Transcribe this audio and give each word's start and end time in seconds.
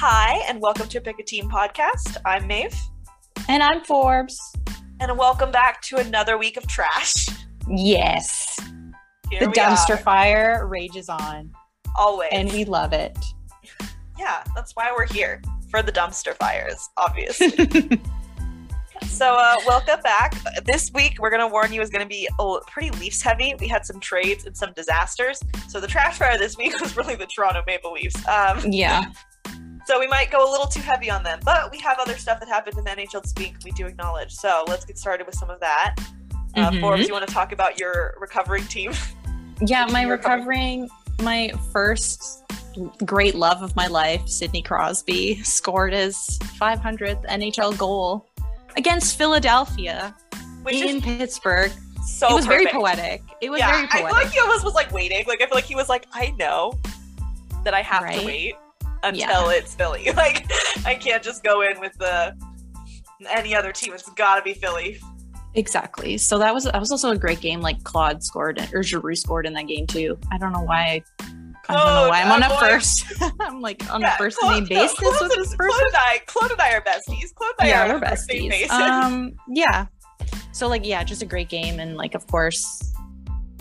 Hi, 0.00 0.44
and 0.48 0.60
welcome 0.60 0.86
to 0.90 1.00
Pick 1.00 1.18
a 1.18 1.24
Team 1.24 1.50
podcast. 1.50 2.18
I'm 2.24 2.46
Maeve, 2.46 2.72
And 3.48 3.64
I'm 3.64 3.82
Forbes. 3.82 4.38
and 5.00 5.18
welcome 5.18 5.50
back 5.50 5.82
to 5.82 5.96
another 5.96 6.38
week 6.38 6.56
of 6.56 6.68
trash. 6.68 7.26
Yes. 7.68 8.60
Here 9.28 9.40
the 9.40 9.46
dumpster 9.46 9.94
are, 9.94 9.96
fire 9.96 10.68
rages 10.68 11.08
on, 11.08 11.50
always. 11.96 12.28
and 12.30 12.52
we 12.52 12.64
love 12.64 12.92
it. 12.92 13.18
yeah, 14.16 14.44
that's 14.54 14.76
why 14.76 14.94
we're 14.96 15.08
here 15.08 15.42
for 15.68 15.82
the 15.82 15.90
dumpster 15.90 16.36
fires, 16.36 16.88
obviously. 16.96 17.50
so, 19.04 19.34
uh, 19.34 19.56
welcome 19.66 19.98
back. 20.04 20.32
This 20.64 20.92
week, 20.94 21.16
we're 21.18 21.30
gonna 21.30 21.48
warn 21.48 21.72
you 21.72 21.82
is 21.82 21.90
gonna 21.90 22.06
be 22.06 22.28
oh, 22.38 22.60
pretty 22.68 22.90
Leafs 23.00 23.20
heavy. 23.20 23.56
We 23.58 23.66
had 23.66 23.84
some 23.84 23.98
trades 23.98 24.46
and 24.46 24.56
some 24.56 24.72
disasters. 24.74 25.40
So, 25.66 25.80
the 25.80 25.88
trash 25.88 26.18
fire 26.18 26.38
this 26.38 26.56
week 26.56 26.78
was 26.80 26.96
really 26.96 27.16
the 27.16 27.26
Toronto 27.26 27.64
Maple 27.66 27.94
Leafs. 27.94 28.16
Um, 28.28 28.60
yeah. 28.64 29.06
So 29.88 29.98
we 29.98 30.06
might 30.06 30.30
go 30.30 30.46
a 30.46 30.50
little 30.50 30.66
too 30.66 30.82
heavy 30.82 31.10
on 31.10 31.22
them, 31.22 31.40
but 31.46 31.70
we 31.72 31.78
have 31.78 31.98
other 31.98 32.18
stuff 32.18 32.40
that 32.40 32.48
happened 32.50 32.76
in 32.76 32.84
the 32.84 32.90
NHL 32.90 33.22
this 33.22 33.32
week 33.38 33.54
we 33.64 33.70
do 33.70 33.86
acknowledge. 33.86 34.34
So 34.34 34.62
let's 34.68 34.84
get 34.84 34.98
started 34.98 35.26
with 35.26 35.34
some 35.34 35.48
of 35.48 35.60
that. 35.60 35.94
Uh, 36.54 36.70
Mhm. 36.70 36.80
Forbes, 36.82 37.08
you 37.08 37.14
want 37.14 37.26
to 37.26 37.32
talk 37.32 37.52
about 37.52 37.80
your 37.80 38.14
recovering 38.20 38.66
team? 38.66 38.92
Yeah, 39.62 39.86
my 39.90 40.02
recovering, 40.02 40.90
my 41.22 41.52
first 41.72 42.44
great 43.06 43.34
love 43.34 43.62
of 43.62 43.74
my 43.76 43.86
life, 43.86 44.28
Sidney 44.28 44.60
Crosby, 44.60 45.42
scored 45.42 45.94
his 45.94 46.38
500th 46.60 47.24
NHL 47.26 47.72
goal 47.72 48.26
against 48.76 49.16
Philadelphia 49.16 50.14
Which 50.64 50.82
in 50.82 51.00
Pittsburgh. 51.00 51.72
so 52.06 52.28
it 52.28 52.34
was 52.34 52.44
very 52.44 52.66
poetic. 52.66 53.22
It 53.40 53.48
was 53.48 53.60
yeah, 53.60 53.70
very 53.72 53.86
poetic. 53.86 54.04
I 54.04 54.08
feel 54.10 54.18
like 54.18 54.32
he 54.34 54.40
almost 54.40 54.64
was 54.66 54.74
like 54.74 54.92
waiting. 54.92 55.24
Like 55.26 55.40
I 55.40 55.46
feel 55.46 55.54
like 55.54 55.64
he 55.64 55.74
was 55.74 55.88
like, 55.88 56.06
I 56.12 56.34
know 56.38 56.78
that 57.64 57.72
I 57.72 57.80
have 57.80 58.02
to 58.02 58.26
wait 58.26 58.54
until 59.02 59.50
it's 59.50 59.74
Philly. 59.74 60.10
Like 60.16 60.50
I 60.86 60.94
can't 60.94 61.22
just 61.22 61.42
go 61.44 61.62
in 61.62 61.78
with 61.80 61.92
the 61.98 62.34
any 63.28 63.54
other 63.54 63.72
team. 63.72 63.92
It's 63.92 64.08
got 64.10 64.36
to 64.36 64.42
be 64.42 64.54
Philly. 64.54 65.00
Exactly. 65.54 66.18
So 66.18 66.38
that 66.38 66.52
was 66.54 66.64
that 66.64 66.78
was 66.78 66.90
also 66.90 67.10
a 67.10 67.16
great 67.18 67.40
game. 67.40 67.60
Like 67.60 67.82
Claude 67.84 68.22
scored 68.22 68.68
or 68.72 68.82
Giroux 68.82 69.14
scored 69.16 69.46
in 69.46 69.54
that 69.54 69.66
game 69.66 69.86
too. 69.86 70.18
I 70.32 70.38
don't 70.38 70.52
know 70.52 70.62
why. 70.62 71.02
I, 71.70 71.74
don't 71.74 71.94
know 71.94 72.08
why 72.08 72.22
I'm 72.22 72.32
on 72.32 72.42
a 72.42 72.48
boy. 72.48 72.56
first. 72.60 73.04
I'm 73.40 73.60
like 73.60 73.92
on 73.92 74.00
Yeah, 74.00 74.14
a 74.14 74.16
first 74.16 74.38
Claude- 74.38 74.54
name 74.54 74.62
no, 74.70 74.82
basis 74.82 74.98
Claude's 74.98 75.20
with 75.20 75.32
this 75.34 75.54
Claude 75.54 75.82
and 75.82 75.94
I, 75.96 76.20
Claude 76.26 76.50
and 76.52 76.60
I 76.60 76.72
are 76.72 76.80
besties. 76.80 77.34
Claude 77.34 77.52
and 77.58 77.66
I 77.66 77.68
Yeah, 77.68 77.82
are 77.84 77.88
we're 77.88 77.94
on 77.96 78.02
a 78.04 78.08
first 78.08 78.28
name 78.30 78.42
besties. 78.44 78.50
basis. 78.50 78.70
Um, 78.70 79.32
yeah. 79.48 79.86
So 80.52 80.66
like, 80.68 80.86
yeah, 80.86 81.04
just 81.04 81.22
a 81.22 81.26
great 81.26 81.48
game, 81.48 81.78
and 81.78 81.96
like, 81.96 82.14
of 82.14 82.26
course, 82.26 82.92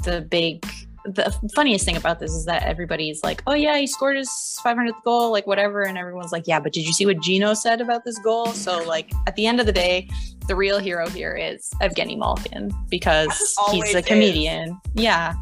the 0.04 0.22
big. 0.22 0.66
The 1.08 1.32
funniest 1.56 1.86
thing 1.86 1.96
about 1.96 2.20
this 2.20 2.32
is 2.32 2.44
that 2.46 2.64
everybody's 2.64 3.24
like, 3.24 3.42
"Oh 3.48 3.54
yeah, 3.54 3.78
he 3.78 3.88
scored 3.88 4.18
his 4.18 4.30
500th 4.64 5.02
goal, 5.06 5.32
like 5.32 5.48
whatever," 5.48 5.84
and 5.84 5.98
everyone's 5.98 6.34
like, 6.34 6.44
"Yeah, 6.48 6.60
but 6.60 6.74
did 6.74 6.86
you 6.86 6.92
see 6.92 7.06
what 7.06 7.22
Gino 7.22 7.54
said 7.54 7.80
about 7.80 8.04
this 8.04 8.18
goal?" 8.20 8.48
So 8.48 8.84
like, 8.84 9.12
at 9.26 9.36
the 9.38 9.48
end 9.48 9.62
of 9.62 9.66
the 9.66 9.72
day, 9.72 10.10
the 10.48 10.56
real 10.56 10.80
hero 10.80 11.08
here 11.08 11.34
is 11.36 11.70
Evgeny 11.82 12.18
Malkin 12.18 12.72
because 12.90 13.32
he's 13.72 13.96
a 13.96 14.00
is. 14.00 14.06
comedian. 14.06 14.78
Yeah, 14.96 15.34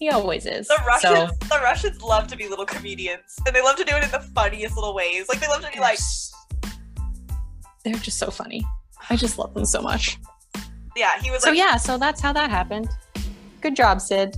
he 0.00 0.08
always 0.10 0.44
is. 0.44 0.66
The 0.66 0.82
Russians, 0.86 1.30
So, 1.40 1.46
the 1.56 1.60
Russians 1.62 2.02
love 2.02 2.26
to 2.28 2.36
be 2.36 2.48
little 2.48 2.66
comedians, 2.66 3.38
and 3.46 3.54
they 3.54 3.62
love 3.62 3.76
to 3.76 3.84
do 3.84 3.94
it 3.94 4.02
in 4.02 4.10
the 4.10 4.20
funniest 4.34 4.74
little 4.76 4.94
ways. 4.94 5.28
Like 5.28 5.38
they 5.40 5.46
love 5.48 5.62
to 5.64 5.70
be 5.72 5.78
like, 5.78 5.98
they're 7.84 7.94
just 7.94 8.18
so 8.18 8.30
funny. 8.30 8.64
I 9.08 9.16
just 9.16 9.38
love 9.38 9.54
them 9.54 9.64
so 9.64 9.80
much. 9.80 10.18
yeah, 10.96 11.20
he 11.22 11.30
was 11.30 11.42
So 11.42 11.50
like, 11.50 11.58
yeah, 11.58 11.76
so 11.76 11.96
that's 11.96 12.20
how 12.20 12.32
that 12.32 12.50
happened. 12.50 12.88
Good 13.60 13.76
job, 13.76 14.00
Sid. 14.00 14.36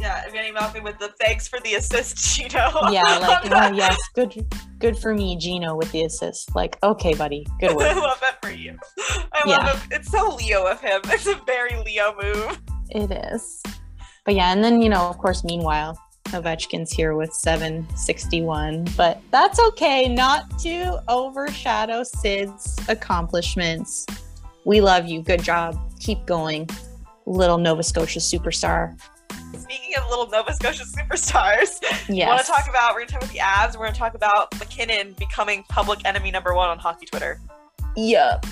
Yeah, 0.00 0.24
Evgeny 0.28 0.52
Malkin 0.52 0.82
with 0.84 0.98
the 0.98 1.08
thanks 1.20 1.46
for 1.48 1.60
the 1.60 1.74
assist, 1.74 2.38
know. 2.54 2.88
Yeah, 2.90 3.02
like 3.18 3.50
oh 3.50 3.72
yes, 3.72 3.96
good, 4.14 4.34
good 4.78 4.98
for 4.98 5.14
me, 5.14 5.36
Gino 5.36 5.76
with 5.76 5.90
the 5.92 6.04
assist. 6.04 6.54
Like 6.54 6.78
okay, 6.82 7.14
buddy, 7.14 7.46
good 7.60 7.70
that. 7.78 7.96
I 7.96 8.00
love 8.00 8.20
that 8.20 8.40
for 8.42 8.50
you. 8.50 8.76
I 9.32 9.42
Yeah. 9.46 9.56
love 9.58 9.82
him. 9.82 9.88
It's 9.92 10.10
so 10.10 10.34
Leo 10.36 10.66
of 10.66 10.80
him. 10.80 11.00
It's 11.06 11.26
a 11.26 11.40
very 11.46 11.76
Leo 11.84 12.14
move. 12.20 12.58
it 12.90 13.10
is. 13.32 13.62
But 14.24 14.34
yeah, 14.34 14.52
and 14.52 14.64
then 14.64 14.80
you 14.80 14.88
know, 14.88 15.08
of 15.08 15.18
course, 15.18 15.44
meanwhile, 15.44 15.98
Ovechkin's 16.28 16.90
here 16.90 17.14
with 17.14 17.32
761, 17.34 18.84
but 18.96 19.20
that's 19.30 19.60
okay, 19.68 20.08
not 20.08 20.58
to 20.60 21.00
overshadow 21.08 22.02
Sid's 22.02 22.76
accomplishments. 22.88 24.06
We 24.64 24.80
love 24.80 25.06
you. 25.06 25.22
Good 25.22 25.42
job. 25.42 25.78
Keep 26.00 26.24
going, 26.26 26.68
little 27.26 27.58
Nova 27.58 27.82
Scotia 27.82 28.18
superstar. 28.20 28.98
Speaking 29.64 29.94
of 29.96 30.08
little 30.10 30.28
Nova 30.28 30.52
Scotia 30.54 30.84
superstars, 30.84 31.80
Yes. 32.08 32.28
want 32.28 32.40
to 32.40 32.46
talk 32.46 32.68
about? 32.68 32.94
We're 32.94 33.00
gonna 33.06 33.12
talk 33.12 33.22
about 33.22 33.32
the 33.32 33.38
Avs. 33.38 33.76
We're 33.78 33.86
gonna 33.86 33.96
talk 33.96 34.14
about 34.14 34.52
MacKinnon 34.58 35.14
becoming 35.18 35.64
public 35.70 36.00
enemy 36.04 36.30
number 36.30 36.54
one 36.54 36.68
on 36.68 36.78
hockey 36.78 37.06
Twitter. 37.06 37.40
Yup. 37.96 38.44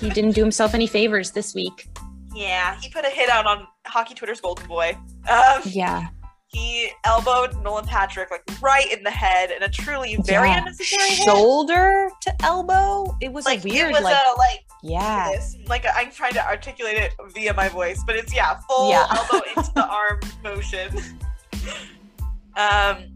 he 0.00 0.08
didn't 0.10 0.32
do 0.32 0.40
himself 0.40 0.74
any 0.74 0.86
favors 0.86 1.30
this 1.32 1.54
week. 1.54 1.88
Yeah, 2.34 2.76
he 2.80 2.88
put 2.88 3.04
a 3.04 3.08
hit 3.10 3.28
out 3.30 3.46
on 3.46 3.66
hockey 3.86 4.14
Twitter's 4.14 4.40
golden 4.40 4.66
boy. 4.66 4.96
Um, 5.28 5.62
Yeah. 5.64 6.08
He 6.48 6.90
elbowed 7.04 7.60
Nolan 7.62 7.86
Patrick 7.86 8.30
like 8.30 8.42
right 8.62 8.90
in 8.92 9.02
the 9.02 9.10
head 9.10 9.50
in 9.50 9.62
a 9.62 9.68
truly 9.68 10.16
very 10.24 10.48
Yeah. 10.48 10.58
unnecessary 10.58 11.08
hit. 11.10 11.24
Shoulder 11.24 12.08
to 12.22 12.34
elbow. 12.44 13.16
It 13.20 13.32
was 13.32 13.44
Like 13.44 13.64
weird, 13.64 13.90
it 13.90 13.94
was 13.94 14.02
like 14.04 14.14
a 14.14 14.38
like 14.38 14.64
yeah. 14.82 15.32
this. 15.32 15.56
Like 15.66 15.84
I'm 15.94 16.10
trying 16.12 16.34
to 16.34 16.46
articulate 16.46 16.96
it 16.98 17.12
via 17.34 17.52
my 17.54 17.68
voice, 17.68 18.02
but 18.06 18.14
it's 18.16 18.34
yeah, 18.34 18.58
full 18.68 18.90
Yeah. 18.90 19.06
elbow 19.10 19.44
into 19.56 19.72
the 19.74 19.86
arm 19.86 20.20
motion. 20.44 20.96
Um, 22.56 23.12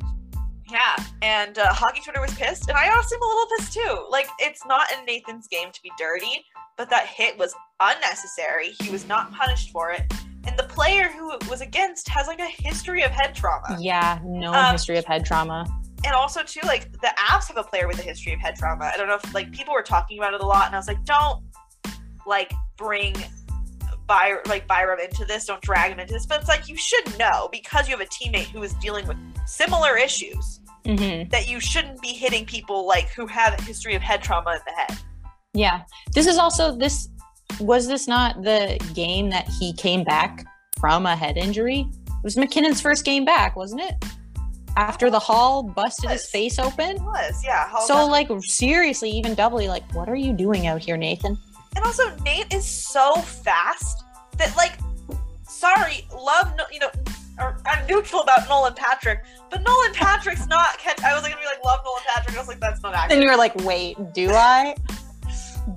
yeah, 0.70 0.96
and 1.22 1.58
uh, 1.58 1.72
hockey 1.72 2.00
Twitter 2.02 2.20
was 2.20 2.32
pissed, 2.34 2.68
and 2.68 2.76
I 2.76 2.90
honestly 2.90 3.16
am 3.16 3.22
a 3.22 3.26
little 3.26 3.46
pissed 3.58 3.72
too. 3.72 4.06
Like 4.10 4.28
it's 4.38 4.64
not 4.66 4.86
in 4.92 5.04
Nathan's 5.04 5.48
game 5.48 5.70
to 5.72 5.82
be 5.82 5.90
dirty, 5.98 6.44
but 6.76 6.90
that 6.90 7.06
hit 7.06 7.38
was 7.38 7.54
unnecessary. 7.80 8.72
He 8.82 8.90
was 8.90 9.06
not 9.08 9.32
punished 9.32 9.70
for 9.70 9.90
it, 9.92 10.12
and 10.46 10.58
the 10.58 10.64
player 10.64 11.08
who 11.08 11.32
it 11.32 11.48
was 11.50 11.60
against 11.60 12.08
has 12.08 12.26
like 12.26 12.38
a 12.40 12.46
history 12.62 13.02
of 13.02 13.10
head 13.10 13.34
trauma. 13.34 13.76
Yeah, 13.80 14.18
no 14.24 14.52
Um, 14.54 14.72
history 14.72 14.96
of 14.98 15.04
head 15.04 15.24
trauma. 15.24 15.66
and 16.04 16.14
also 16.14 16.42
too 16.42 16.60
like 16.66 16.90
the 16.92 17.12
Avs 17.28 17.46
have 17.48 17.56
a 17.58 17.62
player 17.64 17.86
with 17.86 17.98
a 17.98 18.02
history 18.02 18.32
of 18.32 18.40
head 18.40 18.56
trauma 18.56 18.90
i 18.94 18.96
don't 18.96 19.06
know 19.06 19.16
if 19.22 19.34
like 19.34 19.52
people 19.52 19.74
were 19.74 19.82
talking 19.82 20.16
about 20.18 20.32
it 20.32 20.40
a 20.40 20.46
lot 20.46 20.64
and 20.66 20.74
i 20.74 20.78
was 20.78 20.88
like 20.88 21.04
don't 21.04 21.42
like 22.26 22.50
bring 22.78 23.14
By- 24.06 24.38
like 24.46 24.66
Byram 24.66 24.98
into 24.98 25.24
this 25.26 25.44
don't 25.44 25.60
drag 25.60 25.92
him 25.92 26.00
into 26.00 26.14
this 26.14 26.24
but 26.26 26.40
it's 26.40 26.48
like 26.48 26.68
you 26.68 26.76
should 26.76 27.06
know 27.18 27.48
because 27.52 27.86
you 27.88 27.96
have 27.96 28.04
a 28.04 28.10
teammate 28.10 28.46
who 28.54 28.62
is 28.62 28.72
dealing 28.74 29.06
with 29.06 29.16
similar 29.46 29.96
issues 29.98 30.60
hmm 30.86 31.28
that 31.28 31.46
you 31.50 31.60
shouldn't 31.60 32.00
be 32.00 32.08
hitting 32.14 32.46
people 32.46 32.86
like 32.86 33.08
who 33.10 33.26
have 33.26 33.52
a 33.58 33.62
history 33.62 33.94
of 33.94 34.00
head 34.00 34.22
trauma 34.22 34.52
in 34.52 34.60
the 34.66 34.72
head 34.72 34.98
Yeah. 35.52 35.82
This 36.14 36.26
is 36.26 36.38
also 36.38 36.74
this 36.74 37.08
was 37.58 37.86
this 37.88 38.06
not 38.06 38.42
the 38.42 38.78
game 38.94 39.30
that 39.30 39.48
he 39.48 39.72
came 39.72 40.04
back 40.04 40.46
from 40.78 41.06
a 41.06 41.16
head 41.16 41.36
injury? 41.36 41.86
It 42.06 42.24
was 42.24 42.36
MacKinnon's 42.36 42.80
first 42.80 43.04
game 43.04 43.24
back, 43.24 43.56
wasn't 43.56 43.80
it? 43.80 44.04
After 44.76 45.10
the 45.10 45.18
Hall 45.18 45.62
busted 45.62 46.10
his 46.10 46.28
face 46.28 46.58
open. 46.58 46.96
it 46.96 47.02
was 47.02 47.42
yeah 47.44 47.66
Hall 47.68 47.82
So 47.86 48.06
like 48.06 48.28
seriously, 48.40 49.10
even 49.10 49.34
doubly, 49.34 49.68
like, 49.68 49.90
what 49.94 50.08
are 50.08 50.14
you 50.16 50.32
doing 50.32 50.66
out 50.66 50.80
here, 50.82 50.96
Nathan? 50.96 51.38
and 51.76 51.84
also 51.84 52.12
nate 52.24 52.52
is 52.52 52.64
so 52.64 53.14
fast 53.22 54.02
that 54.36 54.54
like 54.56 54.72
sorry 55.48 56.04
love 56.12 56.52
no, 56.58 56.64
you 56.72 56.80
know 56.80 56.90
or 57.38 57.56
i'm 57.64 57.86
neutral 57.86 58.22
about 58.22 58.48
nolan 58.48 58.74
patrick 58.74 59.22
but 59.50 59.62
nolan 59.62 59.92
patrick's 59.94 60.48
not 60.48 60.76
catch 60.78 61.00
i 61.04 61.14
was 61.14 61.22
like 61.22 61.30
gonna 61.30 61.40
be 61.40 61.46
like 61.46 61.64
love 61.64 61.78
nolan 61.84 62.02
patrick 62.08 62.36
i 62.36 62.40
was 62.40 62.48
like 62.48 62.58
that's 62.58 62.82
not 62.82 62.92
accurate 62.92 63.10
Then 63.10 63.22
you 63.22 63.28
were 63.28 63.36
like, 63.36 63.54
wait, 63.64 63.96
do 64.12 64.30
I? 64.32 64.74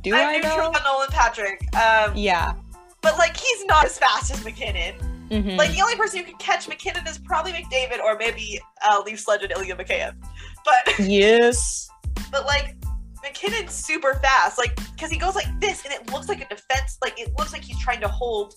Do 0.01 0.13
I'm 0.15 0.27
I 0.27 0.33
neutral 0.37 0.57
know? 0.57 0.69
about 0.69 0.83
Nolan 0.83 1.07
Patrick, 1.09 1.61
um, 1.75 2.15
Yeah. 2.15 2.53
but 3.01 3.17
like 3.17 3.35
he's 3.37 3.65
not 3.65 3.85
as 3.85 3.97
fast 3.97 4.31
as 4.31 4.43
MacKinnon. 4.43 4.95
Mhm. 5.29 5.57
Like 5.57 5.71
the 5.71 5.81
only 5.81 5.95
person 5.95 6.19
who 6.19 6.25
can 6.25 6.37
catch 6.37 6.67
MacKinnon 6.67 7.07
is 7.07 7.17
probably 7.17 7.53
McDavid 7.53 7.99
or 7.99 8.17
maybe 8.17 8.59
uh, 8.87 9.01
Leafs 9.05 9.27
legend 9.27 9.51
Ilya 9.55 9.75
Mikheyev. 9.77 10.13
But 10.65 10.99
yes. 11.07 11.87
but 12.31 12.45
like 12.45 12.75
MacKinnon's 13.23 13.73
super 13.73 14.15
fast, 14.15 14.57
like 14.57 14.75
because 14.91 15.09
he 15.09 15.17
goes 15.17 15.33
like 15.35 15.47
this 15.59 15.85
and 15.85 15.93
it 15.93 16.11
looks 16.11 16.27
like 16.27 16.41
a 16.41 16.47
defense, 16.53 16.97
like 17.01 17.19
it 17.19 17.31
looks 17.37 17.53
like 17.53 17.63
he's 17.63 17.79
trying 17.79 18.01
to 18.01 18.07
hold 18.07 18.55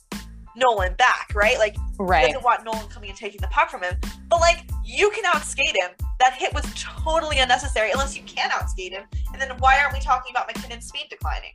Nolan 0.56 0.94
back, 0.94 1.30
right? 1.34 1.58
Like 1.58 1.74
he 1.74 1.80
Right. 1.98 2.26
doesn't 2.26 2.42
want 2.44 2.64
Nolan 2.64 2.86
coming 2.88 3.10
and 3.10 3.18
taking 3.18 3.40
the 3.40 3.48
puck 3.48 3.70
from 3.70 3.82
him. 3.82 3.94
But 4.28 4.40
like 4.40 4.64
you 4.84 5.10
can 5.10 5.24
outskate 5.24 5.76
him. 5.76 5.90
That 6.20 6.32
hit 6.34 6.52
was 6.54 6.64
totally 6.74 7.38
unnecessary 7.38 7.90
unless 7.92 8.16
you 8.16 8.22
can 8.24 8.50
outskate 8.50 8.90
him. 8.92 9.04
And 9.32 9.40
then 9.40 9.50
why 9.58 9.78
aren't 9.80 9.92
we 9.92 10.00
talking 10.00 10.32
about 10.32 10.48
MacKinnon's 10.48 10.86
speed 10.86 11.06
declining? 11.10 11.52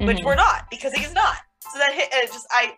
which 0.00 0.18
Mhm. 0.18 0.24
we're 0.24 0.34
not 0.34 0.68
because 0.70 0.92
he's 0.92 1.12
not. 1.14 1.36
So 1.72 1.78
that 1.78 1.90
hit, 1.94 2.10
it 2.12 2.30
just 2.30 2.46
I, 2.50 2.76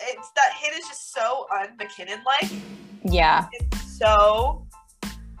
it's 0.00 0.30
that 0.36 0.52
hit 0.54 0.74
is 0.78 0.86
just 0.86 1.14
so 1.14 1.46
un 1.50 1.76
McKinnon 1.78 2.22
like. 2.24 2.50
Yeah. 3.04 3.46
It's 3.52 3.98
so 3.98 4.66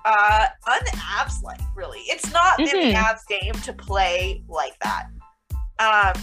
uh 0.06 0.46
un 0.66 0.80
Avs 0.86 1.42
like. 1.42 1.60
Really, 1.76 1.98
it's 2.06 2.32
not 2.32 2.58
in 2.60 2.64
the. 2.66 2.94
Avs 2.96 3.26
game 3.28 3.52
to 3.62 3.72
play 3.74 4.42
like 4.48 4.72
that. 4.80 5.08
Um, 5.78 6.22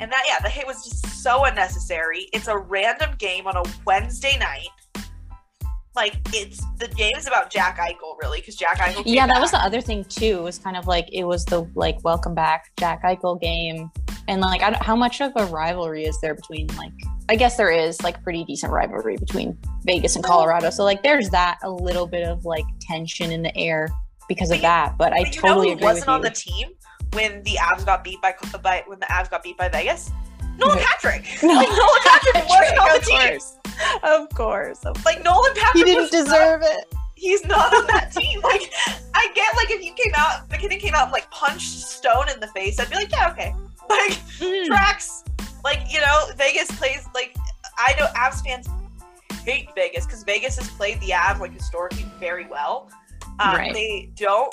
and 0.00 0.10
that 0.12 0.24
yeah, 0.28 0.38
the 0.42 0.48
hit 0.48 0.66
was 0.66 0.84
just 0.84 1.22
so 1.22 1.44
unnecessary. 1.44 2.28
It's 2.32 2.48
a 2.48 2.56
random 2.56 3.10
game 3.18 3.46
on 3.46 3.56
a 3.56 3.62
Wednesday 3.84 4.36
night. 4.38 4.68
like 5.96 6.14
it's 6.32 6.60
the 6.78 6.88
game 6.88 7.16
is 7.16 7.26
about 7.26 7.50
Jack 7.50 7.78
Eichel 7.78 8.16
really 8.22 8.40
because 8.40 8.54
Jack 8.56 8.78
Eichel. 8.78 9.04
came 9.04 9.14
Yeah, 9.14 9.26
that 9.26 9.40
was 9.40 9.50
the 9.50 9.58
other 9.58 9.80
thing 9.80 10.04
too. 10.04 10.38
It 10.38 10.42
was 10.42 10.58
kind 10.58 10.76
of 10.76 10.86
like 10.86 11.08
it 11.12 11.24
was 11.24 11.44
the 11.44 11.68
like 11.74 11.98
welcome 12.04 12.34
back 12.34 12.70
Jack 12.78 13.02
Eichel 13.02 13.40
game, 13.40 13.90
and 14.28 14.40
like 14.40 14.62
I 14.62 14.70
don't, 14.70 14.82
how 14.82 14.94
much 14.96 15.20
of 15.20 15.32
a 15.36 15.46
rivalry 15.46 16.04
is 16.04 16.18
there 16.20 16.34
between 16.34 16.68
like 16.76 16.92
I 17.28 17.36
guess 17.36 17.56
there 17.56 17.70
is 17.70 18.00
like 18.02 18.22
pretty 18.22 18.44
decent 18.44 18.72
rivalry 18.72 19.16
between 19.16 19.58
Vegas 19.84 20.14
and 20.14 20.24
Colorado. 20.24 20.70
So 20.70 20.84
like 20.84 21.02
there's 21.02 21.30
that 21.30 21.58
a 21.62 21.70
little 21.70 22.06
bit 22.06 22.26
of 22.26 22.44
like 22.44 22.64
tension 22.80 23.32
in 23.32 23.42
the 23.42 23.54
air 23.56 23.88
because 24.28 24.48
But 24.50 24.54
of 24.54 24.58
you- 24.58 24.62
that. 24.62 24.96
But 24.98 25.12
I 25.12 25.24
But 25.24 25.34
you 25.34 25.40
totally 25.42 25.66
know 25.66 25.72
who 25.72 25.76
agree 25.78 25.84
wasn't 25.86 26.08
on 26.08 26.20
the 26.22 26.30
team 26.30 26.68
when 27.12 27.42
the 27.42 27.52
Avs 27.60 27.84
got 27.86 28.04
beat 28.04 28.20
by, 28.22 28.34
by 28.62 28.84
when 28.86 28.98
the 29.00 29.06
Avs 29.06 29.30
got 29.30 29.42
beat 29.42 29.56
by 29.56 29.68
Vegas? 29.68 30.10
Nolan 30.58 30.78
Patrick. 30.78 31.24
No. 31.42 31.54
Like 31.54 31.68
Nolan 31.68 32.00
Patrick 32.04 32.48
wasn't 32.48 32.78
on 32.78 32.88
the 32.88 32.96
Of 32.96 33.04
team. 33.06 33.28
course. 33.28 33.56
Of 34.02 34.28
course. 34.30 35.04
Like 35.04 35.22
Nolan 35.24 35.52
Patrick 35.54 35.74
He 35.74 35.84
didn't 35.84 36.02
was 36.02 36.12
not- 36.12 36.24
deserve 36.24 36.62
it. 36.62 36.84
he's 37.14 37.44
not 37.46 37.72
on 37.74 37.86
that 37.88 38.12
team. 38.12 38.40
Like 38.42 38.70
I 39.14 39.30
get 39.34 39.54
like 39.56 39.70
if 39.70 39.84
you 39.84 39.92
came 39.94 40.12
out 40.16 40.48
MacKinnon 40.50 40.78
came 40.80 40.94
out 40.94 41.04
and 41.04 41.12
like 41.12 41.30
punched 41.30 41.80
Stone 41.80 42.28
in 42.32 42.40
the 42.40 42.48
face, 42.48 42.78
I'd 42.80 42.90
be 42.90 42.96
like, 42.96 43.10
yeah, 43.12 43.30
okay. 43.30 43.54
Like 43.88 44.12
Mm. 44.40 44.66
tracks. 44.66 45.24
Like, 45.64 45.80
you 45.92 46.00
know, 46.00 46.24
Vegas 46.36 46.70
plays 46.78 47.06
like 47.14 47.36
I 47.78 47.94
know 47.98 48.06
Avs 48.16 48.44
fans 48.44 48.68
hate 49.44 49.68
Vegas 49.74 50.04
because 50.06 50.22
Vegas 50.24 50.56
has 50.58 50.68
played 50.70 51.00
the 51.00 51.10
Avs 51.10 51.38
like 51.40 51.52
historically 51.52 52.04
very 52.20 52.46
well. 52.46 52.90
Um, 53.40 53.54
Right. 53.56 53.72
They 53.72 54.10
don't 54.16 54.52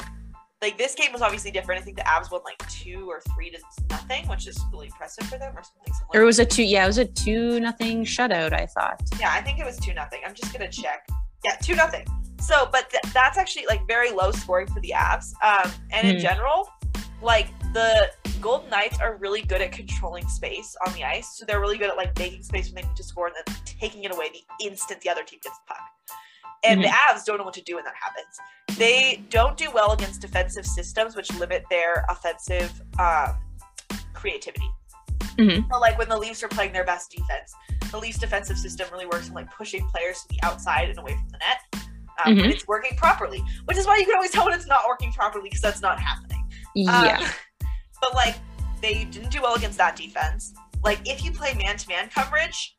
like 0.66 0.78
this 0.80 0.96
game 0.96 1.14
was 1.14 1.22
obviously 1.22 1.52
different. 1.52 1.80
I 1.80 1.84
think 1.84 1.96
the 1.98 2.04
Avs 2.04 2.32
won 2.32 2.42
like 2.44 2.58
two 2.70 3.08
or 3.08 3.22
three 3.36 3.52
to 3.52 3.60
nothing, 3.90 4.28
which 4.28 4.48
is 4.48 4.60
really 4.72 4.88
impressive 4.88 5.26
for 5.28 5.38
them, 5.38 5.54
or 5.56 5.62
something 5.62 5.94
similar. 5.94 6.22
it 6.24 6.26
was 6.26 6.40
a 6.40 6.46
two. 6.46 6.64
Yeah, 6.64 6.86
it 6.86 6.88
was 6.88 6.98
a 6.98 7.06
two 7.06 7.60
nothing 7.60 8.04
shutout. 8.04 8.52
I 8.54 8.66
thought. 8.66 9.00
Yeah, 9.20 9.32
I 9.32 9.42
think 9.42 9.60
it 9.60 9.66
was 9.66 9.78
two 9.78 9.94
nothing. 9.94 10.22
I'm 10.26 10.34
just 10.34 10.52
gonna 10.52 10.68
check. 10.72 11.08
Yeah, 11.44 11.56
two 11.62 11.76
nothing. 11.76 12.06
So, 12.42 12.68
but 12.72 12.90
th- 12.90 13.14
that's 13.14 13.38
actually 13.38 13.68
like 13.68 13.86
very 13.88 14.10
low 14.12 14.32
scoring 14.32 14.66
for 14.68 14.80
the 14.80 14.94
Avs. 14.96 15.34
Um, 15.44 15.72
and 15.92 16.08
in 16.08 16.16
Hmm. 16.16 16.22
general, 16.22 16.70
like 17.22 17.48
the 17.74 18.12
Golden 18.42 18.70
Knights 18.72 19.00
are 19.00 19.18
really 19.18 19.44
good 19.44 19.62
at 19.62 19.72
controlling 19.72 20.28
space 20.28 20.76
on 20.88 20.94
the 20.94 21.04
ice. 21.04 21.38
So 21.38 21.46
they're 21.46 21.60
really 21.62 21.78
good 21.78 21.90
at 21.92 21.98
like 21.98 22.18
making 22.18 22.42
space 22.42 22.66
when 22.72 22.82
they 22.82 22.88
need 22.88 22.96
to 22.98 23.04
score 23.04 23.28
and 23.28 23.36
then 23.46 23.56
taking 23.66 24.04
it 24.04 24.12
away 24.12 24.30
the 24.34 24.66
instant 24.68 25.02
the 25.02 25.10
other 25.10 25.24
team 25.24 25.40
gets 25.44 25.58
the 25.60 25.64
puck. 25.68 25.80
And 26.64 26.84
the 26.84 26.88
Avs 26.88 27.26
don't 27.26 27.38
know 27.38 27.44
what 27.44 27.54
to 27.56 27.62
do 27.62 27.76
when 27.76 27.84
that 27.86 27.94
happens. 28.02 28.78
They 28.78 29.24
don't 29.30 29.58
do 29.58 29.70
well 29.72 29.92
against 29.92 30.22
defensive 30.22 30.66
systems, 30.66 31.16
which 31.16 31.32
limit 31.34 31.64
their 31.70 32.06
offensive 32.10 32.82
um, 33.00 33.38
creativity. 34.14 34.70
Mhm. 35.38 35.70
So, 35.72 35.80
like 35.80 35.98
when 35.98 36.10
the 36.10 36.18
Leafs 36.18 36.42
are 36.44 36.48
playing 36.48 36.74
their 36.74 36.86
best 36.86 37.12
defense, 37.12 37.54
the 37.92 37.98
Leafs 38.00 38.18
defensive 38.18 38.58
system 38.58 38.88
really 38.92 39.06
works 39.06 39.30
on 39.30 39.36
like 39.36 39.52
pushing 39.52 39.88
players 39.90 40.22
to 40.22 40.28
the 40.30 40.40
outside 40.44 40.90
and 40.90 40.98
away 40.98 41.14
from 41.14 41.30
the 41.30 41.38
net. 41.38 41.86
Um, 42.24 42.36
Mhm. 42.36 42.44
And 42.44 42.54
it's 42.54 42.68
working 42.68 42.98
properly, 42.98 43.44
which 43.66 43.78
is 43.78 43.86
why 43.86 43.98
you 43.98 44.06
can 44.06 44.16
always 44.16 44.32
tell 44.32 44.46
when 44.46 44.54
it's 44.54 44.68
not 44.68 44.88
working 44.88 45.12
properly 45.12 45.44
because 45.50 45.62
that's 45.62 45.82
not 45.82 46.00
happening. 46.00 46.42
Um, 46.88 47.06
Yeah. 47.06 47.32
but 48.02 48.14
like 48.16 48.36
they 48.82 49.06
didn't 49.06 49.30
do 49.30 49.42
well 49.42 49.56
against 49.56 49.78
that 49.78 49.96
defense. 49.96 50.54
Like 50.84 51.00
if 51.06 51.24
you 51.24 51.32
play 51.32 51.54
man 51.54 51.78
to 51.78 51.88
man 51.90 52.10
coverage, 52.10 52.78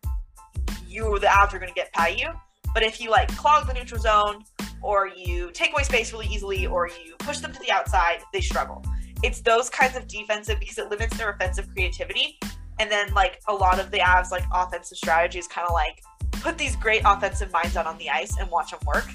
you 0.86 1.18
the 1.18 1.26
Avs 1.26 1.52
are 1.52 1.58
going 1.58 1.68
to 1.68 1.74
get 1.74 1.92
by 1.92 2.08
you. 2.08 2.30
But 2.76 2.82
if 2.82 3.00
you 3.00 3.08
like 3.10 3.34
clog 3.34 3.66
the 3.66 3.72
neutral 3.72 3.98
zone, 3.98 4.44
or 4.82 5.08
you 5.08 5.50
take 5.52 5.72
away 5.72 5.82
space 5.82 6.12
really 6.12 6.26
easily, 6.26 6.66
or 6.66 6.88
you 6.88 7.14
push 7.20 7.38
them 7.38 7.50
to 7.50 7.58
the 7.60 7.72
outside, 7.72 8.18
they 8.34 8.42
struggle. 8.42 8.84
It's 9.22 9.40
those 9.40 9.70
kinds 9.70 9.96
of 9.96 10.06
defensive 10.06 10.60
because 10.60 10.76
it 10.76 10.90
limits 10.90 11.16
their 11.16 11.30
offensive 11.30 11.70
creativity. 11.72 12.38
And 12.78 12.90
then 12.90 13.14
like 13.14 13.40
a 13.48 13.54
lot 13.54 13.80
of 13.80 13.90
the 13.90 14.00
Avs 14.00 14.30
like 14.30 14.44
offensive 14.52 14.98
strategy 14.98 15.38
is 15.38 15.48
kind 15.48 15.66
of 15.66 15.72
like 15.72 16.02
put 16.32 16.58
these 16.58 16.76
great 16.76 17.00
offensive 17.06 17.50
minds 17.50 17.78
out 17.78 17.86
on 17.86 17.96
the 17.96 18.10
ice 18.10 18.36
and 18.38 18.50
watch 18.50 18.72
them 18.72 18.80
work 18.86 19.08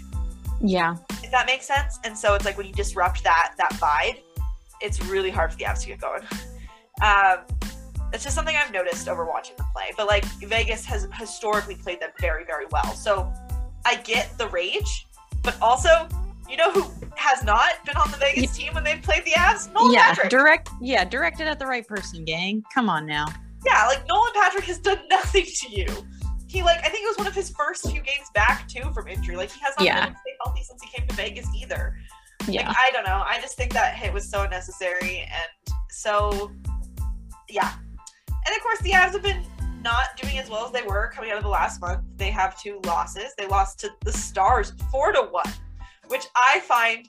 yeah. 0.60 0.96
if 1.24 1.30
that 1.30 1.46
makes 1.46 1.68
sense. 1.68 2.00
And 2.04 2.18
so 2.18 2.34
it's 2.34 2.46
like 2.46 2.58
when 2.58 2.66
you 2.66 2.74
disrupt 2.74 3.24
that 3.24 3.54
that 3.60 3.74
vibe, 3.74 4.18
it's 4.82 5.06
really 5.06 5.30
hard 5.30 5.52
for 5.52 5.58
the 5.60 5.66
Avs 5.66 5.82
to 5.82 5.88
get 5.90 6.02
going. 6.02 6.24
Um, 7.04 7.46
it's 8.14 8.24
just 8.24 8.36
something 8.36 8.56
I've 8.56 8.74
noticed 8.74 9.08
over 9.08 9.26
watching 9.26 9.56
them 9.56 9.68
play. 9.74 9.92
But 9.96 10.08
like 10.08 10.26
Vegas 10.42 10.84
has 10.86 11.08
historically 11.18 11.76
played 11.76 12.00
them 12.00 12.10
very 12.20 12.44
very 12.44 12.66
well, 12.72 12.94
so 12.96 13.32
I 13.86 13.96
get 13.96 14.38
the 14.38 14.48
rage, 14.50 15.08
but 15.44 15.60
also. 15.62 16.08
You 16.50 16.58
know 16.58 16.70
who 16.74 16.84
has 17.16 17.46
not 17.46 17.70
been 17.86 17.96
on 17.96 18.12
the 18.12 18.18
Vegas 18.18 18.58
team 18.58 18.74
when 18.74 18.84
they've 18.84 19.02
played 19.02 19.24
the 19.24 19.32
Avs? 19.32 19.72
Nolan 19.74 19.94
yeah. 19.94 20.08
Patrick. 20.08 20.30
Direct. 20.32 20.70
Yeah. 20.82 21.06
Directed 21.06 21.48
at 21.48 21.60
the 21.60 21.66
right 21.66 21.88
person, 21.88 22.26
gang. 22.26 22.62
Come 22.74 22.90
on 22.90 23.06
now. 23.06 23.26
Yeah, 23.66 23.88
like 23.88 24.06
Nolan 24.06 24.34
Patrick 24.34 24.66
has 24.66 24.78
done 24.80 25.00
nothing 25.10 25.46
to 25.46 25.72
you. 25.72 25.88
He 26.48 26.62
like 26.62 26.80
I 26.80 26.90
think 26.90 27.06
it 27.06 27.08
was 27.08 27.18
one 27.18 27.28
of 27.28 27.34
his 27.34 27.52
first 27.52 27.84
few 27.90 28.02
games 28.02 28.30
back 28.34 28.68
too 28.68 28.92
from 28.92 29.08
injury. 29.08 29.38
Like 29.38 29.50
he 29.50 29.62
has 29.62 29.74
not 29.78 29.86
Yeah. 29.86 29.96
been 29.96 30.04
able 30.04 30.14
to 30.14 30.20
stay 30.20 30.36
healthy 30.44 30.64
since 30.64 30.82
he 30.84 30.90
came 30.90 31.08
to 31.08 31.16
Vegas 31.16 31.48
either. 31.56 31.96
Yeah. 32.50 32.68
Like, 32.68 32.78
I 32.78 32.92
don't 32.92 33.06
know. 33.06 33.24
I 33.26 33.40
just 33.40 33.56
think 33.56 33.72
that 33.72 33.96
hit 33.96 34.12
was 34.12 34.30
so 34.30 34.44
unnecessary 34.44 35.20
and 35.20 35.76
so 35.90 36.52
yeah. 37.50 37.72
And 38.46 38.56
of 38.56 38.62
course 38.62 38.80
the 38.80 38.92
Avs 38.92 39.14
have 39.14 39.24
been 39.24 39.46
not 39.82 40.18
doing 40.18 40.38
as 40.38 40.50
well 40.50 40.66
as 40.66 40.72
they 40.72 40.82
were 40.84 41.12
coming 41.14 41.32
out 41.32 41.38
of 41.38 41.44
the 41.44 41.50
last 41.50 41.82
month. 41.82 42.02
They 42.18 42.32
have 42.32 42.60
two 42.60 42.80
losses. 42.86 43.34
They 43.38 43.48
lost 43.48 43.80
to 43.82 43.90
the 44.06 44.12
Stars 44.12 44.74
four 44.92 45.12
to 45.12 45.22
one, 45.22 45.52
which 46.08 46.26
I 46.36 46.60
find 46.62 47.08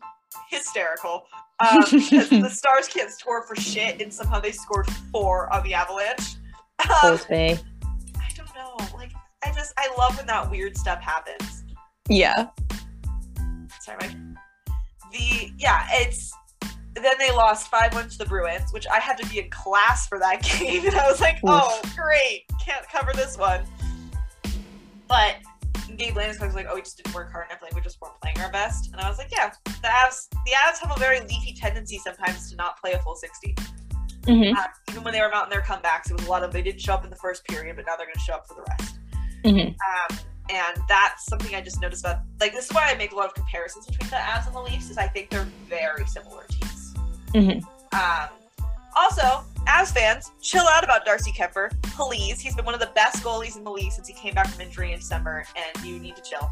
hysterical. 0.49 1.27
Um, 1.61 1.81
because 1.91 2.31
the 2.31 2.51
Stars 2.51 2.89
can't 2.89 3.11
score 3.11 3.47
for 3.47 3.57
shit, 3.57 4.01
and 4.01 4.13
somehow 4.13 4.41
they 4.41 4.53
scored 4.53 4.91
four 5.11 5.53
on 5.53 5.63
the 5.63 5.75
Avalanche. 5.75 6.37
Um. 6.81 7.19
I 7.31 8.29
don't 8.35 8.55
know. 8.55 8.77
Like, 8.95 9.13
I 9.45 9.53
just 9.53 9.73
I 9.77 9.93
love 9.99 10.17
when 10.17 10.27
that 10.27 10.51
weird 10.51 10.77
stuff 10.77 11.01
happens. 11.01 11.65
Yeah. 12.09 12.49
Sorry, 13.81 13.99
Mike. 14.01 14.17
The 15.13 15.53
yeah, 15.59 15.87
it's 15.93 16.31
then 17.05 17.15
they 17.19 17.31
lost 17.33 17.69
five 17.69 17.95
one 17.95 18.09
to 18.09 18.19
the 18.19 18.27
Bruins, 18.27 18.73
which 18.73 18.87
I 18.87 18.99
had 18.99 19.17
to 19.19 19.29
be 19.29 19.39
in 19.39 19.51
class 19.51 20.07
for 20.09 20.19
that 20.19 20.43
game, 20.59 20.87
and 20.87 20.95
I 20.95 21.11
was 21.11 21.21
like, 21.21 21.39
oh 21.45 21.81
great, 21.97 22.45
can't 22.65 22.87
cover 22.89 23.13
this 23.15 23.37
one. 23.39 23.63
But 25.09 25.37
Gabe 25.97 26.15
Landeskog 26.15 26.47
was 26.47 26.55
like, 26.55 26.67
oh, 26.71 26.75
we 26.75 26.81
just 26.83 26.97
didn't 26.97 27.15
work 27.15 27.31
hard 27.31 27.47
enough, 27.51 27.61
like 27.63 27.75
we 27.75 27.81
just 27.81 28.01
weren't 28.01 28.19
playing 28.23 28.39
our 28.41 28.51
best, 28.51 28.91
and 28.93 29.01
I 29.01 29.09
was 29.09 29.19
like, 29.19 29.31
yeah, 29.31 29.53
the 29.65 29.89
Avs, 29.89 30.29
the 30.31 30.53
Avs 30.53 30.79
have 30.81 30.97
a 30.97 30.99
very 30.99 31.21
leafy 31.21 31.55
tendency 31.55 31.99
sometimes 31.99 32.51
to 32.51 32.57
not 32.57 32.81
play 32.81 32.93
a 32.93 32.99
full 33.01 33.17
sixty. 33.17 33.55
hmm 34.27 34.55
Uh, 34.57 34.67
even 34.91 35.05
when 35.05 35.13
they 35.13 35.21
were 35.21 35.31
mounting 35.31 35.51
their 35.51 35.63
comebacks, 35.63 36.11
it 36.11 36.17
was 36.17 36.27
a 36.27 36.31
lot 36.31 36.43
of 36.43 36.53
they 36.53 36.63
didn't 36.63 36.81
show 36.81 36.95
up 36.95 37.05
in 37.05 37.11
the 37.11 37.17
first 37.17 37.45
period, 37.47 37.77
but 37.77 37.85
now 37.87 37.97
they're 37.97 38.07
going 38.07 38.15
to 38.15 38.21
show 38.21 38.35
up 38.35 38.47
for 38.47 38.55
the 38.55 38.65
rest. 38.71 38.95
hmm 39.45 39.59
Um, 39.59 40.19
and 40.51 40.83
that's 40.89 41.25
something 41.27 41.55
I 41.55 41.61
just 41.61 41.81
noticed 41.81 42.05
about. 42.05 42.19
Like, 42.41 42.53
this 42.53 42.67
is 42.67 42.73
why 42.73 42.91
I 42.91 42.94
make 42.97 43.13
a 43.13 43.17
lot 43.17 43.27
of 43.27 43.35
comparisons 43.35 43.87
between 43.87 44.11
the 44.11 44.17
Avs 44.17 44.47
and 44.47 44.55
the 44.55 44.61
Leafs, 44.61 44.91
is 44.91 44.99
I 44.99 45.06
think 45.09 45.31
they're 45.31 45.49
very 45.69 46.05
similar 46.06 46.44
teams. 46.49 46.71
Mhm. 47.34 47.62
Um, 47.94 48.29
also, 48.94 49.44
as 49.67 49.91
fans, 49.93 50.31
chill 50.41 50.67
out 50.69 50.84
about 50.84 51.05
Darcy 51.05 51.32
Kuemper, 51.32 51.70
please. 51.82 52.41
He's 52.41 52.55
been 52.55 52.65
one 52.65 52.74
of 52.74 52.81
the 52.81 52.91
best 52.94 53.22
goalies 53.22 53.56
in 53.56 53.65
the 53.65 53.70
league 53.70 53.93
since 53.93 54.06
he 54.08 54.15
came 54.15 54.34
back 54.34 54.48
from 54.48 54.60
injury 54.60 54.93
in 54.93 54.98
December, 54.98 55.44
and 55.56 55.84
you 55.84 55.98
need 55.98 56.17
to 56.17 56.22
chill. 56.22 56.51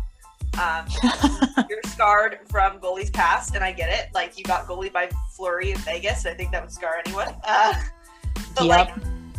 Um, 0.60 0.86
you're 1.68 1.82
scarred 1.86 2.38
from 2.48 2.78
goalies 2.80 3.12
past, 3.12 3.54
and 3.54 3.62
I 3.64 3.72
get 3.72 3.90
it. 3.90 4.08
Like, 4.14 4.38
you 4.38 4.44
got 4.44 4.66
goalie 4.66 4.92
by 4.92 5.08
Fleury 5.36 5.70
in 5.72 5.78
Vegas, 5.78 6.24
and 6.24 6.34
I 6.34 6.36
think 6.36 6.50
that 6.52 6.62
would 6.62 6.72
scar 6.72 6.96
anyone. 7.04 7.34
Uh, 7.44 7.74
but, 8.54 8.64
Yep. 8.64 8.86
like, 8.88 8.94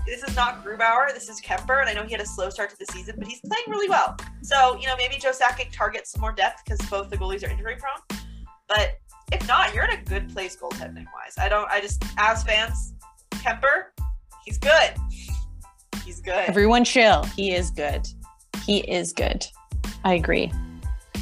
this 0.05 0.24
is 0.24 0.36
not 0.36 0.65
Grubauer. 0.65 1.13
This 1.13 1.29
is 1.29 1.39
Kuemper, 1.41 1.79
and 1.81 1.89
I 1.89 1.93
know 1.93 2.03
he 2.03 2.12
had 2.12 2.21
a 2.21 2.25
slow 2.25 2.50
start 2.50 2.69
to 2.71 2.77
the 2.77 2.86
season, 2.91 3.15
but 3.17 3.27
he's 3.27 3.39
playing 3.41 3.65
really 3.67 3.88
well. 3.89 4.17
So 4.41 4.75
you 4.77 4.88
know 4.88 4.95
maybe 4.98 5.17
Joe 5.17 5.29
Sakic 5.31 5.71
targets 5.71 6.12
some 6.12 6.21
more 6.21 6.31
depth 6.31 6.63
because 6.65 6.79
both 6.89 7.10
the 7.12 7.17
goalies 7.17 7.48
are 7.48 7.51
injury 7.51 7.75
prone. 7.77 8.19
But 8.67 8.98
if 9.31 9.47
not, 9.47 9.73
you're 9.73 9.85
in 9.85 9.91
a 9.91 10.03
good 10.03 10.29
place 10.29 10.55
goaltending 10.55 11.05
wise. 11.13 11.35
I 11.38 11.50
don't. 11.50 11.69
I 11.69 11.81
just 11.81 12.01
Avs 12.17 12.45
fans, 12.45 12.93
Kuemper, 13.31 13.85
he's 14.45 14.57
good. 14.57 14.93
He's 16.05 16.21
good. 16.21 16.45
Everyone 16.47 16.83
chill. 16.83 17.23
He 17.35 17.53
is 17.53 17.71
good. 17.71 18.07
He 18.65 18.79
is 18.79 19.13
good. 19.13 19.45
I 20.03 20.13
agree. 20.15 20.51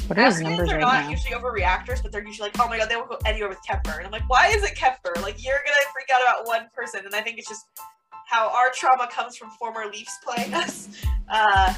What 0.06 0.18
are 0.18 0.24
his 0.24 0.40
numbers 0.40 0.70
are 0.70 0.74
right 0.74 0.80
not 0.80 1.04
now? 1.04 1.10
usually 1.10 1.34
overreactors, 1.34 2.02
but 2.02 2.10
they're 2.10 2.26
usually 2.26 2.48
like, 2.48 2.58
oh 2.58 2.68
my 2.68 2.78
god, 2.78 2.88
they 2.88 2.96
won't 2.96 3.10
go 3.10 3.18
anywhere 3.24 3.48
with 3.48 3.58
Kuemper. 3.68 3.96
And 3.96 4.06
I'm 4.06 4.10
like, 4.10 4.28
why 4.28 4.48
is 4.48 4.64
it 4.64 4.74
Kuemper? 4.76 5.22
Like 5.22 5.44
you're 5.44 5.60
gonna 5.64 5.76
freak 5.92 6.08
out 6.12 6.20
about 6.22 6.46
one 6.46 6.66
person, 6.74 7.02
and 7.04 7.14
I 7.14 7.20
think 7.20 7.38
it's 7.38 7.48
just 7.48 7.66
how 8.26 8.48
our 8.48 8.70
trauma 8.72 9.08
comes 9.10 9.36
from 9.36 9.50
former 9.50 9.86
Leafs 9.86 10.18
playing 10.24 10.52
us. 10.54 10.88
Uh, 11.28 11.74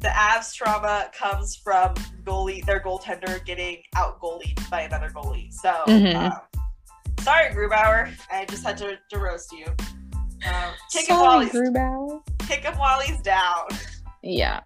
the 0.00 0.08
Avs 0.08 0.54
trauma 0.54 1.10
comes 1.12 1.56
from 1.56 1.94
goalie, 2.24 2.64
their 2.64 2.80
goaltender 2.80 3.44
getting 3.44 3.78
out 3.96 4.20
goalied 4.20 4.68
by 4.70 4.82
another 4.82 5.10
goalie. 5.10 5.52
So, 5.52 5.72
Mhm. 5.86 6.14
um, 6.14 6.40
sorry, 7.20 7.52
Grubauer. 7.54 8.12
I 8.30 8.44
just 8.44 8.64
had 8.64 8.76
to, 8.78 8.96
to 9.10 9.18
roast 9.18 9.50
you. 9.52 9.66
Um, 10.46 10.72
kick 10.92 11.08
him 11.08 11.18
while 11.18 11.40
he's 11.40 11.52
Grubauer. 11.52 12.20
kick 12.46 12.60
him 12.62 12.76
while 12.78 13.00
he's 13.00 13.20
down. 13.22 13.66
Yeah. 14.22 14.60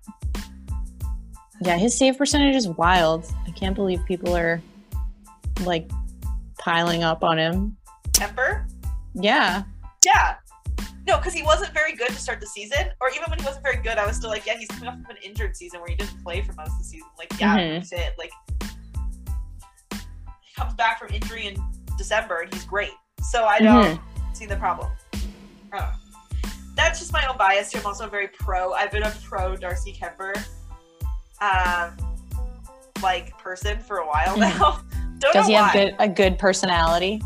Yeah, 1.63 1.77
his 1.79 1.97
save 1.97 2.19
percentage 2.19 2.57
is 2.57 2.69
wild. 2.69 3.25
I 3.47 3.53
can't 3.53 3.75
believe 3.75 4.05
people 4.07 4.37
are 4.37 4.61
like 5.63 5.91
piling 6.59 7.03
up 7.05 7.23
on 7.25 7.39
him. 7.39 7.77
Kuemper, 8.13 8.67
Yeah. 9.15 9.63
yeah. 10.05 10.35
No, 11.07 11.17
because 11.17 11.33
he 11.33 11.43
wasn't 11.43 11.73
very 11.75 11.95
good 11.95 12.09
to 12.09 12.15
start 12.15 12.41
the 12.41 12.47
season, 12.47 12.91
or 13.01 13.11
even 13.11 13.25
when 13.29 13.39
he 13.39 13.45
wasn't 13.45 13.65
very 13.65 13.79
good, 13.83 13.99
I 13.99 14.07
was 14.07 14.17
still 14.17 14.31
like, 14.31 14.47
yeah, 14.47 14.57
he's 14.57 14.69
coming 14.69 14.89
off 14.89 14.95
of 14.95 15.11
an 15.11 15.17
injured 15.23 15.57
season 15.57 15.81
where 15.81 15.89
he 15.89 15.97
didn't 15.97 16.23
play 16.23 16.43
for 16.43 16.53
most 16.53 16.71
of 16.71 16.79
the 16.79 16.85
season. 16.85 17.09
Like, 17.19 17.33
yeah, 17.41 17.59
Mhm. 17.59 17.75
that's 17.81 17.93
it. 17.93 18.15
Like, 18.19 18.31
he 20.41 20.55
comes 20.55 20.75
back 20.75 20.99
from 21.01 21.13
injury 21.13 21.49
in 21.49 21.57
December 21.99 22.41
and 22.43 22.55
he's 22.55 22.65
great. 22.65 22.93
So 23.31 23.45
I 23.45 23.59
don't 23.61 24.01
see 24.33 24.47
the 24.47 24.57
problem. 24.57 24.91
I. 25.73 25.93
That's 26.77 26.99
just 26.99 27.13
my 27.13 27.27
own 27.27 27.37
bias 27.37 27.71
here. 27.73 27.81
I'm 27.81 27.87
also 27.87 28.09
very 28.09 28.29
pro. 28.29 28.73
I've 28.73 28.91
been 28.91 29.03
a 29.03 29.13
pro 29.23 29.57
Darcy 29.57 29.93
Kuemper, 29.93 30.37
um, 31.41 31.97
like 33.03 33.37
person 33.39 33.79
for 33.81 33.99
a 33.99 34.07
while 34.07 34.37
Mhm. 34.37 34.59
now. 34.59 34.81
Don't 35.19 35.33
Does 35.35 35.47
he 35.47 35.53
why. 35.55 35.63
have 35.63 35.73
good 35.73 35.95
a 35.99 36.09
good 36.09 36.39
personality? 36.39 37.21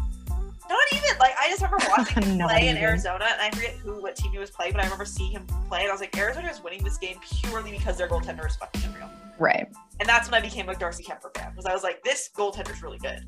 Not 0.68 0.78
even 0.92 1.18
like 1.18 1.34
I 1.38 1.48
just 1.48 1.62
remember 1.62 1.84
watching 1.96 2.22
him 2.22 2.38
play 2.38 2.68
in. 2.68 2.76
Arizona, 2.76 3.26
and 3.32 3.40
I 3.40 3.50
forget 3.50 3.74
who 3.76 4.02
what 4.02 4.16
team 4.16 4.32
he 4.32 4.38
was 4.38 4.50
playing, 4.50 4.72
but 4.72 4.80
I 4.80 4.84
remember 4.84 5.04
seeing 5.04 5.32
him 5.32 5.46
play, 5.68 5.82
and 5.82 5.88
I 5.88 5.92
was 5.92 6.00
like, 6.00 6.16
Arizona 6.16 6.48
is 6.48 6.62
winning 6.62 6.82
this 6.82 6.98
game 6.98 7.16
purely 7.20 7.70
because 7.70 7.96
their 7.96 8.08
goaltender 8.08 8.46
is 8.46 8.56
fucking 8.56 8.82
unreal. 8.84 9.10
Right. 9.38 9.68
And 10.00 10.08
that's 10.08 10.30
when 10.30 10.40
I 10.40 10.44
became 10.44 10.68
a 10.68 10.74
Darcy 10.74 11.04
Kuemper 11.04 11.36
fan, 11.36 11.50
because 11.50 11.66
I 11.66 11.72
was 11.72 11.82
like, 11.82 12.02
this 12.02 12.30
goaltender's 12.36 12.82
really 12.82 12.98
good. 12.98 13.20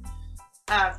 Um, 0.69 0.93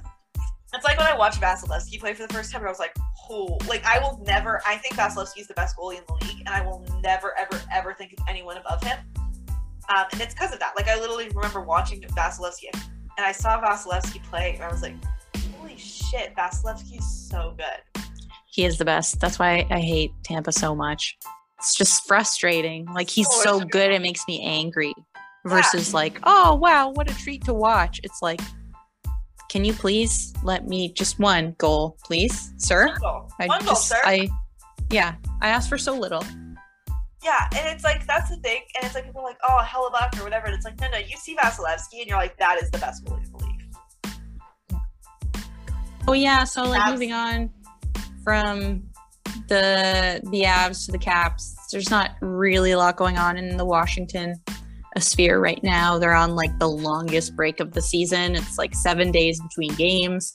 it's 0.73 0.85
like 0.85 0.97
when 0.97 1.07
I 1.07 1.17
watched 1.17 1.41
Vasilevskiy 1.41 1.99
play 1.99 2.13
for 2.13 2.27
the 2.27 2.33
first 2.33 2.51
time, 2.51 2.63
I 2.63 2.69
was 2.69 2.79
like, 2.79 2.95
oh, 3.29 3.57
like 3.67 3.83
I 3.85 3.99
will 3.99 4.21
never. 4.25 4.61
I 4.65 4.77
think 4.77 4.95
Vasilevskiy 4.95 5.41
is 5.41 5.47
the 5.47 5.55
best 5.55 5.75
goalie 5.75 5.97
in 5.97 6.03
the 6.07 6.25
league, 6.25 6.39
and 6.39 6.49
I 6.49 6.61
will 6.61 6.85
never, 7.03 7.37
ever, 7.37 7.59
ever 7.73 7.93
think 7.93 8.13
of 8.13 8.19
anyone 8.27 8.57
above 8.57 8.83
him. 8.83 8.97
Um, 9.89 10.05
and 10.11 10.21
it's 10.21 10.33
because 10.33 10.53
of 10.53 10.59
that. 10.59 10.73
Like 10.75 10.87
I 10.87 10.99
literally 10.99 11.29
remember 11.29 11.61
watching 11.61 12.01
Vasilevskiy, 12.01 12.73
and 12.73 13.25
I 13.25 13.31
saw 13.31 13.59
Vasilevskiy 13.59 14.23
play, 14.23 14.53
and 14.55 14.63
I 14.63 14.71
was 14.71 14.83
like, 14.83 14.95
holy 15.69 15.79
shit, 15.79 16.35
Vasilevskiy's 16.35 17.29
so 17.29 17.55
good. 17.57 18.03
He 18.47 18.65
is 18.65 18.77
the 18.77 18.85
best. 18.85 19.19
That's 19.19 19.37
why 19.39 19.65
I 19.69 19.79
hate 19.79 20.11
Tampa 20.23 20.51
so 20.51 20.75
much. 20.75 21.17
It's 21.59 21.75
just 21.75 22.07
frustrating. 22.07 22.85
Like 22.85 23.09
he's 23.09 23.27
So 23.27 23.59
so 23.59 23.59
good, 23.61 23.91
it 23.91 24.01
makes 24.01 24.27
me 24.27 24.41
angry. 24.41 24.93
Versus 25.45 25.93
like, 25.93 26.19
oh 26.23 26.55
wow, 26.55 26.89
what 26.89 27.09
a 27.09 27.15
treat 27.15 27.45
to 27.45 27.53
watch. 27.53 28.01
It's 28.03 28.21
like, 28.21 28.41
can 29.49 29.63
you 29.63 29.73
please 29.73 30.33
let 30.43 30.67
me 30.67 30.91
just 30.93 31.17
one 31.17 31.55
goal, 31.57 31.97
please, 32.03 32.53
sir? 32.57 32.87
One 32.87 32.97
goal, 32.99 33.31
I 33.39 33.47
One 33.47 33.65
goal, 33.65 33.75
sir. 33.75 33.99
I, 34.03 34.29
yeah, 34.89 35.15
I 35.41 35.49
asked 35.49 35.69
for 35.69 35.77
so 35.77 35.97
little. 35.97 36.23
Yeah, 37.23 37.47
and 37.55 37.67
it's 37.69 37.83
like 37.83 38.05
that's 38.05 38.29
the 38.29 38.37
thing, 38.37 38.61
and 38.75 38.85
it's 38.85 38.95
like 38.95 39.05
people 39.05 39.21
are 39.21 39.25
like, 39.25 39.39
oh, 39.47 39.61
Hellebuyck 39.63 40.19
or 40.19 40.23
whatever, 40.23 40.47
and 40.47 40.55
it's 40.55 40.65
like, 40.65 40.79
no, 40.81 40.89
no, 40.89 40.97
you 40.97 41.15
see 41.17 41.35
Vasilevsky, 41.35 41.99
and 41.99 42.07
you're 42.07 42.17
like, 42.17 42.37
that 42.37 42.61
is 42.61 42.69
the 42.69 42.77
best 42.79 43.05
goalie 43.05 43.25
in 43.25 43.31
the 43.31 43.37
league. 43.37 43.48
Oh 46.07 46.13
yeah, 46.13 46.43
so 46.43 46.63
like 46.63 46.91
moving 46.91 47.11
on 47.11 47.49
from 48.23 48.83
the 49.47 50.21
the 50.31 50.43
Avs 50.43 50.85
to 50.85 50.91
the 50.91 50.97
Caps, 50.97 51.55
there's 51.71 51.89
not 51.89 52.11
really 52.21 52.71
a 52.71 52.77
lot 52.77 52.95
going 52.95 53.17
on 53.17 53.37
in 53.37 53.57
the 53.57 53.65
Washington 53.65 54.35
sphere 54.97 55.39
right 55.39 55.63
now. 55.63 55.99
They're 55.99 56.15
on 56.15 56.35
like 56.35 56.57
the 56.59 56.69
longest 56.69 57.35
break 57.35 57.59
of 57.59 57.73
the 57.73 57.81
season. 57.81 58.35
It's 58.35 58.57
like 58.57 58.73
seven 58.73 59.11
days 59.11 59.41
between 59.41 59.73
games. 59.75 60.33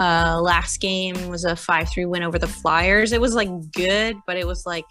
Uh, 0.00 0.40
last 0.40 0.80
game 0.80 1.28
was 1.28 1.44
a 1.44 1.54
five 1.54 1.88
three 1.88 2.04
win 2.04 2.22
over 2.22 2.38
the 2.38 2.48
Flyers. 2.48 3.12
It 3.12 3.20
was 3.20 3.34
like 3.34 3.48
good, 3.72 4.16
but 4.26 4.36
it 4.36 4.46
was 4.46 4.66
like 4.66 4.86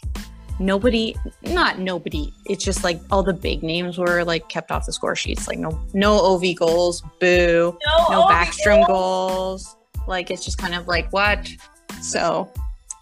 nobody, 0.60 1.16
not 1.44 1.80
nobody. 1.80 2.32
It's 2.46 2.64
just 2.64 2.84
like 2.84 3.00
all 3.12 3.24
the 3.24 3.34
big 3.34 3.64
names 3.64 3.98
were 3.98 4.24
like 4.24 4.50
kept 4.50 4.72
off 4.72 4.86
the 4.86 4.94
score 4.94 5.16
sheets. 5.16 5.48
Like 5.48 5.60
no 5.60 5.80
no 5.94 6.14
Ov 6.20 6.44
goals, 6.58 7.04
boo 7.20 7.78
No, 7.86 8.08
no 8.10 8.24
Backstrom 8.26 8.86
goals. 8.88 9.76
Like 10.08 10.32
it's 10.32 10.44
just 10.44 10.58
kind 10.58 10.76
of 10.76 10.88
like 10.88 11.12
what? 11.12 11.50
So 12.02 12.52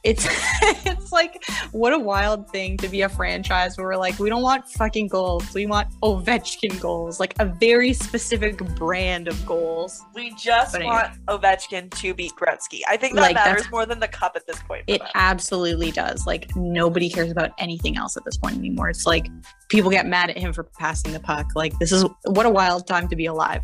it's 0.03 0.25
it's 0.85 1.11
like 1.11 1.43
what 1.71 1.93
a 1.93 1.99
wild 1.99 2.49
thing 2.49 2.75
to 2.77 2.87
be 2.87 3.01
a 3.03 3.09
franchise 3.09 3.77
where 3.77 3.85
we're 3.87 3.97
like 3.97 4.17
we 4.17 4.29
don't 4.29 4.41
want 4.41 4.67
fucking 4.69 5.07
goals. 5.07 5.53
We 5.53 5.65
want 5.67 5.89
Ovechkin 6.01 6.79
goals, 6.79 7.19
like 7.19 7.35
a 7.39 7.45
very 7.45 7.93
specific 7.93 8.57
brand 8.75 9.27
of 9.27 9.45
goals. 9.45 10.01
We 10.15 10.33
just 10.35 10.75
anyway. 10.75 10.89
want 10.91 11.25
Ovechkin 11.27 11.93
to 11.99 12.13
beat 12.13 12.33
Gretzky. 12.39 12.79
I 12.87 12.97
think 12.97 13.15
that 13.15 13.21
Like, 13.21 13.35
matters 13.35 13.69
more 13.71 13.85
than 13.85 13.99
the 13.99 14.07
cup 14.07 14.35
at 14.35 14.47
this 14.47 14.61
point. 14.63 14.85
It 14.87 14.99
them. 14.99 15.09
absolutely 15.13 15.91
does. 15.91 16.25
Like 16.25 16.55
nobody 16.55 17.09
cares 17.09 17.31
about 17.31 17.51
anything 17.59 17.97
else 17.97 18.17
at 18.17 18.25
this 18.25 18.37
point 18.37 18.57
anymore. 18.57 18.89
It's 18.89 19.05
like 19.05 19.27
people 19.69 19.91
get 19.91 20.07
mad 20.07 20.31
at 20.31 20.37
him 20.37 20.51
for 20.51 20.63
passing 20.63 21.13
the 21.13 21.19
puck. 21.19 21.47
Like 21.55 21.77
this 21.79 21.91
is 21.91 22.05
what 22.25 22.45
a 22.45 22.49
wild 22.49 22.87
time 22.87 23.07
to 23.07 23.15
be 23.15 23.27
alive. 23.27 23.61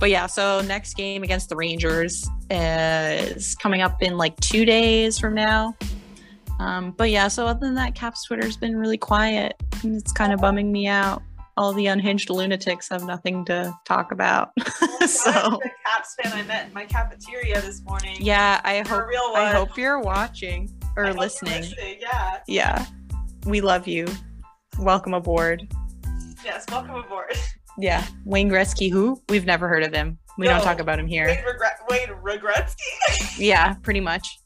But 0.00 0.10
yeah, 0.10 0.26
so 0.26 0.60
next 0.62 0.94
game 0.94 1.22
against 1.22 1.48
the 1.48 1.56
Rangers 1.56 2.28
is 2.50 3.54
coming 3.54 3.80
up 3.80 4.02
in 4.02 4.16
like 4.16 4.38
two 4.40 4.64
days 4.64 5.18
from 5.18 5.34
now. 5.34 5.76
Um, 6.60 6.92
but 6.92 7.10
yeah, 7.10 7.28
so 7.28 7.46
other 7.46 7.60
than 7.60 7.74
that, 7.74 7.94
Caps 7.94 8.24
Twitter's 8.24 8.56
been 8.56 8.76
really 8.76 8.98
quiet. 8.98 9.54
And 9.82 9.96
it's 9.96 10.12
kind 10.12 10.32
of 10.32 10.40
bumming 10.40 10.70
me 10.70 10.86
out. 10.86 11.22
All 11.56 11.72
the 11.72 11.86
unhinged 11.86 12.30
lunatics 12.30 12.88
have 12.88 13.04
nothing 13.04 13.44
to 13.44 13.72
talk 13.84 14.10
about. 14.10 14.50
so 15.06 15.30
the 15.30 15.70
Caps 15.86 16.16
fan 16.20 16.32
I 16.32 16.42
met 16.42 16.66
in 16.66 16.74
my 16.74 16.84
cafeteria 16.84 17.60
this 17.60 17.82
morning. 17.82 18.16
yeah, 18.20 18.60
I 18.64 18.78
hope. 18.86 19.04
I 19.36 19.52
hope 19.52 19.76
you're 19.78 20.00
watching 20.00 20.68
or 20.96 21.04
you're 21.04 21.14
listening. 21.14 21.64
Yeah. 22.00 22.38
Yeah. 22.48 22.86
We 23.46 23.60
love 23.60 23.86
you. 23.86 24.06
Welcome 24.78 25.14
aboard. 25.14 25.72
Yes. 26.44 26.64
Welcome 26.70 26.96
aboard. 26.96 27.36
Yeah. 27.78 28.06
Wayne 28.24 28.48
Gretzky, 28.50 28.90
who? 28.90 29.20
We've 29.28 29.44
never 29.46 29.68
heard 29.68 29.82
of 29.82 29.92
him. 29.92 30.18
We 30.36 30.46
don't 30.46 30.62
talk 30.62 30.80
about 30.80 30.98
him 30.98 31.06
here. 31.06 31.26
Wayne, 31.26 31.44
regret- 31.44 31.78
Wayne 31.88 32.08
Regretzky. 32.08 33.38
Yeah, 33.38 33.74
pretty 33.82 34.00
much. 34.00 34.40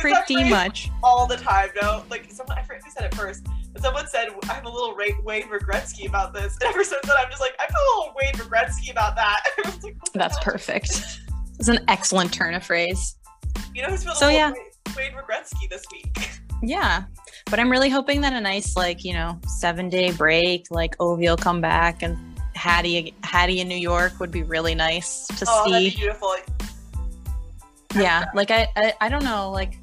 Pretty 0.00 0.44
much. 0.50 0.90
all 1.02 1.26
the 1.26 1.36
time. 1.36 1.70
No, 1.80 2.02
like 2.10 2.30
someone 2.30 2.58
I 2.58 2.62
forget 2.62 2.82
who 2.84 2.90
said 2.90 3.04
it 3.04 3.14
first, 3.14 3.46
but 3.72 3.80
someone 3.82 4.06
said 4.08 4.28
I'm 4.50 4.66
a 4.66 4.70
little 4.70 4.94
Ray- 4.94 5.16
Wayne 5.24 5.44
Regretzky 5.48 6.08
about 6.08 6.34
this, 6.34 6.56
and 6.60 6.68
ever 6.70 6.82
since 6.84 7.00
then 7.04 7.16
I'm 7.18 7.30
just 7.30 7.40
like 7.40 7.54
I 7.58 7.66
feel 7.66 7.76
a 7.76 7.88
little 8.00 8.14
Wayne 8.20 8.34
Regretzky 8.34 8.90
about 8.90 9.14
that. 9.16 9.40
Like, 9.82 9.96
That's 10.14 10.38
perfect. 10.42 10.90
It's 11.58 11.68
an 11.68 11.78
excellent 11.88 12.32
turn 12.32 12.54
of 12.54 12.64
phrase. 12.64 13.16
You 13.74 13.82
know 13.82 13.88
who's 13.88 14.02
feeling 14.02 14.16
So, 14.18 14.28
yeah. 14.28 14.52
Wayne, 14.52 14.62
Wayne 14.96 15.12
Regretzky 15.12 15.68
this 15.70 15.84
week? 15.92 16.30
Yeah. 16.62 17.04
But 17.50 17.60
I'm 17.60 17.70
really 17.70 17.90
hoping 17.90 18.22
that 18.22 18.32
a 18.32 18.40
nice, 18.40 18.74
like, 18.74 19.04
you 19.04 19.12
know, 19.12 19.38
seven 19.46 19.90
day 19.90 20.12
break, 20.12 20.66
like 20.70 20.96
Ovi 20.96 21.28
will 21.28 21.36
come 21.36 21.60
back 21.60 22.02
and 22.02 22.16
Hattie 22.54 23.14
Hattie 23.22 23.60
in 23.60 23.68
New 23.68 23.76
York 23.76 24.18
would 24.20 24.30
be 24.30 24.42
really 24.42 24.74
nice 24.74 25.26
to 25.28 25.44
Oh, 25.48 25.64
see. 25.66 25.90
be 25.90 25.96
beautiful. 25.96 26.34
yeah 27.96 28.24
like 28.34 28.50
I, 28.50 28.68
I 28.76 28.92
i 29.02 29.08
don't 29.08 29.22
know 29.24 29.50
like 29.52 29.78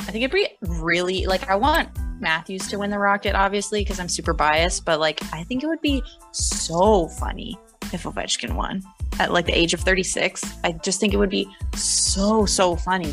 i 0.00 0.04
think 0.12 0.24
it'd 0.24 0.30
be 0.30 0.48
really 0.80 1.26
like 1.26 1.48
i 1.50 1.56
want 1.56 1.88
matthews 2.20 2.68
to 2.68 2.78
win 2.78 2.90
the 2.90 2.98
rocket 2.98 3.34
obviously 3.34 3.80
because 3.80 3.98
i'm 3.98 4.08
super 4.08 4.32
biased 4.32 4.84
but 4.84 5.00
like 5.00 5.20
i 5.32 5.42
think 5.44 5.64
it 5.64 5.66
would 5.66 5.80
be 5.80 6.02
so 6.30 7.08
funny 7.08 7.58
if 7.92 8.04
ovechkin 8.04 8.54
won 8.54 8.80
at 9.18 9.32
like 9.32 9.46
the 9.46 9.52
age 9.58 9.74
of 9.74 9.80
36 9.80 10.44
i 10.62 10.70
just 10.70 11.00
think 11.00 11.12
it 11.12 11.16
would 11.16 11.30
be 11.30 11.48
so 11.74 12.46
so 12.46 12.76
funny 12.76 13.12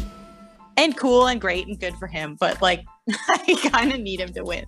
and 0.77 0.96
cool 0.96 1.25
and 1.27 1.41
great 1.41 1.65
and 1.67 1.79
good 1.79 1.96
for 1.96 2.05
him 2.08 2.38
but 2.39 2.62
like 2.62 2.86
i 3.29 3.69
kind 3.72 3.91
of 3.91 4.00
need 4.00 4.19
him 4.19 4.31
to 4.31 4.43
win 4.43 4.63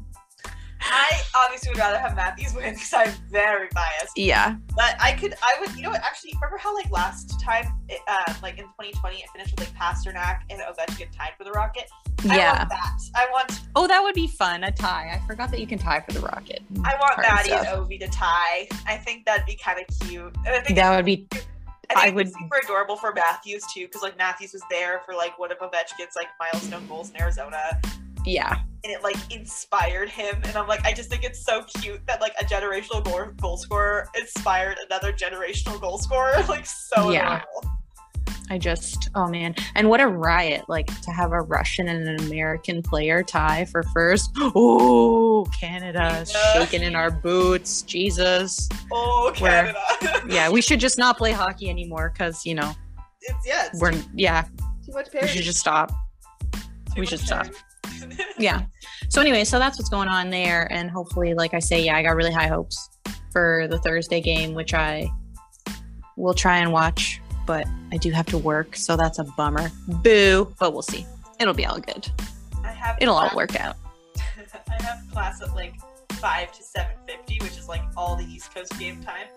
I 0.93 1.21
obviously 1.43 1.69
would 1.71 1.77
rather 1.79 1.97
have 1.97 2.15
Matthews 2.15 2.53
win 2.53 2.73
because 2.73 2.93
I'm 2.93 3.11
very 3.29 3.69
biased. 3.73 4.17
yeah 4.17 4.55
But 4.75 4.95
I 4.99 5.13
could, 5.13 5.33
I 5.41 5.55
would, 5.59 5.73
you 5.75 5.83
know 5.83 5.89
what? 5.89 6.01
Actually, 6.01 6.33
remember 6.35 6.57
how 6.57 6.75
like 6.75 6.91
last 6.91 7.39
time, 7.41 7.65
it, 7.89 7.99
uh, 8.07 8.33
like 8.43 8.57
in 8.57 8.65
2020, 8.65 9.17
it 9.17 9.23
finished 9.33 9.51
with 9.57 9.61
like 9.67 9.75
Pastrnak 9.77 10.41
and 10.49 10.59
Ovechkin 10.61 11.07
tied 11.15 11.31
for 11.37 11.43
the 11.45 11.51
Rocket. 11.51 11.89
I 12.29 12.35
yeah 12.37 12.57
want 12.57 12.69
that. 12.69 12.99
I 13.15 13.27
want, 13.31 13.61
oh 13.75 13.87
that 13.87 14.03
would 14.03 14.13
be 14.13 14.27
fun 14.27 14.63
a 14.63 14.71
tie 14.71 15.09
i 15.19 15.27
forgot 15.27 15.49
that 15.49 15.59
you 15.59 15.65
can 15.65 15.79
tie 15.79 16.01
for 16.01 16.11
the 16.11 16.19
rocket 16.19 16.61
I 16.83 16.93
want 16.99 17.13
Hard 17.15 17.25
Maddie 17.27 17.51
and 17.51 17.61
stuff. 17.65 17.79
Ovi 17.89 17.99
to 17.99 18.07
tie. 18.09 18.67
I 18.85 18.97
think 18.97 19.25
that'd 19.25 19.45
be 19.47 19.55
kind 19.55 19.79
of 19.79 20.07
cute. 20.07 20.35
And 20.45 20.55
I 20.55 20.59
think 20.59 20.75
that 20.77 20.95
would 20.95 21.05
be 21.05 21.25
I, 21.33 21.35
think 21.35 21.49
I 21.89 22.01
it'd 22.03 22.11
be 22.11 22.15
would- 22.17 22.27
super 22.33 22.57
adorable 22.63 22.95
for 22.95 23.11
Matthews 23.11 23.63
too, 23.73 23.87
because 23.87 24.03
like 24.03 24.17
Matthews 24.19 24.53
was 24.53 24.61
there 24.69 25.01
for 25.03 25.15
like 25.15 25.39
one 25.39 25.51
of 25.51 25.57
Ovechkin's 25.59 26.15
like 26.15 26.27
milestone 26.39 26.85
goals 26.87 27.09
in 27.09 27.19
Arizona, 27.19 27.81
yeah 28.25 28.59
and 28.83 28.91
it 28.91 29.03
like 29.03 29.15
inspired 29.31 30.09
him. 30.09 30.35
And 30.43 30.55
I'm 30.55 30.67
like, 30.67 30.83
I 30.83 30.91
just 30.91 31.09
think 31.09 31.23
it's 31.23 31.45
so 31.45 31.63
cute 31.63 32.01
that 32.07 32.19
like 32.19 32.33
a 32.41 32.45
generational 32.45 33.03
goal, 33.03 33.25
goal 33.39 33.57
scorer 33.57 34.07
inspired 34.19 34.77
another 34.87 35.13
generational 35.13 35.79
goal 35.79 35.97
scorer. 35.99 36.33
Like 36.49 36.65
so 36.65 37.11
Yeah. 37.11 37.43
adorable. 37.43 37.77
I 38.49 38.57
just, 38.57 39.09
oh 39.15 39.27
man. 39.27 39.53
And 39.75 39.87
what 39.87 40.01
a 40.01 40.07
riot, 40.07 40.65
like 40.67 40.87
to 41.03 41.11
have 41.11 41.31
a 41.31 41.41
Russian 41.41 41.87
and 41.89 42.07
an 42.07 42.25
American 42.27 42.81
player 42.81 43.21
tie 43.23 43.65
for 43.65 43.83
first. 43.93 44.31
Oh, 44.39 45.45
Canada 45.59 46.25
Yeah. 46.27 46.53
shaking 46.53 46.81
in 46.81 46.95
our 46.95 47.11
boots. 47.11 47.83
Jesus. 47.83 48.67
Oh, 48.91 49.31
Canada. 49.35 49.77
Yeah, 50.27 50.49
we 50.49 50.61
should 50.61 50.79
just 50.79 50.97
not 50.97 51.17
play 51.19 51.31
hockey 51.31 51.69
anymore 51.69 52.11
because, 52.13 52.45
you 52.47 52.55
know, 52.55 52.73
it's 53.21 53.45
yeah, 53.45 53.67
it's 53.67 53.79
we're, 53.79 53.93
yeah, 54.15 54.45
too 54.85 54.91
much 54.93 55.09
we 55.13 55.27
should 55.27 55.43
just 55.43 55.59
stop. 55.59 55.91
Too 56.51 57.01
we 57.01 57.05
should 57.05 57.19
stop. 57.19 57.45
Yeah. 58.37 58.63
So, 59.09 59.21
anyway, 59.21 59.43
so 59.43 59.59
that's 59.59 59.77
what's 59.77 59.89
going 59.89 60.07
on 60.07 60.29
there. 60.29 60.71
And 60.71 60.89
hopefully, 60.89 61.33
like 61.33 61.53
I 61.53 61.59
say, 61.59 61.83
yeah, 61.83 61.95
I 61.95 62.01
got 62.03 62.15
really 62.15 62.31
high 62.31 62.47
hopes 62.47 62.89
for 63.31 63.67
the 63.69 63.77
Thursday 63.79 64.21
game, 64.21 64.53
which 64.53 64.73
I 64.73 65.07
will 66.17 66.33
try 66.33 66.57
and 66.57 66.71
watch, 66.71 67.21
but 67.45 67.67
I 67.91 67.97
do 67.97 68.11
have 68.11 68.25
to 68.27 68.37
work. 68.37 68.75
So 68.75 68.95
that's 68.97 69.19
a 69.19 69.23
bummer. 69.23 69.71
Boo. 69.87 70.53
But 70.59 70.73
we'll 70.73 70.81
see. 70.81 71.05
It'll 71.39 71.53
be 71.53 71.65
all 71.65 71.79
good. 71.79 72.09
I 72.63 72.71
have 72.71 72.97
It'll 73.01 73.15
all 73.15 73.31
work 73.35 73.59
out. 73.59 73.75
I 74.17 74.83
have 74.83 75.03
class 75.11 75.41
at 75.41 75.53
like 75.55 75.75
five 76.13 76.51
to 76.51 76.63
seven 76.63 76.93
fifty, 77.07 77.39
which 77.41 77.57
is 77.57 77.67
like 77.67 77.81
all 77.97 78.15
the 78.15 78.25
East 78.25 78.53
Coast 78.53 78.77
game 78.79 79.03
time. 79.03 79.27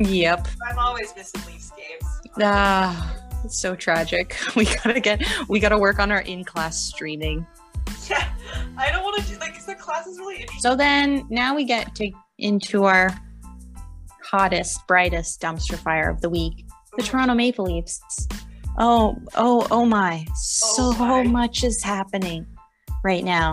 Yep. 0.00 0.48
I'm 0.68 0.78
always 0.78 1.14
missing 1.16 1.40
Leafs 1.46 1.70
games. 1.70 2.20
Ah, 2.40 3.14
it's 3.44 3.58
so 3.58 3.76
tragic. 3.76 4.36
We 4.56 4.64
gotta 4.64 5.00
get. 5.00 5.22
We 5.48 5.60
gotta 5.60 5.78
work 5.78 5.98
on 5.98 6.10
our 6.10 6.22
in-class 6.22 6.78
streaming. 6.78 7.46
Yeah, 8.10 8.28
I 8.76 8.90
don't 8.92 9.02
want 9.02 9.22
to 9.24 9.32
do 9.32 9.38
like 9.38 9.64
the 9.64 9.74
class 9.74 10.06
is 10.06 10.18
really 10.18 10.36
interesting. 10.42 10.60
So 10.60 10.76
then 10.76 11.26
now 11.30 11.54
we 11.54 11.64
get 11.64 11.94
to 11.96 12.10
into 12.38 12.84
our 12.84 13.18
hottest, 14.22 14.86
brightest 14.86 15.40
dumpster 15.40 15.76
fire 15.78 16.10
of 16.10 16.20
the 16.20 16.28
week: 16.28 16.66
the 16.96 17.02
Toronto 17.02 17.34
Maple 17.34 17.64
Leafs. 17.64 18.02
Oh, 18.76 19.16
oh, 19.36 19.66
oh 19.70 19.86
my! 19.86 20.26
So 20.34 20.92
Oh 20.98 21.22
my. 21.22 21.22
much 21.22 21.64
is 21.64 21.82
happening 21.82 22.46
right 23.04 23.24
now. 23.24 23.52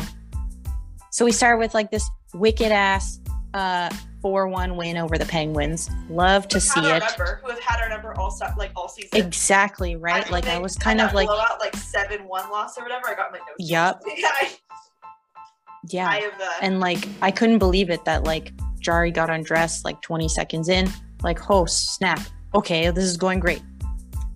So 1.12 1.24
we 1.26 1.32
start 1.32 1.60
with 1.60 1.74
like 1.74 1.92
this 1.92 2.10
wicked 2.34 2.72
ass 2.72 3.20
uh 3.54 3.90
4-1 4.24 4.76
win 4.76 4.98
over 4.98 5.18
the 5.18 5.26
Penguins. 5.26 5.90
Love 6.10 6.48
to 6.50 6.60
see 6.60 6.80
it. 6.82 7.04
Number, 7.18 7.40
who 7.44 7.50
have 7.50 7.60
had 7.60 7.82
our 7.82 7.90
number 7.90 8.14
all 8.18 8.38
like 8.58 8.72
all 8.76 8.88
season. 8.88 9.10
Exactly, 9.14 9.96
right? 9.96 10.24
think 10.24 10.32
Like 10.32 10.48
I 10.48 10.58
was 10.60 10.76
kind 10.76 11.02
of 11.02 11.14
like 11.14 11.28
blowout, 11.28 11.60
like 11.60 11.76
seven 11.76 12.28
one 12.28 12.50
loss 12.52 12.78
or 12.78 12.84
whatever. 12.84 13.08
I 13.08 13.16
got 13.16 13.32
my 13.32 13.40
notes. 13.40 13.70
Yup. 13.70 14.02
Yeah, 15.90 16.06
yeah. 16.06 16.10
I 16.10 16.20
have. 16.20 16.40
Uh, 16.40 16.52
and 16.62 16.80
like 16.80 17.08
I 17.24 17.32
couldn't 17.32 17.58
believe 17.58 17.90
it 17.90 18.06
that 18.06 18.24
like 18.24 18.54
Jarry 18.82 19.10
got 19.10 19.32
undressed 19.32 19.84
like 19.84 20.00
20 20.04 20.30
seconds 20.30 20.70
in. 20.70 20.88
Like, 21.24 21.50
oh 21.50 21.66
snap! 21.66 22.20
Okay, 22.54 22.92
this 22.92 23.04
is 23.04 23.18
going 23.18 23.40
great. 23.40 23.64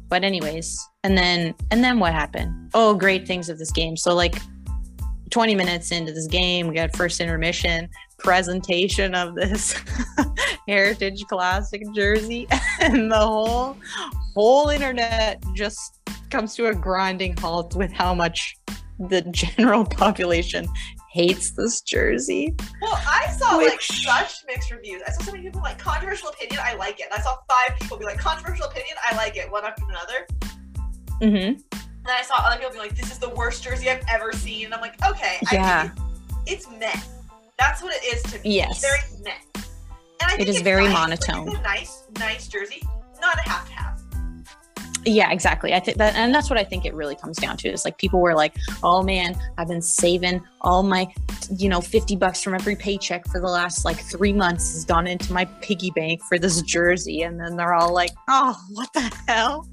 But 0.10 0.24
anyways, 0.24 0.84
and 1.04 1.16
then 1.16 1.54
and 1.70 1.84
then 1.84 2.00
what 2.00 2.14
happened? 2.14 2.72
Oh, 2.74 2.96
great 2.96 3.28
things 3.28 3.48
of 3.50 3.60
this 3.60 3.72
game. 3.72 3.96
So 3.96 4.16
like 4.16 4.42
20 5.30 5.54
minutes 5.54 5.92
into 5.92 6.12
this 6.12 6.26
game, 6.26 6.68
we 6.68 6.74
got 6.74 6.96
first 6.96 7.22
intermission 7.22 7.90
presentation 8.18 9.16
of 9.16 9.36
this 9.36 9.76
Heritage 10.68 11.26
Classic 11.28 11.82
jersey, 11.94 12.48
and 12.80 13.12
the 13.12 13.18
whole 13.20 13.78
whole 14.34 14.70
internet 14.70 15.44
just 15.54 16.00
comes 16.30 16.56
to 16.56 16.68
a 16.68 16.76
grinding 16.76 17.38
halt 17.38 17.76
with 17.76 17.92
how 17.92 18.14
much 18.14 18.56
the 19.00 19.22
general 19.32 19.86
population 19.98 20.68
hates 21.12 21.52
this 21.52 21.82
jersey. 21.82 22.54
well, 22.82 23.00
I 23.08 23.28
saw 23.38 23.56
like 23.56 23.82
such 23.82 24.44
mixed 24.48 24.70
reviews. 24.72 25.02
I 25.08 25.12
saw 25.12 25.24
so 25.24 25.32
many 25.32 25.46
people 25.46 25.62
like 25.62 25.78
controversial 25.78 26.30
opinion. 26.30 26.60
I 26.62 26.76
like 26.76 27.00
it. 27.00 27.08
And 27.12 27.14
I 27.14 27.24
saw 27.24 27.38
five 27.50 27.80
people 27.80 27.98
be 27.98 28.04
like 28.04 28.18
controversial 28.18 28.66
opinion. 28.66 28.98
I 29.10 29.16
like 29.16 29.38
it. 29.38 29.50
One 29.50 29.64
after 29.64 29.84
another. 29.88 30.28
Mm-hmm. 31.22 31.62
And 31.76 32.06
then 32.06 32.18
I 32.20 32.22
saw 32.22 32.36
other 32.40 32.58
people 32.58 32.74
be 32.74 32.80
like, 32.80 32.96
"This 32.96 33.12
is 33.12 33.18
the 33.18 33.30
worst 33.30 33.64
jersey 33.64 33.90
I've 33.90 34.04
ever 34.10 34.34
seen." 34.34 34.66
And 34.66 34.74
I'm 34.74 34.82
like, 34.82 34.96
"Okay, 35.10 35.38
Yeah. 35.52 35.84
I 35.84 35.88
think 35.88 36.10
it's, 36.46 36.68
it's 36.68 36.80
meh. 36.80 37.15
That's 37.58 37.82
what 37.82 37.94
it 37.96 38.04
is 38.16 38.24
to 38.34 38.40
me. 38.40 38.56
Yes. 38.56 38.84
It's 38.84 38.86
very 39.14 39.24
meh." 39.24 39.62
And 40.22 40.32
I 40.32 40.36
think 40.38 40.50
it's 40.50 40.62
very 40.62 40.86
nice. 40.86 40.94
Monotone. 40.94 41.48
it's 41.50 41.58
a 41.58 41.62
nice, 41.62 42.04
nice 42.20 42.48
jersey. 42.48 42.82
Not 43.22 43.38
a 43.40 43.44
to 43.44 43.50
have. 43.50 43.66
Yeah, 45.08 45.32
exactly. 45.32 45.72
I 45.74 45.80
think 45.80 46.00
that, 46.00 46.16
and 46.16 46.34
that's 46.34 46.50
what 46.50 46.58
I 46.58 46.64
think 46.64 46.84
it 46.84 46.94
really 46.96 47.16
comes 47.16 47.38
down 47.38 47.58
to. 47.58 47.70
Is 47.70 47.86
like 47.86 47.98
people 48.00 48.20
were 48.22 48.34
like, 48.34 48.56
"Oh 48.82 49.04
man, 49.04 49.36
I've 49.58 49.68
been 49.68 49.82
saving 49.82 50.42
all 50.62 50.82
my, 50.82 51.08
you 51.56 51.70
know, 51.70 51.80
fifty 51.80 52.16
bucks 52.16 52.42
from 52.42 52.56
every 52.56 52.76
paycheck 52.76 53.28
for 53.28 53.40
the 53.40 53.48
last 53.48 53.86
like 53.86 53.98
three 54.00 54.34
months 54.34 54.74
has 54.74 54.84
gone 54.84 55.06
into 55.06 55.32
my 55.32 55.46
piggy 55.62 55.92
bank 55.92 56.24
for 56.24 56.40
this 56.40 56.60
jersey," 56.64 57.22
and 57.22 57.40
then 57.40 57.56
they're 57.56 57.76
all 57.76 57.94
like, 57.94 58.12
"Oh, 58.28 58.58
what 58.72 58.92
the 58.94 59.12
hell?" 59.28 59.68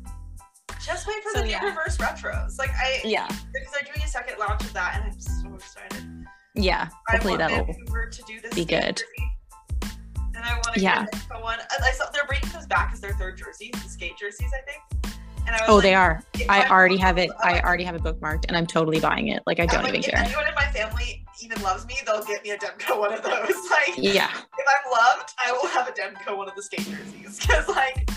Just 0.84 1.06
wait 1.06 1.22
for 1.22 1.30
So, 1.30 1.38
the 1.38 1.44
new 1.44 1.50
yeah. 1.52 1.64
reverse 1.64 1.96
retros. 1.96 2.58
Like 2.58 2.70
I, 2.70 3.00
Yeah, 3.04 3.26
because 3.54 3.72
they're 3.72 3.90
doing 3.90 4.04
a 4.04 4.08
second 4.08 4.38
launch 4.38 4.62
of 4.64 4.72
that, 4.74 4.96
and 5.00 5.12
I'm 5.12 5.18
so 5.20 5.54
excited. 5.54 6.21
Yeah. 6.54 6.88
I 7.08 7.12
Hopefully 7.12 7.36
want 7.38 7.50
that'll. 7.50 7.66
To 8.10 8.22
do 8.26 8.40
this 8.40 8.54
be 8.54 8.64
good. 8.64 8.96
jersey. 8.96 9.92
And 10.34 10.44
I 10.44 10.52
want 10.54 10.74
to 10.74 10.80
Yeah. 10.80 11.04
get 11.12 11.22
a 11.34 11.40
one. 11.40 11.58
I 11.82 11.90
saw 11.92 12.10
they're 12.10 12.26
bringing 12.26 12.48
those 12.50 12.66
back 12.66 12.90
as 12.92 13.00
their 13.00 13.12
third 13.14 13.38
jerseys, 13.38 13.70
the 13.82 13.88
skate 13.88 14.16
jerseys, 14.18 14.50
I 14.52 14.62
think. 14.70 15.14
And 15.46 15.56
I 15.56 15.60
was 15.60 15.68
Oh, 15.68 15.74
like, 15.76 15.82
they 15.82 15.94
are. 15.94 16.22
I 16.48 16.68
already 16.68 16.96
have 16.98 17.18
it. 17.18 17.30
I 17.42 17.60
already 17.60 17.84
have 17.84 17.94
it 17.96 18.02
bookmarked, 18.02 18.44
and 18.48 18.56
I'm 18.56 18.66
totally 18.66 19.00
buying 19.00 19.28
it. 19.28 19.42
Like 19.46 19.58
I 19.60 19.66
don't 19.66 19.82
like, 19.82 19.88
even 19.94 20.00
if 20.04 20.10
care. 20.10 20.20
anyone 20.24 20.46
in 20.46 20.54
my 20.54 20.66
family 20.72 21.24
even 21.42 21.60
loves 21.62 21.84
me, 21.86 21.96
they'll 22.06 22.22
get 22.24 22.44
me 22.44 22.50
a 22.50 22.58
Demko 22.58 22.98
one 22.98 23.12
of 23.12 23.22
those. 23.22 23.52
Like, 23.70 23.94
Yeah, 23.96 24.28
if 24.30 24.66
I'm 24.68 24.90
loved, 24.92 25.32
I 25.44 25.50
will 25.52 25.66
have 25.68 25.88
a 25.88 25.92
Demko 25.92 26.36
one 26.36 26.48
of 26.48 26.54
the 26.54 26.62
skate 26.62 26.86
jerseys 26.86 27.38
because, 27.40 27.66
like, 27.68 28.08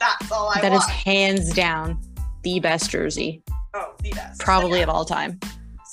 that's 0.00 0.30
all 0.32 0.44
I 0.48 0.60
want. 0.60 0.62
that 0.62 0.72
is 0.72 0.86
hands 0.86 1.52
down 1.52 2.00
the 2.42 2.58
best 2.60 2.90
jersey, 2.90 3.42
oh, 3.74 3.92
the 4.02 4.10
best. 4.12 4.40
probably 4.40 4.78
Yeah. 4.78 4.84
of 4.84 4.88
all 4.90 5.04
time. 5.04 5.38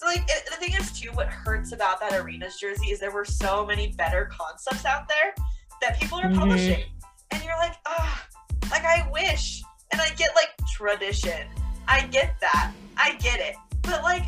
So 0.01 0.07
like 0.07 0.23
it, 0.27 0.47
the 0.49 0.55
thing 0.55 0.73
is 0.73 0.91
too, 0.91 1.11
what 1.11 1.27
hurts 1.27 1.73
about 1.73 1.99
that 1.99 2.13
arenas 2.13 2.57
jersey 2.59 2.87
is 2.87 2.99
there 2.99 3.11
were 3.11 3.23
so 3.23 3.63
many 3.63 3.91
better 3.91 4.31
concepts 4.35 4.83
out 4.83 5.07
there 5.07 5.35
that 5.79 5.99
people 5.99 6.17
are 6.17 6.23
Mhm. 6.29 6.39
publishing, 6.39 6.83
and 7.29 7.43
you're 7.43 7.55
like, 7.57 7.75
ah, 7.85 8.25
like 8.71 8.83
I 8.83 9.07
wish, 9.11 9.61
and 9.91 10.01
I 10.01 10.09
get 10.15 10.31
like 10.35 10.49
tradition, 10.73 11.47
I 11.87 12.07
get 12.07 12.35
that, 12.41 12.71
I 12.97 13.13
get 13.17 13.39
it, 13.39 13.55
but 13.83 14.01
like, 14.01 14.23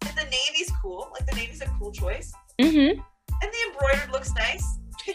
the 0.00 0.24
navy's 0.24 0.72
cool, 0.80 1.10
like 1.12 1.26
the 1.26 1.36
navy's 1.36 1.60
a 1.60 1.66
cool 1.78 1.92
choice, 1.92 2.32
Mm-hmm. 2.58 2.98
and 2.98 3.52
the 3.52 3.70
embroidered 3.70 4.10
looks 4.10 4.32
nice. 4.34 4.64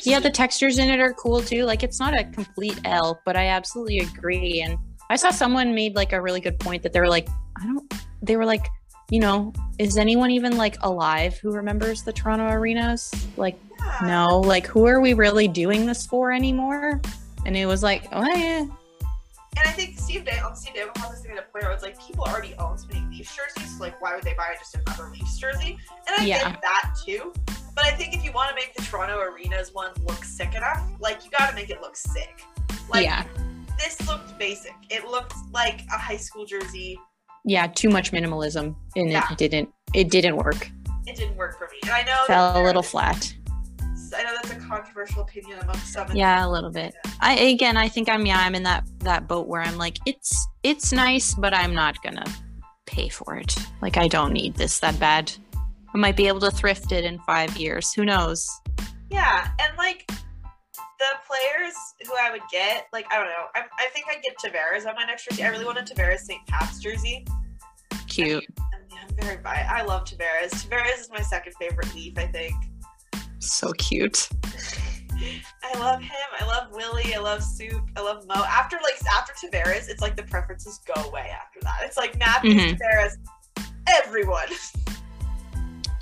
Yeah, 0.04 0.20
the 0.20 0.30
textures 0.30 0.78
in 0.78 0.90
it 0.92 1.00
are 1.00 1.14
cool 1.14 1.42
too. 1.42 1.66
Like 1.66 1.82
it's 1.84 2.00
not 2.00 2.14
a 2.20 2.24
complete 2.26 2.80
L, 2.86 3.20
but 3.26 3.36
I 3.36 3.48
absolutely 3.48 4.00
agree. 4.00 4.62
And 4.62 4.78
I 5.10 5.16
saw 5.16 5.30
someone 5.30 5.74
made 5.76 5.96
like 5.96 6.14
a 6.14 6.22
really 6.22 6.40
good 6.42 6.60
point 6.60 6.82
that 6.84 6.94
they 6.94 7.00
were 7.00 7.10
like, 7.10 7.28
I 7.62 7.66
don't 7.66 7.94
they 8.24 8.36
were 8.38 8.46
like, 8.46 8.66
you 9.14 9.20
know, 9.20 9.54
is 9.78 9.96
anyone 9.96 10.32
even 10.32 10.58
like 10.58 10.76
alive 10.82 11.38
who 11.38 11.52
remembers 11.52 12.02
the 12.02 12.12
Toronto 12.12 12.48
arenas? 12.48 13.14
Like, 13.38 13.60
yeah. 13.78 14.00
no, 14.08 14.40
like 14.40 14.66
who 14.66 14.88
are 14.88 15.02
we 15.02 15.14
really 15.14 15.48
doing 15.48 15.86
this 15.86 16.08
for 16.08 16.32
anymore? 16.32 17.00
And 17.46 17.56
it 17.56 17.68
was 17.68 17.84
like, 17.84 18.08
oh 18.12 18.26
yeah. 18.36 18.62
And 18.62 19.68
I 19.68 19.70
think 19.70 20.00
Steve 20.00 20.26
Day 20.26 20.40
on 20.40 20.56
Steve 20.56 20.74
Day 20.74 20.86
had 20.96 21.12
this 21.12 21.22
thing 21.22 21.34
at 21.34 21.38
a 21.38 21.44
point 21.44 21.64
where 21.64 21.74
it's 21.74 21.84
like 21.84 21.96
people 22.02 22.24
already 22.24 22.56
own 22.58 22.76
so 22.76 22.88
many 22.88 23.06
Leafs 23.16 23.36
jerseys, 23.36 23.78
so 23.78 23.84
like 23.84 24.02
why 24.02 24.16
would 24.16 24.24
they 24.24 24.34
buy 24.34 24.56
just 24.58 24.74
another 24.74 25.12
Leafs 25.12 25.38
jersey? 25.38 25.78
And 26.08 26.16
I 26.18 26.26
Yeah. 26.26 26.50
get 26.50 26.62
that 26.64 26.96
too. 27.06 27.32
But 27.76 27.86
I 27.86 27.92
think 27.92 28.16
if 28.16 28.26
you 28.26 28.32
want 28.32 28.50
to 28.50 28.56
make 28.56 28.74
the 28.74 28.82
Toronto 28.82 29.20
Arenas 29.20 29.76
one 29.76 29.92
look 30.08 30.24
sick 30.24 30.56
enough, 30.56 30.82
like 31.00 31.24
you 31.24 31.30
got 31.30 31.52
to 31.52 31.56
make 31.56 31.70
it 31.70 31.82
look 31.82 31.96
sick. 31.96 32.42
Like 32.90 33.04
yeah. 33.04 33.26
this 33.78 34.08
looked 34.08 34.40
basic. 34.40 34.74
It 34.90 35.06
looked 35.06 35.36
like 35.52 35.82
a 35.94 36.00
high 36.00 36.18
school 36.18 36.48
jersey. 36.48 36.98
Yeah, 37.46 37.68
too 37.68 37.90
much 37.90 38.12
minimalism 38.12 38.76
and 38.96 39.10
Yeah. 39.12 39.28
it 39.32 39.38
didn't 39.38 39.70
it 39.94 40.10
didn't 40.10 40.38
work. 40.38 40.70
It 41.06 41.16
didn't 41.16 41.36
work 41.36 41.58
for 41.58 41.66
me. 41.72 41.78
And 41.84 41.92
I 41.92 42.04
know 42.04 42.18
Fell 42.26 42.60
a 42.60 42.64
little 42.64 42.82
flat. 42.84 43.34
I 44.16 44.24
know 44.24 44.30
that's 44.36 44.52
a 44.52 44.56
controversial 44.56 45.24
opinion 45.24 45.60
amongst 45.60 45.92
some. 45.92 46.08
Yeah, 46.16 46.46
a 46.46 46.50
little 46.50 46.70
bit. 46.70 46.94
I 47.20 47.34
again, 47.36 47.78
I 47.78 47.90
think 47.90 48.10
I'm 48.10 48.26
yeah, 48.26 48.40
I'm 48.40 48.56
in 48.56 48.64
that 48.64 48.86
that 49.00 49.28
boat 49.28 49.48
where 49.48 49.62
I'm 49.62 49.78
like, 49.78 49.98
it's 50.06 50.48
it's 50.64 50.92
nice, 50.94 51.34
but 51.34 51.54
I'm 51.54 51.74
not 51.74 52.02
gonna 52.04 52.26
pay 52.86 53.10
for 53.10 53.36
it. 53.36 53.56
Like 53.82 53.98
I 53.98 54.08
don't 54.08 54.32
need 54.34 54.56
this 54.56 54.80
that 54.80 55.00
bad. 55.00 55.32
I 55.94 55.98
might 55.98 56.16
be 56.16 56.28
able 56.28 56.40
to 56.42 56.52
thrift 56.52 56.92
it 56.92 57.04
in 57.06 57.20
five 57.20 57.56
years. 57.58 57.94
Who 57.94 58.06
knows? 58.06 58.50
Yeah, 59.10 59.50
and 59.60 59.78
like 59.78 60.10
the 61.04 61.18
players 61.28 61.74
who 62.08 62.14
I 62.20 62.32
would 62.32 62.42
get, 62.52 62.88
like 62.94 63.06
I 63.12 63.18
don't 63.18 63.26
know, 63.28 63.46
I, 63.56 63.62
I 63.80 63.88
think 63.94 64.06
I'd 64.10 64.22
get 64.24 64.36
Tavares 64.38 64.88
on 64.88 64.96
my 64.96 65.04
next 65.04 65.26
jersey. 65.28 65.44
I 65.44 65.50
really 65.50 65.66
want 65.66 65.78
a 65.78 65.82
Tavares 65.82 66.20
St. 66.20 66.46
Pat's 66.48 66.80
jersey. 66.80 67.26
Cute. 68.08 68.46
And 68.58 68.84
yeah, 68.92 68.98
I'm 69.10 69.16
very 69.22 69.38
bi- 69.38 69.68
I 69.70 69.84
love 69.84 70.06
Tavares. 70.06 70.52
Tavares 70.68 71.00
is 71.00 71.10
my 71.12 71.22
second 71.22 71.54
favorite 71.60 71.94
Leaf, 71.94 72.14
I 72.18 72.28
think. 72.28 72.54
So 73.40 73.72
cute. 73.74 74.30
I 75.64 75.78
love 75.80 76.02
him. 76.02 76.12
I 76.40 76.46
love 76.46 76.70
Willie. 76.72 77.14
I 77.14 77.20
love 77.20 77.44
Soup. 77.44 77.82
I 77.96 78.02
love 78.02 78.26
Mo. 78.28 78.36
After 78.36 78.78
like 78.84 78.96
after 79.16 79.34
Tavares, 79.34 79.90
it's 79.90 80.02
like 80.02 80.16
the 80.16 80.24
preferences 80.24 80.80
go 80.94 81.02
away 81.10 81.30
after 81.34 81.60
that. 81.62 81.80
It's 81.84 81.98
like 81.98 82.18
Matthews, 82.18 82.56
Mhm. 82.62 82.80
Tavares, 82.80 83.14
everyone. 83.88 84.48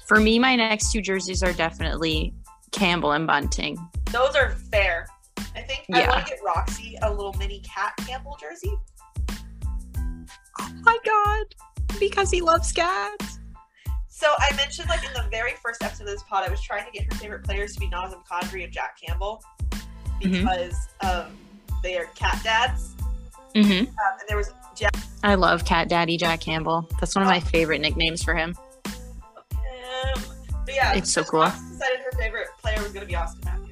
For 0.08 0.20
me, 0.20 0.40
my 0.40 0.56
next 0.56 0.92
two 0.92 1.02
jerseys 1.02 1.42
are 1.44 1.54
definitely 1.54 2.34
Campbell 2.72 3.12
and 3.14 3.26
Bunting. 3.28 3.78
Those 4.12 4.36
are 4.36 4.52
fair. 4.72 5.08
I 5.56 5.62
think 5.62 5.86
I 5.94 6.08
want 6.08 6.26
to 6.26 6.32
get 6.32 6.40
Roxy 6.46 6.98
a 7.02 7.10
little 7.14 7.34
mini 7.34 7.62
cat 7.62 7.94
Campbell 8.06 8.38
jersey. 8.40 8.74
Oh 10.60 10.72
my 10.84 10.98
god. 11.06 12.00
Because 12.00 12.30
he 12.32 12.42
loves 12.42 12.72
cats. 12.72 13.40
So 14.08 14.28
I 14.38 14.56
mentioned 14.56 14.88
like 14.90 15.04
in 15.06 15.14
the 15.14 15.28
very 15.32 15.54
first 15.64 15.84
episode 15.84 16.04
of 16.04 16.10
this 16.14 16.24
pod, 16.24 16.48
I 16.48 16.52
was 16.52 16.62
trying 16.62 16.86
to 16.86 16.92
get 16.92 17.12
her 17.12 17.20
favorite 17.20 17.44
players 17.44 17.74
to 17.74 17.80
be 17.80 17.88
Nazem 17.88 18.24
Kadri 18.30 18.64
and 18.64 18.72
Jack 18.72 18.98
Campbell 19.02 19.44
Mhm. 20.22 20.32
because 20.44 20.88
um, 21.02 21.36
they 21.82 21.98
are 21.98 22.06
cat 22.16 22.40
dads. 22.44 22.96
Mm-hmm. 23.56 23.72
Um, 23.88 23.88
and 23.88 24.30
there 24.30 24.38
was 24.38 24.54
Jack. 24.76 24.96
I 25.24 25.36
love 25.36 25.66
Cat 25.66 25.90
Daddy 25.90 26.18
Jack 26.18 26.40
Campbell. 26.42 26.88
That's 27.00 27.16
one 27.16 27.24
of 27.24 27.28
my 27.30 27.40
favorite 27.40 27.82
nicknames 27.82 28.24
for 28.24 28.34
him. 28.36 28.56
Um, 28.86 30.24
but 30.66 30.74
yeah, 30.76 30.94
It's 30.94 31.12
so 31.12 31.24
so 31.24 31.30
cool. 31.30 31.40
Roxy 31.42 31.70
decided 31.72 32.00
her 32.02 32.12
favorite 32.18 32.48
player 32.62 32.78
was 32.82 32.92
going 32.94 33.02
to 33.02 33.08
be 33.08 33.16
Austin 33.16 33.42
Matthews. 33.44 33.71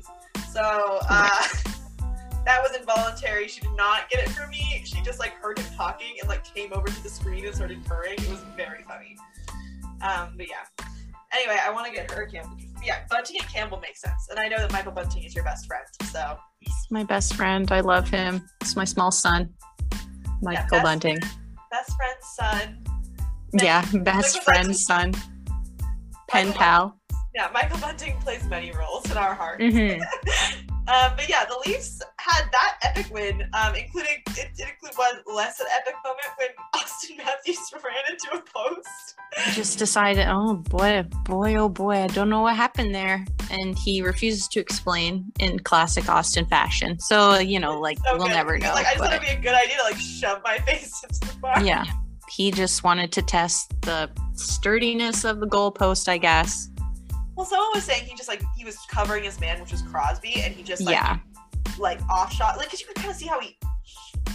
So 0.52 1.00
uh, 1.10 1.30
that 2.46 2.62
was 2.62 2.76
involuntary. 2.76 3.48
She 3.48 3.62
did 3.62 3.76
not 3.76 4.10
get 4.10 4.28
it 4.28 4.30
from 4.30 4.50
me. 4.50 4.82
She 4.86 5.02
just 5.02 5.20
like 5.20 5.34
heard 5.36 5.60
him 5.60 5.66
talking 5.76 6.16
and 6.20 6.28
like 6.28 6.44
came 6.44 6.74
over 6.74 6.88
to 6.88 7.04
the 7.04 7.10
screen 7.10 7.46
and 7.46 7.56
started 7.56 7.84
purring. 7.86 8.14
It 8.14 8.30
was 8.30 8.44
very 8.56 8.84
funny. 8.84 9.16
Um, 10.02 10.34
but 10.38 10.48
yeah. 10.48 10.86
Anyway, 11.32 11.60
I 11.64 11.72
want 11.72 11.86
to 11.86 11.92
get 11.94 12.10
her 12.10 12.26
Campbell. 12.26 12.58
Yeah, 12.84 13.02
Bunting 13.10 13.36
and 13.40 13.48
Campbell 13.52 13.80
makes 13.80 14.02
sense, 14.02 14.30
and 14.32 14.40
I 14.40 14.48
know 14.48 14.58
that 14.58 14.72
Michael 14.72 14.94
Bunting 14.94 15.24
is 15.24 15.36
your 15.36 15.44
best 15.44 15.68
friend, 15.68 15.84
so 16.06 16.40
He's 16.60 16.88
my 16.90 17.04
best 17.04 17.36
friend. 17.36 17.72
I 17.72 17.82
love 17.82 18.10
him. 18.10 18.48
It's 18.62 18.76
my 18.76 18.86
small 18.86 19.12
son, 19.12 19.54
Michael 20.42 20.66
best 20.72 20.84
Bunting. 20.84 21.20
best 21.70 21.96
friend's 21.96 22.28
son. 22.36 22.86
Yeah, 23.62 23.86
best 23.94 24.42
friend's 24.44 24.84
friend, 24.86 25.14
son, 25.14 25.14
pen 26.30 26.54
pal. 26.54 26.99
Yeah, 27.36 27.50
Michael 27.54 27.78
Bunting 27.80 28.18
plays 28.22 28.44
many 28.46 28.72
roles 28.72 29.10
in 29.12 29.18
our 29.18 29.34
hearts. 29.34 29.64
Mhm. 29.64 30.04
Um, 30.90 31.12
but 31.16 31.30
yeah, 31.30 31.46
the 31.46 31.56
Leafs 31.70 32.02
had 32.18 32.46
that 32.52 32.78
epic 32.82 33.14
win, 33.14 33.48
um, 33.54 33.76
including 33.76 34.24
it 34.30 34.50
did 34.58 34.70
include 34.70 34.96
one 34.96 35.36
less 35.36 35.60
an 35.60 35.68
epic 35.72 35.94
moment 36.04 36.26
when 36.40 36.48
Austin 36.82 37.18
Matthews 37.18 37.60
ran 37.84 37.94
into 38.10 38.28
a 38.36 38.42
post. 38.42 39.16
Just 39.54 39.78
decided, 39.78 40.26
oh 40.28 40.56
boy, 40.56 41.04
boy, 41.26 41.54
oh 41.58 41.70
boy, 41.70 41.98
I 41.98 42.08
don't 42.08 42.28
know 42.28 42.42
what 42.42 42.56
happened 42.56 42.96
there. 42.96 43.24
And 43.52 43.78
he 43.78 44.02
refuses 44.02 44.48
to 44.48 44.60
explain 44.60 45.32
in 45.40 45.60
classic 45.60 46.10
Austin 46.10 46.48
fashion. 46.48 46.98
So, 47.00 47.38
you 47.38 47.60
know, 47.60 47.80
like, 47.80 48.00
So 48.00 48.18
we'll 48.18 48.26
good. 48.26 48.34
never 48.34 48.58
know. 48.58 48.74
Like, 48.74 48.88
I 48.88 48.94
just 48.96 49.04
thought 49.04 49.14
it'd 49.14 49.22
be 49.22 49.28
a 49.28 49.40
good 49.40 49.54
idea 49.54 49.78
to 49.78 49.84
like 49.84 49.98
shove 49.98 50.42
my 50.44 50.58
face 50.58 51.04
into 51.04 51.20
the 51.36 51.40
bar. 51.40 51.64
yeah 51.64 51.84
he 52.32 52.50
just 52.52 52.84
wanted 52.84 53.12
to 53.12 53.22
test 53.22 53.72
the 53.82 54.10
sturdiness 54.34 55.24
of 55.24 55.40
the 55.40 55.48
goalpost 55.48 56.08
i 56.08 56.16
guess 56.18 56.70
Well, 57.40 57.46
someone 57.46 57.70
was 57.74 57.86
saying 57.86 58.04
he 58.04 58.14
just 58.16 58.28
like 58.28 58.44
he 58.54 58.66
was 58.66 58.76
covering 58.90 59.24
his 59.24 59.40
man, 59.40 59.62
which 59.62 59.72
was 59.72 59.82
Crosby, 59.82 60.42
and 60.42 60.54
he 60.54 60.62
just 60.62 60.82
like 60.82 60.96
yeah. 60.96 61.20
like 61.80 62.02
off 62.10 62.34
shot, 62.34 62.58
like 62.58 62.66
because 62.66 62.82
you 62.82 62.88
could 62.88 62.98
kind 62.98 63.10
of 63.10 63.16
see 63.16 63.28
how 63.28 63.40
he 63.40 63.58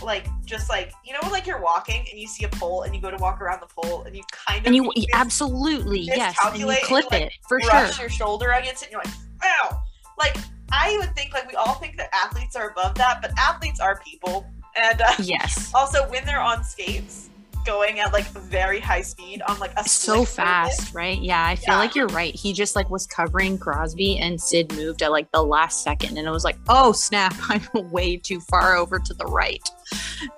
like 0.03 0.27
just 0.47 0.71
like 0.71 0.91
you 1.05 1.13
know 1.13 1.19
like 1.29 1.47
you're 1.47 1.61
walking 1.61 2.07
and 2.11 2.19
you 2.19 2.27
see 2.27 2.47
a 2.47 2.49
pole 2.49 2.85
and 2.85 2.95
you 2.95 3.03
go 3.03 3.11
to 3.11 3.19
walk 3.19 3.43
around 3.43 3.61
the 3.61 3.67
pole 3.67 4.05
and 4.05 4.17
you 4.17 4.23
kind 4.33 4.61
of 4.61 4.67
and 4.69 4.75
you 4.75 4.91
mis- 4.97 5.05
absolutely 5.13 6.01
yes 6.01 6.35
and 6.47 6.59
you 6.59 6.67
miscalculate 6.67 6.79
and 6.79 6.87
clip 6.89 7.05
you, 7.05 7.19
like, 7.19 7.27
it 7.27 7.33
for 7.47 7.61
sure. 7.61 8.03
your 8.05 8.09
shoulder 8.09 8.51
against 8.53 8.83
it 8.83 8.87
and 8.87 8.93
you're 8.93 9.03
like 9.05 9.15
wow. 9.43 9.83
Like 10.19 10.39
I 10.73 10.97
would 10.99 11.15
think 11.15 11.35
like 11.35 11.47
we 11.47 11.57
all 11.57 11.75
think 11.75 11.99
that 11.99 12.09
athletes 12.15 12.57
are 12.57 12.71
above 12.71 12.95
that, 12.95 13.21
but 13.21 13.33
athletes 13.39 13.81
are 13.81 14.01
people, 14.01 14.47
and 14.77 15.03
uh, 15.03 15.13
yes. 15.19 15.71
also 15.75 16.09
when 16.09 16.25
they're 16.25 16.41
on 16.41 16.65
skates 16.65 17.29
going 17.65 18.01
at 18.01 18.13
like 18.13 18.27
very 18.27 18.79
high 18.81 19.01
speed 19.01 19.43
on 19.49 19.59
like 19.59 19.73
a 19.77 19.85
so 19.89 20.25
fast 20.25 20.95
right 20.95 21.21
yeah 21.23 21.47
i 21.47 21.57
feel 21.57 21.75
Yeah. 21.75 21.79
like 21.79 21.95
you're 21.95 22.07
right 22.09 22.35
he 22.35 22.53
just 22.53 22.77
like 22.77 22.91
was 22.91 23.07
covering 23.07 23.59
crosby 23.59 24.19
and 24.19 24.41
sid 24.41 24.73
moved 24.75 25.03
at 25.03 25.11
like 25.11 25.31
the 25.33 25.43
last 25.43 25.83
second 25.83 26.17
and 26.19 26.27
it 26.27 26.31
was 26.31 26.45
like 26.45 26.57
oh 26.69 26.93
snap 26.93 27.35
i'm 27.49 27.63
way 27.91 28.17
too 28.17 28.41
far 28.41 28.77
over 28.77 28.99
to 28.99 29.15
the 29.15 29.25
right 29.27 29.67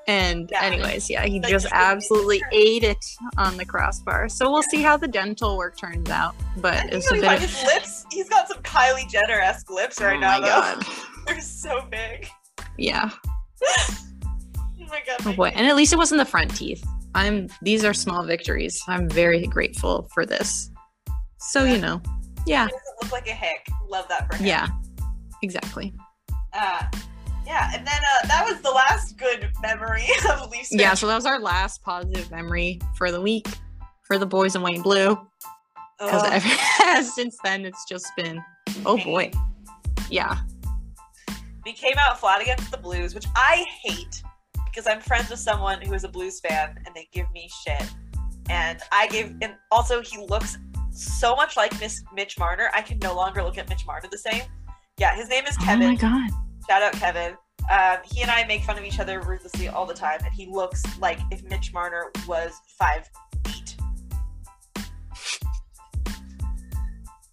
and 0.06 0.48
Yeah. 0.50 0.62
anyways 0.62 1.10
yeah 1.10 1.24
he 1.26 1.40
just 1.40 1.50
just 1.64 1.66
absolutely 1.72 2.42
ate 2.52 2.84
it 2.84 3.04
on 3.38 3.56
the 3.56 3.64
crossbar 3.64 4.28
so 4.28 4.50
we'll 4.50 4.62
see 4.62 4.82
how 4.82 4.96
the 4.96 5.08
dental 5.08 5.56
work 5.56 5.76
turns 5.76 6.10
out 6.10 6.34
but 6.58 6.92
it's 6.92 7.10
a 7.10 7.14
bit 7.14 7.22
like 7.24 7.38
of 7.42 7.50
his 7.50 7.62
lips. 7.64 8.04
He's 8.10 8.28
got 8.28 8.48
some 8.48 8.58
Kylie 8.62 9.08
Jenner 9.10 9.40
esque 9.40 9.70
lips 9.70 10.00
right 10.00 10.16
oh 10.16 10.20
now. 10.20 10.40
my 10.40 10.40
though. 10.40 10.80
god 10.80 10.86
They're 11.26 11.40
so 11.40 11.86
big. 11.90 12.28
yeah 12.78 13.10
Oh 14.78 14.88
my 14.88 15.02
god. 15.04 15.16
Oh 15.26 15.32
boy, 15.32 15.48
and 15.48 15.66
at 15.66 15.74
least 15.74 15.92
it 15.92 15.96
wasn't 15.96 16.18
the 16.20 16.24
front 16.24 16.54
teeth. 16.54 16.86
I'm 17.16 17.48
these 17.62 17.82
are 17.82 17.94
small 17.94 18.22
victories. 18.22 18.80
I'm 18.86 19.08
very 19.08 19.46
grateful 19.46 20.08
for 20.12 20.26
this. 20.26 20.70
So, 21.38 21.64
you 21.64 21.78
know. 21.78 22.02
Yeah. 22.46 22.66
He 22.66 22.72
doesn't 22.72 23.02
look 23.02 23.12
like 23.12 23.26
a 23.26 23.32
hick. 23.32 23.66
Love 23.88 24.06
that 24.08 24.30
for 24.30 24.36
him. 24.36 24.46
Yeah. 24.46 24.68
Exactly. 25.42 25.94
Uh, 26.52 26.82
yeah, 27.46 27.70
and 27.74 27.86
then 27.86 28.00
uh, 28.00 28.26
that 28.26 28.44
was 28.46 28.60
the 28.60 28.70
last 28.70 29.16
good 29.16 29.50
memory 29.62 30.04
of 30.30 30.50
Leafs. 30.50 30.68
Yeah, 30.72 30.94
so 30.94 31.06
that 31.06 31.14
was 31.14 31.26
our 31.26 31.38
last 31.38 31.82
positive 31.82 32.30
memory 32.30 32.80
for 32.96 33.10
the 33.10 33.20
week 33.20 33.46
for 34.02 34.18
the 34.18 34.26
boys 34.26 34.54
in 34.54 34.62
white 34.62 34.76
and 34.76 34.84
blue 34.84 35.18
because 35.98 36.22
Ugh. 36.22 36.32
ever 36.32 37.02
since 37.02 37.36
then 37.42 37.64
it's 37.64 37.84
just 37.88 38.06
been 38.16 38.42
oh 38.84 38.98
boy. 38.98 39.30
Yeah. 40.10 40.38
We 41.64 41.72
came 41.72 41.94
out 41.98 42.20
flat 42.20 42.40
against 42.40 42.70
the 42.70 42.76
Blues, 42.76 43.14
which 43.14 43.26
I 43.34 43.64
hate 43.82 44.22
because 44.76 44.86
I'm 44.86 45.00
friends 45.00 45.30
with 45.30 45.38
someone 45.38 45.80
who 45.80 45.94
is 45.94 46.04
a 46.04 46.08
Blues 46.08 46.38
fan 46.38 46.78
and 46.84 46.94
they 46.94 47.08
give 47.10 47.30
me 47.32 47.48
shit. 47.64 47.82
And 48.50 48.78
I 48.92 49.06
gave, 49.06 49.34
and 49.40 49.54
also 49.70 50.02
he 50.02 50.18
looks 50.18 50.58
so 50.92 51.34
much 51.34 51.56
like 51.56 51.78
Miss 51.80 52.04
Mitch 52.14 52.38
Marner. 52.38 52.68
I 52.74 52.82
can 52.82 52.98
no 52.98 53.16
longer 53.16 53.42
look 53.42 53.56
at 53.56 53.70
Mitch 53.70 53.86
Marner 53.86 54.06
the 54.10 54.18
same. 54.18 54.42
Yeah, 54.98 55.16
his 55.16 55.30
name 55.30 55.44
is 55.46 55.56
Kevin. 55.56 55.86
Oh 55.86 55.90
my 55.92 55.96
god. 55.96 56.30
Shout 56.68 56.82
out 56.82 56.92
Kevin. 56.92 57.36
Um, 57.70 57.96
he 58.04 58.20
and 58.20 58.30
I 58.30 58.44
make 58.44 58.62
fun 58.64 58.76
of 58.76 58.84
each 58.84 59.00
other 59.00 59.20
ruthlessly 59.22 59.68
all 59.68 59.86
the 59.86 59.94
time, 59.94 60.20
and 60.24 60.32
he 60.32 60.46
looks 60.46 60.82
like 61.00 61.18
if 61.30 61.42
Mitch 61.44 61.72
Marner 61.72 62.12
was 62.28 62.52
five 62.78 63.08
feet. 63.46 63.76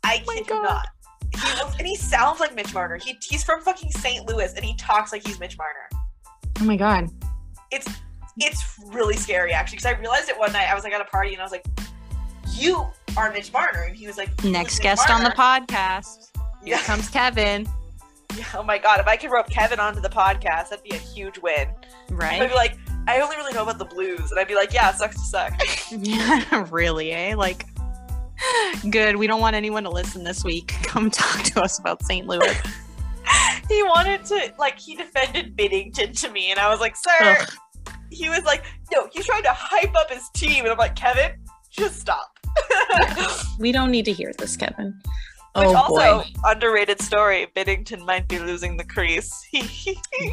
I 0.06 0.24
Oh 0.28 0.34
kid 0.34 0.48
God. 0.48 0.56
you 0.56 0.64
not. 0.64 0.88
He 1.36 1.62
looks, 1.62 1.78
and 1.78 1.88
he 1.88 1.98
sounds 1.98 2.40
like 2.40 2.56
Mitch 2.56 2.74
Marner. 2.74 2.98
He, 2.98 3.18
he's 3.22 3.44
from 3.44 3.62
fucking 3.62 3.92
St. 3.92 4.28
Louis, 4.28 4.54
and 4.54 4.64
he 4.64 4.76
talks 4.76 5.12
like 5.12 5.28
he's 5.28 5.40
Mitch 5.40 5.58
Marner. 5.58 5.90
Oh 6.62 6.66
my 6.66 6.78
god. 6.78 7.10
It's 7.74 7.88
it's 8.38 8.80
really 8.88 9.16
scary 9.16 9.54
actually, 9.54 9.78
because 9.78 9.86
I 9.94 10.00
realized 10.00 10.30
it 10.30 10.38
one 10.40 10.52
night. 10.54 10.68
I 10.70 10.76
was 10.76 10.84
like 10.84 10.94
at 10.94 11.02
a 11.02 11.06
party, 11.06 11.34
and 11.34 11.42
I 11.42 11.44
was 11.44 11.52
like, 11.52 11.66
"You 12.52 12.88
are 13.18 13.32
Mitch 13.32 13.52
Marner," 13.54 13.84
and 13.84 13.96
he 13.96 14.08
was 14.08 14.18
like, 14.18 14.30
Next 14.44 14.76
Mitch 14.80 14.84
guest 14.84 15.10
on 15.10 15.24
the 15.24 15.30
podcast. 15.32 16.30
Here 16.64 16.76
Yeah. 16.78 16.82
comes 16.84 17.10
Kevin. 17.10 17.68
Yeah, 18.36 18.46
Oh 18.56 18.64
my 18.64 18.78
god! 18.80 19.00
If 19.00 19.08
I 19.08 19.18
could 19.18 19.30
rope 19.32 19.50
Kevin 19.50 19.80
onto 19.80 20.00
the 20.02 20.10
podcast, 20.10 20.70
that'd 20.70 20.84
be 20.84 20.92
a 20.96 21.00
huge 21.00 21.38
win. 21.40 21.68
Right? 22.10 22.42
I'd 22.42 22.50
be 22.50 22.56
like, 22.56 22.78
I 23.08 23.20
only 23.22 23.36
really 23.36 23.54
know 23.54 23.62
about 23.64 23.78
the 23.78 23.86
blues, 23.86 24.32
and 24.32 24.40
I'd 24.40 24.48
be 24.48 24.56
like, 24.56 24.74
yeah, 24.74 24.90
it 24.90 24.96
sucks 24.96 25.16
to 25.16 25.22
suck. 25.22 25.54
Yeah, 25.92 26.68
really, 26.72 27.12
eh? 27.12 27.36
Like, 27.36 27.66
good. 28.90 29.16
We 29.18 29.28
don't 29.28 29.42
want 29.42 29.56
anyone 29.56 29.84
to 29.84 29.90
listen 29.92 30.24
this 30.24 30.44
week. 30.44 30.68
Come 30.84 31.12
talk 31.12 31.44
to 31.44 31.62
us 31.62 31.78
about 31.80 32.02
St. 32.04 32.26
Louis. 32.28 32.56
he 33.70 33.84
wanted 33.84 34.26
to, 34.26 34.54
like, 34.58 34.80
he 34.80 34.96
defended 34.96 35.56
Binnington 35.56 36.20
to 36.22 36.30
me, 36.32 36.50
and 36.52 36.60
I 36.60 36.70
was 36.70 36.80
like, 36.80 36.96
sir. 36.96 37.12
Ugh. 37.40 37.54
He 38.14 38.30
was 38.30 38.44
like, 38.44 38.64
no, 38.92 39.08
he's 39.12 39.26
trying 39.26 39.44
to 39.44 39.54
hype 39.54 39.96
up 39.96 40.10
his 40.10 40.30
team, 40.34 40.64
and 40.64 40.72
I'm 40.72 40.78
like, 40.78 40.96
Kevin, 40.96 41.32
just 41.70 42.00
stop. 42.00 42.30
We 43.60 43.72
don't 43.72 43.92
need 43.92 44.06
to 44.06 44.12
hear 44.12 44.32
this, 44.38 44.58
Kevin. 44.58 45.00
Which 45.56 45.68
oh 45.68 45.76
also, 45.76 46.24
boy. 46.24 46.26
underrated 46.46 47.00
story. 47.02 47.48
Binnington 47.56 48.04
might 48.06 48.28
be 48.28 48.40
losing 48.40 48.78
the 48.78 48.84
crease. 48.84 49.32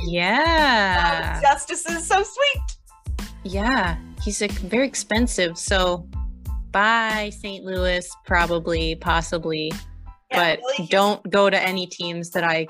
Yeah. 0.05 1.37
Oh, 1.37 1.41
justice 1.43 1.89
is 1.89 2.07
so 2.07 2.23
sweet. 2.23 3.29
Yeah. 3.45 3.99
He's 4.23 4.41
like, 4.41 4.53
very 4.53 4.87
expensive. 4.87 5.59
So 5.59 6.09
bye, 6.73 7.31
St. 7.41 7.65
Louis, 7.65 8.09
probably, 8.25 8.95
possibly. 8.95 9.73
Yeah, 10.31 10.57
but 10.57 10.59
really, 10.61 10.89
don't 10.89 11.31
go 11.31 11.51
to 11.51 11.61
any 11.61 11.87
teams 11.87 12.31
that 12.31 12.45
I 12.45 12.67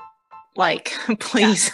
like, 0.55 0.93
please. 1.19 1.71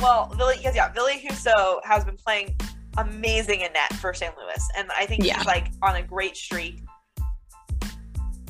Well, 0.00 0.32
Billy, 0.36 0.56
because 0.58 0.74
yeah, 0.76 0.92
Ville 0.92 1.08
Husso 1.08 1.80
has 1.84 2.04
been 2.04 2.16
playing 2.16 2.54
amazing 2.98 3.60
in 3.60 3.72
net 3.72 3.92
for 3.94 4.12
St. 4.14 4.32
Louis, 4.36 4.68
and 4.76 4.88
I 4.96 5.06
think 5.06 5.24
Yeah. 5.24 5.38
he's 5.38 5.46
like 5.46 5.68
on 5.82 5.96
a 5.96 6.02
great 6.02 6.36
streak. 6.36 6.82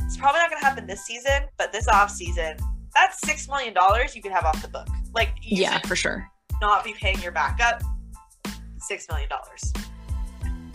It's 0.02 0.16
probably 0.16 0.40
not 0.40 0.50
going 0.50 0.60
to 0.60 0.66
happen 0.66 0.86
this 0.86 1.04
season, 1.04 1.44
but 1.56 1.72
this 1.72 1.88
off 1.88 2.10
season, 2.10 2.56
that's 2.94 3.20
six 3.26 3.48
million 3.48 3.74
dollars 3.74 4.14
you 4.14 4.22
could 4.22 4.32
have 4.32 4.44
off 4.44 4.60
the 4.62 4.68
book. 4.68 4.86
Like, 5.14 5.30
you 5.42 5.62
Yeah, 5.62 5.78
for 5.80 5.96
sure. 5.96 6.28
not 6.60 6.84
be 6.84 6.92
paying 6.94 7.20
your 7.20 7.32
backup 7.32 7.82
six 8.78 9.06
million 9.08 9.28
dollars. 9.28 9.72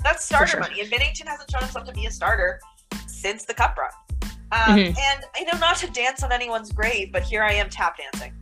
That's 0.04 0.26
starter 0.26 0.48
sure. 0.48 0.60
money, 0.62 0.82
and 0.82 0.92
Binnington 0.92 1.28
hasn't 1.28 1.50
shown 1.52 1.62
himself 1.62 1.86
to 1.86 1.94
be 1.94 2.06
a 2.08 2.12
starter 2.12 2.60
since 3.08 3.46
the 3.46 3.54
Cup 3.54 3.78
run. 3.78 3.92
Um, 4.52 4.76
Mhm. 4.78 4.98
And 4.98 5.26
I 5.36 5.44
know 5.52 5.58
not 5.60 5.78
to 5.78 5.88
dance 5.92 6.24
on 6.24 6.32
anyone's 6.32 6.72
grave, 6.72 7.12
but 7.14 7.24
here 7.24 7.44
I 7.44 7.54
am 7.54 7.70
tap 7.70 7.98
dancing. 7.98 8.34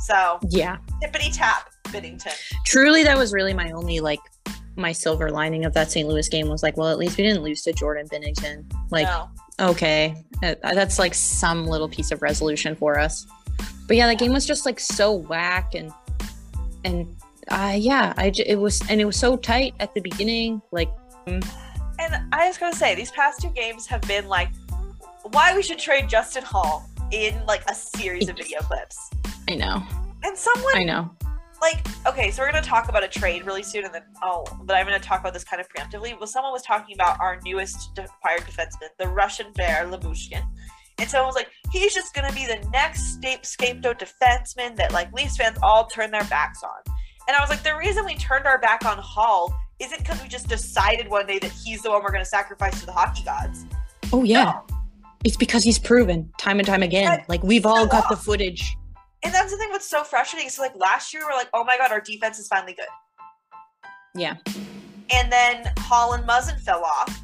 So 0.00 0.40
Yeah. 0.48 0.78
tippity 1.02 1.30
tap, 1.32 1.68
Binnington. 1.92 2.34
Truly, 2.66 3.02
that 3.04 3.16
was 3.16 3.32
really 3.32 3.54
my 3.54 3.70
only 3.72 4.00
like 4.00 4.20
my 4.76 4.92
silver 4.92 5.30
lining 5.30 5.64
of 5.66 5.74
that 5.74 5.90
St. 5.90 6.08
Louis 6.08 6.28
game 6.28 6.48
was 6.48 6.62
like, 6.62 6.76
well, 6.76 6.88
at 6.88 6.98
least 6.98 7.18
we 7.18 7.24
didn't 7.24 7.42
lose 7.42 7.62
to 7.62 7.72
Jordan 7.74 8.08
Binnington. 8.08 8.64
Like, 8.90 9.06
no. 9.06 9.28
okay, 9.60 10.24
uh, 10.42 10.54
that's 10.62 10.98
like 10.98 11.12
some 11.14 11.66
little 11.66 11.88
piece 11.88 12.10
of 12.10 12.22
resolution 12.22 12.74
for 12.74 12.98
us. 12.98 13.26
But 13.86 13.96
yeah, 13.96 14.06
that 14.06 14.18
game 14.18 14.32
was 14.32 14.46
just 14.46 14.64
like 14.64 14.80
so 14.80 15.12
whack 15.12 15.74
and 15.74 15.92
and 16.84 17.14
uh 17.48 17.74
yeah, 17.76 18.14
I 18.16 18.30
j- 18.30 18.44
it 18.46 18.56
was 18.56 18.80
and 18.88 19.00
it 19.00 19.04
was 19.04 19.16
so 19.16 19.36
tight 19.36 19.74
at 19.80 19.92
the 19.94 20.00
beginning. 20.00 20.62
Like, 20.70 20.88
And 21.26 21.44
I 22.32 22.48
was 22.48 22.56
gonna 22.58 22.74
say, 22.74 22.94
these 22.94 23.10
past 23.10 23.40
two 23.40 23.50
games 23.50 23.86
have 23.86 24.00
been 24.02 24.26
like 24.28 24.48
why 25.32 25.54
we 25.54 25.62
should 25.62 25.78
trade 25.78 26.08
Justin 26.08 26.44
Holl 26.44 26.82
in 27.10 27.34
like 27.46 27.62
a 27.68 27.74
series 27.74 28.28
of 28.28 28.36
video 28.36 28.60
clips. 28.60 29.10
I 29.48 29.54
know, 29.56 29.82
And 30.24 30.36
someone 30.36 30.76
I 30.76 30.84
know. 30.84 31.10
Like 31.62 31.86
okay, 32.06 32.30
so 32.32 32.42
we're 32.42 32.50
gonna 32.50 32.60
talk 32.60 32.88
about 32.88 33.04
a 33.04 33.08
trade 33.08 33.46
really 33.46 33.62
soon, 33.62 33.84
and 33.84 33.94
then 33.94 34.02
oh, 34.22 34.44
but 34.64 34.76
I'm 34.76 34.84
gonna 34.84 34.98
talk 34.98 35.20
about 35.20 35.32
this 35.32 35.44
kind 35.44 35.60
of 35.60 35.68
preemptively. 35.68 36.18
Well, 36.18 36.26
someone 36.26 36.52
was 36.52 36.62
talking 36.62 36.94
about 36.94 37.20
our 37.20 37.38
newest 37.44 37.96
acquired 37.96 38.40
defenseman, 38.42 38.88
the 38.98 39.06
Russian 39.06 39.52
bear 39.52 39.86
Lyubushkin, 39.86 40.42
and 40.98 41.08
someone 41.08 41.28
was 41.28 41.36
like, 41.36 41.48
he's 41.70 41.94
just 41.94 42.14
gonna 42.14 42.32
be 42.32 42.46
the 42.46 42.58
next 42.72 43.14
scape- 43.14 43.46
scapegoat 43.46 44.00
defenseman 44.00 44.74
that 44.76 44.92
like 44.92 45.12
Leafs 45.12 45.36
fans 45.36 45.56
all 45.62 45.86
turn 45.86 46.10
their 46.10 46.24
backs 46.24 46.64
on. 46.64 46.94
And 47.28 47.36
I 47.36 47.40
was 47.40 47.48
like, 47.48 47.62
the 47.62 47.76
reason 47.76 48.04
we 48.04 48.16
turned 48.16 48.46
our 48.46 48.58
back 48.58 48.84
on 48.84 48.98
Holl 48.98 49.54
isn't 49.78 49.98
because 49.98 50.20
we 50.20 50.28
just 50.28 50.48
decided 50.48 51.08
one 51.08 51.26
day 51.26 51.38
that 51.38 51.52
he's 51.52 51.82
the 51.82 51.90
one 51.90 52.02
we're 52.02 52.10
going 52.10 52.24
to 52.24 52.28
sacrifice 52.28 52.80
to 52.80 52.86
the 52.86 52.92
hockey 52.92 53.22
gods. 53.24 53.64
Oh 54.12 54.24
yeah. 54.24 54.44
No. 54.44 54.66
It's 55.24 55.36
because 55.36 55.62
he's 55.62 55.78
proven 55.78 56.32
time 56.38 56.58
and 56.58 56.66
time 56.66 56.82
again. 56.82 57.04
That- 57.04 57.28
Like 57.28 57.44
we've 57.44 57.64
all 57.66 57.86
got 57.86 58.08
the 58.08 58.16
footage. 58.16 58.76
And 59.24 59.32
that's 59.32 59.52
the 59.52 59.56
thing 59.56 59.70
what's 59.70 59.88
so 59.88 60.02
frustrating. 60.02 60.48
So 60.48 60.62
like 60.62 60.74
last 60.76 61.14
year, 61.14 61.22
we're 61.28 61.36
like, 61.36 61.50
oh 61.54 61.64
my 61.64 61.76
god, 61.78 61.92
our 61.92 62.00
defense 62.00 62.38
is 62.38 62.48
finally 62.48 62.74
good. 62.74 62.86
Yeah. 64.14 64.36
And 65.10 65.30
then 65.30 65.72
Holl 65.78 66.14
and 66.14 66.26
Muzzin 66.26 66.58
fell 66.60 66.84
off. 66.84 67.22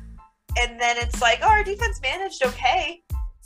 And 0.59 0.81
then 0.81 0.97
it's 0.99 1.21
like, 1.21 1.41
oh, 1.43 1.49
our 1.49 1.65
defense 1.65 2.01
managed 2.01 2.45
okay. 2.45 3.03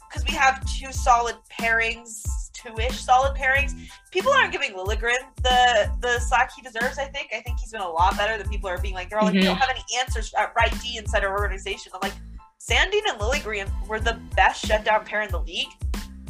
Because 0.09 0.27
we 0.27 0.35
have 0.35 0.62
two 0.67 0.93
solid 0.93 1.37
pairings, 1.59 2.23
two-ish 2.53 3.01
solid 3.01 3.35
pairings. 3.35 3.73
People 4.11 4.31
aren't 4.33 4.53
giving 4.53 4.73
Liljegren 4.73 5.17
the 5.43 5.91
the 6.03 6.19
slack 6.21 6.51
he 6.55 6.61
deserves, 6.61 6.99
I 6.99 7.07
think. 7.07 7.29
I 7.35 7.41
think 7.41 7.59
he's 7.59 7.73
been 7.73 7.81
a 7.81 7.88
lot 7.88 8.17
better 8.19 8.37
than 8.37 8.51
people 8.51 8.69
are 8.69 8.77
being 8.79 8.95
like, 8.95 9.09
they're 9.09 9.19
all 9.19 9.25
like, 9.25 9.35
we 9.35 9.41
don't 9.41 9.57
mm-hmm. 9.57 9.61
have 9.61 9.71
any 9.71 9.83
answers 9.99 10.33
at 10.38 10.53
right 10.55 10.75
D 10.83 10.99
inside 10.99 11.25
our 11.25 11.38
organization. 11.38 11.93
I'm 11.95 12.01
like, 12.03 12.12
Sandin 12.61 13.01
and 13.09 13.19
Liljegren 13.19 13.71
were 13.88 14.01
the 14.01 14.21
best 14.37 14.65
shutdown 14.65 15.05
pair 15.05 15.23
in 15.23 15.31
the 15.31 15.41
league 15.41 15.73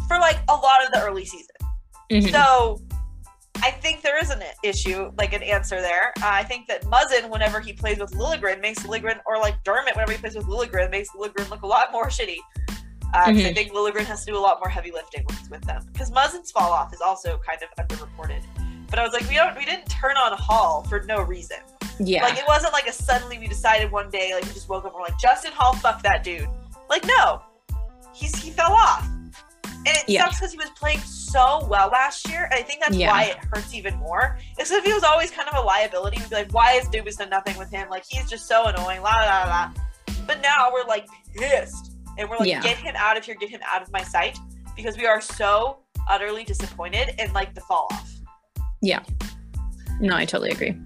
for 0.06 0.18
like 0.18 0.38
a 0.48 0.54
lot 0.54 0.85
of 0.85 0.92
the 0.92 1.02
early 1.02 1.24
season. 1.24 1.56
Mhm. 2.12 2.31
So 2.33 2.81
I 3.62 3.70
think 3.70 4.03
there 4.03 4.18
is 4.18 4.31
an 4.31 4.42
issue, 4.64 5.12
like 5.18 5.33
an 5.33 5.42
answer 5.42 5.81
there. 5.81 6.12
Uh, 6.20 6.27
I 6.27 6.42
think 6.42 6.66
that 6.68 6.83
Muzzin, 6.85 7.29
whenever 7.31 7.61
he 7.61 7.72
plays 7.72 7.98
with 7.98 8.12
Liljegren, 8.12 8.61
makes 8.61 8.81
Liljegren, 8.81 9.20
or 9.27 9.38
like 9.38 9.62
Dermott, 9.64 9.94
whenever 9.94 10.12
he 10.12 10.18
plays 10.18 10.35
with 10.35 10.46
Liljegren, 10.46 10.90
makes 10.90 11.11
Liljegren 11.11 11.48
look 11.51 11.62
a 11.62 11.66
lot 11.66 11.92
more 11.92 12.07
shitty. 12.09 12.38
Uh, 13.14 13.25
'cause 13.27 13.44
I 13.44 13.53
think 13.53 13.72
Liljegren 13.72 14.05
has 14.07 14.25
to 14.25 14.33
do 14.33 14.38
a 14.38 14.40
lot 14.40 14.59
more 14.59 14.70
heavy 14.70 14.90
lifting 14.90 15.22
when 15.27 15.37
he's 15.37 15.51
with 15.51 15.62
them. 15.64 15.87
Because 15.92 16.11
Muzzin's 16.11 16.51
fall 16.51 16.72
off 16.72 16.92
is 16.94 17.01
also 17.03 17.38
kind 17.46 17.59
of 17.62 17.68
underreported. 17.87 18.42
But 18.88 18.98
I 18.98 19.03
was 19.05 19.12
like, 19.12 19.29
we 19.29 19.35
don't, 19.37 19.57
we 19.57 19.64
didn't 19.66 19.87
turn 19.87 20.16
on 20.16 20.37
Holl 20.37 20.83
for 20.85 21.01
no 21.03 21.20
reason. 21.22 21.59
yeah. 21.98 22.25
Like 22.25 22.38
it 22.38 22.44
wasn't 22.48 22.72
like 22.72 22.87
a 22.88 22.92
suddenly 22.92 23.38
we 23.38 23.46
decided 23.46 23.92
one 23.92 24.11
day, 24.11 24.33
like 24.35 24.44
we 24.44 24.53
just 24.53 24.68
woke 24.68 24.85
up 24.85 24.92
and 24.92 24.94
we're 24.94 25.03
like, 25.03 25.18
Justin 25.20 25.53
Holl, 25.55 25.75
fuck 25.75 26.03
that 26.03 26.25
dude. 26.25 26.48
Like 26.88 27.05
no, 27.07 27.42
he's 28.14 28.35
he 28.42 28.51
fell 28.51 28.72
off, 28.72 29.07
and 29.86 29.96
it 29.96 30.04
Yeah. 30.08 30.24
sucks 30.24 30.36
because 30.38 30.52
he 30.52 30.58
was 30.58 30.70
playing 30.70 31.00
so 31.00 31.66
well 31.68 31.88
last 31.88 32.28
year, 32.28 32.44
and 32.44 32.54
I 32.54 32.62
think 32.62 32.80
that's 32.80 32.94
Yeah. 32.96 33.10
why 33.10 33.22
it 33.24 33.38
hurts 33.52 33.74
even 33.74 33.96
more. 33.96 34.38
Is 34.58 34.70
if 34.70 34.84
he 34.84 34.92
was 34.92 35.02
always 35.04 35.30
kind 35.30 35.48
of 35.48 35.56
a 35.56 35.60
liability, 35.60 36.18
we'd 36.20 36.30
be 36.30 36.36
like, 36.36 36.52
why 36.52 36.72
is 36.74 36.88
Dubas 36.88 37.16
done 37.18 37.30
nothing 37.30 37.56
with 37.58 37.70
him? 37.70 37.88
Like 37.90 38.04
he's 38.08 38.28
just 38.28 38.46
so 38.46 38.64
annoying, 38.66 39.02
la 39.02 39.10
la 39.10 39.44
la. 39.46 39.70
But 40.26 40.40
now 40.40 40.70
we're 40.72 40.84
like 40.84 41.06
pissed, 41.36 41.92
and 42.18 42.28
we're 42.28 42.38
like, 42.38 42.48
Yeah. 42.48 42.60
get 42.60 42.76
him 42.76 42.94
out 42.96 43.16
of 43.16 43.24
here, 43.24 43.34
get 43.34 43.50
him 43.50 43.60
out 43.66 43.82
of 43.82 43.90
my 43.92 44.02
sight, 44.02 44.38
because 44.76 44.96
we 44.96 45.06
are 45.06 45.20
so 45.20 45.78
utterly 46.08 46.44
disappointed 46.44 47.14
in 47.18 47.32
like 47.32 47.54
the 47.54 47.60
fall 47.62 47.88
off. 47.92 48.10
Yeah. 48.80 49.00
No, 50.00 50.16
I 50.16 50.24
totally 50.24 50.50
agree. 50.50 50.76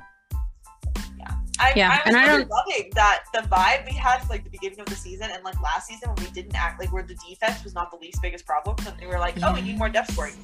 I, 1.58 1.72
Yeah, 1.76 1.88
I 1.90 1.96
was 1.96 2.00
and 2.06 2.16
I 2.16 2.26
don't- 2.26 2.50
loving 2.50 2.90
that 2.94 3.24
the 3.32 3.40
vibe 3.40 3.86
we 3.90 3.96
had 3.96 4.18
for, 4.22 4.28
like 4.28 4.44
the 4.44 4.50
beginning 4.50 4.80
of 4.80 4.86
the 4.86 4.94
season 4.96 5.30
and 5.30 5.42
like 5.44 5.60
last 5.62 5.86
season 5.88 6.08
when 6.14 6.24
we 6.24 6.30
didn't 6.32 6.54
act 6.54 6.78
like 6.80 6.92
where 6.92 7.02
the 7.02 7.14
defense 7.28 7.64
was 7.64 7.74
not 7.74 7.90
the 7.90 7.96
least 7.96 8.20
biggest 8.22 8.44
problem 8.46 8.76
and 8.86 8.98
we 9.00 9.06
were 9.06 9.18
like, 9.18 9.36
oh, 9.42 9.54
we 9.54 9.62
need 9.62 9.78
more 9.78 9.88
depth 9.88 10.12
scoring. 10.12 10.34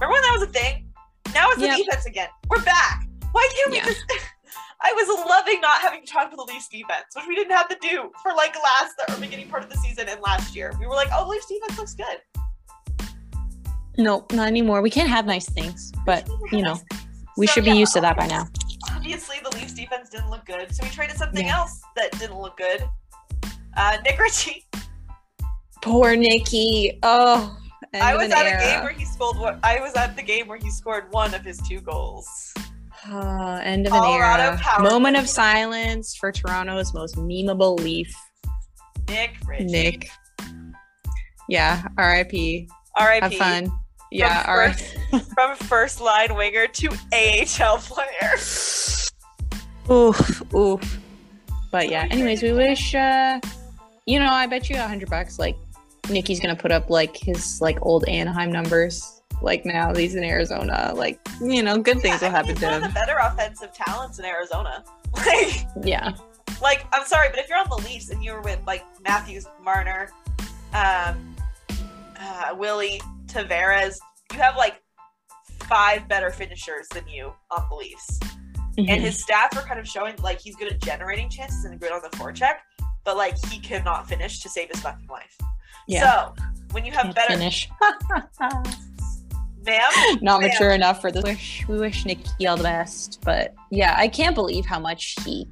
Remember 0.00 0.12
when 0.14 0.22
that 0.22 0.36
was 0.38 0.42
a 0.42 0.52
thing? 0.52 0.86
Now 1.34 1.48
it's 1.50 1.60
the 1.60 1.66
Yep. 1.66 1.76
defense 1.78 2.06
again. 2.06 2.28
We're 2.50 2.62
back. 2.62 3.06
Why 3.32 3.48
can't 3.54 3.70
we 3.70 3.76
Yeah. 3.78 3.84
just? 3.86 4.04
I 4.84 4.92
was 4.94 5.06
loving 5.28 5.60
not 5.60 5.80
having 5.80 6.04
to 6.04 6.12
talk 6.12 6.28
to 6.30 6.36
the 6.36 6.42
Leafs 6.42 6.66
defense, 6.68 7.04
which 7.14 7.24
we 7.28 7.36
didn't 7.36 7.52
have 7.56 7.68
to 7.68 7.76
do 7.80 8.10
for 8.22 8.32
like 8.34 8.54
last 8.62 8.94
the 9.06 9.16
beginning 9.20 9.48
part 9.48 9.62
of 9.62 9.70
the 9.70 9.76
season 9.78 10.08
and 10.08 10.20
last 10.20 10.56
year. 10.56 10.72
We 10.80 10.86
were 10.86 10.94
like, 10.94 11.08
oh, 11.14 11.28
Leafs 11.28 11.46
defense 11.46 11.78
looks 11.78 11.94
good. 11.94 12.20
No, 13.98 14.26
not 14.32 14.48
anymore. 14.48 14.82
We 14.82 14.90
can't 14.90 15.08
have 15.08 15.24
nice 15.26 15.48
things, 15.48 15.92
but 16.04 16.28
you 16.50 16.62
know, 16.62 16.80
we 17.36 17.46
So, 17.46 17.52
should 17.54 17.64
be 17.64 17.70
yeah, 17.70 17.76
used 17.76 17.92
to 17.92 18.00
that 18.00 18.16
by 18.16 18.26
now. 18.26 18.48
Obviously 18.90 19.36
the 19.42 19.50
Leafs 19.56 19.72
defense 19.72 20.08
didn't 20.08 20.30
look 20.30 20.44
good, 20.44 20.74
so 20.74 20.82
we 20.84 20.90
traded 20.90 21.16
something 21.16 21.46
Yeah. 21.46 21.58
else 21.58 21.80
that 21.96 22.10
didn't 22.18 22.38
look 22.38 22.56
good. 22.56 22.88
Uh, 23.76 23.98
Nick 24.04 24.18
Ritchie. 24.18 24.66
Poor 25.82 26.14
Nicky. 26.16 26.98
Oh, 27.02 27.56
I 27.94 28.14
was 28.16 28.30
at 28.30 28.46
a 28.46 28.64
game 28.64 28.82
where 28.84 28.92
he 28.92 29.04
scored. 29.04 29.36
What 29.38 29.58
I 29.62 29.80
was 29.80 29.94
at 29.94 30.14
the 30.16 30.22
game 30.22 30.46
where 30.48 30.58
he 30.58 30.70
scored 30.70 31.12
one 31.12 31.34
of 31.34 31.42
his 31.44 31.58
two 31.58 31.80
goals. 31.80 32.28
Ah, 33.06 33.58
end 33.58 33.86
of 33.86 33.92
an 33.92 33.98
Colorado 33.98 34.42
era. 34.44 34.58
Power 34.58 34.82
Moment 34.84 35.16
of 35.16 35.28
silence 35.28 36.14
for 36.14 36.30
Toronto's 36.30 36.94
most 36.94 37.16
memeable 37.16 37.78
Leaf, 37.80 38.14
Nick 39.08 39.32
Ritchie. 39.46 39.64
Nick. 39.64 40.08
Yeah, 41.48 41.82
R.I.P. 41.98 42.68
R.I.P. 42.96 43.20
Have 43.22 43.34
fun. 43.34 43.78
Yeah, 44.14 44.42
From 44.42 44.50
R.I.P. 44.50 45.18
From 45.34 45.56
first 45.56 46.00
line 46.00 46.34
winger 46.34 46.66
to 46.66 46.88
AHL 47.12 47.78
player. 47.78 48.34
Oof, 49.90 50.54
oof. 50.54 50.98
But 51.70 51.88
yeah, 51.88 52.06
anyways, 52.10 52.42
we 52.42 52.52
wish. 52.52 52.94
uh 52.94 53.40
You 54.06 54.18
know, 54.20 54.30
I 54.30 54.46
bet 54.46 54.68
you 54.70 54.76
a 54.76 54.86
hundred 54.86 55.10
bucks. 55.10 55.38
Like, 55.38 55.56
Nikki's 56.10 56.40
gonna 56.40 56.56
put 56.56 56.70
up 56.72 56.90
like 56.90 57.16
his 57.16 57.60
like 57.60 57.78
old 57.82 58.06
Anaheim 58.08 58.52
numbers. 58.52 59.20
Like 59.40 59.64
now, 59.66 59.92
he's 59.94 60.14
in 60.14 60.22
Arizona. 60.24 60.92
Like, 60.94 61.18
you 61.40 61.62
know, 61.62 61.78
good 61.78 62.00
things 62.00 62.22
Yeah, 62.22 62.28
will 62.28 62.36
happen 62.36 62.54
to 62.54 62.64
one 62.64 62.74
of 62.74 62.82
him. 62.82 62.88
the 62.90 62.94
better 62.94 63.16
offensive 63.20 63.72
talents 63.74 64.18
in 64.18 64.24
Arizona. 64.24 64.84
Like, 65.14 65.66
Yeah, 65.84 66.12
like 66.62 66.86
I'm 66.92 67.04
sorry, 67.04 67.28
but 67.28 67.38
if 67.38 67.46
you're 67.50 67.58
on 67.58 67.68
the 67.68 67.76
Leafs 67.86 68.08
and 68.08 68.24
you're 68.24 68.40
with 68.40 68.58
like 68.66 68.82
Matthews, 69.02 69.46
Marner, 69.62 70.08
um, 70.72 71.36
uh, 72.18 72.54
Willie, 72.56 72.98
Tavares, 73.32 73.96
you 74.32 74.38
have 74.38 74.56
like 74.56 74.82
five 75.64 76.06
better 76.08 76.30
finishers 76.30 76.86
than 76.92 77.06
you 77.08 77.32
on 77.50 77.66
the 77.70 77.76
Leafs. 77.76 78.18
Mhm. 78.78 78.88
and 78.88 79.02
his 79.02 79.22
stats 79.22 79.54
are 79.54 79.66
kind 79.66 79.78
of 79.78 79.86
showing 79.86 80.16
like 80.22 80.40
he's 80.40 80.56
good 80.56 80.72
at 80.72 80.80
generating 80.80 81.28
chances 81.28 81.66
and 81.66 81.78
good 81.78 81.92
on 81.92 82.00
the 82.02 82.08
forecheck, 82.16 82.54
but 83.04 83.18
like 83.18 83.34
he 83.48 83.58
cannot 83.58 84.08
finish 84.08 84.40
to 84.40 84.48
save 84.48 84.70
his 84.70 84.80
fucking 84.80 85.06
life. 85.08 85.36
Yeah. 85.86 86.00
So 86.00 86.34
when 86.70 86.86
you 86.86 86.92
have 86.92 87.02
Can't 87.02 87.14
better, 87.14 87.34
finish. 87.34 87.68
ma'am, 88.40 88.62
Not 90.22 90.40
ma'am, 90.40 90.48
mature 90.48 90.70
enough 90.70 91.02
for 91.02 91.12
this. 91.12 91.22
Wish 91.22 91.64
we 91.68 91.78
wish 91.78 92.06
Nikki 92.06 92.46
all 92.46 92.56
the 92.56 92.62
best, 92.62 93.20
but 93.26 93.54
yeah, 93.70 93.94
I 93.98 94.08
can't 94.08 94.34
believe 94.34 94.64
how 94.64 94.78
much 94.78 95.16
he, 95.22 95.46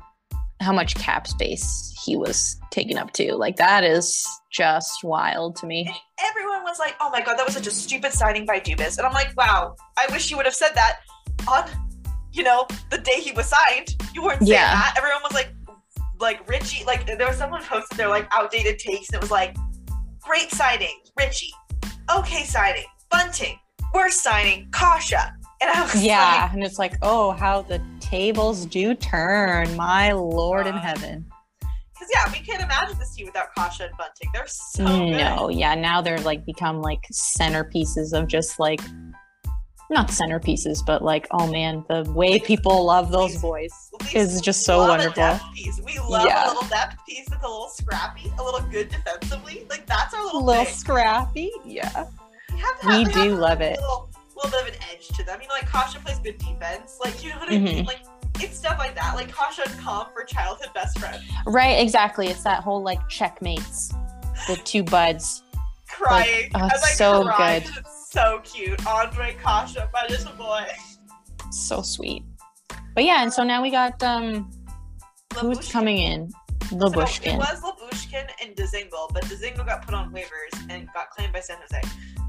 how 0.60 0.72
much 0.72 0.94
cap 0.94 1.26
space 1.26 1.89
he 2.04 2.16
was 2.16 2.58
taken 2.70 2.96
up 2.98 3.12
to. 3.14 3.34
Like 3.34 3.56
that 3.56 3.84
is 3.84 4.26
just 4.52 5.02
wild 5.04 5.56
to 5.56 5.66
me. 5.66 5.90
everyone 6.18 6.62
was 6.64 6.78
like, 6.78 6.94
"Oh 7.00 7.10
my 7.10 7.20
god, 7.22 7.36
that 7.38 7.44
was 7.44 7.54
such 7.54 7.66
a 7.66 7.70
stupid 7.70 8.12
signing 8.12 8.46
by 8.46 8.60
Dubas," 8.60 8.98
and 8.98 9.06
I'm 9.06 9.12
like, 9.12 9.32
"Wow, 9.36 9.74
I 9.98 10.06
wish 10.12 10.30
you 10.30 10.36
would 10.36 10.46
have 10.46 10.54
said 10.54 10.70
that 10.74 10.98
on, 11.48 11.68
you 12.32 12.42
know, 12.42 12.66
the 12.90 12.98
day 12.98 13.20
he 13.20 13.32
was 13.32 13.46
signed. 13.46 13.96
You 14.14 14.22
weren't 14.22 14.40
saying 14.40 14.52
Yeah. 14.52 14.72
that. 14.74 14.94
Everyone 14.98 15.22
was 15.22 15.32
like, 15.32 15.52
like 16.20 16.48
Ritchie, 16.48 16.84
like 16.84 17.06
there 17.06 17.26
was 17.26 17.36
someone 17.38 17.62
posted 17.64 17.96
their 17.98 18.08
like 18.08 18.28
outdated 18.32 18.78
takes, 18.78 19.08
and 19.08 19.16
it 19.16 19.20
was 19.20 19.30
like, 19.30 19.56
great 20.20 20.50
signing, 20.52 21.00
Ritchie, 21.18 21.52
okay 22.14 22.44
signing, 22.44 22.84
Bunting, 23.10 23.58
worst 23.94 24.22
signing, 24.22 24.68
Kase, 24.72 25.12
and 25.60 25.70
I 25.70 25.82
was 25.82 25.94
like, 25.94 26.04
Yeah, 26.04 26.52
and 26.52 26.62
it's 26.62 26.78
like, 26.78 26.94
oh, 27.02 27.32
how 27.32 27.62
the 27.62 27.80
tables 28.00 28.66
do 28.66 28.94
turn, 28.94 29.74
my 29.76 30.12
lord 30.12 30.66
in 30.66 30.74
Uh, 30.74 30.80
heaven. 30.80 31.26
Yeah, 32.12 32.30
we 32.32 32.38
can't 32.40 32.62
imagine 32.62 32.98
this 32.98 33.14
team 33.14 33.26
without 33.26 33.54
Kase 33.56 33.80
and 33.80 33.90
Bunting. 33.96 34.28
They're 34.34 34.46
so 34.46 34.84
good. 34.84 35.10
no, 35.12 35.48
yeah, 35.48 35.74
now 35.74 36.00
they're 36.00 36.18
like 36.20 36.44
become 36.44 36.80
like 36.80 37.02
centerpieces 37.12 38.12
of 38.12 38.26
just 38.28 38.58
like 38.58 38.80
not 39.90 40.08
centerpieces, 40.08 40.84
but 40.86 41.02
like, 41.02 41.26
oh 41.32 41.50
man, 41.50 41.84
the 41.88 42.04
way 42.12 42.38
people 42.38 42.84
love 42.84 43.10
those 43.10 43.36
boys 43.42 43.72
is 44.14 44.40
just 44.40 44.62
so 44.64 44.78
wonderful. 44.86 45.12
A 45.12 45.14
depth 45.34 45.44
piece. 45.54 45.80
We 45.84 45.98
love 45.98 46.26
Yeah. 46.26 46.46
a 46.46 46.48
little 46.48 46.68
depth 46.68 46.96
piece 47.08 47.28
that's 47.28 47.42
a 47.44 47.48
little 47.48 47.68
scrappy, 47.68 48.32
a 48.38 48.42
little 48.42 48.60
good 48.70 48.88
defensively. 48.88 49.66
Like 49.68 49.86
that's 49.86 50.14
our 50.14 50.20
A 50.20 50.24
little, 50.26 50.44
little 50.44 50.64
thing. 50.64 50.74
scrappy, 50.74 51.50
yeah. 51.64 52.06
We, 52.52 52.58
have 52.60 52.80
to 52.80 52.86
we 52.88 53.02
have, 53.04 53.12
do 53.12 53.30
have 53.30 53.38
love 53.38 53.60
it. 53.60 53.80
Little, 53.80 54.10
little 54.36 54.50
bit 54.52 54.60
of 54.60 54.68
an 54.68 54.80
edge 54.92 55.08
to 55.08 55.24
them. 55.24 55.40
You 55.42 55.48
know, 55.48 55.54
like 55.54 55.70
Kase 55.70 55.94
plays 56.02 56.18
good 56.20 56.38
defense. 56.38 56.98
Like 57.04 57.22
you 57.24 57.30
know 57.30 57.38
what 57.40 57.50
I 57.50 57.58
mean? 57.58 57.84
Mhm. 57.84 57.86
Like 57.88 58.00
it's 58.42 58.58
stuff 58.58 58.78
like 58.78 58.94
that. 58.94 59.14
Like 59.14 59.28
Kase 59.34 59.58
and 59.66 59.78
Calm 59.80 60.06
for 60.12 60.24
childhood 60.24 60.68
best 60.74 60.98
friend, 60.98 61.22
Right, 61.46 61.78
exactly. 61.80 62.28
It's 62.28 62.42
that 62.44 62.62
whole 62.62 62.82
like 62.82 63.06
checkmates, 63.08 63.92
the 64.48 64.56
two 64.64 64.82
buds. 64.82 65.42
crying 65.88 66.50
oh, 66.54 66.68
as 66.72 66.82
I 66.82 66.88
so 66.92 67.24
cry 67.24 67.60
good. 67.60 67.84
so 68.08 68.40
cute. 68.44 68.86
Andre 68.86 69.36
Kase, 69.44 69.76
my 69.92 70.06
little 70.08 70.32
boy. 70.34 70.66
So 71.50 71.82
sweet. 71.82 72.22
But 72.94 73.04
yeah, 73.04 73.22
and 73.22 73.32
so 73.32 73.42
now 73.44 73.62
we 73.62 73.70
got 73.70 74.02
um 74.02 74.50
who's 75.36 75.58
Lyubushkin. 75.58 75.72
coming 75.72 75.98
in? 75.98 76.30
So 76.70 76.76
Lyubushkin. 76.76 77.34
it 77.34 77.38
was 77.38 77.60
Lyubushkin 77.62 78.28
and 78.42 78.54
Dzingel, 78.56 79.12
but 79.12 79.24
Dzingel 79.24 79.66
got 79.66 79.84
put 79.84 79.94
on 79.94 80.12
waivers 80.12 80.52
and 80.68 80.88
got 80.94 81.10
claimed 81.10 81.32
by 81.32 81.40
San 81.40 81.56
Jose 81.58 81.80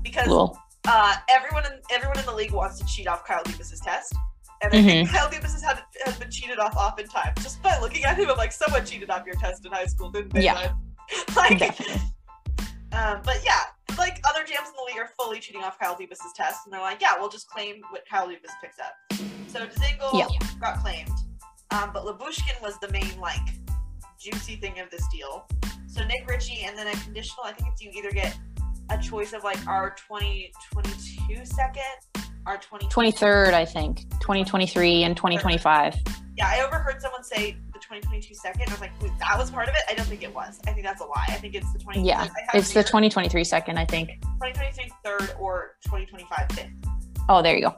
because 0.04 0.26
Cool. 0.28 0.58
uh, 0.88 1.15
everyone 1.30 1.65
in 1.65 1.80
everyone 1.91 2.17
in 2.19 2.26
the 2.26 2.34
league 2.34 2.52
wants 2.52 2.80
to 2.80 2.86
cheat 2.86 3.08
off 3.08 3.26
Kyle 3.26 3.43
Dubas's 3.43 3.80
test, 3.80 4.15
and 4.62 4.74
I 4.74 4.82
think 4.82 5.10
Kyle 5.10 5.28
Dubas 5.30 5.52
has 5.54 5.62
had 5.63 5.82
has 6.06 6.17
been 6.17 6.30
cheated 6.30 6.60
off 6.60 6.76
oftentimes. 6.76 7.41
Just 7.43 7.62
by 7.63 7.78
looking 7.80 8.04
at 8.04 8.17
him, 8.17 8.30
I'm 8.30 8.38
like, 8.38 8.52
someone 8.52 8.86
cheated 8.86 9.10
off 9.10 9.26
your 9.26 9.36
test 9.36 9.65
in 9.65 9.71
high 9.71 9.86
school, 9.86 10.10
didn't 10.12 10.34
they? 10.34 10.43
Yeah. 10.43 10.74
like, 11.36 11.60
Definitely. 11.60 12.02
um, 12.93 13.21
but 13.24 13.41
yeah, 13.43 13.62
like 13.97 14.19
other 14.30 14.43
jams 14.45 14.69
in 14.69 14.74
the 14.78 14.84
league 14.88 14.97
are 15.00 15.10
fully 15.19 15.39
cheating 15.39 15.63
off 15.63 15.80
Kyle 15.80 15.95
Dubas's 15.95 16.34
test, 16.36 16.62
and 16.65 16.74
they're 16.74 16.82
like, 16.82 17.02
yeah, 17.02 17.13
we'll 17.19 17.30
just 17.30 17.50
claim 17.50 17.82
what 17.89 18.04
Kyle 18.10 18.28
Dubas 18.28 18.52
picks 18.62 18.78
up. 18.80 18.93
So 19.47 19.65
Dzingel 19.67 20.13
Yeah. 20.13 20.28
got 20.60 20.80
claimed. 20.80 21.10
Um, 21.71 21.91
but 21.93 22.04
Lyubushkin 22.06 22.62
was 22.62 22.78
the 22.80 22.89
main 22.89 23.19
like 23.19 23.39
juicy 24.19 24.56
thing 24.58 24.80
of 24.80 24.89
this 24.91 25.06
deal. 25.12 25.47
So 25.88 26.06
Nick 26.06 26.30
Ritchie, 26.30 26.63
and 26.65 26.78
then 26.78 26.88
a 26.88 26.91
conditional. 27.04 27.45
I 27.45 27.54
think 27.54 27.69
it's 27.71 27.82
you 27.82 27.91
either 27.93 28.12
get 28.12 28.38
a 28.89 28.97
choice 28.97 29.34
of 29.34 29.43
like 29.43 29.65
our 29.67 29.95
2022 30.08 31.45
second, 31.45 31.84
our 32.45 32.58
20 32.58 32.88
23rd, 32.88 33.54
I 33.54 33.65
think, 33.65 34.10
2023 34.21 35.04
and 35.04 35.15
2025. 35.15 35.95
Yeah, 36.38 36.47
I 36.47 36.62
overheard 36.65 37.01
someone 37.01 37.23
say 37.23 37.58
the 37.73 37.80
2022 37.80 38.34
second. 38.36 38.63
I 38.67 38.71
was 38.71 38.82
like, 38.82 38.91
Wait, 39.01 39.12
that 39.19 39.38
was 39.38 39.51
part 39.51 39.67
of 39.69 39.75
it. 39.75 39.82
I 39.89 39.93
don't 39.93 40.08
think 40.08 40.23
it 40.23 40.34
was. 40.34 40.60
I 40.67 40.71
think 40.71 40.86
that's 40.86 41.01
a 41.01 41.06
lie. 41.06 41.25
I 41.27 41.34
think 41.34 41.54
it's 41.56 41.71
the 41.73 41.80
20. 41.80 42.01
Yeah, 42.04 42.27
it's 42.54 42.73
the 42.73 42.84
2023 42.84 43.43
second, 43.43 43.77
I 43.77 43.86
think. 43.86 44.10
2023 44.21 44.91
third 45.04 45.36
or 45.39 45.75
2025 45.86 46.47
fifth. 46.51 46.69
Oh, 47.30 47.41
there 47.41 47.56
you 47.56 47.62
go. 47.63 47.75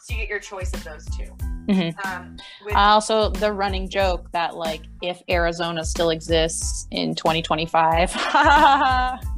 So 0.00 0.12
you 0.14 0.20
get 0.20 0.28
your 0.28 0.38
choice 0.40 0.72
of 0.74 0.84
those 0.84 1.06
2 1.16 1.24
Mhm. 1.66 2.04
Um, 2.04 2.36
with, 2.66 2.74
Also, 2.74 3.30
the 3.30 3.50
running 3.50 3.88
joke 3.88 4.30
that 4.32 4.54
like 4.54 4.82
if 5.00 5.22
Arizona 5.30 5.82
still 5.82 6.10
exists 6.10 6.86
in 6.90 7.14
2025, 7.14 8.12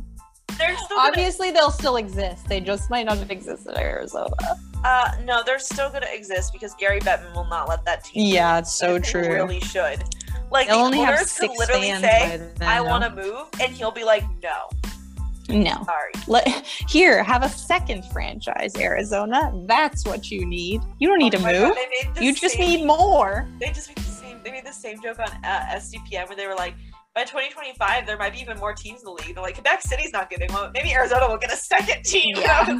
they're 0.58 0.76
still 0.76 0.96
gonna, 0.96 1.08
obviously 1.08 1.50
they'll 1.50 1.70
still 1.70 1.96
exist. 1.96 2.48
They 2.48 2.60
just 2.60 2.88
might 2.90 3.06
not 3.06 3.30
exist 3.30 3.66
in 3.66 3.76
Arizona. 3.78 4.34
uh, 4.84 5.12
no, 5.24 5.42
they're 5.44 5.58
still 5.58 5.90
going 5.90 6.02
to 6.02 6.14
exist 6.14 6.52
because 6.52 6.74
Gary 6.78 7.00
Bettman 7.00 7.34
will 7.34 7.46
not 7.48 7.68
let 7.68 7.84
that 7.84 8.04
team. 8.04 8.32
Yeah, 8.32 8.58
it's 8.58 8.72
so 8.72 8.94
They 8.98 9.08
true. 9.10 9.22
Really 9.34 9.60
should. 9.60 10.02
Like 10.50 10.68
They'll 10.68 10.78
the 10.78 10.84
only 10.84 11.00
owners 11.00 11.36
could 11.38 11.50
literally 11.58 11.90
say, 11.94 12.40
then. 12.58 12.68
"I 12.68 12.80
want 12.80 13.02
to 13.04 13.10
move," 13.10 13.48
and 13.60 13.72
he'll 13.72 13.90
be 13.90 14.04
like, 14.04 14.22
"No, 14.42 14.68
No. 15.48 15.82
sorry." 15.84 16.12
Let, 16.28 16.46
here, 16.88 17.22
have 17.24 17.42
a 17.42 17.48
second 17.48 18.04
franchise, 18.12 18.76
Arizona. 18.76 19.52
That's 19.66 20.04
what 20.06 20.30
you 20.30 20.46
need. 20.46 20.82
You 21.00 21.08
don't 21.08 21.18
need 21.18 21.34
Oh 21.34 21.38
to 21.38 21.44
move. 21.44 21.74
God, 22.14 22.22
You 22.22 22.32
just 22.32 22.54
same- 22.56 22.80
need 22.80 22.86
more. 22.86 23.48
They 23.58 23.72
just 23.72 23.88
made 23.88 23.98
the 23.98 24.02
same. 24.12 24.38
They 24.44 24.52
made 24.52 24.64
the 24.64 24.72
same 24.72 25.02
joke 25.02 25.18
on 25.18 25.28
uh, 25.44 25.66
SDPN 25.74 26.28
where 26.28 26.36
they 26.36 26.46
were 26.46 26.54
like, 26.54 26.74
"By 27.16 27.24
2025, 27.24 28.06
there 28.06 28.16
might 28.16 28.34
be 28.34 28.40
even 28.40 28.58
more 28.58 28.74
teams 28.74 29.00
in 29.00 29.06
the 29.06 29.10
league." 29.10 29.34
They're 29.34 29.42
like, 29.42 29.54
"Quebec 29.54 29.82
City's 29.82 30.12
not 30.12 30.30
getting 30.30 30.52
one. 30.52 30.70
Maybe 30.72 30.92
Arizona 30.92 31.26
will 31.26 31.38
get 31.38 31.52
a 31.52 31.56
second 31.56 32.04
team." 32.04 32.36
Yeah. 32.36 32.66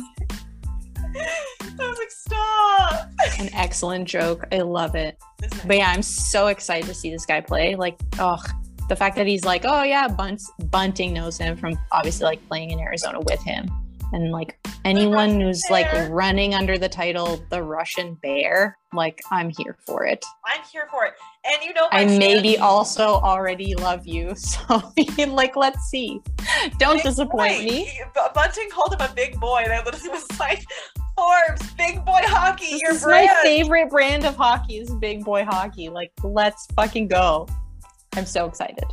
I 1.19 1.89
was 1.89 1.99
like, 1.99 2.11
"Stop!" 2.11 3.11
An 3.41 3.49
excellent 3.55 4.07
joke. 4.07 4.45
I 4.53 4.59
love 4.59 4.95
it. 4.95 5.19
Is 5.43 5.51
But 5.65 5.79
yeah, 5.79 5.91
I'm 5.91 6.03
so 6.03 6.49
excited 6.49 6.87
to 6.87 6.95
see 6.95 7.11
this 7.11 7.27
guy 7.27 7.41
play. 7.41 7.75
Like, 7.75 7.99
oh, 8.19 8.41
the 8.89 8.97
fact 8.97 9.17
that 9.17 9.27
he's 9.27 9.45
like, 9.45 9.63
oh 9.65 9.83
yeah, 9.83 10.07
Bunts, 10.07 10.51
Bunting 10.71 11.13
knows 11.13 11.39
him 11.39 11.57
from 11.57 11.77
obviously 11.91 12.25
like 12.25 12.47
playing 12.49 12.71
in 12.71 12.79
Arizona 12.79 13.21
with 13.21 13.43
him, 13.43 13.69
and 14.13 14.31
like 14.31 14.59
anyone 14.85 15.41
who's 15.41 15.63
like 15.71 15.87
running 16.11 16.55
under 16.55 16.79
the 16.79 16.89
title 16.89 17.45
the 17.51 17.63
Russian 17.63 18.15
Bear, 18.23 18.77
like 18.93 19.21
I'm 19.31 19.51
here 19.51 19.77
for 19.87 20.05
it. 20.07 20.25
I'm 20.45 20.63
here 20.73 20.89
for 20.91 21.05
it. 21.07 21.15
And 21.45 21.63
you 21.63 21.75
know, 21.75 21.89
I 21.93 22.05
maybe 22.05 22.59
also 22.59 23.05
already 23.07 23.75
love 23.75 24.07
you, 24.07 24.35
so 24.37 24.93
like 25.29 25.57
let's 25.57 25.81
see. 25.91 26.21
Don't 26.79 26.97
Big 26.97 27.05
disappoint 27.05 27.59
boy. 27.61 27.65
me. 27.73 28.01
Bunting 28.35 28.71
called 28.71 28.95
him 28.95 29.01
a 29.01 29.13
big 29.15 29.39
boy, 29.41 29.63
and 29.65 29.73
I 29.73 29.83
literally 29.85 30.09
was 30.11 30.27
like, 30.41 30.65
"Forbes, 31.17 31.73
big 31.73 32.05
boy 32.05 32.21
hockey, 32.25 32.73
This 32.73 32.83
your 32.83 32.93
is 32.93 33.03
brand." 33.03 33.27
my 33.29 33.43
favorite 33.43 33.91
brand 33.91 34.25
of 34.25 34.37
hockey 34.37 34.79
is 34.79 34.95
big 34.97 35.25
boy 35.25 35.45
hockey. 35.45 35.89
Like 35.89 36.13
let's 36.23 36.67
fucking 36.77 37.09
go. 37.09 37.47
I'm 38.15 38.27
so 38.27 38.47
excited. 38.47 38.85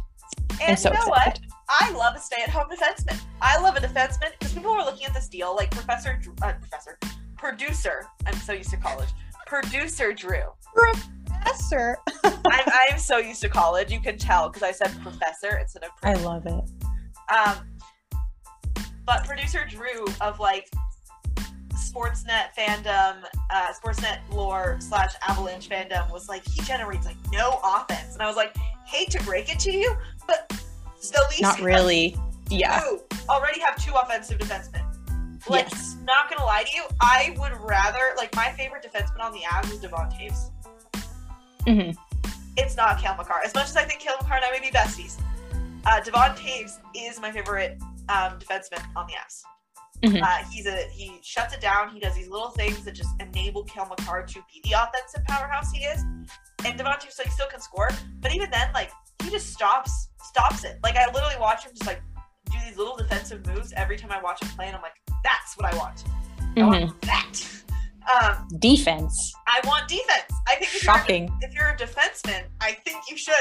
I'm 0.51 0.57
And 0.69 0.79
so 0.79 0.89
you 0.89 0.95
know 0.95 1.01
excited. 1.07 1.39
what? 1.43 1.52
I 1.79 1.91
love 1.91 2.15
a 2.15 2.19
stay-at-home 2.19 2.67
defenseman. 2.69 3.19
I 3.41 3.59
love 3.59 3.75
a 3.75 3.79
defenseman 3.79 4.31
because 4.37 4.53
people 4.53 4.71
were 4.73 4.83
looking 4.83 5.05
at 5.07 5.13
this 5.13 5.27
deal, 5.27 5.55
like 5.55 5.71
Professor, 5.71 6.21
uh, 6.41 6.53
Professor, 6.53 6.99
producer. 7.37 8.05
I'm 8.27 8.35
so 8.35 8.53
used 8.53 8.69
to 8.69 8.77
college. 8.77 9.09
Producer 9.47 10.13
Drew. 10.13 10.43
Professor. 10.73 11.97
I'm, 12.23 12.65
I'm 12.91 12.99
so 12.99 13.17
used 13.17 13.41
to 13.41 13.49
college. 13.49 13.91
You 13.91 13.99
can 13.99 14.17
tell 14.17 14.49
because 14.49 14.63
I 14.63 14.71
said 14.71 14.95
professor 15.01 15.57
instead 15.57 15.83
of. 15.83 15.89
I 16.03 16.13
love 16.13 16.45
it. 16.45 16.63
um, 17.35 17.55
but 19.05 19.25
producer 19.25 19.65
Drew 19.67 20.05
of 20.21 20.39
like 20.39 20.69
Sportsnet 21.73 22.53
fandom, 22.57 23.23
uh, 23.51 23.67
Sportsnet 23.73 24.19
lore 24.31 24.77
slash 24.79 25.13
Avalanche 25.27 25.69
fandom 25.69 26.11
was 26.11 26.29
like 26.29 26.47
he 26.47 26.61
generates 26.61 27.05
like 27.05 27.17
no 27.31 27.59
offense, 27.63 28.13
and 28.13 28.21
I 28.21 28.27
was 28.27 28.35
like, 28.35 28.55
hate 28.85 29.09
to 29.11 29.23
break 29.23 29.51
it 29.51 29.59
to 29.61 29.71
you, 29.71 29.95
but 30.27 30.51
the 31.11 31.23
Leafs 31.29 31.41
Not 31.41 31.59
really. 31.61 32.15
Yeah. 32.49 32.83
already 33.29 33.59
have 33.61 33.81
two 33.83 33.93
offensive 33.93 34.37
defensemen. 34.37 34.81
Like, 35.49 35.69
yes. 35.71 35.97
not 36.03 36.29
gonna 36.29 36.45
lie 36.45 36.63
to 36.63 36.75
you, 36.75 36.83
I 37.01 37.35
would 37.37 37.51
rather 37.59 37.99
like 38.17 38.33
my 38.35 38.51
favorite 38.53 38.85
defenseman 38.85 39.19
on 39.21 39.33
the 39.33 39.39
Avs 39.39 39.71
is 39.71 39.79
Devon 39.79 40.09
Toews. 40.09 40.51
hmm 41.65 41.91
It's 42.55 42.77
not 42.77 43.01
Cale 43.01 43.15
Makar. 43.17 43.41
As 43.43 43.53
much 43.53 43.65
as 43.69 43.75
I 43.75 43.83
think 43.83 43.99
Cale 44.01 44.15
Makar 44.21 44.35
and 44.35 44.45
I 44.45 44.51
may 44.51 44.59
be 44.61 44.71
besties, 44.71 45.19
uh, 45.85 45.99
Devon 46.01 46.35
Toews 46.37 46.77
is 46.95 47.19
my 47.19 47.31
favorite 47.31 47.77
um, 48.09 48.39
defenseman 48.39 48.83
on 48.95 49.07
the 49.07 49.13
Avs. 49.13 49.41
Mhm. 50.03 50.21
Uh, 50.21 50.43
he's 50.51 50.65
a 50.65 50.87
he 50.91 51.19
shuts 51.23 51.53
it 51.53 51.61
down. 51.61 51.89
He 51.89 51.99
does 51.99 52.13
these 52.15 52.27
little 52.27 52.49
things 52.49 52.83
that 52.83 52.93
just 52.93 53.09
enable 53.21 53.63
Cale 53.63 53.85
Makar 53.89 54.23
to 54.23 54.33
be 54.51 54.61
the 54.69 54.73
offensive 54.73 55.23
powerhouse 55.25 55.71
he 55.71 55.83
is. 55.85 56.01
And 56.65 56.77
Devon 56.77 56.93
Toews 56.99 57.17
like 57.19 57.31
still 57.31 57.47
can 57.47 57.59
score, 57.61 57.89
but 58.21 58.33
even 58.33 58.49
then, 58.51 58.69
like 58.73 58.91
he 59.23 59.29
just 59.29 59.51
stops 59.53 60.09
stops 60.23 60.63
it. 60.63 60.79
Like 60.83 60.95
I 60.95 61.05
literally 61.11 61.35
watch 61.39 61.65
him 61.65 61.71
just 61.75 61.87
like 61.87 62.01
do 62.51 62.57
these 62.67 62.77
little 62.77 62.95
defensive 62.97 63.45
moves 63.47 63.73
every 63.75 63.97
time 63.97 64.11
I 64.11 64.21
watch 64.21 64.41
him 64.41 64.49
play, 64.49 64.67
and 64.67 64.75
I'm 64.75 64.81
like, 64.81 64.95
that's 65.23 65.57
what 65.57 65.73
I 65.73 65.77
want. 65.77 66.03
I 66.57 66.61
hmm 66.61 66.61
want 66.61 67.01
that. 67.03 67.39
Um, 68.13 68.47
Defense. 68.59 69.33
I 69.47 69.61
want 69.65 69.87
defense. 69.87 70.25
I 70.47 70.55
think 70.55 70.75
if 70.75 70.83
you're, 70.83 70.93
a 70.93 70.97
Shocking. 70.97 71.37
if 71.41 71.53
you're 71.53 71.69
a 71.69 71.77
defenseman, 71.77 72.43
I 72.59 72.73
think 72.73 72.97
you 73.09 73.15
should. 73.15 73.33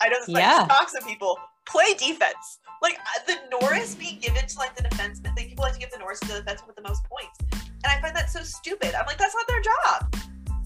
I 0.00 0.08
know 0.08 0.16
this 0.18 0.28
might 0.28 0.40
Yeah. 0.40 0.66
shock 0.66 0.88
some 0.88 1.04
people. 1.08 1.38
Play 1.66 1.94
defense. 1.94 2.58
Like 2.82 2.98
uh, 2.98 3.20
the 3.28 3.36
Norris 3.60 3.94
being 3.94 4.18
given 4.18 4.44
to 4.46 4.58
like 4.58 4.74
the 4.74 4.82
defenseman. 4.82 5.36
Like 5.36 5.48
people 5.48 5.62
like 5.62 5.74
to 5.74 5.78
give 5.78 5.90
the 5.92 5.98
Norris 5.98 6.18
to 6.20 6.28
the 6.28 6.40
defenseman 6.40 6.66
with 6.66 6.76
the 6.76 6.82
most 6.82 7.04
points, 7.04 7.38
and 7.62 7.86
I 7.86 8.00
find 8.00 8.14
that 8.16 8.28
so 8.30 8.40
stupid. 8.42 8.92
I'm 8.94 9.06
like, 9.06 9.18
that's 9.18 9.34
not 9.36 9.46
their 9.46 9.62
job. 9.62 10.14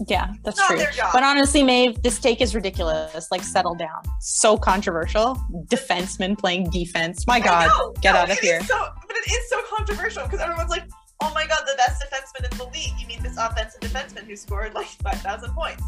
Yeah, 0.09 0.33
that's 0.45 0.59
not 0.59 0.69
true. 0.69 0.79
their 0.79 0.91
job. 0.91 1.11
But 1.13 1.23
honestly, 1.23 1.63
Maeve, 1.63 2.03
this 2.03 2.19
take 2.19 2.41
is 2.41 2.55
ridiculous. 2.55 3.31
Like, 3.31 3.43
settle 3.43 3.75
down. 3.75 4.03
So 4.21 4.57
controversial. 4.57 5.37
Defenseman 5.67 6.39
playing 6.39 6.71
defense. 6.71 7.27
My 7.27 7.41
God, 7.41 7.69
know, 7.69 7.93
get 8.01 8.13
no, 8.13 8.21
out 8.21 8.31
of 8.31 8.39
here. 8.39 8.61
So, 8.65 8.89
but 9.07 9.17
it 9.17 9.31
is 9.31 9.49
so 9.49 9.61
controversial 9.75 10.25
because 10.25 10.41
everyone's 10.41 10.71
like, 10.71 10.85
oh 11.23 11.33
my 11.35 11.47
god, 11.47 11.61
the 11.67 11.75
best 11.77 12.03
defenseman 12.03 12.51
in 12.51 12.59
the 12.59 12.65
league. 12.65 12.93
You 12.99 13.07
mean 13.07 13.23
this 13.23 13.37
offensive 13.37 13.81
defenseman 13.81 14.25
who 14.25 14.37
scored 14.37 14.75
like 14.75 14.87
five 14.87 15.21
thousand 15.21 15.55
points? 15.55 15.83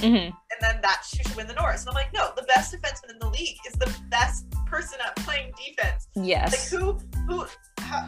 hmm 0.00 0.30
and 0.54 0.60
then 0.60 0.80
that 0.82 1.02
who 1.10 1.22
should 1.22 1.36
win 1.36 1.46
the 1.46 1.54
Norris. 1.54 1.82
And 1.82 1.90
I'm 1.90 1.94
like, 1.94 2.12
no, 2.12 2.30
the 2.36 2.42
best 2.42 2.74
defenseman 2.74 3.12
in 3.12 3.18
the 3.18 3.28
league 3.28 3.56
is 3.66 3.72
the 3.74 3.92
best 4.08 4.50
person 4.66 4.98
at 5.04 5.16
playing 5.16 5.52
defense. 5.56 6.08
Yes. 6.14 6.72
Like 6.72 6.80
who 6.80 6.92
who 7.26 7.46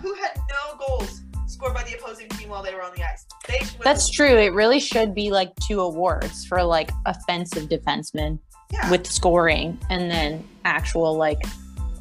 who 0.03 0.15
had 0.15 0.37
no 0.37 0.79
goals 0.87 1.23
scored 1.47 1.75
by 1.75 1.83
the 1.85 1.95
opposing 1.99 2.29
team 2.31 2.49
while 2.49 2.63
they 2.63 2.75
were 2.75 2.83
on 2.83 2.93
the 2.97 3.03
ice? 3.03 3.27
They 3.49 3.59
should 3.59 3.73
win 3.79 3.81
That's 3.85 4.11
true. 4.11 4.37
It 4.37 4.53
really 4.53 4.81
should 4.81 5.15
be 5.15 5.31
like 5.31 5.53
two 5.67 5.81
awards 5.81 6.45
for 6.45 6.63
like 6.63 6.91
offensive 7.07 7.69
defensemen 7.69 8.39
Yeah. 8.73 8.91
with 8.91 9.07
scoring 9.07 9.79
and 9.91 10.11
then 10.11 10.47
actual 10.65 11.17
like 11.17 11.39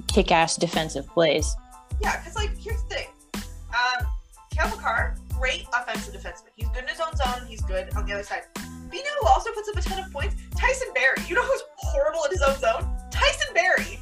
kick 0.07 0.31
ass 0.31 0.55
defensive 0.55 1.07
plays. 1.07 1.55
Yeah, 2.01 2.17
because 2.19 2.35
like 2.35 2.57
here's 2.57 2.81
the 2.83 2.95
thing. 2.95 3.07
Um, 3.35 4.07
Makar, 4.55 5.15
great 5.33 5.65
offensive 5.73 6.13
defenseman. 6.13 6.49
He's 6.55 6.69
good 6.69 6.83
in 6.83 6.87
his 6.89 6.99
own 6.99 7.15
zone. 7.15 7.45
He's 7.47 7.61
good 7.61 7.89
on 7.95 8.05
the 8.05 8.13
other 8.13 8.23
side. 8.23 8.43
But 8.53 8.93
you 8.93 9.03
know 9.03 9.09
who 9.21 9.27
also 9.27 9.51
puts 9.51 9.67
up 9.69 9.75
a 9.77 9.81
ton 9.81 10.03
of 10.03 10.11
points? 10.11 10.35
Tyson 10.57 10.87
Barrie. 10.93 11.27
You 11.27 11.35
know 11.35 11.43
who's 11.43 11.61
horrible 11.77 12.23
in 12.25 12.31
his 12.31 12.41
own 12.41 12.57
zone? 12.59 12.89
Tyson 13.11 13.53
Barrie. 13.53 13.99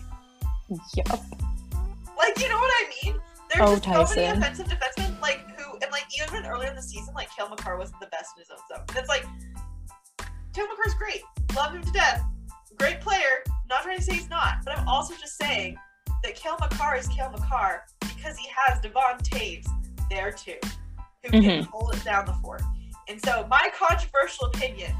Yep. 0.95 1.07
Like, 2.17 2.39
you 2.39 2.47
know 2.49 2.57
what 2.57 2.71
I 2.71 2.91
mean? 3.03 3.15
There's 3.55 3.69
Oh, 3.69 3.75
just 3.79 4.13
so 4.13 4.19
many 4.21 4.37
offensive 4.39 4.67
defensemen, 4.67 5.21
like 5.21 5.39
who, 5.57 5.73
and 5.73 5.91
like 5.91 6.05
even 6.19 6.45
earlier 6.45 6.69
in 6.69 6.75
the 6.75 6.81
season, 6.81 7.13
like 7.13 7.29
Cale 7.35 7.49
Makar 7.49 7.77
wasn't 7.77 7.99
the 7.99 8.07
best 8.07 8.31
in 8.35 8.41
his 8.41 8.49
own 8.49 8.57
zone. 8.75 8.85
And 8.89 8.97
it's 8.97 9.09
like, 9.09 9.25
Cale 10.53 10.67
Makar's 10.67 10.95
great, 10.95 11.21
love 11.55 11.73
him 11.73 11.83
to 11.83 11.91
death, 11.91 12.23
great 12.79 12.99
player. 12.99 13.43
Not 13.69 13.83
trying 13.83 13.97
to 13.97 14.03
say 14.03 14.13
he's 14.15 14.29
not, 14.29 14.55
but 14.65 14.77
I'm 14.77 14.87
also 14.87 15.13
just 15.15 15.37
saying 15.37 15.77
that 16.23 16.35
Cale 16.35 16.57
Makar 16.59 16.95
is 16.97 17.07
Cale 17.09 17.29
Makar 17.31 17.83
because 18.01 18.37
he 18.37 18.47
has 18.55 18.79
Devon 18.81 19.17
Toews 19.19 19.65
there 20.09 20.31
too, 20.31 20.57
who 21.23 21.29
can 21.29 21.43
Mhm. 21.43 21.67
hold 21.67 21.93
it 21.95 22.03
down 22.03 22.25
the 22.25 22.33
fort. 22.33 22.61
And 23.07 23.23
so 23.23 23.45
my 23.49 23.69
controversial 23.77 24.47
opinion 24.47 24.95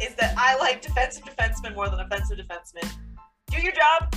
is 0.00 0.14
that 0.14 0.34
I 0.36 0.56
like 0.58 0.80
defensive 0.82 1.24
defensemen 1.24 1.74
more 1.74 1.88
than 1.88 2.00
offensive 2.00 2.38
defensemen. 2.38 2.88
Do 3.48 3.60
your 3.60 3.72
job. 3.72 4.14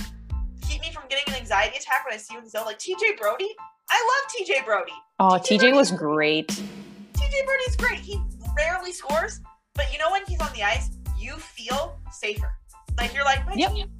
Keep 0.68 0.80
me 0.82 0.92
from 0.92 1.04
getting 1.08 1.32
an 1.32 1.40
anxiety 1.40 1.76
attack 1.76 2.04
when 2.04 2.14
I 2.14 2.16
see 2.18 2.34
you 2.34 2.38
in 2.38 2.44
the 2.44 2.50
zone. 2.50 2.64
Like 2.66 2.78
TJ 2.78 3.18
Brodie. 3.20 3.54
I 3.90 3.98
love 4.10 4.46
TJ 4.48 4.64
Brodie. 4.64 4.92
Oh, 5.20 5.38
TJ 5.38 5.58
TJ 5.70 5.74
was 5.74 5.90
great. 5.92 6.48
TJ 6.48 7.44
Brodie's 7.46 7.76
great. 7.76 7.98
He 8.00 8.20
rarely 8.56 8.92
scores, 8.92 9.40
but 9.74 9.92
you 9.92 9.98
know 9.98 10.10
when 10.10 10.22
he's 10.26 10.40
on 10.40 10.52
the 10.54 10.62
ice, 10.62 10.90
you 11.18 11.36
feel 11.36 11.98
safer. 12.12 12.52
Like 12.98 13.14
you're 13.14 13.24
like, 13.24 13.44
my 13.46 13.54
Yep. 13.54 13.72
team, 13.72 13.90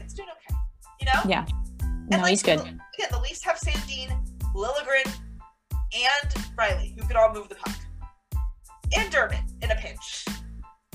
it's 0.00 0.14
doing 0.14 0.28
okay. 0.30 0.56
You 1.00 1.06
know? 1.06 1.20
Yeah. 1.28 1.46
And, 1.80 2.08
No, 2.10 2.18
like, 2.18 2.30
he's 2.30 2.42
good. 2.42 2.60
the- 2.60 2.62
Again, 2.94 3.08
the 3.10 3.18
Leafs 3.20 3.42
have 3.44 3.56
Sandin, 3.58 4.16
Liljegren, 4.54 5.12
and 5.94 6.34
Rielly, 6.56 6.98
who 6.98 7.06
could 7.06 7.16
all 7.16 7.32
move 7.32 7.48
the 7.48 7.56
puck. 7.56 7.74
And 8.96 9.10
Dermott 9.12 9.40
in 9.62 9.70
a 9.70 9.74
pinch. 9.76 10.24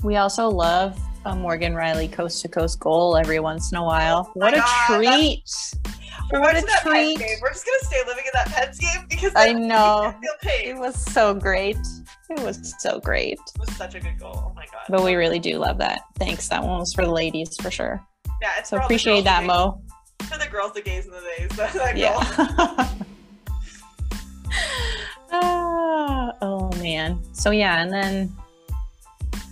We 0.02 0.16
also 0.16 0.48
love 0.48 0.98
a 1.24 1.34
Morgan 1.36 1.74
Rielly 1.74 2.10
coast 2.10 2.42
to 2.42 2.48
coast 2.48 2.80
goal 2.80 3.16
every 3.16 3.38
once 3.40 3.70
in 3.72 3.78
a 3.78 3.84
while. 3.84 4.26
Oh 4.28 4.32
what 4.34 4.54
a 4.54 4.58
God, 4.58 4.96
treat! 4.96 5.42
What 6.30 6.56
a 6.56 6.62
treat! 6.82 7.18
game. 7.18 7.38
We're 7.40 7.50
just 7.52 7.66
gonna 7.66 7.78
stay 7.82 8.00
living 8.06 8.24
in 8.24 8.30
that 8.34 8.48
Pens 8.48 8.78
game 8.78 9.06
because 9.08 9.32
I 9.36 9.52
know. 9.52 10.14
we 10.20 10.26
feel 10.26 10.34
pain. 10.40 10.76
It 10.76 10.78
was 10.80 10.94
so 11.12 11.34
great. 11.34 11.76
It 12.30 12.40
was 12.40 12.74
so 12.78 12.98
great. 13.00 13.38
It 13.54 13.60
was 13.60 13.70
such 13.76 13.94
a 13.94 14.00
good 14.00 14.18
goal. 14.18 14.32
Oh 14.50 14.52
my 14.54 14.64
god. 14.72 14.82
But 14.88 15.04
we 15.04 15.14
really 15.14 15.38
do 15.38 15.58
love 15.58 15.78
that. 15.78 16.00
Thanks. 16.18 16.48
That 16.48 16.62
one 16.62 16.78
was 16.80 16.92
for 16.94 17.04
the 17.04 17.12
ladies 17.12 17.56
for 17.60 17.70
sure. 17.70 18.02
yeah, 18.40 18.50
it's 18.58 18.70
So 18.70 18.76
for 18.76 18.82
all 18.82 18.88
the 18.88 18.94
appreciate 18.94 19.24
that, 19.24 19.44
Mo. 19.44 19.80
For 20.22 20.38
the 20.38 20.46
girls, 20.46 20.72
the 20.72 20.82
gays, 20.82 21.06
and 21.06 21.14
the 21.14 21.20
days. 21.38 21.50
That. 21.74 21.96
Yeah. 21.96 22.88
Ah, 25.34 26.32
oh 26.42 26.70
man. 26.78 27.18
So 27.32 27.50
yeah, 27.52 27.80
and 27.82 27.90
then 27.92 28.34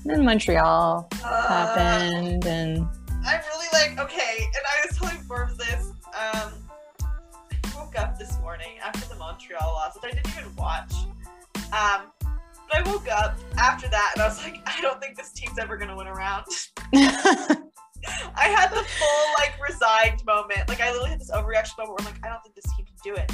then 0.04 0.24
Montreal 0.24 1.08
Uh, 1.24 1.48
happened 1.48 2.46
and 2.46 2.86
I'm 3.26 3.40
really 3.52 3.66
like 3.72 3.98
okay, 3.98 4.36
and 4.38 4.64
I 4.66 4.86
was 4.88 4.96
telling 4.96 5.18
Forbes 5.24 5.56
this. 5.58 5.92
Um, 6.06 6.52
I 7.02 7.76
woke 7.76 7.98
up 7.98 8.18
this 8.18 8.38
morning 8.40 8.78
after 8.82 9.06
the 9.08 9.16
Montreal 9.16 9.60
loss, 9.62 9.94
which 9.94 10.12
I 10.12 10.16
didn't 10.16 10.38
even 10.38 10.56
watch. 10.56 10.92
Um, 11.72 12.10
but 12.68 12.78
I 12.78 12.82
woke 12.90 13.08
up 13.10 13.36
after 13.58 13.88
that, 13.88 14.12
and 14.14 14.22
I 14.22 14.28
was 14.28 14.42
like, 14.42 14.56
I 14.66 14.80
don't 14.80 15.00
think 15.00 15.16
this 15.16 15.32
team's 15.32 15.58
ever 15.58 15.76
gonna 15.76 15.96
win 15.96 16.06
a 16.06 16.14
round. 16.14 16.46
I 16.94 18.48
had 18.48 18.70
the 18.70 18.82
full 18.82 19.26
like 19.38 19.54
resigned 19.62 20.24
moment. 20.24 20.66
Like 20.68 20.80
I 20.80 20.90
literally 20.90 21.10
had 21.10 21.20
this 21.20 21.30
overreaction 21.30 21.76
moment 21.78 21.98
where 22.00 22.08
I'm 22.08 22.14
like, 22.14 22.24
I 22.24 22.30
don't 22.30 22.42
think 22.42 22.54
this 22.54 22.64
team 22.74 22.86
can 22.86 22.96
do 23.04 23.14
it, 23.14 23.30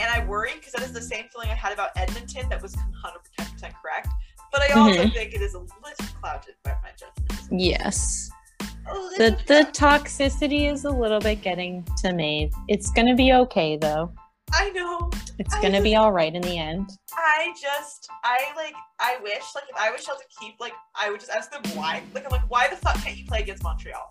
and 0.00 0.10
I 0.10 0.26
worry 0.26 0.52
because 0.56 0.72
that 0.72 0.82
is 0.82 0.92
the 0.92 1.00
same 1.02 1.26
feeling 1.32 1.48
I 1.48 1.54
had 1.54 1.72
about 1.72 1.90
Edmonton. 1.96 2.48
That 2.48 2.60
was 2.60 2.74
110 2.76 3.46
percent 3.52 3.74
correct, 3.80 4.08
but 4.52 4.62
I 4.62 4.72
also 4.74 5.02
Mhm. 5.04 5.12
think 5.12 5.34
it 5.34 5.40
is 5.42 5.54
a 5.54 5.58
little 5.60 5.72
clouded 6.20 6.54
by 6.64 6.74
my 6.82 6.90
judgment. 6.98 7.60
yes. 7.60 8.30
A 8.60 8.92
The 9.18 9.38
the 9.46 9.68
toxicity 9.72 10.70
is 10.72 10.84
a 10.84 10.90
little 10.90 11.20
bit 11.20 11.42
getting 11.42 11.84
to 11.98 12.12
me. 12.12 12.50
It's 12.68 12.90
gonna 12.90 13.14
be 13.14 13.32
okay 13.34 13.76
though. 13.76 14.10
I 14.52 14.70
know. 14.70 15.10
It's 15.38 15.54
I 15.54 15.60
gonna 15.60 15.82
be 15.82 15.94
all 15.94 16.10
right 16.10 16.34
in 16.34 16.40
the 16.40 16.56
end. 16.56 16.88
I 17.12 17.52
just, 17.60 18.08
I 18.24 18.38
like, 18.56 18.72
I 18.98 19.18
wish, 19.22 19.42
like, 19.54 19.64
if 19.68 19.76
I 19.78 19.90
was 19.90 20.08
able 20.08 20.16
to 20.18 20.24
keep, 20.40 20.54
like, 20.58 20.72
I 20.94 21.10
would 21.10 21.20
just 21.20 21.30
ask 21.32 21.50
them 21.50 21.60
why. 21.74 22.02
Like, 22.14 22.24
I'm 22.24 22.30
like, 22.30 22.48
why 22.50 22.66
the 22.68 22.76
fuck 22.76 22.94
can't 23.02 23.16
you 23.16 23.26
play 23.26 23.40
against 23.40 23.62
Montreal? 23.62 24.10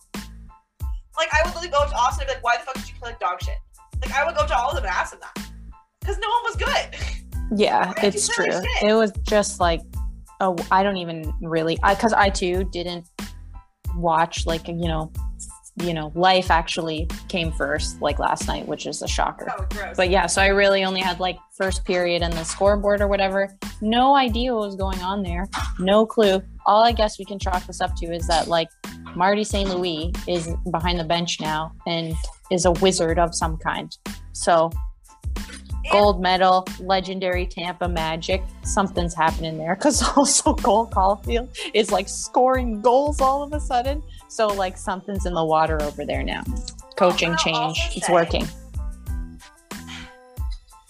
Like, 1.18 1.30
I 1.34 1.42
would 1.44 1.56
literally 1.56 1.70
go 1.70 1.84
to 1.90 1.96
Auston 1.96 2.20
and 2.20 2.28
be 2.28 2.34
like, 2.36 2.44
why 2.44 2.58
the 2.58 2.64
fuck 2.64 2.76
did 2.76 2.88
you 2.88 2.94
play 3.00 3.10
like 3.12 3.20
dog 3.20 3.42
shit? 3.42 3.56
Like, 4.02 4.14
I 4.14 4.26
would 4.26 4.36
go 4.36 4.46
to 4.46 4.56
all 4.56 4.70
of 4.70 4.76
them 4.76 4.86
and 4.86 4.94
ask 4.94 5.12
them 5.12 5.22
that. 5.22 5.50
Because 6.00 6.20
no 6.20 6.30
one 6.30 6.44
was 6.44 6.56
good. 6.56 6.96
Yeah, 7.56 7.94
it's 8.04 8.28
true. 8.28 8.46
like? 8.52 8.84
It 8.84 8.94
was 8.94 9.14
just 9.24 9.62
like, 9.62 9.80
oh, 10.40 10.56
I 10.72 10.84
don't 10.84 10.98
even 10.98 11.34
really, 11.42 11.78
I 11.84 11.96
because 11.96 12.14
I 12.14 12.30
too 12.30 12.64
didn't 12.66 13.08
watch 13.96 14.46
like 14.46 14.68
you 14.68 14.88
know, 14.88 15.12
you 15.84 15.94
know, 15.94 16.12
life 16.16 16.50
actually 16.50 17.08
came 17.28 17.52
first 17.52 18.02
like 18.02 18.20
last 18.20 18.48
night, 18.48 18.68
which 18.68 18.88
is 18.88 19.02
a 19.02 19.08
shocker. 19.08 19.48
Oh. 19.58 19.94
But 19.96 20.10
yeah, 20.10 20.26
so 20.26 20.42
I 20.42 20.48
really 20.48 20.84
only 20.84 21.02
had 21.02 21.20
like 21.20 21.38
first 21.56 21.86
period 21.86 22.22
and 22.24 22.34
the 22.34 22.44
scoreboard 22.44 23.02
or 23.02 23.08
whatever. 23.08 23.56
No 23.82 24.16
idea 24.16 24.54
what 24.54 24.68
was 24.68 24.76
going 24.76 25.00
on 25.00 25.22
there. 25.22 25.48
No 25.80 26.06
clue. 26.06 26.42
All 26.66 26.84
I 26.84 26.92
guess 26.92 27.20
we 27.20 27.26
can 27.26 27.40
chalk 27.40 27.66
this 27.66 27.82
up 27.82 27.96
to 27.98 28.08
is 28.08 28.28
that 28.28 28.48
like 28.48 28.70
Marty 29.16 29.44
St. 29.44 29.70
Louis 29.70 30.14
is 30.28 30.50
behind 30.72 31.00
the 31.00 31.04
bench 31.04 31.40
now 31.40 31.72
and 31.86 32.14
is 32.52 32.66
a 32.66 32.72
wizard 32.72 33.20
of 33.20 33.36
some 33.36 33.58
kind. 33.58 33.96
So 34.34 34.72
gold 35.92 36.22
medal, 36.22 36.66
legendary 36.80 37.46
Tampa 37.46 37.88
Magic. 37.88 38.44
Something's 38.64 39.14
happening 39.14 39.58
there 39.58 39.76
because 39.76 40.04
also 40.18 40.54
Cole 40.56 40.88
Caufield 40.88 41.50
is 41.74 41.92
like 41.92 42.10
scoring 42.10 42.82
goals 42.82 43.22
all 43.22 43.44
of 43.44 43.54
a 43.54 43.60
sudden. 43.60 44.04
So 44.28 44.48
like 44.48 44.78
something's 44.78 45.26
in 45.26 45.34
the 45.34 45.46
water 45.46 45.82
over 45.82 46.06
there 46.06 46.24
now. 46.24 46.44
Coaching 46.98 47.36
change. 47.38 47.80
It's 47.96 48.08
say- 48.08 48.14
working. 48.14 48.48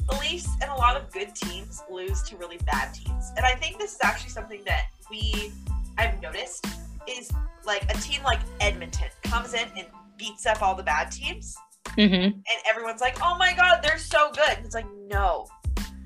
the 0.09 0.17
Leafs 0.21 0.47
and 0.61 0.71
a 0.71 0.75
lot 0.75 0.95
of 0.95 1.11
good 1.11 1.35
teams 1.35 1.83
lose 1.91 2.23
to 2.23 2.37
really 2.37 2.57
bad 2.65 2.93
teams. 2.93 3.31
And 3.35 3.45
I 3.45 3.55
think 3.55 3.77
this 3.77 3.93
is 3.93 3.99
actually 4.03 4.29
something 4.29 4.61
that 4.65 4.85
we 5.09 5.51
I've 5.97 6.21
noticed 6.21 6.65
is 7.07 7.31
like 7.65 7.83
a 7.89 7.97
team 7.99 8.21
like 8.23 8.39
Edmonton 8.59 9.07
comes 9.23 9.53
in 9.53 9.67
and 9.77 9.87
beats 10.17 10.45
up 10.45 10.61
all 10.61 10.75
the 10.75 10.83
bad 10.83 11.11
teams 11.11 11.57
hmm 11.95 12.13
and 12.13 12.43
everyone's 12.67 13.01
like, 13.01 13.17
"Oh 13.21 13.37
my 13.37 13.53
god, 13.53 13.81
they're 13.83 13.97
so 13.97 14.31
good." 14.31 14.57
And 14.57 14.65
it's 14.65 14.75
like, 14.75 14.87
"No." 15.07 15.47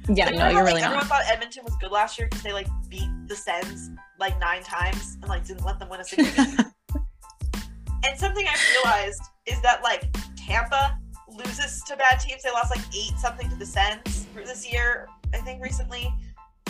Yeah, 0.10 0.26
Like, 0.26 0.36
no, 0.36 0.48
you're 0.48 0.58
how, 0.58 0.64
really 0.64 0.74
like, 0.74 0.82
not. 0.82 0.88
Everyone 0.88 1.06
thought 1.06 1.24
Edmonton 1.28 1.64
was 1.64 1.76
good 1.78 1.92
last 1.92 2.18
year 2.18 2.28
because 2.28 2.44
they 2.44 2.54
like 2.54 2.68
beat 2.90 3.10
the 3.28 3.36
Sens 3.36 3.92
like 4.20 4.38
nine 4.40 4.64
times 4.64 5.18
and 5.22 5.30
like 5.30 5.46
didn't 5.46 5.64
let 5.64 5.80
them 5.80 5.90
win 5.90 6.00
a 6.00 6.04
single 6.04 6.34
game. 6.34 6.58
and 8.06 8.20
something 8.20 8.46
I 8.48 8.56
realized 8.84 9.22
is 9.46 9.62
that 9.62 9.84
like 9.84 10.10
Tampa 10.36 10.98
loses 11.28 11.84
to 11.84 11.96
bad 11.96 12.20
teams. 12.20 12.44
They 12.44 12.52
lost 12.52 12.76
like 12.76 12.84
eight 12.96 13.14
something 13.20 13.50
to 13.50 13.56
the 13.56 13.66
Sens 13.66 14.28
this 14.36 14.72
year. 14.72 15.08
I 15.34 15.38
think 15.38 15.62
recently, 15.62 16.12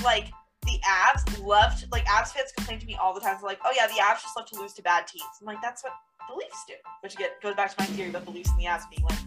like 0.04 0.28
the 0.64 0.80
Avs 0.88 1.44
loved 1.44 1.88
like 1.92 2.06
Avs 2.06 2.34
fans 2.34 2.52
complain 2.56 2.80
to 2.80 2.86
me 2.86 2.96
all 2.96 3.14
the 3.14 3.22
time. 3.22 3.38
They're 3.40 3.50
like, 3.50 3.60
"Oh 3.66 3.72
yeah, 3.76 3.88
the 3.88 3.94
Avs 3.94 4.22
just 4.22 4.36
love 4.36 4.46
to 4.48 4.60
lose 4.60 4.74
to 4.74 4.82
bad 4.82 5.08
teams." 5.08 5.26
I'm 5.40 5.48
like, 5.48 5.62
"That's 5.62 5.84
what 5.84 5.94
the 6.32 6.38
Leafs 6.38 6.64
do," 6.68 6.74
which 7.02 7.16
again 7.16 7.30
goes 7.42 7.56
back 7.56 7.70
to 7.70 7.76
my 7.80 7.86
theory 7.88 8.10
about 8.10 8.26
the 8.26 8.32
Leafs 8.32 8.50
and 8.50 8.60
the 8.60 8.66
Avs 8.66 8.90
being 8.90 9.04
like 9.04 9.20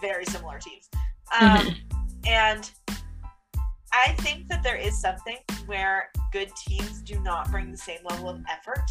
very 0.00 0.24
similar 0.26 0.58
teams. 0.58 0.88
Um, 1.38 1.58
Mhm. 1.58 1.76
And 2.26 2.70
I 3.92 4.12
think 4.18 4.48
that 4.48 4.62
there 4.62 4.76
is 4.76 4.98
something 4.98 5.36
where 5.66 6.10
good 6.32 6.50
teams 6.56 7.02
do 7.02 7.20
not 7.20 7.50
bring 7.50 7.70
the 7.70 7.76
same 7.76 7.98
level 8.08 8.30
of 8.30 8.40
effort 8.50 8.84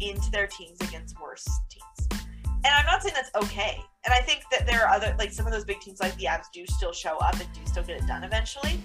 into 0.00 0.30
their 0.32 0.48
teams 0.48 0.80
against 0.80 1.18
worse 1.20 1.46
teams. 1.70 2.08
And 2.64 2.74
I'm 2.74 2.86
not 2.86 3.02
saying 3.02 3.14
that's 3.14 3.30
okay. 3.44 3.80
And 4.04 4.12
I 4.12 4.20
think 4.20 4.42
that 4.50 4.66
there 4.66 4.84
are 4.84 4.92
other, 4.92 5.14
like 5.18 5.30
some 5.32 5.46
of 5.46 5.52
those 5.52 5.64
big 5.64 5.80
teams 5.80 6.00
like 6.00 6.16
the 6.16 6.24
Avs 6.24 6.46
do 6.52 6.64
still 6.66 6.92
show 6.92 7.18
up 7.18 7.34
and 7.38 7.46
do 7.52 7.60
still 7.66 7.84
get 7.84 8.00
it 8.00 8.06
done 8.08 8.24
eventually. 8.24 8.80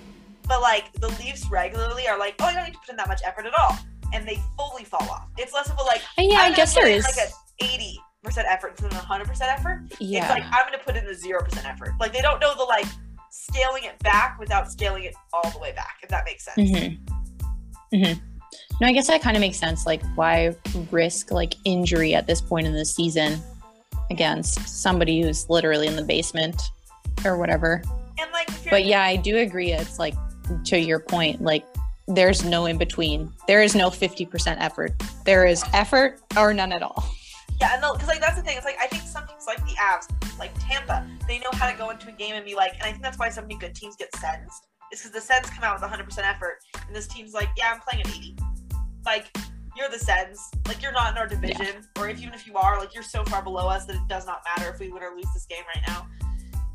But 0.47 0.61
like 0.61 0.91
the 0.93 1.09
Leafs 1.19 1.49
regularly 1.49 2.07
are 2.07 2.19
like, 2.19 2.35
oh, 2.39 2.45
I 2.45 2.53
don't 2.53 2.65
need 2.65 2.73
to 2.73 2.79
put 2.79 2.89
in 2.89 2.97
that 2.97 3.07
much 3.07 3.21
effort 3.25 3.45
at 3.45 3.57
all. 3.57 3.77
And 4.13 4.27
they 4.27 4.39
fully 4.57 4.83
fall 4.83 5.03
off. 5.09 5.27
It's 5.37 5.53
less 5.53 5.69
of 5.69 5.77
a 5.77 5.81
like, 5.83 6.01
Uh, 6.17 6.21
yeah, 6.21 6.39
I'm 6.41 6.53
I 6.53 6.55
guess 6.55 6.73
there 6.75 6.87
is. 6.87 7.03
like 7.03 7.17
a 7.17 7.63
80% 7.63 8.45
effort 8.47 8.71
instead 8.79 8.91
of 8.93 8.99
100% 8.99 9.41
effort. 9.41 9.81
yeah. 9.99 10.21
It's 10.21 10.29
like 10.29 10.43
I'm 10.45 10.65
gonna 10.65 10.83
put 10.83 10.95
in 10.95 11.05
the 11.05 11.13
zero 11.15 11.43
percent 11.43 11.67
effort. 11.67 11.93
Like 11.99 12.13
they 12.13 12.21
don't 12.21 12.39
know 12.39 12.55
the 12.55 12.63
like 12.63 12.85
scaling 13.31 13.83
it 13.85 13.97
back 13.99 14.39
without 14.39 14.71
scaling 14.71 15.03
it 15.03 15.15
all 15.33 15.49
the 15.51 15.59
way 15.59 15.71
back. 15.73 15.97
If 16.03 16.09
that 16.09 16.23
makes 16.25 16.45
sense. 16.45 16.57
Mm-hmm. 16.71 17.95
Mm-hmm. 17.95 18.19
No, 18.81 18.87
I 18.87 18.91
guess 18.93 19.07
that 19.07 19.21
kind 19.21 19.35
of 19.35 19.41
makes 19.41 19.57
sense. 19.57 19.85
Like, 19.85 20.01
why 20.15 20.55
risk 20.91 21.31
like 21.31 21.55
injury 21.65 22.13
at 22.15 22.27
this 22.27 22.41
point 22.41 22.67
in 22.67 22.73
the 22.73 22.85
season 22.85 23.41
against 24.11 24.67
somebody 24.67 25.21
who's 25.21 25.49
literally 25.49 25.87
in 25.87 25.95
the 25.95 26.03
basement 26.03 26.61
or 27.25 27.37
whatever? 27.37 27.83
And 28.19 28.31
like, 28.31 28.47
But 28.69 28.85
yeah, 28.85 29.01
I 29.03 29.15
do 29.15 29.37
agree. 29.37 29.71
It's 29.71 29.97
like 29.99 30.13
to 30.65 30.77
your 30.79 30.99
point, 30.99 31.41
like 31.41 31.65
there's 32.07 32.43
no 32.43 32.65
in 32.65 32.77
between. 32.77 33.31
There 33.47 33.61
is 33.61 33.75
no 33.75 33.89
50% 33.89 34.57
effort. 34.59 34.91
There 35.25 35.45
is 35.45 35.63
effort 35.73 36.19
or 36.37 36.53
none 36.53 36.71
at 36.71 36.83
all. 36.83 37.05
yeah, 37.61 37.73
and 37.73 37.81
because 37.93 38.07
like 38.07 38.19
that's 38.19 38.35
the 38.35 38.41
thing. 38.41 38.57
It's 38.57 38.65
like 38.65 38.77
I 38.81 38.87
think 38.87 39.03
some 39.03 39.25
teams 39.27 39.45
like 39.47 39.65
the 39.65 39.73
Avs, 39.73 40.07
like 40.39 40.51
Tampa, 40.59 41.07
they 41.27 41.39
know 41.39 41.51
how 41.53 41.69
to 41.71 41.77
go 41.77 41.89
into 41.89 42.09
a 42.09 42.11
game 42.11 42.35
and 42.35 42.45
be 42.45 42.55
like, 42.55 42.73
and 42.73 42.83
I 42.83 42.91
think 42.91 43.03
that's 43.03 43.17
why 43.17 43.29
so 43.29 43.41
many 43.41 43.57
good 43.57 43.75
teams 43.75 43.95
get 43.95 44.13
sensed. 44.17 44.67
Is 44.91 44.99
because 44.99 45.11
the 45.11 45.21
Sens 45.21 45.49
come 45.49 45.63
out 45.63 45.75
with 45.75 45.81
100 45.81 46.03
percent 46.03 46.27
effort, 46.27 46.59
and 46.85 46.95
this 46.95 47.07
team's 47.07 47.33
like, 47.33 47.49
yeah, 47.57 47.71
I'm 47.73 47.79
playing 47.79 48.05
at 48.05 48.09
80. 48.09 48.35
Like 49.05 49.35
you're 49.75 49.89
the 49.89 49.99
Sens, 49.99 50.51
like 50.67 50.81
you're 50.81 50.91
not 50.91 51.11
in 51.11 51.17
our 51.17 51.27
division, 51.27 51.87
or 51.97 52.09
if 52.09 52.19
even 52.21 52.33
if 52.33 52.45
you 52.45 52.55
are, 52.55 52.79
like 52.79 52.93
you're 52.93 53.03
so 53.03 53.23
far 53.25 53.41
below 53.41 53.67
us 53.67 53.85
that 53.85 53.95
it 53.95 54.07
does 54.07 54.25
not 54.25 54.41
matter 54.55 54.71
if 54.71 54.79
we 54.79 54.91
win 54.91 55.01
or 55.01 55.15
lose 55.15 55.27
this 55.33 55.45
game 55.45 55.63
right 55.73 55.83
now. 55.87 56.07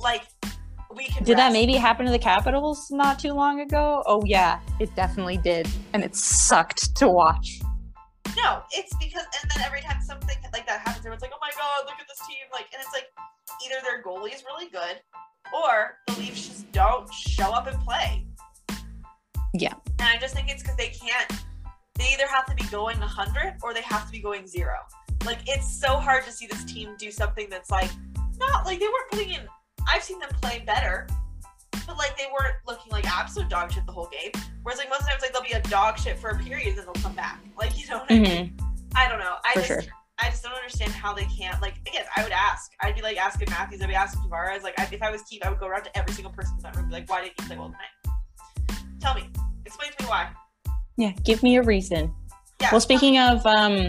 Like 0.00 0.24
we 0.94 1.06
can. 1.06 1.24
Did 1.24 1.38
that 1.38 1.52
maybe 1.52 1.74
happen 1.74 2.06
to 2.06 2.12
the 2.12 2.18
Capitals 2.18 2.90
not 2.90 3.18
too 3.18 3.32
long 3.32 3.60
ago? 3.60 4.02
Oh, 4.06 4.22
yeah, 4.24 4.60
it 4.80 4.94
definitely 4.96 5.36
did. 5.38 5.68
And 5.92 6.02
it 6.02 6.14
sucked 6.14 6.94
to 6.96 7.08
watch. 7.08 7.60
No, 8.36 8.62
it's 8.72 8.94
because, 8.96 9.24
and 9.42 9.50
then 9.50 9.64
every 9.64 9.80
time 9.80 10.00
something 10.00 10.36
like 10.52 10.66
that 10.66 10.80
happens, 10.80 10.98
everyone's 10.98 11.22
like, 11.22 11.32
"Oh 11.34 11.38
my 11.40 11.50
god, 11.56 11.86
look 11.86 11.98
at 11.98 12.06
this 12.06 12.20
team!" 12.26 12.46
Like, 12.52 12.66
and 12.72 12.80
it's 12.80 12.92
like 12.92 13.06
either 13.64 13.76
their 13.82 14.02
goalie 14.02 14.34
is 14.34 14.44
really 14.44 14.70
good, 14.70 15.00
or 15.52 15.98
the 16.06 16.20
Leafs 16.20 16.46
just 16.46 16.70
don't 16.72 17.12
show 17.12 17.52
up 17.52 17.66
and 17.66 17.78
play. 17.80 18.26
Yeah. 19.54 19.74
And 19.98 20.08
I 20.08 20.18
just 20.18 20.34
think 20.34 20.48
it's 20.50 20.62
because 20.62 20.76
they 20.76 20.88
can't. 20.88 21.32
They 21.94 22.12
either 22.12 22.28
have 22.28 22.46
to 22.46 22.54
be 22.54 22.62
going 22.70 23.00
100 23.00 23.56
or 23.62 23.74
they 23.74 23.82
have 23.82 24.06
to 24.06 24.12
be 24.12 24.20
going 24.20 24.46
zero. 24.46 24.76
Like, 25.24 25.40
it's 25.46 25.80
so 25.80 25.96
hard 25.96 26.24
to 26.26 26.30
see 26.30 26.46
this 26.46 26.64
team 26.64 26.94
do 26.96 27.10
something 27.10 27.48
that's 27.50 27.70
like 27.70 27.90
not 28.38 28.64
like 28.64 28.78
they 28.78 28.86
weren't 28.86 29.10
putting 29.10 29.30
in. 29.30 29.48
I've 29.92 30.02
seen 30.02 30.18
them 30.18 30.30
play 30.40 30.62
better, 30.66 31.06
but 31.86 31.96
like 31.96 32.16
they 32.16 32.26
weren't 32.26 32.54
looking 32.66 32.92
like 32.92 33.06
absolute 33.06 33.48
dog 33.48 33.72
shit 33.72 33.86
the 33.86 33.92
whole 33.92 34.08
game. 34.08 34.30
Whereas 34.62 34.78
like 34.78 34.88
most 34.88 35.00
of 35.00 35.06
the 35.06 35.10
times, 35.12 35.22
like 35.22 35.32
they'll 35.32 35.42
be 35.42 35.52
a 35.52 35.70
dog 35.70 35.98
shit 35.98 36.18
for 36.18 36.30
a 36.30 36.38
period 36.38 36.68
and 36.68 36.78
then 36.78 36.84
they'll 36.84 37.02
come 37.02 37.14
back. 37.14 37.40
Like 37.58 37.78
you 37.78 37.88
know 37.88 37.98
what 37.98 38.10
I 38.10 38.18
mean? 38.18 38.56
I 38.94 39.08
don't 39.08 39.18
know. 39.18 39.36
I 39.44 39.54
For 39.54 39.60
just 39.60 39.68
sure. 39.68 39.82
I 40.20 40.30
just 40.30 40.42
don't 40.42 40.52
understand 40.52 40.92
how 40.92 41.14
they 41.14 41.24
can't. 41.26 41.60
Like 41.62 41.76
again, 41.86 42.04
I 42.16 42.22
would 42.22 42.32
ask. 42.32 42.70
I'd 42.82 42.94
be 42.94 43.02
like 43.02 43.16
asking 43.16 43.48
Matthews. 43.50 43.80
I'd 43.80 43.88
be 43.88 43.94
asking 43.94 44.22
Tavares. 44.22 44.62
Like 44.62 44.78
I, 44.78 44.88
if 44.92 45.02
I 45.02 45.10
was 45.10 45.22
Keefe, 45.22 45.44
I 45.44 45.50
would 45.50 45.60
go 45.60 45.66
around 45.66 45.84
to 45.84 45.96
every 45.96 46.12
single 46.12 46.32
person 46.32 46.56
in 46.56 46.62
that 46.62 46.76
room. 46.76 46.84
and 46.84 46.90
Be 46.90 47.00
like, 47.00 47.10
why 47.10 47.22
didn't 47.22 47.34
you 47.40 47.46
play 47.46 47.56
well 47.56 47.68
tonight? 47.68 48.88
Tell 49.00 49.14
me. 49.14 49.28
Explain 49.64 49.90
to 49.96 50.04
me 50.04 50.08
why. 50.08 50.30
Yeah, 50.96 51.12
give 51.24 51.42
me 51.42 51.56
a 51.56 51.62
reason. 51.62 52.12
Yeah. 52.60 52.70
Well, 52.72 52.80
speaking 52.80 53.18
of 53.18 53.46
um, 53.46 53.88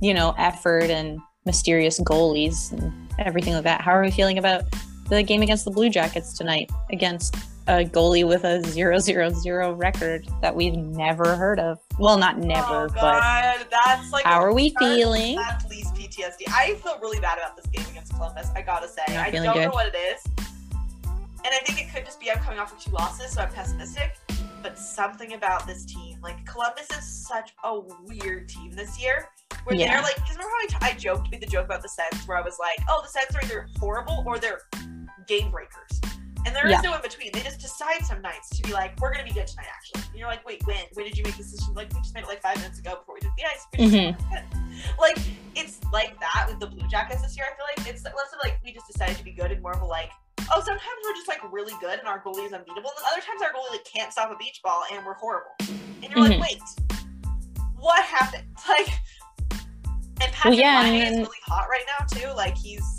you 0.00 0.12
know, 0.12 0.34
effort 0.36 0.90
and 0.90 1.20
mysterious 1.44 2.00
goalies 2.00 2.72
and 2.72 2.92
everything 3.18 3.54
like 3.54 3.64
that. 3.64 3.80
How 3.80 3.92
are 3.92 4.02
we 4.02 4.10
feeling 4.10 4.38
about 4.38 4.64
the 5.08 5.22
game 5.22 5.42
against 5.42 5.64
the 5.64 5.70
Blue 5.70 5.90
Jackets 5.90 6.32
tonight 6.36 6.70
against 6.90 7.36
a 7.66 7.84
goalie 7.84 8.26
with 8.26 8.44
a 8.44 8.62
zero 8.64 8.98
zero 8.98 9.30
zero 9.30 9.72
record 9.74 10.26
that 10.40 10.54
we've 10.54 10.74
never 10.76 11.36
heard 11.36 11.60
of? 11.60 11.78
Well, 11.98 12.16
not 12.18 12.38
never, 12.38 12.86
oh, 12.86 12.88
but 12.94 13.66
That's 13.70 14.10
like 14.12 14.24
how 14.24 14.40
are 14.40 14.54
we 14.54 14.74
feeling? 14.78 15.38
At 15.38 15.68
least 15.68 15.94
PTSD. 15.94 16.42
I 16.48 16.74
feel 16.82 16.98
really 17.00 17.20
bad 17.20 17.38
about 17.38 17.56
this 17.56 17.66
game 17.66 17.84
against 17.90 18.14
Columbus. 18.14 18.48
I 18.54 18.62
gotta 18.62 18.88
say, 18.88 19.02
I 19.16 19.30
don't 19.30 19.52
good? 19.52 19.66
know 19.66 19.70
what 19.70 19.86
it 19.86 19.96
is, 19.96 20.22
and 20.38 21.46
I 21.54 21.58
think 21.64 21.80
it 21.80 21.94
could 21.94 22.04
just 22.04 22.20
be 22.20 22.30
I'm 22.30 22.38
coming 22.38 22.58
off 22.58 22.72
of 22.72 22.78
two 22.82 22.90
losses, 22.92 23.32
so 23.32 23.42
I'm 23.42 23.50
pessimistic. 23.52 24.16
But 24.60 24.76
something 24.76 25.34
about 25.34 25.66
this 25.68 25.84
team, 25.84 26.18
like 26.20 26.44
Columbus, 26.44 26.90
is 26.90 27.04
such 27.04 27.54
a 27.62 27.80
weird 28.04 28.48
team 28.48 28.72
this 28.72 29.00
year. 29.00 29.28
Where 29.64 29.76
Yeah. 29.76 29.92
they're 29.92 30.02
like, 30.02 30.16
because 30.16 30.36
remember 30.36 30.50
how 30.58 30.64
I, 30.64 30.66
t- 30.90 30.94
I 30.96 30.98
joked 30.98 31.30
with 31.30 31.40
the 31.40 31.46
joke 31.46 31.66
about 31.66 31.82
the 31.82 31.88
Sens, 31.88 32.26
where 32.26 32.36
I 32.36 32.40
was 32.40 32.56
like, 32.58 32.78
oh, 32.88 33.00
the 33.02 33.08
Sens 33.08 33.36
are 33.36 33.44
either 33.44 33.68
horrible 33.78 34.24
or 34.26 34.38
they're 34.40 34.62
game 35.28 35.50
breakers. 35.50 36.00
And 36.46 36.54
there 36.56 36.66
is 36.66 36.72
Yeah. 36.72 36.80
no 36.80 36.94
in 36.96 37.02
between. 37.02 37.30
They 37.32 37.40
just 37.40 37.60
decide 37.60 38.00
some 38.06 38.22
nights 38.22 38.48
to 38.56 38.62
be 38.62 38.72
like, 38.72 38.98
we're 39.00 39.12
gonna 39.12 39.24
be 39.24 39.32
good 39.32 39.46
tonight, 39.46 39.66
actually. 39.74 40.02
And 40.10 40.18
you're 40.18 40.28
like, 40.28 40.46
wait, 40.46 40.66
when? 40.66 40.82
When 40.94 41.04
did 41.04 41.16
you 41.18 41.24
make 41.24 41.36
this 41.36 41.50
decision? 41.50 41.74
Like, 41.74 41.92
we 41.92 42.00
just 42.00 42.14
made 42.14 42.22
it 42.24 42.28
like 42.28 42.40
five 42.40 42.56
minutes 42.56 42.78
ago 42.78 42.96
before 42.96 43.14
we 43.16 43.20
took 43.20 43.36
the 43.36 43.44
ice. 43.44 43.66
Mhm. 43.74 44.16
like 44.98 45.18
it's 45.54 45.80
like 45.92 46.18
that 46.20 46.46
with 46.48 46.60
the 46.60 46.66
Blue 46.68 46.86
Jackets 46.88 47.20
this 47.22 47.36
year. 47.36 47.44
I 47.50 47.56
feel 47.56 47.66
like 47.76 47.94
it's 47.94 48.04
less 48.04 48.32
of 48.32 48.38
like 48.42 48.58
we 48.64 48.72
just 48.72 48.86
decided 48.86 49.16
to 49.18 49.24
be 49.24 49.32
good 49.32 49.50
and 49.52 49.60
more 49.60 49.72
of 49.74 49.82
a 49.82 49.84
like, 49.84 50.10
oh, 50.52 50.60
sometimes 50.64 50.98
we're 51.04 51.14
just 51.14 51.28
like 51.28 51.40
really 51.52 51.74
good 51.80 51.98
and 51.98 52.08
our 52.08 52.20
goalie 52.22 52.46
is 52.46 52.52
unbeatable, 52.52 52.90
and 52.96 53.04
other 53.12 53.20
times 53.20 53.42
our 53.42 53.50
goalie 53.52 53.70
like 53.72 53.84
can't 53.84 54.12
stop 54.12 54.30
a 54.30 54.36
beach 54.36 54.60
ball 54.64 54.84
and 54.92 55.04
we're 55.04 55.14
horrible. 55.14 55.50
And 55.60 56.04
you're 56.04 56.24
Mhm. 56.24 56.38
like, 56.38 56.40
wait, 56.40 56.62
what 57.76 58.02
happened? 58.04 58.44
Like, 58.68 58.88
and 60.20 60.20
Well, 60.20 60.30
Patrick 60.32 60.58
yeah, 60.58 60.80
Laine 60.82 61.02
and 61.02 61.14
is 61.16 61.20
really 61.26 61.36
hot 61.46 61.68
right 61.68 61.84
now 61.98 62.04
too. 62.06 62.28
Like 62.36 62.56
he's 62.56 62.97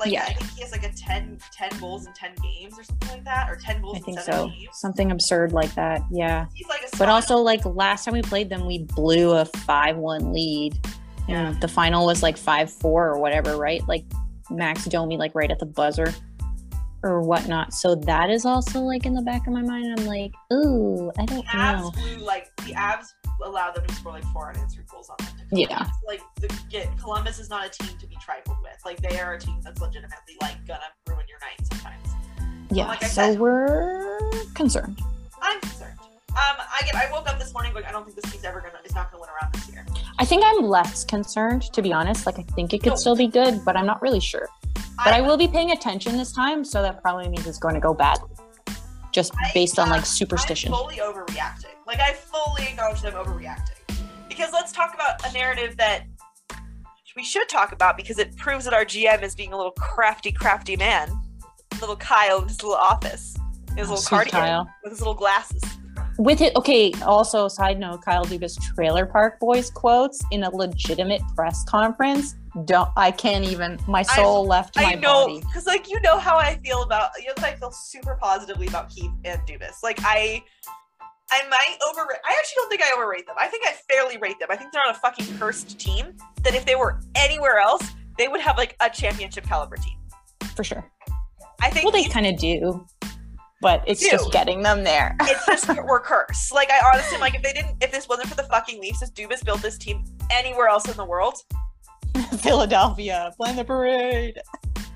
like 0.00 0.10
Yeah. 0.12 0.24
I 0.24 0.32
think 0.34 0.50
he 0.52 0.62
has 0.62 0.72
like 0.72 0.84
a 0.84 0.92
10, 0.92 1.38
10 1.52 1.80
goals 1.80 2.06
in 2.06 2.12
ten 2.12 2.32
games 2.42 2.78
or 2.78 2.84
something 2.84 3.08
like 3.10 3.24
that, 3.24 3.48
or 3.50 3.56
ten 3.56 3.80
goals 3.82 3.96
I 3.96 3.98
in 3.98 4.04
think 4.04 4.20
so. 4.20 4.48
games. 4.48 4.68
Something 4.72 5.10
absurd 5.10 5.52
like 5.52 5.74
that. 5.74 6.02
Yeah. 6.10 6.46
Like 6.68 6.90
But 6.98 7.08
also, 7.08 7.36
like 7.38 7.64
last 7.64 8.04
time 8.04 8.14
we 8.14 8.22
played 8.22 8.48
them, 8.48 8.66
we 8.66 8.84
blew 8.84 9.32
a 9.32 9.44
five-one 9.44 10.32
lead, 10.32 10.78
Yeah. 11.28 11.48
and 11.50 11.60
the 11.60 11.68
final 11.68 12.06
was 12.06 12.22
like 12.22 12.36
five-four 12.36 13.08
or 13.08 13.18
whatever, 13.20 13.56
right? 13.56 13.86
Like 13.88 14.04
Max 14.50 14.84
Domi, 14.86 15.16
like 15.16 15.34
right 15.34 15.50
at 15.50 15.58
the 15.58 15.66
buzzer 15.66 16.12
or 17.02 17.20
whatnot. 17.22 17.72
So 17.74 17.94
that 17.94 18.30
is 18.30 18.44
also 18.44 18.80
like 18.80 19.06
in 19.06 19.12
the 19.14 19.22
back 19.22 19.46
of 19.46 19.52
my 19.52 19.62
mind. 19.62 19.94
I'm 19.98 20.06
like, 20.06 20.32
ooh, 20.52 21.10
I 21.18 21.24
don't 21.26 21.44
the 21.46 21.56
know. 21.56 21.90
Avs 21.90 21.94
blew 21.94 22.24
like 22.24 22.50
the 22.64 22.72
Avs 22.72 23.08
allowed 23.44 23.74
them 23.74 23.86
to 23.86 23.94
score 23.94 24.12
like 24.12 24.24
four 24.32 24.48
unanswered 24.50 24.86
goals 24.88 25.10
on 25.10 25.16
them. 25.24 25.35
Yeah. 25.52 25.86
Like 26.06 26.20
the 26.40 26.48
get 26.70 26.88
Columbus 26.98 27.38
is 27.38 27.48
not 27.48 27.66
a 27.66 27.68
team 27.70 27.96
to 27.98 28.06
be 28.06 28.16
trifled 28.20 28.56
with. 28.62 28.76
Like 28.84 29.00
they 29.00 29.18
are 29.20 29.34
a 29.34 29.38
team 29.38 29.60
that's 29.62 29.80
legitimately 29.80 30.36
like 30.40 30.64
gonna 30.66 30.80
ruin 31.08 31.24
your 31.28 31.38
night 31.40 31.66
sometimes. 31.66 32.08
Yeah. 32.70 32.88
like 32.88 33.02
so 33.02 33.06
said- 33.08 33.38
we're 33.38 34.18
concerned. 34.54 35.00
I'm 35.40 35.60
concerned. 35.60 35.98
Um, 36.30 36.56
I 36.58 36.82
get. 36.84 36.94
I 36.96 37.10
woke 37.12 37.28
up 37.30 37.38
this 37.38 37.52
morning, 37.54 37.72
but 37.72 37.86
I 37.86 37.92
don't 37.92 38.04
think 38.04 38.16
this 38.20 38.30
team's 38.30 38.44
ever 38.44 38.60
gonna 38.60 38.74
It's 38.84 38.94
not 38.94 39.10
gonna 39.10 39.22
win 39.22 39.30
around 39.30 39.54
this 39.54 39.70
year. 39.70 39.86
I 40.18 40.24
think 40.26 40.42
I'm 40.44 40.64
less 40.64 41.04
concerned, 41.04 41.62
to 41.72 41.80
be 41.80 41.92
honest. 41.92 42.26
Like 42.26 42.38
I 42.38 42.42
think 42.42 42.74
it 42.74 42.82
could 42.82 42.90
No. 42.90 42.96
still 42.96 43.16
be 43.16 43.26
good, 43.28 43.64
but 43.64 43.76
I'm 43.76 43.86
not 43.86 44.02
really 44.02 44.20
sure. 44.20 44.48
But 44.98 45.12
I 45.14 45.20
will 45.20 45.36
be 45.36 45.46
paying 45.48 45.70
attention 45.70 46.16
this 46.18 46.32
time, 46.32 46.64
so 46.64 46.82
that 46.82 47.00
probably 47.02 47.28
means 47.28 47.46
it's 47.46 47.58
going 47.58 47.74
to 47.74 47.80
go 47.80 47.92
bad, 47.94 48.18
Just 49.12 49.32
I- 49.42 49.50
based 49.54 49.78
on 49.78 49.88
like 49.90 50.04
superstition. 50.04 50.72
I'm 50.74 50.78
fully 50.80 50.96
overreacting. 50.96 51.74
Like 51.86 52.00
I 52.00 52.12
fully 52.12 52.64
acknowledge 52.68 53.00
them 53.02 53.14
overreacting. 53.14 53.75
Because 54.36 54.52
let's 54.52 54.72
talk 54.72 54.92
about 54.94 55.24
a 55.26 55.32
narrative 55.32 55.76
that 55.78 56.04
we 57.16 57.24
should 57.24 57.48
talk 57.48 57.72
about 57.72 57.96
because 57.96 58.18
it 58.18 58.36
proves 58.36 58.66
that 58.66 58.74
our 58.74 58.84
GM 58.84 59.22
is 59.22 59.34
being 59.34 59.52
a 59.54 59.56
little 59.56 59.72
crafty, 59.72 60.30
crafty 60.30 60.76
man. 60.76 61.08
Little 61.80 61.96
Kyle 61.96 62.42
in 62.42 62.48
his 62.48 62.62
little 62.62 62.76
office, 62.76 63.34
his 63.76 63.88
Oh, 63.88 63.94
little 63.94 64.06
cardigan 64.06 64.40
Kyle. 64.40 64.68
with 64.82 64.92
his 64.92 65.00
little 65.00 65.14
glasses. 65.14 65.62
With 66.18 66.40
it, 66.40 66.54
okay. 66.56 66.92
Also, 67.02 67.48
side 67.48 67.78
note: 67.78 68.02
Kyle 68.02 68.24
Dubas 68.24 68.58
Trailer 68.74 69.04
Park 69.06 69.38
Boys 69.40 69.70
quotes 69.70 70.22
in 70.30 70.44
a 70.44 70.50
legitimate 70.54 71.20
press 71.34 71.64
conference. 71.64 72.34
Don't 72.64 72.88
I 72.96 73.10
can't 73.10 73.44
even. 73.44 73.78
My 73.86 74.00
soul 74.02 74.46
left 74.46 74.76
my 74.76 74.84
I 74.84 74.94
know, 74.94 75.26
body. 75.26 75.40
because 75.40 75.66
like 75.66 75.90
you 75.90 76.00
know 76.00 76.18
how 76.18 76.36
I 76.38 76.56
feel 76.64 76.82
about 76.82 77.10
you 77.18 77.26
know 77.28 77.34
I 77.46 77.54
feel 77.56 77.70
super 77.70 78.16
positively 78.20 78.66
about 78.66 78.88
Keefe 78.90 79.12
and 79.26 79.40
Dubas. 79.46 79.82
Like 79.82 79.98
I, 80.02 80.42
I 81.30 81.46
might 81.48 81.76
overrate. 81.90 82.18
I 82.24 82.32
actually 82.38 82.54
don't 82.56 82.68
think 82.70 82.82
I 82.82 82.92
overrate 82.96 83.26
them. 83.26 83.36
I 83.38 83.48
think 83.48 83.66
I 83.66 83.72
fairly 83.90 84.16
rate 84.18 84.38
them. 84.38 84.48
I 84.50 84.56
think 84.56 84.72
they're 84.72 84.82
on 84.86 84.94
a 84.94 84.98
fucking 84.98 85.38
cursed 85.38 85.78
team. 85.78 86.16
That 86.44 86.54
if 86.54 86.64
they 86.64 86.76
were 86.76 87.00
anywhere 87.16 87.58
else, 87.58 87.82
they 88.18 88.28
would 88.28 88.40
have 88.40 88.56
like 88.56 88.76
a 88.80 88.88
championship 88.88 89.44
caliber 89.44 89.76
team. 89.76 89.98
For 90.54 90.62
sure. 90.64 90.88
I 91.60 91.70
think 91.70 91.84
Well, 91.84 91.92
they 91.92 92.08
kind 92.08 92.26
of 92.26 92.36
do, 92.38 92.86
but 93.60 93.82
it's 93.86 94.00
Do. 94.02 94.10
just 94.10 94.30
getting 94.30 94.62
them 94.62 94.84
there. 94.84 95.16
it's 95.22 95.44
just 95.46 95.68
we're 95.84 96.00
cursed. 96.00 96.54
Like 96.54 96.70
I 96.70 96.80
honestly 96.92 97.18
like 97.18 97.34
if 97.34 97.42
they 97.42 97.52
didn't, 97.52 97.82
if 97.82 97.90
this 97.90 98.08
wasn't 98.08 98.28
for 98.28 98.36
the 98.36 98.44
fucking 98.44 98.80
Leafs, 98.80 99.02
if 99.02 99.12
Dubas 99.14 99.44
built 99.44 99.62
this 99.62 99.76
team 99.78 100.04
anywhere 100.30 100.68
else 100.68 100.88
in 100.88 100.96
the 100.96 101.04
world, 101.04 101.34
Philadelphia, 102.38 103.32
plan 103.36 103.56
the 103.56 103.64
parade. 103.64 104.38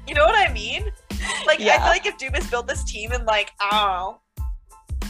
you 0.07 0.14
know 0.14 0.24
what 0.24 0.37
I 0.37 0.53
mean? 0.53 0.85
Like 1.47 1.61
I 1.61 1.76
feel 1.78 1.87
like 1.87 2.07
if 2.07 2.16
Dubas 2.18 2.49
built 2.51 2.66
this 2.68 2.85
team 2.85 3.12
in 3.12 3.24
like 3.24 3.51
I 3.61 3.70
don't 3.70 3.91
know, 3.97 4.20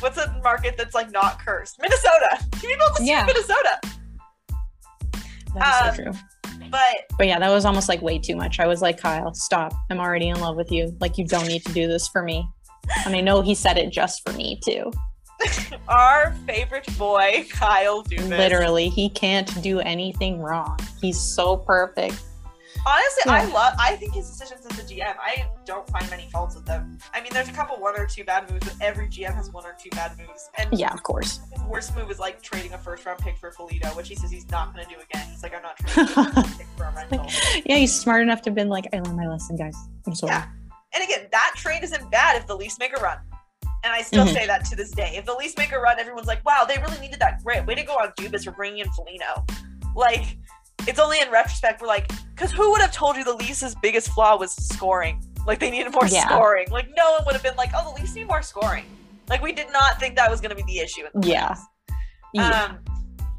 what's 0.00 0.18
a 0.18 0.40
market 0.42 0.76
that's 0.76 0.94
like 0.94 1.10
not 1.10 1.38
cursed? 1.44 1.78
Minnesota. 1.80 2.38
Built 2.60 2.96
this 2.98 3.06
Yeah. 3.06 3.24
Minnesota. 3.26 3.80
That's 5.54 5.88
Um, 5.88 5.94
so 5.96 6.02
true. 6.02 6.12
But 6.70 6.80
But 7.18 7.26
yeah, 7.26 7.38
that 7.38 7.50
was 7.50 7.64
almost 7.64 7.88
like 7.88 8.00
way 8.02 8.18
too 8.18 8.36
much. 8.36 8.60
I 8.60 8.66
was 8.66 8.80
like, 8.82 8.98
Kyle, 9.00 9.34
stop. 9.34 9.72
I'm 9.90 9.98
already 9.98 10.28
in 10.28 10.38
love 10.40 10.56
with 10.56 10.70
you. 10.70 10.96
Like, 11.00 11.18
you 11.18 11.26
don't 11.26 11.46
need 11.48 11.64
to 11.66 11.72
do 11.72 11.88
this 11.88 12.06
for 12.08 12.22
me. 12.22 12.46
And 13.04 13.14
I 13.16 13.20
know 13.20 13.40
he 13.40 13.54
said 13.54 13.76
it 13.76 13.90
just 13.90 14.22
for 14.26 14.32
me 14.34 14.60
too. 14.64 14.90
our 15.88 16.34
favorite 16.46 16.86
boy, 16.98 17.46
Kyle 17.50 18.04
Dubas. 18.04 18.28
Literally, 18.28 18.88
he 18.88 19.08
can't 19.08 19.60
do 19.62 19.80
anything 19.80 20.40
wrong. 20.40 20.78
He's 21.00 21.18
so 21.18 21.56
perfect. 21.56 22.20
Honestly, 22.86 23.22
I 23.26 23.44
love. 23.44 23.74
I 23.78 23.96
think 23.96 24.14
his 24.14 24.28
decisions 24.28 24.64
as 24.66 24.78
a 24.78 24.82
GM. 24.82 25.14
I 25.20 25.46
don't 25.66 25.88
find 25.90 26.08
many 26.10 26.28
faults 26.30 26.54
with 26.54 26.64
them. 26.64 26.98
I 27.12 27.20
mean, 27.20 27.30
there's 27.32 27.48
a 27.48 27.52
couple 27.52 27.76
one 27.78 27.98
or 27.98 28.06
two 28.06 28.24
bad 28.24 28.50
moves, 28.50 28.66
but 28.66 28.74
every 28.80 29.06
GM 29.06 29.34
has 29.34 29.50
one 29.50 29.64
or 29.66 29.76
two 29.78 29.90
bad 29.90 30.16
moves. 30.18 30.48
And 30.58 30.68
Yeah, 30.78 30.92
of 30.92 31.02
course. 31.02 31.40
his 31.52 31.62
worst 31.64 31.94
move 31.94 32.10
is 32.10 32.18
like 32.18 32.40
trading 32.42 32.72
a 32.72 32.78
first 32.78 33.04
round 33.04 33.18
pick 33.20 33.36
for 33.36 33.52
Foligno, 33.52 33.88
which 33.90 34.08
he 34.08 34.14
says 34.14 34.30
he's 34.30 34.48
not 34.50 34.72
going 34.74 34.86
to 34.86 34.90
do 34.94 35.00
again. 35.00 35.28
He's 35.30 35.42
like, 35.42 35.54
I'm 35.54 35.62
not 35.62 35.76
trading 35.78 36.04
a 36.04 36.06
first 36.14 36.36
round 36.36 36.48
pick 36.58 36.66
for 36.76 36.84
a 36.84 36.94
rental. 36.94 37.26
Yeah, 37.66 37.76
he's 37.76 37.94
smart 37.94 38.22
enough 38.22 38.40
to 38.42 38.50
have 38.50 38.54
been 38.54 38.68
like, 38.70 38.88
I 38.92 39.00
learned 39.00 39.16
my 39.16 39.26
lesson, 39.28 39.56
guys. 39.56 39.76
I'm 40.06 40.14
sorry. 40.14 40.32
Yeah. 40.32 40.46
And 40.94 41.04
again, 41.04 41.28
that 41.30 41.52
trade 41.56 41.84
isn't 41.84 42.10
bad 42.10 42.36
if 42.36 42.46
the 42.46 42.56
Leafs 42.56 42.78
make 42.78 42.96
a 42.98 43.00
run. 43.02 43.18
And 43.84 43.92
I 43.92 44.02
still 44.02 44.24
Mhm. 44.26 44.32
say 44.34 44.46
that 44.46 44.64
to 44.66 44.76
this 44.76 44.90
day. 44.90 45.14
If 45.16 45.24
the 45.26 45.34
Leafs 45.34 45.56
make 45.56 45.72
a 45.72 45.78
run, 45.78 45.98
everyone's 46.00 46.26
like, 46.26 46.44
wow, 46.44 46.64
they 46.66 46.78
really 46.78 46.98
needed 47.00 47.20
that 47.20 47.42
grit. 47.44 47.64
Way 47.66 47.74
to 47.76 47.82
go 47.82 47.94
on 47.94 48.12
Dubas 48.18 48.44
for 48.44 48.50
bringing 48.52 48.78
in 48.80 48.90
Foligno. 48.92 49.44
Like, 49.94 50.36
it's 50.88 50.98
only 50.98 51.20
in 51.20 51.30
retrospect 51.30 51.80
we're 51.80 51.86
like, 51.88 52.10
because 52.34 52.50
who 52.52 52.70
would 52.72 52.80
have 52.80 52.92
told 52.92 53.16
you 53.16 53.24
the 53.24 53.34
Leafs' 53.34 53.74
biggest 53.82 54.08
flaw 54.10 54.36
was 54.36 54.52
scoring? 54.52 55.22
Like, 55.46 55.58
they 55.58 55.70
needed 55.70 55.92
more 55.92 56.06
Yeah. 56.06 56.26
scoring. 56.28 56.68
Like, 56.70 56.88
no 56.96 57.12
one 57.12 57.24
would 57.26 57.34
have 57.34 57.42
been 57.42 57.56
like, 57.56 57.70
oh, 57.74 57.92
the 57.94 58.00
Leafs 58.00 58.14
need 58.14 58.26
more 58.28 58.42
scoring. 58.42 58.84
Like, 59.28 59.42
we 59.42 59.52
did 59.52 59.72
not 59.72 59.98
think 59.98 60.16
that 60.16 60.30
was 60.30 60.40
going 60.40 60.50
to 60.50 60.56
be 60.56 60.62
the 60.70 60.78
issue. 60.80 61.02
The 61.14 61.26
Yeah. 61.28 61.54
Yeah. 62.32 62.48
Um, 62.50 62.78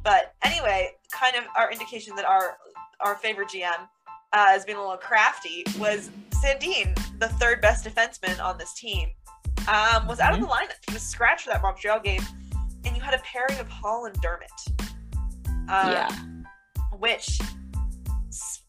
but 0.03 0.33
anyway, 0.43 0.91
kind 1.11 1.35
of 1.35 1.43
our 1.55 1.71
indication 1.71 2.15
that 2.15 2.25
our 2.25 2.57
our 3.01 3.15
favorite 3.15 3.49
GM 3.49 3.87
uh, 4.33 4.45
has 4.47 4.63
been 4.65 4.75
a 4.77 4.79
little 4.81 4.97
crafty 4.97 5.63
was 5.79 6.09
Sandin, 6.43 6.95
the 7.19 7.27
third 7.29 7.61
best 7.61 7.85
defenseman 7.85 8.39
on 8.43 8.57
this 8.57 8.73
team, 8.73 9.09
um, 9.67 10.07
was 10.07 10.19
out 10.19 10.33
of 10.33 10.39
the 10.39 10.45
lineup. 10.47 10.73
He 10.87 10.93
was 10.93 11.01
scratched 11.03 11.45
for 11.45 11.51
that 11.51 11.61
Montreal 11.61 11.99
game, 11.99 12.21
and 12.85 12.95
you 12.95 13.01
had 13.01 13.13
a 13.13 13.19
pairing 13.19 13.59
of 13.59 13.67
Holl 13.69 14.05
and 14.05 14.15
Dermott. 14.21 14.49
Um, 15.69 15.91
yeah. 15.91 16.09
Which. 17.01 17.39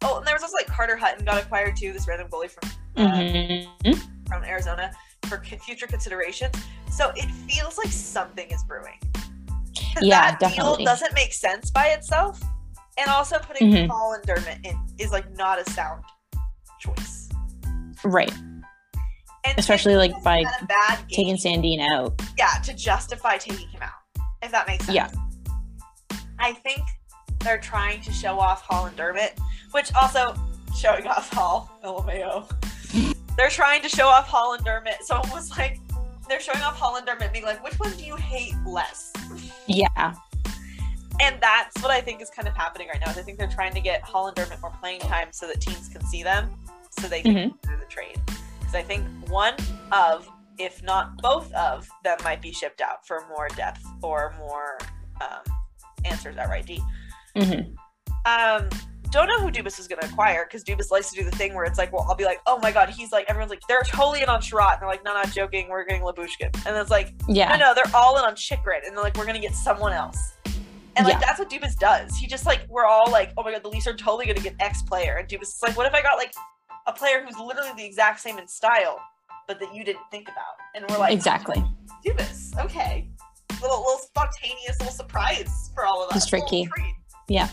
Oh, 0.05 0.17
and 0.19 0.27
there 0.27 0.35
was 0.35 0.43
also 0.43 0.57
like 0.57 0.67
Carter 0.67 0.97
Hutton 0.97 1.25
got 1.25 1.41
acquired 1.41 1.77
too, 1.77 1.93
this 1.93 2.09
random 2.09 2.29
goalie 2.29 2.51
from 2.51 2.71
uh, 2.97 3.09
Mhm. 3.13 4.27
from 4.27 4.43
Arizona 4.45 4.91
for 5.27 5.45
c- 5.45 5.57
future 5.59 5.87
considerations. 5.87 6.55
So 6.91 7.11
it 7.15 7.31
feels 7.49 7.79
like 7.79 7.89
something 7.89 8.51
is 8.51 8.65
brewing. 8.65 8.99
Yeah, 10.01 10.31
that 10.33 10.41
definitely. 10.41 10.79
deal 10.79 10.87
doesn't 10.87 11.15
make 11.15 11.33
sense 11.33 11.71
by 11.71 11.89
itself, 11.89 12.41
and 12.99 13.09
also 13.09 13.39
putting 13.39 13.71
Mhm. 13.71 13.89
Holl 13.91 14.15
and 14.15 14.25
Dermott 14.25 14.59
in 14.65 14.79
is 14.99 15.13
like 15.13 15.31
not 15.37 15.61
a 15.61 15.71
sound 15.71 16.03
choice. 16.81 17.29
Right. 18.03 18.33
And 19.45 19.59
Especially, 19.59 19.97
like, 19.97 20.13
by 20.23 20.45
Taking 21.11 21.37
Sandin 21.37 21.81
out. 21.93 22.21
yeah, 22.39 22.55
to 22.65 22.73
justify 22.75 23.39
taking 23.39 23.69
him 23.69 23.83
out, 23.83 24.25
if 24.41 24.51
that 24.53 24.67
makes 24.69 24.85
sense. 24.87 24.95
Yeah. 24.95 25.09
I 26.39 26.53
think 26.55 26.81
they're 27.43 27.59
trying 27.59 28.01
to 28.03 28.13
show 28.13 28.39
off 28.39 28.63
Holl 28.63 28.87
and 28.87 28.97
Dermott, 28.97 29.39
which 29.73 29.93
also 29.95 30.35
showing 30.77 31.07
off 31.07 31.33
Holl, 31.33 31.71
LMAO. 31.85 32.51
they're 33.37 33.49
trying 33.51 33.83
to 33.83 33.89
show 33.89 34.07
off 34.09 34.27
Holl 34.29 34.55
and 34.55 34.65
Dermott. 34.65 34.97
So 35.05 35.19
it 35.21 35.31
was 35.31 35.51
like 35.59 35.79
they're 36.29 36.41
showing 36.41 36.63
off 36.63 36.77
Holl 36.79 36.97
and 36.97 37.07
Dermott, 37.07 37.33
being 37.33 37.45
like, 37.45 37.63
which 37.65 37.75
one 37.75 37.93
do 37.97 38.05
you 38.05 38.17
hate 38.17 38.55
less? 38.67 39.13
Yeah. 39.67 40.15
And 41.21 41.37
that's 41.41 41.81
what 41.83 41.91
I 41.91 42.01
think 42.01 42.21
is 42.23 42.31
kind 42.31 42.49
of 42.49 42.55
happening 42.55 42.89
right 42.89 43.01
now. 43.01 43.11
I 43.11 43.23
think 43.23 43.39
they're 43.39 43.47
trying 43.47 43.75
to 43.75 43.81
get 43.81 44.03
Holl 44.03 44.27
and 44.29 44.37
Dermott 44.37 44.61
more 44.61 44.73
playing 44.81 45.01
time 45.01 45.29
so 45.31 45.47
that 45.47 45.61
teams 45.61 45.89
can 45.89 46.05
see 46.07 46.23
them, 46.23 46.51
so 46.99 47.07
they 47.07 47.23
can 47.23 47.35
Mhm. 47.35 47.63
do 47.63 47.77
the 47.77 47.85
trade. 47.89 48.19
Because 48.59 48.75
I 48.75 48.83
think 48.83 49.07
one 49.29 49.55
of, 49.93 50.29
if 50.59 50.83
not 50.83 51.17
both 51.19 51.53
of, 51.53 51.89
them 52.03 52.17
might 52.25 52.41
be 52.41 52.51
shipped 52.53 52.81
out 52.81 53.07
for 53.07 53.27
more 53.29 53.49
depth 53.51 53.85
or 54.03 54.35
more 54.39 54.79
um, 55.21 55.43
answers 56.05 56.37
at 56.37 56.49
right 56.49 56.67
D. 56.67 56.83
Mhm. 57.37 57.75
Um, 58.25 58.69
don't 59.11 59.27
know 59.29 59.39
who 59.41 59.51
Dubas 59.51 59.79
is 59.79 59.89
going 59.89 60.01
to 60.01 60.07
acquire 60.09 60.45
because 60.47 60.65
Dubas 60.65 60.91
likes 60.91 61.11
to 61.11 61.17
do 61.17 61.25
the 61.29 61.37
thing 61.37 61.55
where 61.55 61.65
it's 61.65 61.77
like, 61.79 61.93
well, 61.93 62.07
I'll 62.09 62.15
be 62.15 62.25
like, 62.25 62.41
oh 62.47 62.59
my 62.63 62.73
god, 62.73 62.89
he's 62.89 63.13
like, 63.13 63.27
everyone's 63.29 63.51
like, 63.51 63.61
they're 63.69 63.83
totally 63.83 64.23
in 64.23 64.29
on 64.31 64.41
Chiarot, 64.41 64.73
and 64.75 64.81
they're 64.81 64.89
like, 64.89 65.05
no, 65.05 65.13
not 65.13 65.31
joking, 65.33 65.69
we're 65.69 65.85
getting 65.85 66.03
Lyubushkin, 66.03 66.55
and 66.67 66.77
it's 66.77 66.91
like, 66.91 67.13
Yeah. 67.29 67.49
no, 67.57 67.57
no, 67.57 67.75
they're 67.75 67.95
all 67.95 68.17
in 68.19 68.25
on 68.25 68.35
Chychrun, 68.37 68.81
and 68.87 68.97
they're 68.97 69.05
like, 69.05 69.17
we're 69.19 69.27
gonna 69.27 69.39
get 69.39 69.55
someone 69.55 69.93
else. 69.93 70.33
And 70.97 71.07
like 71.07 71.15
Yeah. 71.15 71.21
that's 71.27 71.39
what 71.39 71.51
Dubas 71.51 71.79
does. 71.79 72.17
He 72.17 72.27
just 72.27 72.47
like 72.47 72.61
we're 72.69 72.85
all 72.87 73.11
like, 73.11 73.33
oh 73.37 73.43
my 73.43 73.53
god, 73.53 73.63
the 73.63 73.69
Leafs 73.69 73.87
are 73.87 73.95
totally 73.95 74.27
gonna 74.27 74.41
get 74.41 74.55
X 74.61 74.83
player, 74.83 75.17
and 75.17 75.29
Dubas 75.29 75.43
is 75.43 75.59
like, 75.63 75.77
what 75.77 75.87
if 75.87 75.95
I 75.95 76.01
got 76.03 76.17
like 76.17 76.33
a 76.87 76.93
player 76.93 77.23
who's 77.25 77.39
literally 77.39 77.71
the 77.77 77.85
exact 77.85 78.21
same 78.21 78.39
in 78.39 78.47
style, 78.49 78.99
but 79.47 79.59
that 79.61 79.75
you 79.75 79.85
didn't 79.85 80.03
think 80.11 80.29
about? 80.29 80.55
And 80.75 80.85
we're 80.89 80.99
like, 80.99 81.13
Exactly. 81.13 81.63
Dubas, 82.07 82.59
okay, 82.65 83.09
little 83.61 83.79
little 83.79 83.99
spontaneous 83.99 84.79
little 84.81 84.93
surprise 84.95 85.71
for 85.75 85.85
all 85.85 86.03
of 86.05 86.11
us. 86.11 86.17
It's 86.17 86.27
tricky. 86.27 86.67
Treat. 86.75 86.95
Yeah. 87.33 87.49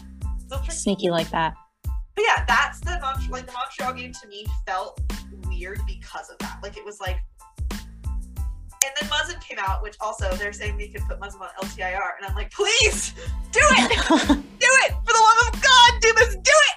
Tricky. 0.49 0.71
Sneaky 0.71 1.09
like 1.09 1.29
that. 1.29 1.55
But 2.15 2.25
yeah, 2.25 2.43
that's 2.45 2.81
the 2.81 2.99
Mont- 3.01 3.29
like 3.29 3.45
the 3.45 3.53
Montreal 3.53 3.93
game 3.93 4.11
to 4.11 4.27
me 4.27 4.45
felt 4.67 4.99
weird 5.47 5.79
because 5.87 6.29
of 6.29 6.37
that. 6.39 6.59
Like 6.61 6.75
it 6.75 6.83
was 6.83 6.99
like, 6.99 7.17
and 7.71 8.91
then 8.99 9.09
Muzzin 9.09 9.41
came 9.41 9.57
out, 9.57 9.81
which 9.81 9.95
also 10.01 10.29
they're 10.33 10.51
saying 10.51 10.77
they 10.77 10.89
could 10.89 11.03
put 11.03 11.17
Muzzin 11.21 11.39
on 11.39 11.47
LTIR, 11.63 12.11
and 12.17 12.27
I'm 12.27 12.35
like, 12.35 12.51
please 12.51 13.13
do 13.53 13.61
it, 13.61 13.89
do 14.27 14.69
it 14.83 14.91
for 15.05 15.13
the 15.13 15.23
love 15.23 15.53
of 15.53 15.61
God, 15.61 15.91
Dubas, 16.01 16.33
do 16.33 16.51
it, 16.51 16.68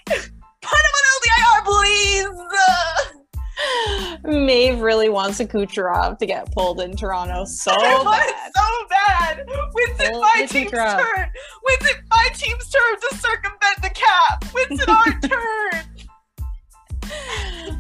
Maeve 4.53 4.81
really 4.83 5.09
wants 5.09 5.41
a 5.41 5.47
Kucherov 5.47 6.19
to 6.19 6.27
get 6.27 6.53
pulled 6.53 6.81
in 6.83 6.95
Toronto 6.95 7.45
so 7.47 7.75
bad. 7.81 8.29
it 8.29 8.35
so 8.55 8.87
bad. 8.91 9.47
When's 9.73 9.99
it 10.01 10.13
Pull 10.13 10.21
my 10.21 10.47
team's 10.47 10.71
Kucherov. 10.71 10.99
turn? 10.99 11.31
When's 11.63 11.91
it 11.91 11.97
my 12.11 12.29
team's 12.35 12.69
turn 12.69 13.01
to 13.01 13.17
circumvent 13.17 13.83
the 13.83 13.91
cap? 13.95 14.45
When's 14.53 14.83
it 14.83 14.89
our 14.89 15.21
turn? 15.21 15.83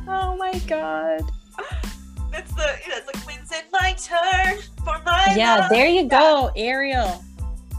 oh 0.08 0.34
my 0.38 0.52
god. 0.66 1.20
It's 2.32 2.54
the 2.54 2.62
you 2.84 2.88
know, 2.90 2.96
it's 2.96 3.06
like 3.06 3.26
when's 3.26 3.52
it 3.52 3.64
my 3.70 3.92
turn 3.92 4.62
for 4.78 4.98
my 5.04 5.34
Yeah, 5.36 5.58
love? 5.58 5.70
there 5.70 5.86
you 5.88 6.08
go, 6.08 6.50
Ariel. 6.56 7.22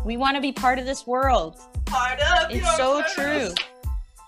We 0.06 0.18
want 0.18 0.36
to 0.36 0.42
be 0.42 0.52
part 0.52 0.78
of 0.78 0.86
this 0.86 1.08
world. 1.08 1.60
part 1.86 2.20
of 2.20 2.52
It's 2.52 2.78
so 2.78 3.02
curse. 3.02 3.14
true. 3.16 3.50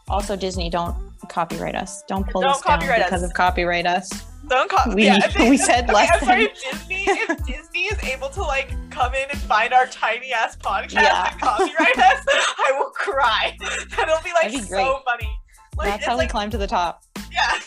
Also, 0.07 0.35
Disney, 0.35 0.71
don't 0.71 0.95
copyright 1.29 1.75
us. 1.75 2.03
Don't 2.07 2.27
pull 2.29 2.41
Don't 2.41 2.53
this 2.53 2.61
down 2.63 2.79
because 2.79 3.21
us. 3.21 3.29
of 3.29 3.33
copyright 3.35 3.85
us. 3.85 4.09
Don't 4.47 4.69
call 4.69 4.93
We- 4.93 5.05
yeah, 5.05 5.19
if 5.23 5.35
we 5.49 5.57
said 5.57 5.87
less 5.93 6.09
I'm 6.13 6.19
sorry, 6.25 6.43
if 6.45 6.63
Disney 6.71 7.03
if 7.07 7.45
Disney 7.45 7.81
is 7.85 8.03
able 8.03 8.29
to 8.29 8.41
like 8.41 8.73
come 8.91 9.13
in 9.15 9.29
and 9.29 9.39
find 9.39 9.73
our 9.73 9.87
tiny 9.87 10.31
ass 10.33 10.55
podcast 10.57 10.93
Yeah. 10.93 11.31
and 11.31 11.41
copyright 11.41 11.97
us, 11.97 12.25
I 12.57 12.73
will 12.77 12.91
cry. 12.91 13.57
That'll 13.95 14.21
be 14.23 14.31
like 14.33 14.51
be 14.51 14.59
so 14.61 15.01
funny. 15.05 15.29
Like 15.77 15.89
That's 15.89 16.05
how 16.05 16.17
we 16.17 16.27
climb 16.27 16.49
to 16.51 16.57
the 16.57 16.67
top. 16.67 17.03
yeah, 17.31 17.57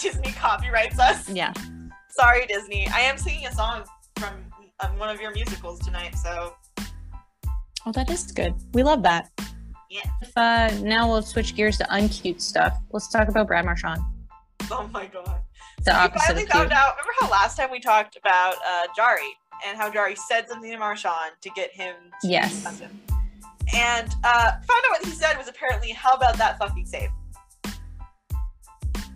Disney 0.00 0.32
copyrights 0.32 0.98
us. 0.98 1.28
Yeah. 1.28 1.52
Sorry, 2.10 2.46
Disney. 2.46 2.88
I 2.88 3.00
am 3.00 3.16
singing 3.18 3.46
a 3.46 3.52
song 3.52 3.84
from 4.16 4.34
um, 4.80 4.98
one 4.98 5.08
of 5.08 5.20
your 5.20 5.32
musicals 5.32 5.78
tonight, 5.80 6.14
so 6.16 6.54
Oh, 7.86 7.92
that 7.92 8.10
is 8.10 8.32
good. 8.32 8.54
We 8.72 8.82
love 8.82 9.02
that. 9.02 9.30
Yeah. 9.90 10.00
Uh, 10.36 10.74
now 10.82 11.06
we'll 11.08 11.22
switch 11.22 11.54
gears 11.54 11.76
to 11.78 11.84
uncute 11.84 12.40
stuff. 12.40 12.72
Let's 12.92 13.08
talk 13.08 13.28
about 13.28 13.46
Brad 13.46 13.64
Marchand. 13.64 14.00
oh 14.70 14.88
my 14.92 15.06
god. 15.06 15.42
The 15.82 15.90
we 15.90 15.96
opposite 15.96 16.26
finally 16.26 16.46
found 16.46 16.72
out. 16.72 16.94
Remember 16.96 17.12
how 17.20 17.30
last 17.30 17.56
time 17.56 17.70
we 17.70 17.80
talked 17.80 18.16
about 18.16 18.54
uh, 18.66 18.82
Jarry 18.96 19.20
and 19.66 19.76
how 19.76 19.90
Jarry 19.90 20.16
said 20.16 20.48
something 20.48 20.70
to 20.70 20.78
Marchand 20.78 21.32
to 21.42 21.50
get 21.50 21.70
him 21.72 21.94
to 22.22 22.28
Yes. 22.28 22.78
him. 22.80 23.00
And 23.74 24.08
uh, 24.24 24.50
found 24.52 24.84
out 24.84 24.90
what 24.90 25.04
he 25.04 25.10
said 25.10 25.36
was 25.38 25.48
apparently, 25.48 25.90
"How 25.92 26.12
about 26.12 26.36
that 26.38 26.58
fucking 26.58 26.86
save?" 26.86 27.08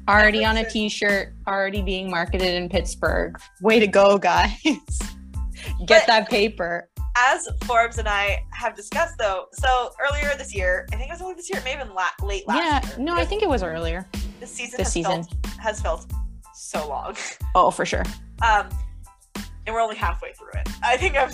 Already 0.09 0.43
on 0.45 0.57
a 0.57 0.69
t-shirt, 0.69 1.35
already 1.47 1.83
being 1.83 2.11
marketed 2.11 2.55
in 2.55 2.69
Pittsburgh. 2.71 3.39
Way 3.61 3.79
to 3.81 3.87
go, 3.87 4.19
guys. 4.19 4.53
But- 5.81 5.87
Get 5.87 6.07
that 6.07 6.31
paper. 6.31 6.89
As 7.17 7.49
Forbes 7.65 7.99
and 7.99 8.09
I 8.09 8.43
have 8.53 8.75
discussed, 8.77 9.17
though, 9.19 9.47
so 9.53 9.91
earlier 10.01 10.33
this 10.39 10.55
year, 10.55 10.87
I 10.93 10.97
think 10.97 11.11
it 11.11 11.13
was 11.13 11.21
only 11.21 11.35
this 11.35 11.51
year, 11.51 11.59
It 11.59 11.65
maybe 11.65 11.83
even 11.83 11.93
la- 11.95 12.07
late 12.23 12.47
last 12.47 12.59
Yeah, 12.87 12.97
year. 12.97 13.05
no, 13.05 13.17
I 13.17 13.25
think 13.25 13.43
it 13.43 13.49
was 13.49 13.63
earlier 13.65 14.07
this 14.41 14.51
season 14.53 14.77
this 14.79 14.87
has 14.87 14.93
season. 14.93 15.25
felt 15.25 15.57
has 15.61 15.81
felt 15.83 16.07
so 16.59 16.89
long. 16.89 17.17
Oh, 17.55 17.71
for 17.71 17.87
sure. 17.87 18.05
Um, 18.43 18.69
and 19.67 19.75
we're 19.75 19.81
only 19.81 19.97
halfway 19.97 20.33
through 20.33 20.51
it. 20.55 20.69
I 20.83 20.97
think 20.97 21.17
I'm. 21.17 21.31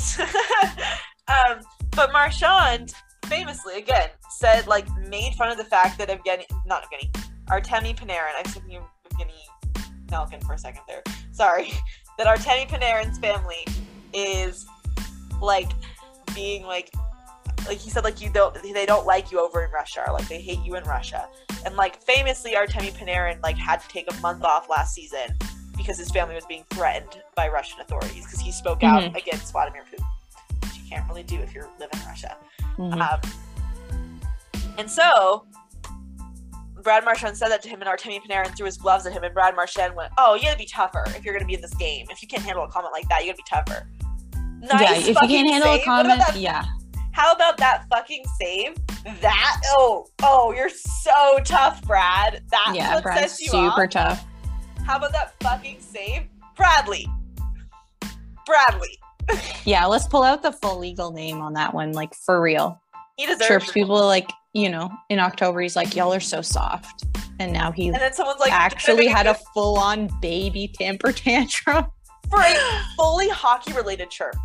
um, 1.57 1.65
but 1.93 2.13
Marchand 2.13 2.95
famously 3.27 3.79
again 3.79 4.11
said 4.29 4.67
like 4.67 4.87
made 5.09 5.33
fun 5.35 5.51
of 5.51 5.57
the 5.57 5.65
fact 5.65 5.99
that 5.99 6.09
Evgeny, 6.09 6.45
not 6.67 6.85
Evgeny, 6.85 7.11
Artemi 7.47 7.97
Panarin. 7.97 8.35
I 8.37 8.43
was 8.45 8.53
thinking 8.53 8.77
of 8.77 8.85
Evgeny 9.11 10.11
Malkin 10.11 10.41
for 10.41 10.55
a 10.55 10.59
second 10.59 10.83
there. 10.89 11.03
Sorry, 11.33 11.73
that 12.19 12.27
Artemi 12.27 12.69
Panarin's 12.69 13.19
family 13.19 13.65
is 14.13 14.67
like 15.41 15.71
being 16.35 16.65
like 16.65 16.91
like 17.67 17.79
he 17.79 17.89
said 17.89 18.05
like 18.05 18.21
you 18.21 18.31
don't 18.31 18.57
they 18.63 18.87
don't 18.87 19.07
like 19.07 19.33
you 19.33 19.41
over 19.41 19.65
in 19.65 19.71
Russia 19.71 20.05
or 20.07 20.13
like 20.13 20.29
they 20.29 20.41
hate 20.41 20.61
you 20.65 20.75
in 20.77 20.85
Russia 20.85 21.29
and 21.65 21.77
like 21.77 22.03
famously 22.03 22.53
Artemi 22.55 22.93
Panarin 22.93 23.43
like 23.43 23.57
had 23.57 23.81
to 23.81 23.89
take 23.89 24.11
a 24.11 24.21
month 24.21 24.43
off 24.45 24.69
last 24.71 24.95
season 24.95 25.37
because 25.77 25.99
his 25.99 26.11
family 26.11 26.35
was 26.35 26.47
being 26.47 26.65
threatened 26.71 27.21
by 27.35 27.49
Russian 27.49 27.81
authorities 27.81 28.25
because 28.25 28.41
he 28.41 28.53
spoke 28.53 28.83
out 28.83 29.05
against 29.17 29.53
Vladimir 29.53 29.83
Putin 29.91 30.05
which 30.63 30.77
you 30.83 30.89
can't 30.89 31.07
really 31.09 31.23
do 31.25 31.37
if 31.41 31.55
you 31.55 31.63
live 31.79 31.91
in 31.93 31.99
Russia 32.07 32.37
Mhm. 32.79 33.01
um, 33.01 33.21
and 34.79 34.91
so 34.91 35.47
Brad 36.83 37.05
Marchand 37.05 37.35
said 37.37 37.49
that 37.49 37.63
to 37.63 37.69
him, 37.71 37.81
and 37.81 37.89
Artemi 37.89 38.21
Panarin 38.23 38.55
threw 38.55 38.67
his 38.67 38.77
gloves 38.77 39.07
at 39.07 39.13
him, 39.15 39.25
and 39.25 39.33
Brad 39.33 39.57
Marchand 39.57 39.95
went, 39.97 40.13
"Oh, 40.19 40.35
you 40.35 40.43
gotta 40.43 40.59
be 40.59 40.67
tougher 40.67 41.03
if 41.17 41.25
you're 41.25 41.33
gonna 41.33 41.47
be 41.47 41.55
in 41.55 41.63
this 41.63 41.73
game. 41.75 42.07
If 42.11 42.21
you 42.21 42.29
can't 42.29 42.43
handle 42.43 42.63
a 42.63 42.69
comment 42.69 42.93
like 42.93 43.09
that, 43.09 43.25
you 43.25 43.33
gotta 43.33 43.39
be 43.39 43.49
tougher." 43.49 43.89
Nice 44.61 44.81
yeah, 44.81 44.93
if 44.97 45.07
you 45.23 45.29
can't 45.29 45.49
handle 45.51 45.73
save. 45.73 45.81
a 45.81 45.85
comment, 45.85 46.23
yeah. 46.35 46.63
How 47.15 47.33
about 47.33 47.57
that 47.59 47.87
fucking 47.91 48.25
save? 48.41 48.75
That 49.21 49.61
oh 49.69 50.07
oh, 50.23 50.53
you're 50.53 50.69
so 50.69 51.39
tough, 51.45 51.81
Brad. 51.87 52.43
That's 52.51 52.77
Yeah, 52.77 52.95
what 52.95 53.05
Brad's 53.05 53.21
sets 53.33 53.41
you 53.41 53.49
super 53.49 53.85
off. 53.85 53.91
tough. 53.91 54.25
How 54.85 54.97
about 54.97 55.13
that 55.13 55.35
fucking 55.41 55.79
save, 55.81 56.25
Bradley? 56.57 57.07
Bradley. 58.47 58.99
Yeah, 59.65 59.87
let's 59.87 60.07
pull 60.07 60.23
out 60.23 60.43
the 60.43 60.53
full 60.53 60.79
legal 60.79 61.11
name 61.11 61.41
on 61.41 61.55
that 61.55 61.73
one, 61.73 61.93
like 61.93 62.15
for 62.15 62.43
real. 62.43 62.79
He 63.17 63.25
deserves 63.25 63.47
Chirps 63.47 63.69
it. 63.71 63.73
people 63.73 64.05
like, 64.05 64.31
you 64.53 64.69
know, 64.69 64.91
in 65.09 65.19
October 65.19 65.63
he's 65.63 65.75
like, 65.77 65.97
Y'all 65.97 66.13
are 66.13 66.21
so 66.21 66.43
soft. 66.43 67.05
And 67.41 67.51
now 67.51 67.73
he 67.73 67.87
And 67.87 67.95
then 67.97 68.13
someone's 68.13 68.41
like 68.41 68.53
actually 68.53 69.07
had 69.07 69.27
a 69.27 69.35
full 69.55 69.79
on 69.79 70.11
baby 70.21 70.71
temper 70.79 71.11
tantrum. 71.13 71.87
for 72.29 72.41
a 72.41 72.55
fully 72.97 73.31
hockey 73.31 73.73
related 73.73 74.11
chirp. 74.11 74.37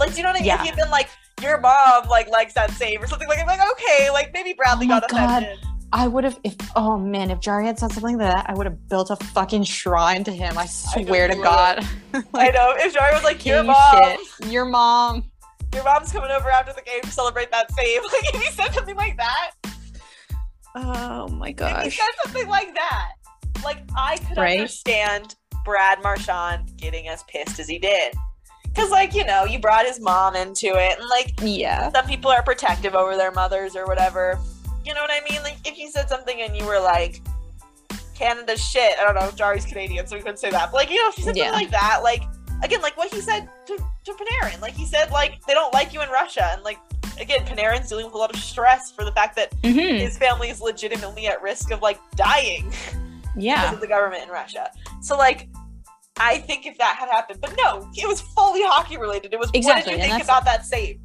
Like, 0.00 0.10
do 0.10 0.16
you 0.16 0.22
know 0.24 0.30
what 0.30 0.36
I 0.36 0.40
mean? 0.40 0.46
Yeah. 0.48 0.64
He'd 0.64 0.74
been 0.74 0.90
like, 0.90 1.08
your 1.42 1.58
mom 1.60 2.08
like 2.08 2.28
likes 2.28 2.54
that 2.54 2.70
save 2.72 3.02
or 3.02 3.06
something 3.06 3.28
like 3.28 3.38
I'm 3.40 3.46
like, 3.46 3.60
okay, 3.72 4.10
like 4.10 4.32
maybe 4.32 4.52
Bradley 4.54 4.86
Oh 4.86 5.00
got 5.00 5.08
God. 5.08 5.42
offended. 5.42 5.58
I 5.92 6.08
would 6.08 6.24
have 6.24 6.38
if 6.42 6.56
oh 6.74 6.98
man, 6.98 7.30
if 7.30 7.38
Jarry 7.40 7.66
had 7.66 7.78
said 7.78 7.92
something 7.92 8.18
like 8.18 8.34
that, 8.34 8.46
I 8.48 8.54
would 8.54 8.66
have 8.66 8.88
built 8.88 9.10
a 9.10 9.16
fucking 9.16 9.62
shrine 9.64 10.24
to 10.24 10.32
him. 10.32 10.58
I 10.58 10.66
swear 10.66 11.28
to 11.28 11.36
you 11.36 11.42
God. 11.42 11.86
I 12.34 12.50
know. 12.50 12.72
If 12.76 12.94
Jarry 12.94 13.14
was 13.14 13.22
like, 13.22 13.44
your 13.46 13.62
mom, 13.62 13.76
shit. 13.92 14.50
Your 14.50 14.64
mom. 14.64 15.30
your 15.72 15.84
mom's 15.84 16.10
coming 16.10 16.30
over 16.30 16.50
after 16.50 16.72
the 16.72 16.82
game 16.82 17.00
to 17.02 17.10
celebrate 17.10 17.50
that 17.52 17.70
save. 17.72 18.00
Like 18.12 18.34
if 18.34 18.42
he 18.42 18.50
said 18.50 18.72
something 18.74 18.96
like 18.96 19.16
that, 19.18 19.50
Oh 20.74 21.28
my 21.28 21.50
if 21.50 21.56
he 21.58 21.62
gosh. 21.62 21.96
said 21.96 22.06
something 22.24 22.48
like 22.48 22.74
that, 22.74 23.12
like 23.64 23.78
I 23.96 24.16
could 24.18 24.36
Right? 24.36 24.58
understand 24.58 25.36
Brad 25.64 26.02
Marchand 26.02 26.76
getting 26.76 27.06
as 27.08 27.22
pissed 27.24 27.60
as 27.60 27.68
he 27.68 27.78
did. 27.78 28.14
Cause 28.74 28.90
like, 28.90 29.14
you 29.14 29.24
know, 29.24 29.44
you 29.44 29.58
brought 29.58 29.86
his 29.86 30.00
mom 30.00 30.34
into 30.36 30.66
it 30.66 30.98
and 30.98 31.08
like 31.08 31.32
Yeah. 31.42 31.90
some 31.92 32.06
people 32.06 32.30
are 32.30 32.42
protective 32.42 32.94
over 32.94 33.16
their 33.16 33.30
mothers 33.30 33.76
or 33.76 33.86
whatever. 33.86 34.38
You 34.84 34.92
know 34.94 35.00
what 35.00 35.10
I 35.12 35.20
mean? 35.30 35.42
Like 35.42 35.56
if 35.64 35.78
you 35.78 35.90
said 35.90 36.08
something 36.08 36.40
and 36.40 36.56
you 36.56 36.66
were 36.66 36.80
like 36.80 37.20
Canada 38.14 38.56
shit, 38.56 38.98
I 38.98 39.04
don't 39.04 39.14
know, 39.14 39.30
Jarry's 39.32 39.64
Canadian, 39.64 40.06
so 40.06 40.16
we 40.16 40.22
couldn't 40.22 40.38
say 40.38 40.50
that. 40.50 40.70
But 40.70 40.74
like, 40.78 40.90
you 40.90 40.96
know, 41.02 41.08
if 41.08 41.18
you 41.18 41.24
said 41.24 41.36
Yeah. 41.36 41.46
something 41.50 41.62
like 41.64 41.70
that, 41.72 42.00
like 42.02 42.22
again, 42.62 42.80
like 42.82 42.96
what 42.96 43.12
he 43.12 43.20
said 43.20 43.48
to, 43.66 43.76
to 43.76 44.12
Panarin. 44.12 44.60
Like 44.60 44.74
he 44.74 44.86
said 44.86 45.10
like 45.10 45.44
they 45.46 45.54
don't 45.54 45.72
like 45.72 45.92
you 45.92 46.02
in 46.02 46.08
Russia 46.10 46.50
and 46.52 46.62
like 46.62 46.78
again, 47.20 47.44
Panarin's 47.44 47.88
dealing 47.88 48.06
with 48.06 48.14
a 48.14 48.18
lot 48.18 48.34
of 48.34 48.40
stress 48.40 48.90
for 48.90 49.04
the 49.04 49.12
fact 49.12 49.36
that 49.36 49.52
hmm 49.64 49.78
his 49.78 50.18
family 50.18 50.48
is 50.50 50.60
legitimately 50.60 51.26
at 51.28 51.40
risk 51.42 51.70
of 51.70 51.80
like 51.80 52.00
dying 52.16 52.72
Yeah. 53.36 53.60
because 53.62 53.74
of 53.74 53.80
the 53.80 53.86
government 53.88 54.22
in 54.24 54.28
Russia. 54.30 54.70
So 55.00 55.16
like 55.16 55.48
I 56.18 56.38
think 56.38 56.66
if 56.66 56.78
that 56.78 56.96
had 56.96 57.08
happened, 57.08 57.40
but 57.40 57.54
no, 57.56 57.88
it 57.96 58.06
was 58.06 58.20
fully 58.20 58.62
hockey 58.62 58.96
related. 58.96 59.32
It 59.32 59.38
was 59.38 59.50
Exactly, 59.52 59.94
what 59.94 60.00
did 60.00 60.06
you 60.06 60.12
think 60.12 60.24
about 60.24 60.44
that 60.44 60.64
save? 60.64 61.00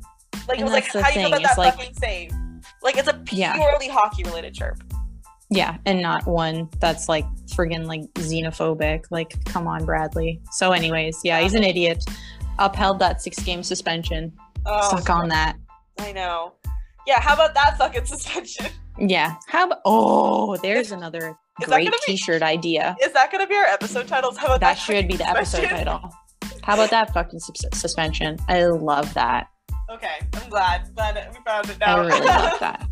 Like 0.47 0.59
it 0.59 0.63
was 0.63 0.71
like, 0.73 0.85
how 0.87 1.01
do 1.11 1.19
you 1.19 1.25
thing, 1.25 1.25
about 1.27 1.41
that 1.41 1.49
it's 1.51 1.57
like- 1.57 1.75
fucking 1.75 1.93
save? 1.95 2.31
Like 2.83 2.97
it's 2.97 3.07
a 3.07 3.21
Yeah. 3.31 3.55
purely 3.55 3.87
hockey 3.87 4.23
related 4.23 4.53
chirp. 4.53 4.81
Yeah, 5.49 5.77
and 5.87 6.01
not 6.01 6.27
one 6.27 6.69
that's 6.79 7.09
like 7.09 7.25
friggin' 7.47 7.85
like 7.87 8.01
xenophobic. 8.13 9.05
Like, 9.09 9.33
come 9.45 9.67
on, 9.67 9.83
Bradley. 9.83 10.39
So, 10.51 10.71
anyways, 10.73 11.21
yeah, 11.23 11.39
he's 11.39 11.55
an 11.55 11.63
idiot. 11.63 12.03
Upheld 12.59 12.99
that 12.99 13.21
six 13.21 13.39
game 13.39 13.63
suspension. 13.63 14.31
Oh, 14.65 14.89
Stuck 14.95 15.09
on 15.09 15.29
that. 15.29 15.55
I 15.97 16.11
know. 16.11 16.53
Yeah, 17.09 17.19
how 17.21 17.33
about 17.33 17.55
that 17.55 17.75
fucking 17.79 18.05
suspension? 18.05 18.67
Yeah. 18.99 19.33
How 19.47 19.65
about? 19.65 19.79
Oh, 19.83 20.57
there's 20.57 20.91
another 20.91 21.35
Is 21.59 21.67
that 21.67 21.73
great 21.75 21.89
be- 21.91 21.97
T-shirt 22.05 22.43
idea. 22.43 22.95
Is 23.01 23.13
that 23.13 23.31
gonna 23.31 23.47
be 23.47 23.55
our 23.55 23.63
episode 23.65 24.07
titles? 24.07 24.37
How 24.37 24.45
about 24.45 24.59
That 24.59 24.75
that? 24.75 24.77
should 24.77 25.07
be 25.07 25.15
the 25.17 25.23
fucking 25.23 25.37
episode 25.37 25.69
title. 25.69 26.13
How 26.61 26.75
about 26.75 26.91
that 26.91 27.11
fucking 27.11 27.39
sus- 27.39 27.65
suspension? 27.73 28.37
I 28.47 28.65
love 28.65 29.11
that. 29.15 29.47
Okay, 29.89 30.17
I'm 30.35 30.49
glad. 30.51 30.93
Glad 30.95 31.15
we 31.33 31.39
found 31.43 31.67
it 31.71 31.77
I 31.81 31.85
now. 31.95 31.99
really 32.01 32.19
love 32.27 32.59
that. 32.59 32.87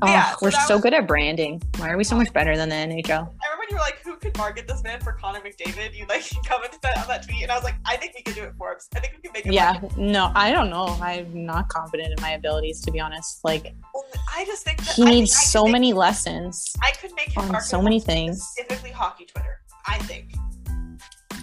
Oh, 0.00 0.06
Yeah, 0.06 0.30
so 0.30 0.36
we're 0.40 0.50
that 0.52 0.66
so 0.66 0.74
was- 0.76 0.82
good 0.84 0.94
at 0.94 1.06
branding. 1.06 1.60
Why 1.76 1.90
are 1.90 1.98
we 1.98 2.04
so 2.04 2.16
much 2.16 2.32
better 2.32 2.56
than 2.56 2.70
the 2.70 2.76
NHL? 2.76 3.30
I 3.70 3.74
remember 3.74 3.74
when 3.74 3.74
you 3.74 3.76
were 3.76 3.80
like, 3.80 4.00
"Who 4.04 4.16
could 4.16 4.36
market 4.38 4.66
this 4.68 4.82
man 4.82 5.00
for 5.00 5.12
Connor 5.12 5.40
McDavid?" 5.40 5.94
You 5.94 6.06
like 6.08 6.24
commented 6.46 6.80
that 6.82 6.98
on 6.98 7.08
that 7.08 7.26
tweet, 7.26 7.42
and 7.42 7.50
I 7.52 7.54
was 7.54 7.64
like, 7.64 7.74
"I 7.86 7.96
think 7.96 8.14
we 8.14 8.22
could 8.22 8.34
do 8.34 8.44
it, 8.44 8.54
Forbes. 8.56 8.88
I 8.94 9.00
think 9.00 9.14
we 9.16 9.22
can 9.22 9.32
make 9.32 9.46
it." 9.46 9.52
Yeah, 9.52 9.72
market." 9.72 9.98
no, 9.98 10.32
I 10.34 10.50
don't 10.52 10.70
know. 10.70 10.86
I'm 11.00 11.44
not 11.46 11.68
confident 11.68 12.12
in 12.16 12.22
my 12.22 12.30
abilities, 12.32 12.80
to 12.82 12.90
be 12.90 13.00
honest. 13.00 13.40
Like, 13.44 13.74
Well, 13.94 14.04
I 14.34 14.44
just 14.44 14.64
think 14.64 14.78
that 14.84 14.94
he 14.94 15.02
I 15.04 15.10
needs 15.10 15.36
could 15.36 15.48
so 15.48 15.64
make- 15.64 15.72
many 15.72 15.92
lessons. 15.92 16.72
I 16.82 16.92
could 16.92 17.12
make 17.16 17.30
him 17.36 17.54
on 17.54 17.60
so 17.60 17.80
many 17.82 18.00
things. 18.00 18.42
specifically 18.42 18.90
hockey 18.90 19.26
Twitter. 19.26 19.60
I 19.86 19.98
think 19.98 20.32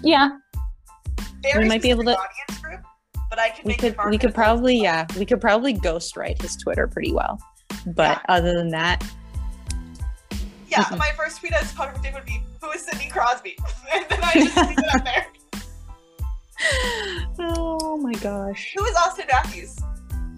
Yeah, 0.03 0.29
very 1.41 1.67
might 1.67 1.81
be 1.81 1.89
able 1.89 2.03
to- 2.03 2.17
audience 2.17 2.61
group, 2.61 2.81
but 3.29 3.39
I 3.39 3.49
could 3.49 3.65
we 3.65 3.69
make 3.69 3.79
could 3.79 3.93
him 3.95 4.09
we 4.09 4.17
could 4.17 4.33
probably 4.35 4.77
yeah 4.81 5.05
we 5.17 5.25
could 5.25 5.41
probably 5.41 5.73
ghostwrite 5.75 6.41
his 6.41 6.55
Twitter 6.55 6.87
pretty 6.87 7.11
well. 7.13 7.39
But 7.87 8.21
other 8.29 8.53
than 8.53 8.69
that, 8.69 9.03
Yeah, 10.77 10.95
my 10.97 11.11
first 11.17 11.39
tweet 11.39 11.53
as 11.53 11.71
Connor 11.73 11.93
McDavid 11.93 12.13
would 12.15 12.25
be, 12.25 12.43
"Who 12.61 12.69
is 12.71 12.83
Sidney 12.85 13.09
Crosby?" 13.09 13.57
and 13.93 14.05
then 14.09 14.19
I 14.23 14.33
just 14.33 14.55
leave 14.57 14.77
it 14.77 14.95
up 14.95 15.03
there. 15.03 15.27
oh 17.39 17.97
my 17.97 18.13
gosh. 18.13 18.73
Who 18.77 18.85
is 18.85 18.95
Auston 18.95 19.27
Matthews? 19.27 19.77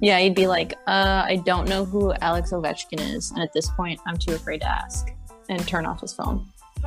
Yeah, 0.01 0.19
he'd 0.19 0.35
be 0.35 0.45
like, 0.47 0.73
uh, 0.85 1.23
I 1.25 1.41
don't 1.45 1.67
know 1.67 1.83
who 1.83 2.13
Alex 2.21 2.51
Ovechkin 2.51 2.99
is, 3.15 3.31
and 3.31 3.41
at 3.41 3.51
this 3.53 3.69
point, 3.71 3.99
I'm 4.05 4.17
too 4.17 4.33
afraid 4.35 4.61
to 4.61 4.67
ask 4.69 5.07
and 5.49 5.65
turn 5.67 5.85
off 5.85 6.01
his 6.01 6.13
phone. 6.13 6.45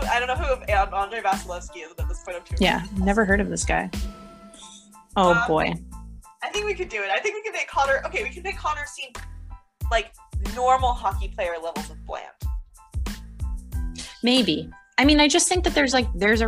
I 0.08 0.18
don't 0.20 0.28
know 0.28 0.36
who 0.36 0.54
An- 0.68 0.94
Andrei 0.94 1.20
Vasilevskiy 1.20 1.82
is, 1.84 1.92
but 1.96 2.04
at 2.04 2.08
this 2.08 2.22
point 2.22 2.36
I'm 2.36 2.44
too. 2.44 2.56
Yeah, 2.60 2.84
never 2.98 3.24
heard 3.24 3.40
of 3.40 3.48
this 3.48 3.64
guy. 3.64 3.90
Oh 5.16 5.32
Um, 5.34 5.42
boy. 5.48 5.74
I 6.42 6.48
think 6.50 6.66
we 6.66 6.74
could 6.74 6.88
do 6.88 7.02
it. 7.02 7.10
I 7.10 7.18
think 7.18 7.34
we 7.34 7.42
can 7.42 7.52
make 7.52 7.68
Connor. 7.68 8.00
Okay, 8.06 8.22
we 8.22 8.30
can 8.30 8.42
make 8.44 8.56
Connor 8.56 8.86
seem 8.86 9.10
like 9.90 10.12
normal 10.54 10.92
hockey 10.94 11.28
player 11.28 11.54
levels 11.62 11.90
of 11.90 11.96
bland. 12.06 12.26
Maybe. 14.22 14.70
I 14.98 15.04
mean, 15.04 15.18
I 15.20 15.28
just 15.28 15.48
think 15.48 15.64
that 15.64 15.74
there's 15.74 15.94
like 15.94 16.06
there's 16.14 16.42
a 16.42 16.46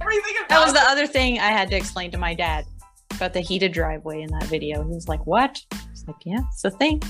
that 0.48 0.62
was 0.62 0.72
the 0.74 0.80
other 0.82 1.06
thing 1.06 1.38
I 1.38 1.48
had 1.50 1.70
to 1.70 1.76
explain 1.76 2.10
to 2.10 2.18
my 2.18 2.34
dad 2.34 2.66
about 3.12 3.32
the 3.32 3.40
heated 3.40 3.72
driveway 3.72 4.22
in 4.22 4.30
that 4.32 4.44
video. 4.44 4.82
He 4.82 4.90
was 4.94 5.08
like, 5.08 5.26
"What?" 5.26 5.58
It's 5.90 6.04
like, 6.06 6.16
"Yeah, 6.24 6.40
it's 6.50 6.64
a 6.64 6.70
thing." 6.70 7.02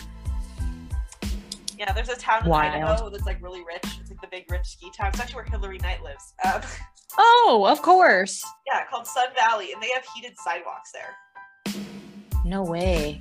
Yeah, 1.79 1.93
there's 1.93 2.11
a 2.11 2.17
town 2.17 2.45
in 2.45 2.51
Wild. 2.51 2.75
Idaho 2.85 3.11
that's 3.11 3.25
like 3.27 3.43
really 3.43 3.65
rich. 3.65 3.83
It's 4.01 4.09
like 4.11 4.21
the 4.21 4.29
big 4.31 4.45
rich 4.53 4.67
ski 4.67 4.89
town. 4.97 5.09
It's 5.09 5.19
actually 5.21 5.35
where 5.37 5.45
Hilary 5.47 5.79
Knight 5.79 6.03
lives. 6.03 6.33
Um, 6.45 6.61
Oh, 7.19 7.67
of 7.69 7.83
course. 7.83 8.43
yeah, 8.67 8.85
called 8.89 9.07
Sun 9.07 9.27
Valley, 9.35 9.73
and 9.75 9.83
they 9.83 9.91
have 9.91 10.03
heated 10.15 10.33
sidewalks 10.39 10.93
there. 10.93 11.83
No 12.47 12.63
way. 12.63 13.21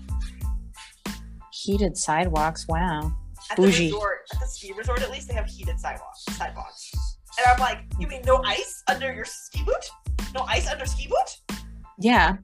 Heated 1.51 1.97
sidewalks. 1.97 2.67
Wow. 2.69 3.11
At 3.49 3.57
the 3.57 3.63
Bougie. 3.63 3.85
resort, 3.87 4.19
at 4.33 4.39
the 4.39 4.45
ski 4.47 4.71
resort, 4.77 5.01
at 5.01 5.11
least 5.11 5.27
they 5.27 5.33
have 5.33 5.45
heated 5.47 5.77
sidewalks. 5.77 6.23
Sidewalks. 6.37 7.10
And 7.37 7.47
I'm 7.47 7.59
like, 7.59 7.79
you 7.99 8.07
mean 8.07 8.21
no 8.25 8.41
ice 8.45 8.83
under 8.89 9.11
your 9.13 9.25
ski 9.25 9.63
boot? 9.63 9.89
No 10.35 10.41
ice 10.41 10.67
under 10.69 10.85
ski 10.85 11.07
boot? 11.07 11.57
Yeah, 11.99 12.37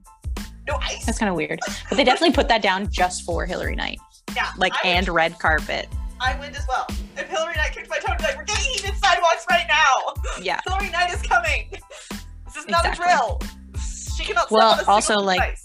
No 0.66 0.76
ice? 0.82 1.04
that's 1.04 1.18
kind 1.18 1.28
of 1.30 1.36
weird. 1.36 1.58
But 1.88 1.96
they 1.96 2.04
definitely 2.04 2.34
put 2.34 2.48
that 2.48 2.62
down 2.62 2.90
just 2.90 3.24
for 3.24 3.44
Hilary 3.46 3.74
Knight, 3.76 3.98
yeah, 4.36 4.50
like 4.56 4.72
I 4.84 4.88
and 4.88 5.06
Would, 5.08 5.14
red 5.14 5.38
carpet. 5.38 5.88
I 6.20 6.38
would 6.38 6.54
as 6.56 6.64
well. 6.68 6.86
If 7.16 7.28
Hilary 7.28 7.54
Knight 7.56 7.72
kicked 7.72 7.88
my 7.90 7.98
toe, 7.98 8.12
I'd 8.12 8.18
be 8.18 8.24
like, 8.24 8.36
we're 8.36 8.44
getting 8.44 8.64
heated 8.72 8.96
sidewalks 8.96 9.44
right 9.50 9.66
now. 9.68 10.14
Yeah. 10.42 10.60
Hilary 10.66 10.90
Knight 10.90 11.12
is 11.12 11.22
coming. 11.22 11.68
This 11.70 12.56
is 12.56 12.66
not 12.68 12.84
Exactly. 12.86 13.04
a 13.12 13.16
drill. 13.16 13.40
She 14.16 14.24
cannot. 14.24 14.50
Well, 14.50 14.74
step 14.74 14.88
on 14.88 14.92
a 14.92 14.94
also, 14.94 15.14
like, 15.16 15.40
ice. 15.40 15.64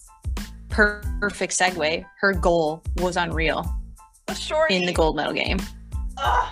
Perfect 0.69 1.53
segue. 1.53 2.05
Her 2.19 2.33
goal 2.33 2.83
was 2.97 3.15
unreal 3.17 3.65
the 4.27 4.35
shorty. 4.35 4.75
in 4.75 4.85
the 4.85 4.93
gold 4.93 5.15
medal 5.15 5.33
game. 5.33 5.59
Ugh. 6.17 6.47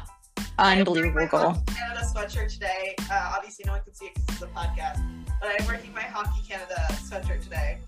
Unbelievable 0.60 1.28
goal. 1.28 1.56
Canada 1.68 2.02
sweatshirt 2.14 2.50
today. 2.54 2.96
Uh, 3.12 3.34
obviously, 3.36 3.64
no 3.66 3.74
one 3.74 3.82
can 3.84 3.94
see 3.94 4.06
it 4.06 4.14
because 4.16 4.42
it's 4.42 4.42
a 4.44 4.48
podcast, 4.48 5.02
but 5.40 5.50
I'm 5.60 5.66
wearing 5.66 5.94
my 5.94 6.02
Hockey 6.02 6.42
Canada 6.48 6.76
sweatshirt 7.04 7.42
today 7.44 7.80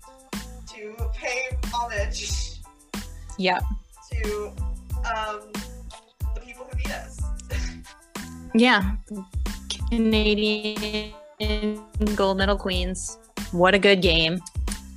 to 0.74 0.96
pay 1.14 1.56
homage 1.72 2.58
Yeah. 3.38 3.60
to 4.12 4.52
um, 5.16 5.40
the 6.34 6.40
people 6.44 6.66
who 6.70 6.76
beat 6.76 6.90
us. 6.90 7.20
Yeah. 8.54 8.96
Canadian 9.90 11.12
gold 12.16 12.38
medal 12.38 12.56
queens. 12.56 13.18
What 13.52 13.74
a 13.74 13.78
good 13.78 14.02
game. 14.02 14.40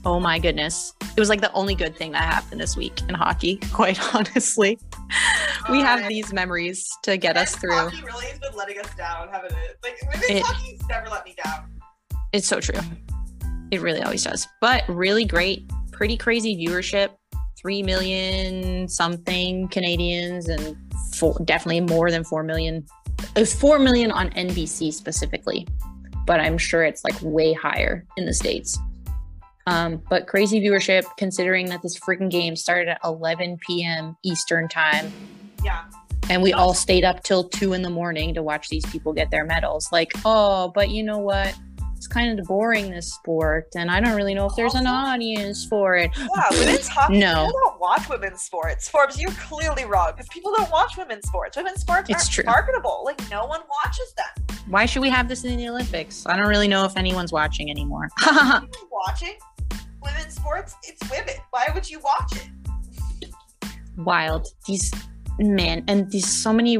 Oh 0.05 0.19
my 0.19 0.39
goodness. 0.39 0.93
It 1.15 1.19
was 1.19 1.29
like 1.29 1.41
the 1.41 1.51
only 1.53 1.75
good 1.75 1.95
thing 1.95 2.11
that 2.13 2.23
happened 2.23 2.61
this 2.61 2.77
week 2.77 3.01
in 3.09 3.15
hockey, 3.15 3.57
quite 3.73 3.99
honestly. 4.15 4.79
We 5.69 5.79
have 5.81 6.03
Uh, 6.05 6.07
these 6.07 6.31
memories 6.31 6.87
to 7.03 7.17
get 7.17 7.35
us 7.35 7.53
through. 7.55 7.73
Hockey 7.75 8.01
really 8.03 8.25
has 8.27 8.39
been 8.39 8.55
letting 8.55 8.79
us 8.79 8.87
down, 8.95 9.27
haven't 9.29 9.51
it? 9.51 9.77
Like 9.83 9.97
women's 10.03 10.29
It- 10.29 10.43
hockey's 10.43 10.79
never 10.87 11.09
let 11.09 11.25
me 11.25 11.35
down. 11.43 11.69
It's 12.31 12.47
so 12.47 12.59
true. 12.61 12.79
It 13.71 13.81
really 13.81 14.01
always 14.01 14.23
does. 14.23 14.47
But 14.61 14.83
really 14.87 15.25
great, 15.25 15.69
pretty 15.91 16.15
crazy 16.15 16.55
viewership. 16.55 17.09
3 17.57 17.83
million 17.83 18.87
something 18.87 19.67
Canadians 19.69 20.47
and 20.47 20.77
four, 21.15 21.35
definitely 21.43 21.81
more 21.81 22.11
than 22.11 22.23
4 22.23 22.43
million. 22.43 22.85
It 23.35 23.39
was 23.39 23.53
4 23.53 23.79
million 23.79 24.11
on 24.11 24.29
NBC 24.29 24.93
specifically, 24.93 25.67
but 26.25 26.39
I'm 26.39 26.57
sure 26.57 26.83
it's 26.83 27.03
like 27.03 27.15
way 27.21 27.51
higher 27.53 28.05
in 28.15 28.25
the 28.25 28.33
States. 28.33 28.77
Um, 29.67 30.01
but 30.09 30.25
crazy 30.27 30.59
viewership 30.61 31.03
considering 31.17 31.67
that 31.67 31.81
this 31.83 31.99
freaking 31.99 32.29
game 32.31 32.55
started 32.55 32.87
at 32.89 32.99
11 33.03 33.57
p.m. 33.67 34.15
Eastern 34.23 34.67
time 34.69 35.11
Yeah. 35.63 35.83
and 36.29 36.41
we 36.41 36.53
all 36.53 36.73
stayed 36.73 37.03
up 37.03 37.21
till 37.23 37.47
2 37.49 37.73
in 37.73 37.81
the 37.81 37.89
morning 37.89 38.33
to 38.33 38.41
watch 38.41 38.69
these 38.69 38.85
people 38.85 39.11
get 39.13 39.29
their 39.29 39.43
medals. 39.45 39.89
Like, 39.91 40.11
oh, 40.25 40.71
but 40.73 40.89
you 40.89 41.03
know 41.03 41.19
what? 41.19 41.53
It's 41.97 42.05
kind 42.07 42.39
of 42.39 42.45
boring 42.45 42.91
this 42.91 43.11
sport, 43.11 43.69
and 43.75 43.89
I 43.89 43.99
don't 43.99 44.15
really 44.15 44.35
know 44.35 44.45
if 44.45 44.55
there's 44.55 44.75
an 44.75 44.85
audience 44.85 45.65
for 45.65 45.95
it. 45.95 46.11
Yeah, 46.15 46.27
women's 46.51 46.87
hockey. 46.87 47.17
No. 47.17 47.47
People 47.47 47.59
don't 47.65 47.79
watch 47.81 48.07
women's 48.07 48.41
sports. 48.43 48.87
Forbes, 48.87 49.19
you're 49.19 49.31
clearly 49.31 49.83
wrong 49.85 50.11
because 50.11 50.27
people 50.29 50.53
don't 50.55 50.69
watch 50.71 50.95
women's 50.95 51.27
sports. 51.27 51.57
Women's 51.57 51.81
sports 51.81 52.07
It's 52.11 52.19
aren't 52.25 52.31
true. 52.31 52.43
marketable. 52.45 53.01
Like 53.03 53.19
no 53.31 53.47
one 53.47 53.61
watches 53.83 54.13
them. 54.15 54.57
Why 54.69 54.85
should 54.85 55.01
we 55.01 55.09
have 55.09 55.27
this 55.27 55.43
in 55.43 55.57
the 55.57 55.67
Olympics? 55.69 56.23
I 56.27 56.37
don't 56.37 56.47
really 56.47 56.67
know 56.67 56.85
if 56.85 56.95
anyone's 56.97 57.31
watching 57.33 57.71
anymore. 57.71 58.09
Watching 58.91 59.33
women's 60.01 60.35
sports. 60.35 60.75
It's 60.83 61.01
women. 61.09 61.35
Why 61.51 61.67
would 61.73 61.89
you 61.89 61.99
watch 61.99 62.33
it? 62.35 63.29
Wild. 63.97 64.47
These 64.65 64.91
men 65.39 65.83
and 65.87 66.09
these 66.11 66.27
so 66.27 66.53
many 66.53 66.77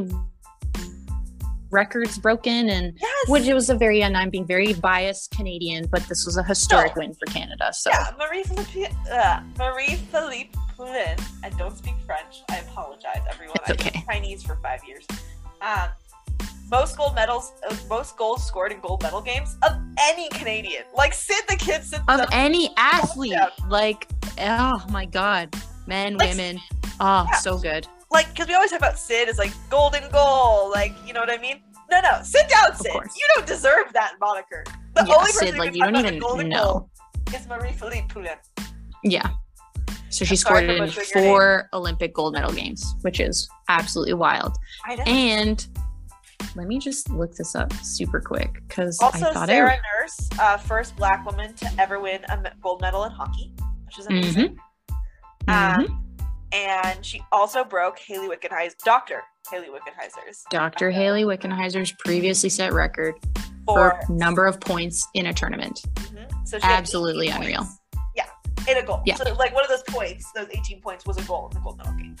records 1.70 2.18
broken, 2.18 2.70
and 2.70 2.96
Yes. 3.00 3.28
which 3.28 3.44
it 3.44 3.52
was 3.54 3.68
a 3.68 3.74
very, 3.74 4.02
and 4.02 4.16
I'm 4.16 4.30
being 4.30 4.46
very 4.46 4.72
biased 4.72 5.32
Canadian, 5.32 5.86
but 5.90 6.02
this 6.08 6.24
was 6.24 6.38
a 6.38 6.42
historic 6.42 6.96
No. 6.96 7.00
win 7.02 7.14
for 7.14 7.26
Canada. 7.26 7.72
So 7.74 7.90
Yeah, 7.90 8.10
Marie 8.18 8.42
Philip, 8.44 8.92
uh, 9.12 9.40
Marie 9.58 9.96
Philip 10.10 10.46
Poulin. 10.76 11.16
I 11.44 11.50
don't 11.50 11.76
speak 11.76 11.94
French. 12.06 12.42
I 12.50 12.58
apologize, 12.58 13.20
everyone. 13.28 13.56
It's 13.66 13.70
I 13.70 13.72
okay. 13.88 14.02
Chinese 14.06 14.42
for 14.42 14.56
five 14.62 14.80
years. 14.88 15.04
Um, 15.60 15.88
most 16.70 16.96
gold 16.96 17.14
medals, 17.14 17.52
uh, 17.68 17.74
most 17.88 18.16
goals 18.16 18.46
scored 18.46 18.72
in 18.72 18.80
gold 18.80 19.02
medal 19.02 19.20
games 19.20 19.56
of 19.62 19.72
any 20.00 20.28
Canadian. 20.30 20.84
Like 20.94 21.14
Sid 21.14 21.44
the 21.48 21.56
Kid, 21.56 21.82
Sid 21.84 22.00
of 22.08 22.18
the, 22.18 22.28
any 22.32 22.70
athlete, 22.76 23.34
like, 23.68 24.06
oh 24.40 24.84
my 24.90 25.06
god, 25.06 25.54
men, 25.86 26.16
Like- 26.16 26.30
women, 26.30 26.58
oh, 27.00 27.26
Yeah. 27.30 27.38
so 27.38 27.58
good. 27.58 27.86
like 28.10 28.28
because 28.30 28.48
we 28.48 28.54
always 28.54 28.70
talk 28.70 28.78
about 28.80 28.98
Sid 28.98 29.28
as 29.28 29.38
like 29.38 29.52
golden 29.70 30.08
goal, 30.10 30.70
like 30.70 30.92
you 31.06 31.12
know 31.12 31.20
what 31.20 31.30
I 31.30 31.38
mean. 31.38 31.62
No, 31.90 32.00
no, 32.02 32.20
sit 32.22 32.46
down, 32.48 32.74
Sid. 32.76 32.92
You 32.92 33.26
don't 33.34 33.46
deserve 33.46 33.92
that 33.94 34.14
moniker. 34.20 34.62
The 34.94 35.04
Yeah, 35.08 35.14
only 35.14 35.30
Sid, 35.32 35.40
person 35.40 35.54
who 35.54 35.60
like, 35.60 35.74
you 35.74 35.82
don't 35.84 35.96
even 35.96 36.18
golden 36.18 36.48
know. 36.50 36.64
goal 36.64 37.34
is 37.34 37.46
Marie 37.48 37.72
Philip 37.72 38.08
Poulin. 38.08 38.36
Yeah. 39.04 39.30
So 40.10 40.24
she 40.24 40.32
I'm 40.32 40.36
scored 40.36 40.64
in 40.64 40.90
four 40.90 41.68
Olympic 41.74 42.14
gold 42.14 42.32
medal 42.34 42.52
games, 42.52 42.94
which 43.02 43.20
is 43.20 43.48
absolutely 43.68 44.14
wild. 44.14 44.56
I 44.86 44.96
know. 44.96 45.02
And 45.04 45.66
let 46.54 46.66
me 46.66 46.78
just 46.78 47.10
look 47.10 47.34
this 47.34 47.54
up 47.54 47.72
super 47.82 48.20
quick 48.20 48.62
because 48.68 48.98
I 49.02 49.06
Also, 49.06 49.32
thought 49.32 49.48
Sarah 49.48 49.74
it. 49.74 49.80
Nurse, 50.00 50.28
uh, 50.40 50.56
first 50.56 50.96
Black 50.96 51.24
woman 51.26 51.54
to 51.54 51.70
ever 51.78 52.00
win 52.00 52.24
a 52.28 52.52
gold 52.62 52.80
medal 52.80 53.04
in 53.04 53.10
hockey, 53.12 53.52
which 53.86 53.98
is 53.98 54.06
amazing. 54.06 54.58
Mhm. 55.46 55.78
Um, 55.88 56.04
and 56.52 57.04
she 57.04 57.22
also 57.32 57.64
broke 57.64 57.98
Hayley 57.98 58.28
Wickenheiser, 58.28 58.74
Doctor 58.84 59.22
Hayley 59.50 59.68
Wickenheiser's 59.68 60.44
Dr. 60.50 60.90
Hayley 60.90 61.24
Wickenheiser's 61.24 61.92
previously 62.04 62.50
set 62.50 62.72
record 62.72 63.14
for 63.66 63.98
for 64.06 64.12
number 64.12 64.46
of 64.46 64.60
points 64.60 65.06
in 65.14 65.26
a 65.26 65.32
tournament. 65.32 65.80
Mhm. 65.94 66.46
So 66.48 66.58
Absolutely 66.62 67.28
unreal. 67.28 67.60
points. 67.64 67.78
Yeah, 68.14 68.26
in 68.66 68.76
a 68.78 68.82
goal. 68.82 69.02
Yeah. 69.06 69.14
So 69.16 69.24
like 69.34 69.54
one 69.54 69.64
of 69.64 69.70
those 69.70 69.82
points, 69.88 70.30
those 70.34 70.48
18 70.50 70.80
points 70.82 71.06
was 71.06 71.16
a 71.18 71.22
goal 71.22 71.48
in 71.50 71.54
the 71.54 71.60
gold 71.62 71.78
medal 71.78 71.92
game. 71.94 72.16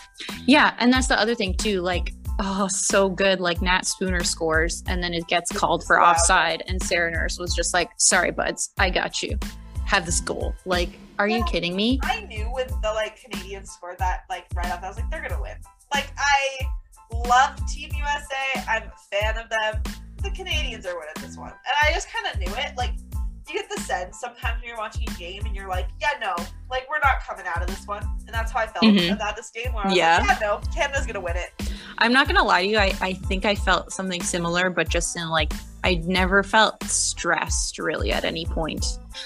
Yeah, 0.46 0.74
and 0.78 0.92
that's 0.92 1.06
the 1.06 1.18
other 1.20 1.34
thing 1.34 1.54
too. 1.56 1.80
Like, 1.82 2.12
oh, 2.38 2.68
so 2.68 3.08
good. 3.08 3.40
Like 3.40 3.60
Nat 3.62 3.86
Spooner 3.86 4.24
scores, 4.24 4.82
and 4.86 5.02
then 5.02 5.14
it 5.14 5.26
gets 5.26 5.50
called 5.52 5.84
for 5.84 5.98
Wow. 5.98 6.12
offside, 6.12 6.62
and 6.66 6.82
Sarah 6.82 7.10
Nurse 7.10 7.38
was 7.38 7.54
just 7.54 7.74
like, 7.74 7.90
"Sorry, 7.96 8.30
buds, 8.30 8.70
I 8.78 8.90
got 8.90 9.22
you. 9.22 9.38
Have 9.86 10.06
this 10.06 10.20
goal." 10.20 10.54
Like, 10.64 10.90
are 11.18 11.28
you 11.28 11.42
kidding 11.44 11.74
me? 11.74 11.98
I 12.04 12.20
knew 12.20 12.44
when 12.46 12.68
the 12.82 12.92
like 12.94 13.20
Canadians 13.22 13.70
scored 13.72 13.98
that 13.98 14.20
like 14.30 14.46
right 14.54 14.70
off, 14.70 14.82
I 14.82 14.88
was 14.88 14.96
like, 14.96 15.10
they're 15.10 15.22
gonna 15.26 15.40
win. 15.42 15.56
Like 15.92 16.10
I 16.18 16.66
love 17.12 17.56
Team 17.66 17.90
USA. 17.94 18.64
I'm 18.68 18.82
a 18.84 19.16
fan 19.16 19.36
of 19.38 19.48
them. 19.50 19.82
The 20.22 20.30
Canadians 20.30 20.84
are 20.86 20.94
winning 20.94 21.14
this 21.20 21.36
one, 21.36 21.50
and 21.50 21.74
I 21.82 21.92
just 21.92 22.08
kind 22.12 22.26
of 22.32 22.38
knew 22.40 22.54
it. 22.62 22.76
Like 22.76 22.92
you 23.48 23.54
get 23.54 23.70
the 23.74 23.80
sense 23.80 24.20
sometimes 24.20 24.60
when 24.60 24.68
you're 24.68 24.76
watching 24.76 25.08
a 25.08 25.12
game 25.18 25.46
and 25.46 25.56
you're 25.56 25.68
like, 25.68 25.88
yeah, 26.02 26.10
no, 26.20 26.34
like 26.70 26.86
we're 26.90 26.98
not 26.98 27.20
coming 27.26 27.46
out 27.46 27.62
of 27.62 27.66
this 27.68 27.86
one, 27.86 28.02
and 28.26 28.28
that's 28.34 28.52
how 28.52 28.60
I 28.60 28.66
felt 28.66 28.84
Mhm. 28.84 29.12
about 29.14 29.36
this 29.36 29.48
game. 29.50 29.72
Where 29.72 29.84
I 29.86 29.88
was 29.88 29.96
Yeah. 29.96 30.18
like, 30.18 30.28
yeah, 30.40 30.46
no, 30.46 30.60
Canada's 30.74 31.06
gonna 31.06 31.20
win 31.20 31.36
it. 31.36 31.50
I'm 31.98 32.12
not 32.12 32.26
gonna 32.26 32.44
lie 32.44 32.62
to 32.62 32.68
you. 32.68 32.78
I, 32.78 32.94
I 33.00 33.12
think 33.12 33.44
I 33.44 33.54
felt 33.54 33.92
something 33.92 34.22
similar, 34.22 34.70
but 34.70 34.88
just 34.88 35.16
in 35.16 35.28
like 35.28 35.52
I 35.84 35.94
never 36.04 36.42
felt 36.42 36.82
stressed 36.84 37.78
really 37.78 38.12
at 38.12 38.24
any 38.24 38.44
point. 38.46 38.84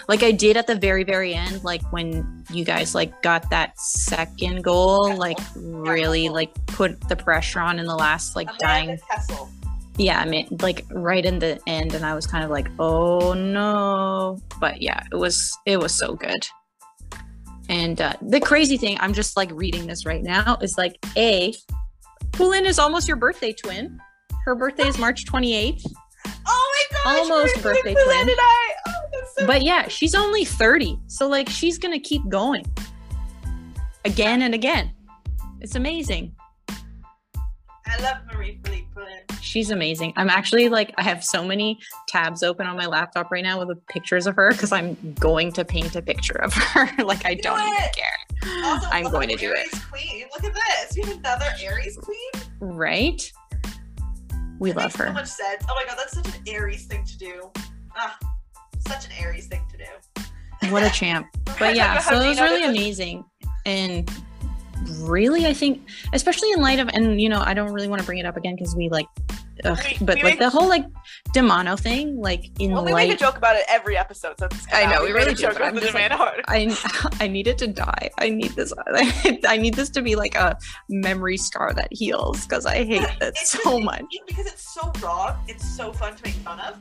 Like 0.08 0.22
I 0.22 0.32
did 0.32 0.56
at 0.56 0.66
the 0.66 0.74
very, 0.74 1.02
very 1.02 1.34
end, 1.34 1.64
like 1.64 1.82
when 1.92 2.44
you 2.50 2.64
guys 2.64 2.94
like 2.94 3.22
got 3.22 3.48
that 3.50 3.78
second 3.78 4.62
goal, 4.62 5.16
like 5.16 5.38
really 5.56 6.28
like 6.28 6.54
put 6.66 7.08
the 7.08 7.16
pressure 7.16 7.60
on 7.60 7.78
in 7.78 7.86
the 7.86 7.96
last 7.96 8.36
like 8.36 8.48
dying 8.58 8.98
yeah, 9.98 10.20
I 10.20 10.24
mean, 10.24 10.48
like 10.62 10.86
right 10.90 11.24
in 11.24 11.38
the 11.38 11.60
end, 11.66 11.94
and 11.94 12.04
I 12.04 12.14
was 12.14 12.26
kind 12.26 12.44
of 12.44 12.50
like, 12.50 12.68
oh 12.78 13.34
no. 13.34 14.40
But 14.58 14.80
yeah, 14.80 15.02
it 15.12 15.16
was 15.16 15.56
it 15.66 15.78
was 15.78 15.94
so 15.94 16.14
good. 16.14 16.46
And 17.68 18.00
uh, 18.00 18.14
the 18.20 18.40
crazy 18.40 18.76
thing, 18.76 18.96
I'm 19.00 19.12
just 19.12 19.36
like 19.36 19.50
reading 19.52 19.86
this 19.86 20.04
right 20.04 20.22
now, 20.22 20.58
is 20.60 20.76
like, 20.76 20.96
a, 21.16 21.54
Poulin 22.32 22.66
is 22.66 22.78
almost 22.78 23.06
your 23.06 23.16
birthday 23.16 23.52
twin. 23.52 24.00
Her 24.44 24.54
birthday 24.54 24.88
is 24.88 24.98
March 24.98 25.24
28th. 25.26 25.84
Oh 26.46 26.86
my 26.92 26.96
gosh! 27.04 27.18
Almost 27.20 27.62
birthday 27.62 27.94
twin. 27.94 28.20
And 28.20 28.30
I. 28.30 28.72
Oh, 28.88 28.92
so 29.36 29.46
But 29.46 29.62
yeah, 29.62 29.88
she's 29.88 30.14
only 30.14 30.44
30, 30.44 30.98
so 31.06 31.28
like 31.28 31.48
she's 31.48 31.78
gonna 31.78 32.00
keep 32.00 32.26
going 32.28 32.64
again 34.04 34.42
and 34.42 34.54
again. 34.54 34.92
It's 35.60 35.76
amazing. 35.76 36.34
I 37.86 38.00
love 38.02 38.18
Marie 38.32 38.60
Philip. 38.64 38.82
She's 39.42 39.72
amazing. 39.72 40.12
I'm 40.16 40.30
actually 40.30 40.68
like 40.68 40.94
I 40.96 41.02
have 41.02 41.24
so 41.24 41.44
many 41.44 41.80
tabs 42.06 42.44
open 42.44 42.64
on 42.66 42.76
my 42.76 42.86
laptop 42.86 43.32
right 43.32 43.42
now 43.42 43.58
with 43.58 43.68
the 43.68 43.74
pictures 43.92 44.28
of 44.28 44.36
her 44.36 44.52
because 44.52 44.70
I'm 44.70 44.96
going 45.18 45.52
to 45.52 45.64
paint 45.64 45.96
a 45.96 46.00
picture 46.00 46.40
of 46.40 46.54
her. 46.54 46.88
like 47.04 47.26
I 47.26 47.34
Do 47.34 47.42
don't 47.42 47.60
even 47.60 47.90
care. 47.92 48.62
Also, 48.64 48.86
I'm 48.92 49.10
going 49.10 49.28
to 49.30 49.36
do 49.36 49.50
it. 49.50 49.58
Aries 49.58 49.84
Queen. 49.86 50.24
Look 50.32 50.44
at 50.44 50.54
this. 50.54 50.96
We 50.96 51.02
have 51.02 51.18
another 51.18 51.46
Aries 51.60 51.96
Queen. 51.96 52.44
Right? 52.60 53.32
We 54.60 54.70
That 54.70 54.78
love 54.78 54.94
her. 54.96 55.08
So 55.08 55.12
much 55.12 55.26
sense. 55.26 55.64
Oh 55.68 55.74
my 55.74 55.84
god, 55.86 55.98
that's 55.98 56.14
such 56.14 56.26
an 56.28 56.42
Aries 56.46 56.86
thing 56.86 57.04
to 57.04 57.18
do. 57.18 57.50
Ah, 57.96 58.16
such 58.78 59.06
an 59.06 59.12
Aries 59.18 59.48
thing 59.48 59.66
to 59.72 59.76
do. 59.76 60.70
What 60.70 60.84
a 60.84 60.90
champ. 60.90 61.26
But 61.58 61.76
yeah, 61.76 61.98
so 61.98 62.20
it 62.20 62.28
was 62.28 62.40
really 62.40 62.64
amazing. 62.64 63.24
And 63.66 64.10
really, 65.00 65.46
I 65.46 65.54
think, 65.54 65.88
especially 66.12 66.50
in 66.52 66.60
light 66.60 66.78
of, 66.78 66.88
and 66.88 67.20
you 67.20 67.28
know, 67.28 67.40
I 67.44 67.54
don't 67.54 67.72
really 67.72 67.88
want 67.88 68.00
to 68.00 68.06
bring 68.06 68.18
it 68.18 68.26
up 68.26 68.36
again 68.36 68.54
because 68.56 68.74
we 68.76 68.88
like, 68.88 69.06
ugh, 69.64 69.78
We- 70.00 70.06
but 70.06 70.16
we 70.16 70.22
like 70.22 70.32
make- 70.34 70.38
the 70.38 70.50
whole 70.50 70.68
like 70.68 70.84
DiManno 71.34 71.78
thing, 71.78 72.20
like 72.20 72.50
in 72.60 72.72
Well, 72.72 72.84
we 72.84 72.92
make 72.94 73.12
a 73.12 73.16
joke 73.16 73.36
about 73.36 73.56
it 73.56 73.64
every 73.68 73.96
episode. 73.96 74.34
So 74.38 74.46
it's 74.46 74.66
I 74.72 74.86
know, 74.90 75.00
we, 75.02 75.08
we 75.08 75.12
really 75.12 75.34
do, 75.34 75.42
joke 75.42 75.56
about 75.56 75.74
the 75.74 75.80
just 75.80 75.94
like- 75.94 76.10
Demana 76.10 76.16
Horde. 76.16 76.44
I 77.20 77.28
need 77.28 77.46
it 77.46 77.58
to 77.58 77.66
die. 77.66 78.10
I 78.18 78.28
need 78.30 78.50
this. 78.52 78.72
I 79.46 79.56
need 79.56 79.74
this 79.74 79.90
to 79.90 80.02
be 80.02 80.14
like 80.16 80.34
a 80.34 80.58
memory 80.88 81.36
scar 81.36 81.72
that 81.74 81.88
heals 81.90 82.46
because 82.46 82.66
I 82.66 82.84
hate 82.84 83.02
that 83.20 83.28
It's 83.28 83.50
so 83.50 83.58
just- 83.72 83.84
much. 83.84 84.04
because 84.26 84.46
it's 84.46 84.74
so 84.74 84.92
wrong. 85.02 85.36
It's 85.48 85.68
so 85.76 85.92
fun 85.92 86.14
to 86.16 86.22
make 86.24 86.34
fun 86.34 86.60
of. 86.60 86.78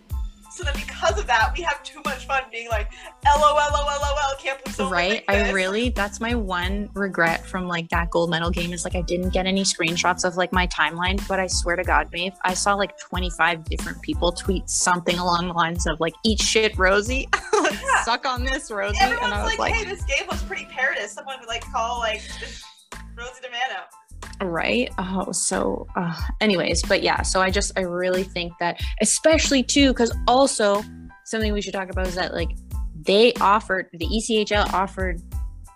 So 0.53 0.65
then, 0.65 0.73
because 0.75 1.17
of 1.17 1.27
that, 1.27 1.53
we 1.57 1.63
have 1.63 1.81
too 1.83 2.01
much 2.03 2.25
fun 2.25 2.43
being 2.51 2.67
like, 2.69 2.91
"LOL, 3.25 3.55
LOL, 3.55 3.85
LOL." 3.85 4.35
Can't 4.37 4.61
believe 4.61 4.75
someone 4.75 4.93
Right? 4.93 5.11
think 5.11 5.23
I 5.29 5.51
really 5.51 5.89
that's 5.89 6.19
my 6.19 6.35
one 6.35 6.89
regret 6.93 7.45
from 7.45 7.67
like 7.67 7.87
that 7.89 8.09
gold 8.09 8.29
medal 8.29 8.49
game 8.49 8.73
is 8.73 8.83
like 8.83 8.95
I 8.95 9.01
didn't 9.01 9.29
get 9.29 9.45
any 9.45 9.63
screenshots 9.63 10.25
of 10.25 10.35
like 10.35 10.51
my 10.51 10.67
timeline, 10.67 11.25
but 11.27 11.39
I 11.39 11.47
swear 11.47 11.77
to 11.77 11.83
God, 11.83 12.09
Maeve, 12.11 12.33
I 12.43 12.53
saw 12.53 12.73
like 12.73 12.97
25 12.99 13.63
different 13.65 14.01
people 14.01 14.31
tweet 14.33 14.69
something 14.69 15.17
along 15.17 15.47
the 15.47 15.53
lines 15.53 15.87
of 15.87 15.99
like 16.01 16.13
eat 16.25 16.41
shit 16.41 16.77
Rosie. 16.77 17.27
Yeah. 17.71 18.03
Suck 18.03 18.25
on 18.25 18.43
this, 18.43 18.69
Rosie. 18.71 18.97
Everyone's 18.99 19.25
and 19.25 19.33
I 19.33 19.43
was 19.43 19.51
like, 19.51 19.59
like, 19.59 19.73
"Hey, 19.73 19.85
this 19.85 20.03
game 20.03 20.27
looks 20.29 20.43
pretty 20.43 20.65
parodist." 20.65 21.09
Someone 21.09 21.39
would 21.39 21.47
like 21.47 21.63
call 21.71 21.99
like 21.99 22.21
this 22.39 22.61
Rosie 23.15 23.39
DiManno. 23.41 23.83
Right 24.41 24.91
oh 24.97 25.31
so 25.31 25.87
uh, 25.95 26.19
anyways 26.39 26.81
but 26.83 27.03
yeah 27.03 27.21
so 27.21 27.41
i 27.41 27.49
just 27.49 27.71
i 27.77 27.81
really 27.81 28.23
think 28.23 28.51
that 28.59 28.79
especially 29.01 29.61
too 29.63 29.89
because 29.89 30.15
also 30.27 30.81
something 31.25 31.53
we 31.53 31.61
should 31.61 31.73
talk 31.73 31.89
about 31.89 32.07
is 32.07 32.15
that 32.15 32.33
like 32.33 32.49
they 33.05 33.33
offered 33.35 33.87
the 33.93 34.05
echl 34.07 34.71
offered 34.73 35.21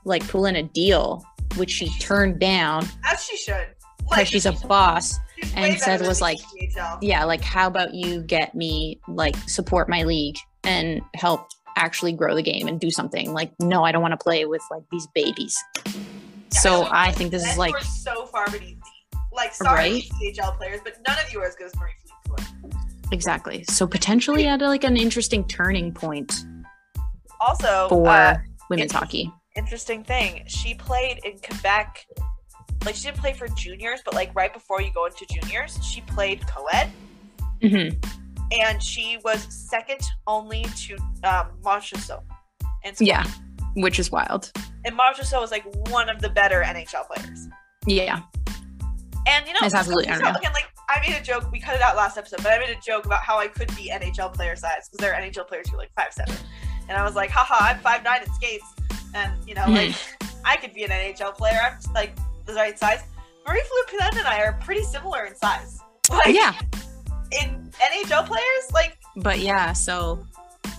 like 0.04 0.28
Poulin 0.28 0.56
a 0.56 0.64
deal 0.64 1.24
which 1.58 1.72
she 1.72 1.90
turned 2.00 2.40
down 2.40 2.86
As 3.04 3.24
she 3.24 3.38
should. 3.38 3.68
because 4.10 4.28
she's 4.28 4.46
a 4.46 4.52
boss 4.68 5.18
she's 5.42 5.54
and 5.56 5.80
said 5.80 6.02
was 6.02 6.22
like, 6.22 6.38
CHL. 6.40 7.00
yeah 7.02 7.24
like 7.24 7.42
how 7.42 7.68
about 7.68 7.94
you 7.94 8.22
get 8.22 8.56
me 8.56 9.00
like 9.08 9.36
support 9.48 9.90
my 9.90 10.04
league 10.04 10.38
and 10.64 11.02
help 11.14 11.48
actually 11.78 12.14
grow 12.14 12.36
the 12.36 12.42
game 12.44 12.68
and 12.68 12.80
do 12.80 12.90
something 12.90 13.34
like 13.34 13.52
no 13.60 13.84
i 13.84 13.92
don't 13.92 14.02
want 14.02 14.14
to 14.14 14.18
play 14.24 14.46
with 14.46 14.62
like 14.72 14.84
these 14.92 15.08
babies 15.14 15.62
Yeah, 15.86 15.92
so 16.52 16.88
i 16.92 17.12
think 17.12 17.32
this 17.32 17.46
is 17.46 17.58
like 17.58 17.76
so 17.84 18.15
beneath. 18.52 18.78
Like, 19.32 19.54
sorry, 19.54 19.92
Right? 19.92 20.04
CHL 20.36 20.58
players, 20.58 20.80
but 20.84 20.94
none 21.08 21.18
of 21.26 21.32
you 21.32 21.40
are 21.42 21.46
as 21.46 21.56
good 21.56 21.68
as 21.68 21.76
Marie 21.78 21.92
Philip 22.26 22.42
exactly 23.12 23.64
so 23.70 23.86
potentially 23.86 24.48
at 24.48 24.60
like 24.62 24.84
an 24.84 24.98
interesting 24.98 25.48
turning 25.48 25.94
point 25.94 26.34
Also, 27.40 27.88
for 27.88 28.08
uh, 28.08 28.38
women's 28.70 28.92
it's- 28.92 29.00
hockey. 29.00 29.32
interesting 29.56 30.04
thing. 30.04 30.44
She 30.48 30.74
played 30.74 31.20
in 31.24 31.38
Quebec. 31.40 32.04
Like 32.84 32.96
she 32.96 33.04
didn't 33.06 33.18
play 33.20 33.34
for 33.34 33.48
juniors, 33.50 34.02
but 34.04 34.14
like 34.14 34.32
right 34.36 34.52
before 34.54 34.82
you 34.82 34.92
go 34.94 35.06
into 35.06 35.26
juniors, 35.28 35.78
she 35.86 36.02
played 36.02 36.46
co-ed, 36.48 36.90
hmm 37.62 37.90
and 38.60 38.82
she 38.82 39.18
was 39.24 39.40
second 39.70 40.02
only 40.28 40.64
to 40.78 40.96
um. 41.24 41.48
And 42.84 42.96
Yeah, 43.00 43.26
which 43.76 43.98
is 44.00 44.12
wild. 44.12 44.52
and 44.86 44.96
Montreal 44.96 45.42
was 45.42 45.52
like 45.52 45.66
one 45.90 46.10
of 46.10 46.22
the 46.22 46.30
better 46.30 46.62
NHL 46.64 47.06
players. 47.08 47.48
Yeah, 47.88 48.22
And 49.28 49.48
you 49.48 49.54
know, 49.54 49.60
That's 49.62 49.74
absolutely 49.74 50.06
again, 50.06 50.22
like 50.54 50.70
I 50.90 51.00
made 51.02 51.16
a 51.16 51.24
joke. 51.24 51.52
We 51.52 51.60
cut 51.60 51.76
it 51.76 51.82
out 51.82 51.96
last 51.96 52.18
episode, 52.18 52.44
but 52.44 52.52
I 52.52 52.60
made 52.60 52.70
a 52.70 52.80
joke 52.82 53.06
about 53.06 53.22
how 53.22 53.40
I 53.40 53.48
could 53.48 53.76
be 53.76 53.92
NHL 53.94 54.34
player 54.34 54.56
size 54.56 54.90
because 54.90 55.00
there 55.00 55.14
are 55.14 55.22
NHL 55.22 55.48
players 55.48 55.70
who 55.70 55.76
are 55.76 55.80
like 55.80 55.92
five 55.96 56.14
seven, 56.14 56.36
and 56.88 56.98
I 56.98 57.04
was 57.04 57.16
like, 57.16 57.30
haha, 57.30 57.74
I'm 57.74 57.80
five 57.80 58.04
nine 58.04 58.24
in 58.24 58.34
skates, 58.34 58.66
and 59.14 59.34
you 59.48 59.56
know, 59.56 59.66
like 59.68 59.96
I 60.46 60.58
could 60.58 60.74
be 60.74 60.84
an 60.84 60.92
NHL 60.92 61.36
player. 61.36 61.60
I'm 61.64 61.76
just 61.76 61.94
like 61.94 62.16
the 62.46 62.54
right 62.54 62.78
size. 62.78 63.02
Marie 63.48 63.62
Philip 63.90 64.16
and 64.16 64.28
I 64.28 64.42
are 64.42 64.54
pretty 64.54 64.84
similar 64.84 65.26
in 65.26 65.36
size. 65.36 65.80
Like, 66.08 66.36
yeah, 66.36 66.54
in 67.32 67.72
NHL 67.82 68.28
players, 68.28 68.72
like 68.72 68.96
but 69.18 69.40
yeah. 69.40 69.74
So, 69.74 70.24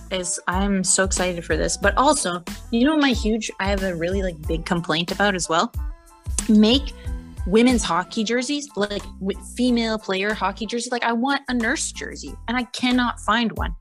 is 0.09 0.39
I'm 0.47 0.85
so 0.85 1.03
excited 1.03 1.43
for 1.43 1.57
this. 1.57 1.75
But 1.75 1.97
also, 1.97 2.43
you 2.71 2.85
know, 2.85 2.97
my 2.97 3.09
huge, 3.09 3.51
I 3.59 3.65
have 3.65 3.83
a 3.83 3.93
really 3.93 4.23
like 4.23 4.41
big 4.47 4.65
complaint 4.65 5.11
about 5.11 5.35
as 5.35 5.49
well. 5.49 5.73
Make 6.49 6.93
women's 7.45 7.83
hockey 7.83 8.23
jerseys 8.23 8.69
like 8.75 9.03
with 9.19 9.37
female 9.55 9.97
player 9.97 10.33
hockey 10.33 10.65
jerseys. 10.65 10.91
Like 10.91 11.03
I 11.03 11.13
want 11.13 11.41
a 11.47 11.53
nurse 11.53 11.91
jersey, 11.91 12.33
and 12.47 12.57
I 12.57 12.63
cannot 12.63 13.19
find 13.21 13.51
one. 13.57 13.75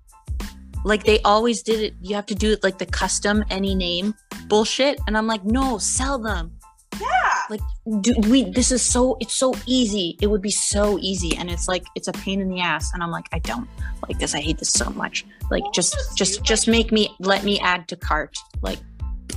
Like 0.85 1.05
they 1.05 1.21
always 1.23 1.63
did 1.63 1.81
it. 1.81 1.95
You 2.01 2.15
have 2.15 2.27
to 2.27 2.35
do 2.35 2.53
it 2.53 2.63
like 2.63 2.79
the 2.79 2.87
custom 2.87 3.45
any 3.51 3.75
name 3.75 4.15
bullshit, 4.49 5.01
and 5.07 5.17
I'm 5.17 5.27
like, 5.27 5.45
no, 5.45 5.79
sell 5.79 6.19
them. 6.19 6.53
yeah, 7.01 7.43
Like, 7.51 7.61
do 8.01 8.15
we 8.31 8.45
this 8.51 8.71
is 8.71 8.83
so 8.83 9.17
it's 9.21 9.35
so 9.35 9.53
easy. 9.67 10.17
It 10.23 10.29
would 10.29 10.43
be 10.43 10.51
so 10.51 10.99
easy. 11.01 11.37
And 11.37 11.51
it's 11.51 11.69
like 11.69 11.85
it's 11.95 12.09
a 12.09 12.13
pain 12.13 12.41
in 12.41 12.49
the 12.49 12.61
ass. 12.61 12.93
And 12.95 13.03
i'm 13.03 13.11
like 13.11 13.27
i 13.33 13.39
don't 13.41 13.69
like 14.09 14.19
this. 14.19 14.35
I 14.35 14.41
hate 14.41 14.59
this 14.59 14.71
so 14.71 14.91
much. 14.91 15.27
Like 15.51 15.63
Well, 15.65 15.73
just 15.73 15.95
just 15.95 16.17
just 16.17 16.45
just 16.45 16.69
make 16.69 16.93
me 16.93 17.15
let 17.19 17.45
me 17.45 17.59
add 17.61 17.89
to 17.89 17.97
cart. 17.97 18.39
Like 18.63 18.79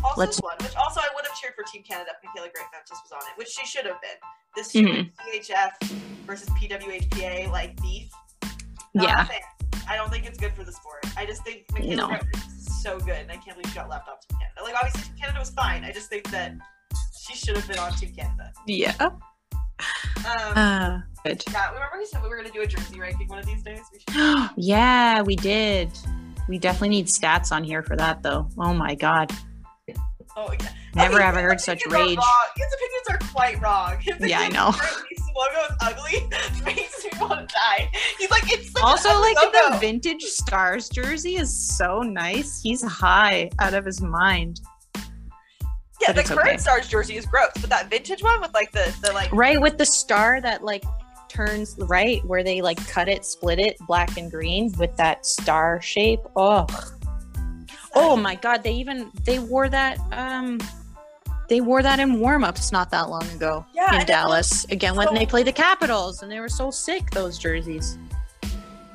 also 0.04 0.20
Let's- 0.22 0.40
one. 0.42 0.56
Which 0.62 0.76
also 0.76 1.00
I 1.02 1.10
would 1.16 1.26
have 1.26 1.36
cheered 1.36 1.54
for 1.56 1.64
Team 1.64 1.84
Canada 1.84 2.12
if 2.12 2.30
Mikyla 2.30 2.52
Grant-Mentis 2.54 3.00
was 3.04 3.12
on 3.14 3.20
it, 3.20 3.38
which 3.38 3.50
she 3.50 3.66
should 3.66 3.86
have 3.86 4.00
been. 4.02 4.18
This 4.56 4.68
stupid 4.70 5.12
PHF 5.28 5.72
versus 6.26 6.50
PWHPA 6.50 7.50
like 7.52 7.80
beef. 7.82 8.12
Not 8.94 9.04
yeah. 9.08 9.28
I 9.90 9.96
don't 9.96 10.10
think 10.12 10.26
it's 10.26 10.38
good 10.40 10.54
for 10.54 10.64
the 10.64 10.72
sport. 10.72 11.06
I 11.18 11.26
just 11.26 11.44
think 11.44 11.68
Mikyla 11.70 11.96
No. 11.96 12.08
Grant 12.08 12.24
is 12.36 12.82
so 12.84 13.00
good, 13.00 13.10
and 13.18 13.32
I 13.32 13.36
can't 13.38 13.56
believe 13.58 13.68
she 13.72 13.76
got 13.76 13.90
left 13.90 14.08
off 14.08 14.20
Team 14.28 14.40
Canada. 14.40 14.64
Like 14.64 14.76
obviously 14.76 15.02
Team 15.10 15.18
Canada 15.20 15.40
was 15.40 15.50
fine. 15.52 15.84
I 15.84 15.92
just 15.92 16.10
think 16.10 16.30
that 16.32 16.54
She 17.28 17.36
should 17.36 17.56
have 17.58 17.68
been 17.68 17.78
on 17.80 17.92
Team 17.94 18.14
Canada. 18.16 18.52
Yeah. 18.66 18.96
Um, 19.00 20.58
Uh, 20.58 21.00
good. 21.24 21.44
yeah, 21.52 21.68
remember 21.72 21.98
we 21.98 22.06
said 22.06 22.22
we 22.24 22.30
were 22.30 22.36
gonna 22.38 22.50
do 22.52 22.62
a 22.62 22.68
jersey 22.68 23.00
ranking 23.00 23.28
one 23.30 23.40
of 23.40 23.46
these 23.46 23.62
days? 23.64 23.80
We 23.94 24.00
yeah, 24.58 25.22
we 25.22 25.36
did. 25.36 25.92
We 26.48 26.58
definitely 26.58 26.90
need 26.90 27.06
stats 27.08 27.52
on 27.52 27.64
here 27.64 27.84
for 27.84 27.96
that, 27.96 28.24
though. 28.24 28.50
Oh 28.58 28.74
my 28.74 28.96
god. 28.96 29.32
Oh 30.40 30.54
yeah. 30.58 30.70
Never 30.96 31.22
I 31.22 31.32
heard 31.42 31.60
such 31.60 31.86
rage. 31.88 32.18
His 32.56 32.74
opinions 32.74 33.10
are 33.10 33.18
quite 33.32 33.62
wrong. 33.62 33.98
Yeah, 34.20 34.40
I 34.40 34.50
know. 34.50 34.68
Leafs 34.70 35.30
logo 35.36 35.66
is 35.70 35.76
ugly. 35.82 36.66
Makes 36.66 37.04
me 37.04 37.12
want 37.20 37.48
to 37.50 37.56
die. 37.56 37.92
He's 38.18 38.32
like, 38.32 38.52
it's 38.52 38.74
Also, 38.82 39.10
like 39.20 39.36
logo. 39.36 39.74
the 39.74 39.78
vintage 39.80 40.24
stars 40.24 40.88
jersey 40.90 41.36
is 41.36 41.78
so 41.78 42.02
nice. 42.02 42.62
He's 42.62 42.82
high 42.82 43.52
out 43.60 43.74
of 43.74 43.86
his 43.86 44.02
mind. 44.02 44.62
yeah, 46.02 46.08
but 46.08 46.16
the 46.16 46.24
current 46.24 46.48
okay. 46.48 46.58
Stars 46.58 46.88
jersey 46.88 47.18
is 47.18 47.26
gross, 47.26 47.52
but 47.60 47.70
that 47.70 47.90
vintage 47.90 48.24
one 48.24 48.40
with 48.42 48.54
like 48.54 48.72
the 48.72 48.96
the 49.04 49.12
like 49.12 49.32
Right 49.34 49.60
with 49.62 49.78
the 49.78 49.86
star 49.86 50.42
that 50.42 50.64
like 50.64 50.84
turns 51.28 51.76
right 51.78 52.26
where 52.26 52.44
they 52.44 52.62
like 52.62 52.86
cut 52.88 53.08
it, 53.08 53.26
split 53.26 53.60
it, 53.60 53.78
black 53.88 54.18
and 54.18 54.32
green 54.32 54.74
with 54.80 54.96
that 54.98 55.26
star 55.26 55.82
shape. 55.82 56.22
Oh, 56.36 56.66
oh 57.96 58.16
my 58.16 58.36
god! 58.36 58.64
They 58.64 58.74
even 58.74 59.12
they 59.24 59.40
wore 59.40 59.70
that. 59.70 59.98
Um, 60.12 60.60
they 61.48 61.62
wore 61.62 61.82
that 61.82 62.00
in 62.00 62.20
warm-ups 62.20 62.72
not 62.72 62.92
that 62.92 63.10
long 63.10 63.28
ago 63.32 63.66
Yeah, 63.74 64.00
in 64.02 64.06
Dallas 64.06 64.66
again 64.66 64.96
when 64.96 65.12
they 65.16 65.26
played 65.26 65.48
the 65.48 65.52
Capitals, 65.52 66.22
and 66.22 66.32
they 66.32 66.40
were 66.40 66.48
so 66.50 66.70
sick 66.70 67.10
those 67.10 67.40
jerseys. 67.40 67.98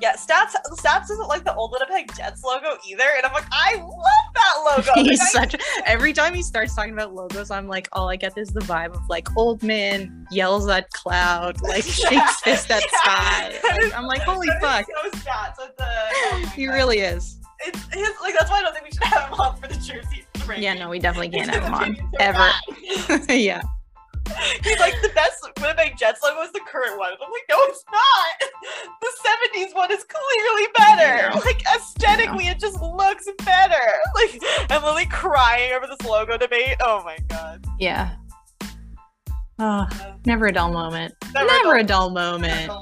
yeah. 0.01 0.15
Stats 0.15 0.53
Stats 0.79 1.09
doesn't 1.09 1.27
like 1.27 1.43
the 1.45 1.53
old 1.55 1.73
Winnipeg 1.73 2.15
Jets 2.17 2.45
logo 2.45 2.77
either, 2.89 3.07
and 3.17 3.27
I'm 3.27 3.33
like, 3.33 3.47
I 3.51 3.75
love 3.75 4.35
that 4.35 4.87
logo. 4.87 4.93
He's 5.03 5.33
such. 5.33 5.57
Every 5.85 6.13
time 6.13 6.33
he 6.33 6.43
starts 6.43 6.77
talking 6.77 6.93
about 6.93 7.13
logos, 7.13 7.51
I'm 7.51 7.67
like, 7.67 7.89
all 7.93 8.09
I 8.09 8.15
get 8.15 8.39
is 8.39 8.51
the 8.51 8.61
vibe 8.61 8.95
of 8.95 9.03
like 9.09 9.27
old 9.37 9.65
man 9.65 10.25
yells 10.31 10.69
at 10.69 10.89
cloud, 10.91 11.61
like 11.61 11.83
shakes 11.85 12.41
fist 12.43 12.71
at 12.71 12.83
Yeah. 12.83 12.99
sky. 13.01 13.59
Like, 13.65 13.99
I'm 13.99 14.07
like, 14.07 14.23
holy 14.23 14.47
fuck, 14.61 14.87
So 14.87 15.11
stats 15.19 15.57
the. 15.57 15.73
oh 15.81 16.53
he 16.55 16.67
God. 16.67 16.73
really 16.75 16.99
is. 17.01 17.39
It's 17.61 17.95
his 17.95 18.11
like 18.23 18.35
that's 18.39 18.51
why 18.51 18.59
I 18.59 18.63
don't 18.63 18.75
think 18.75 18.87
we 18.87 18.91
should 18.93 19.05
have 19.05 19.29
him 19.29 19.35
on 19.35 19.57
for 19.57 19.69
the 19.69 19.75
jersey. 19.75 20.27
Yeah, 20.59 20.75
no, 20.75 20.91
we 20.91 20.99
definitely 20.99 21.31
can't 21.31 21.51
have 21.51 21.65
him 21.65 21.75
on 21.75 21.97
ever. 22.21 22.51
yeah, 23.33 23.63
He's 24.63 24.79
like 24.81 24.95
the 25.03 25.11
best 25.15 25.47
Winnipeg 25.61 25.97
Jets 25.99 26.23
logo 26.23 26.41
is 26.43 26.53
the 26.53 26.61
current 26.67 26.99
one. 26.99 27.13
I'm 27.13 27.31
like, 27.31 27.43
no, 27.49 27.57
it's 27.63 27.85
not. 27.93 28.51
The 29.01 29.11
'70s 29.69 29.75
one 29.75 29.93
is 29.93 30.05
clearly 30.05 30.67
better. 30.77 31.39
Like 31.45 31.63
aesthetically, 31.75 32.49
it 32.49 32.59
just 32.59 32.81
looks 32.81 33.29
better. 33.45 33.75
Like 34.15 34.43
I'm 34.71 34.83
literally 34.83 35.07
crying 35.07 35.73
over 35.73 35.87
this 35.87 36.01
logo 36.07 36.39
debate. 36.39 36.77
Oh 36.81 37.03
my 37.05 37.19
god. 37.29 37.65
yeah. 37.79 38.17
Oh, 39.59 39.87
never 40.27 40.47
a 40.47 40.53
dull 40.53 40.73
moment. 40.73 41.15
Never 41.33 41.47
Never, 41.47 41.77
a 41.77 41.85
dull 41.85 42.11
a 42.11 42.11
dull 42.11 42.11
moment. 42.11 42.73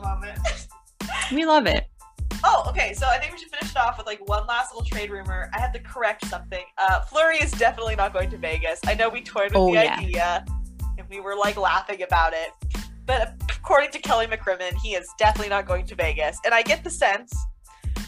We 1.33 1.45
love 1.45 1.67
it. 1.67 1.87
Oh, 2.45 2.65
okay. 2.69 2.93
So 2.95 3.07
I 3.07 3.19
think 3.19 3.33
we 3.33 3.39
should 3.39 3.51
finish 3.51 3.71
it 3.71 3.77
off 3.77 3.99
with 3.99 4.07
like 4.07 4.27
one 4.29 4.47
last 4.47 4.75
little 4.75 4.85
trade 4.87 5.11
rumor. 5.11 5.51
I 5.55 5.61
had 5.61 5.73
to 5.75 5.79
correct 5.81 6.27
something. 6.27 6.65
Uh, 6.79 7.01
Fleury 7.03 7.37
is 7.39 7.53
definitely 7.53 7.97
not 7.97 8.13
going 8.13 8.31
to 8.31 8.37
Vegas. 8.37 8.81
I 8.87 8.95
know 8.95 9.09
we 9.09 9.23
toyed 9.23 9.51
with 9.53 9.57
Oh, 9.57 9.67
the 9.67 9.85
yeah. 9.85 9.97
idea, 9.99 10.45
and 10.99 11.09
we 11.09 11.21
were 11.21 11.37
like 11.37 11.57
laughing 11.57 12.03
about 12.03 12.33
it. 12.33 12.51
But 13.07 13.35
according 13.51 13.91
to 13.93 13.99
Kelly 13.99 14.27
McCrimmon, 14.27 14.75
he 14.83 14.95
is 14.95 15.09
definitely 15.19 15.51
not 15.51 15.67
going 15.67 15.87
to 15.87 15.95
Vegas. 15.95 16.39
And 16.45 16.55
I 16.55 16.63
get 16.63 16.85
the 16.85 16.91
sense 16.91 17.33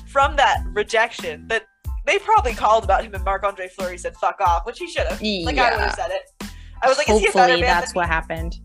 from 0.06 0.36
that 0.36 0.62
rejection 0.72 1.46
that 1.48 1.64
they 2.06 2.18
probably 2.18 2.54
called 2.54 2.84
about 2.84 3.04
him 3.04 3.14
and 3.14 3.24
Marc 3.24 3.44
Andre 3.44 3.68
Fleury 3.68 3.98
said 3.98 4.14
"fuck 4.16 4.40
off," 4.40 4.66
which 4.66 4.78
he 4.78 4.88
should 4.88 5.06
have. 5.06 5.20
Like 5.20 5.58
I 5.58 5.70
would 5.72 5.80
have 5.80 5.94
said 5.94 6.10
it. 6.10 6.50
I 6.82 6.88
was 6.88 6.98
like, 6.98 7.08
is 7.08 7.18
he 7.18 7.26
a 7.26 7.32
better 7.32 7.38
Hopefully, 7.52 7.60
man 7.62 7.70
that's 7.80 7.94
what 7.94 8.06
happened. 8.06 8.56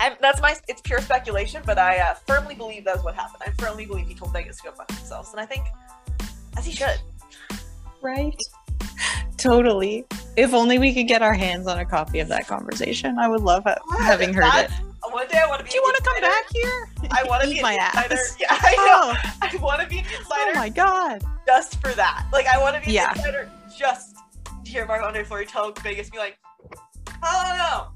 I'm, 0.00 0.14
that's 0.20 0.40
my. 0.40 0.56
It's 0.66 0.80
pure 0.80 1.00
speculation, 1.00 1.62
but 1.66 1.78
I 1.78 1.98
uh, 1.98 2.14
firmly 2.26 2.54
believe 2.54 2.84
that's 2.84 3.04
what 3.04 3.14
happened. 3.14 3.42
I 3.46 3.50
firmly 3.62 3.86
believe 3.86 4.08
he 4.08 4.14
told 4.14 4.32
Vegas 4.32 4.56
to 4.58 4.64
go 4.64 4.72
fuck 4.72 4.88
themselves, 4.88 5.30
and 5.32 5.40
I 5.40 5.46
think 5.46 5.64
as 6.56 6.64
he 6.66 6.72
should. 6.72 6.98
Right. 8.02 8.34
Totally. 9.36 10.04
If 10.36 10.52
only 10.54 10.78
we 10.78 10.94
could 10.94 11.08
get 11.08 11.22
our 11.22 11.34
hands 11.34 11.66
on 11.66 11.78
a 11.78 11.84
copy 11.84 12.20
of 12.20 12.28
that 12.28 12.46
conversation, 12.46 13.18
I 13.18 13.28
would 13.28 13.40
love 13.42 13.64
ha- 13.64 13.76
having 13.98 14.32
heard 14.34 14.44
it. 14.64 14.70
One 15.10 15.26
day 15.28 15.38
I 15.42 15.46
want 15.48 15.60
to 15.60 15.64
be. 15.64 15.70
Do 15.70 15.76
you 15.76 15.82
want 15.82 15.96
to 15.96 16.02
come 16.02 16.20
back 16.20 16.44
here? 16.52 16.88
I 17.10 17.24
want 17.24 17.42
to 17.44 17.48
be 17.48 17.56
an 17.58 17.62
my 17.62 17.72
insider. 17.74 18.14
ass. 18.14 18.36
Yeah, 18.38 18.46
I 18.50 18.72
know. 18.76 19.14
Oh, 19.16 19.38
I 19.42 19.56
want 19.62 19.80
to 19.82 19.88
be 19.88 19.98
an 19.98 20.04
insider. 20.04 20.50
oh 20.50 20.52
my 20.54 20.68
god. 20.68 21.22
just 21.46 21.80
for 21.80 21.92
that. 21.92 22.26
Like 22.32 22.46
I 22.46 22.58
want 22.58 22.76
to 22.82 22.88
be 22.88 22.96
an 22.98 23.10
insider 23.16 23.50
just 23.76 24.16
to 24.64 24.70
hear 24.70 24.86
Marc 24.86 25.02
Andre 25.02 25.24
Fleury 25.24 25.46
tell 25.46 25.72
Vegas, 25.72 26.10
be 26.10 26.18
like, 26.18 26.38
don't 27.06 27.56
know. 27.58 27.86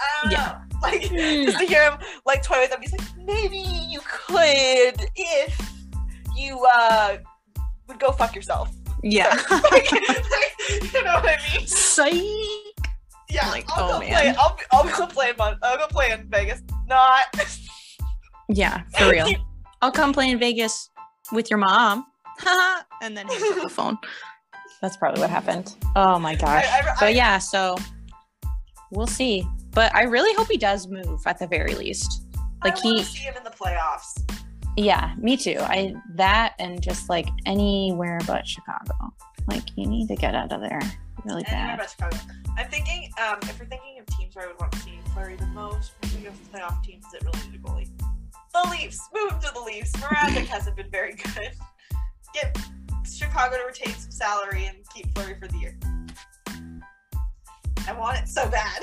I 0.00 0.22
don't 0.22 0.32
Yeah. 0.32 0.46
know. 0.46 0.78
Like 0.82 1.04
Hmm. 1.08 1.16
just 1.44 1.58
to 1.58 1.66
hear 1.66 1.90
him 1.90 1.98
like 2.26 2.42
toy 2.42 2.60
with 2.60 2.70
them. 2.70 2.80
He's 2.80 2.92
like, 2.92 3.02
maybe 3.24 3.58
you 3.58 4.00
could 4.04 5.06
if 5.16 5.72
you 6.36 6.66
uh 6.74 7.18
would 7.88 7.98
go 8.00 8.12
fuck 8.12 8.34
yourself. 8.34 8.70
Yeah. 9.02 9.28
like, 9.70 9.90
you 9.92 11.02
know 11.04 11.14
what 11.14 11.26
I 11.26 11.38
mean? 11.56 11.66
Psych. 11.66 12.14
Yeah, 13.28 13.48
Like, 13.50 13.64
I'll 13.70 13.84
oh, 13.84 13.92
go 13.92 13.98
man. 14.00 14.08
play. 14.10 14.34
I'll, 14.36 14.58
I'll 14.72 14.98
go 14.98 15.06
play 15.06 15.30
in 15.30 15.36
Mon- 15.38 15.56
I'll 15.62 15.76
go 15.78 15.86
play 15.86 16.10
in 16.10 16.28
Vegas. 16.30 16.62
Not. 16.88 17.26
Yeah, 18.48 18.82
for 18.98 19.08
real. 19.10 19.28
I'll 19.82 19.92
come 19.92 20.12
play 20.12 20.30
in 20.30 20.38
Vegas 20.40 20.90
with 21.30 21.48
your 21.48 21.58
mom. 21.60 22.04
and 23.02 23.16
then 23.16 23.28
hangs 23.28 23.42
up 23.56 23.62
the 23.62 23.68
phone. 23.68 23.98
That's 24.82 24.96
probably 24.96 25.20
what 25.20 25.30
happened. 25.30 25.76
Oh 25.94 26.18
my 26.18 26.34
gosh. 26.34 26.64
I- 26.66 26.80
I- 26.90 26.96
but 26.98 27.14
yeah, 27.14 27.38
so 27.38 27.76
we'll 28.90 29.06
see. 29.06 29.46
But 29.72 29.94
I 29.94 30.02
really 30.02 30.34
hope 30.34 30.48
he 30.48 30.56
does 30.56 30.88
move 30.88 31.20
at 31.26 31.38
the 31.38 31.46
very 31.46 31.74
least. 31.74 32.24
Like 32.64 32.78
he 32.78 33.02
see 33.02 33.22
him 33.22 33.34
in 33.36 33.44
the 33.44 33.50
playoffs. 33.50 34.22
Yeah, 34.76 35.14
me 35.18 35.36
too. 35.36 35.56
I 35.60 35.94
that 36.14 36.54
and 36.58 36.82
just 36.82 37.08
like 37.08 37.28
anywhere 37.46 38.18
but 38.26 38.46
Chicago. 38.46 38.94
Like 39.48 39.64
you 39.76 39.86
need 39.86 40.08
to 40.08 40.16
get 40.16 40.34
out 40.34 40.52
of 40.52 40.60
there 40.60 40.80
really 41.24 41.44
Anywhere 41.46 41.76
bad. 41.76 41.78
but 41.78 41.90
Chicago. 41.90 42.16
I'm 42.58 42.68
thinking, 42.68 43.10
um, 43.20 43.38
if 43.42 43.58
we're 43.58 43.66
thinking 43.66 43.98
of 43.98 44.06
teams 44.18 44.34
where 44.34 44.46
I 44.46 44.48
would 44.48 44.60
want 44.60 44.72
to 44.72 44.78
see 44.80 44.98
Fleury 45.14 45.36
the 45.36 45.46
most, 45.46 45.92
we 46.14 46.22
go 46.22 46.30
for 46.30 46.56
playoff 46.58 46.82
teams 46.82 47.04
that 47.12 47.22
really 47.24 47.50
need 47.50 47.60
a 47.60 47.62
goalie. 47.62 47.88
The 48.52 48.68
Leafs. 48.70 49.08
Move 49.14 49.38
to 49.40 49.52
the 49.54 49.60
Leafs. 49.60 49.92
Mrazek 49.92 50.46
hasn't 50.46 50.76
been 50.76 50.90
very 50.90 51.14
good. 51.14 51.52
Get 52.34 52.58
Chicago 53.10 53.56
to 53.56 53.64
retain 53.64 53.94
some 53.94 54.10
salary 54.10 54.66
and 54.66 54.78
keep 54.94 55.12
Fleury 55.14 55.36
for 55.38 55.48
the 55.48 55.58
year. 55.58 55.76
I 57.90 57.92
want 57.92 58.18
it 58.18 58.28
so 58.28 58.48
bad. 58.48 58.82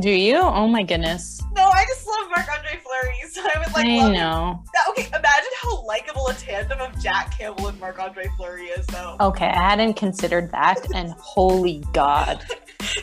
Do 0.00 0.10
you? 0.10 0.36
Oh 0.36 0.66
my 0.66 0.82
goodness. 0.82 1.40
no, 1.54 1.62
I 1.62 1.84
just 1.84 2.04
love 2.08 2.28
Marc 2.34 2.48
Andre 2.52 2.80
Fleury, 2.82 3.14
so 3.30 3.40
I 3.54 3.58
would 3.60 3.72
like 3.72 3.86
I 3.86 4.12
know. 4.12 4.64
Yeah, 4.74 4.90
okay, 4.90 5.06
imagine 5.06 5.52
how 5.62 5.84
likable 5.84 6.26
a 6.26 6.34
tandem 6.34 6.80
of 6.80 7.00
Jack 7.00 7.38
Campbell 7.38 7.68
and 7.68 7.78
Marc 7.78 8.00
Andre 8.00 8.28
Fleury 8.36 8.64
is, 8.64 8.84
though. 8.86 9.16
Okay, 9.20 9.46
I 9.46 9.70
hadn't 9.70 9.94
considered 9.94 10.50
that 10.50 10.80
and 10.92 11.12
holy 11.18 11.84
god. 11.92 12.44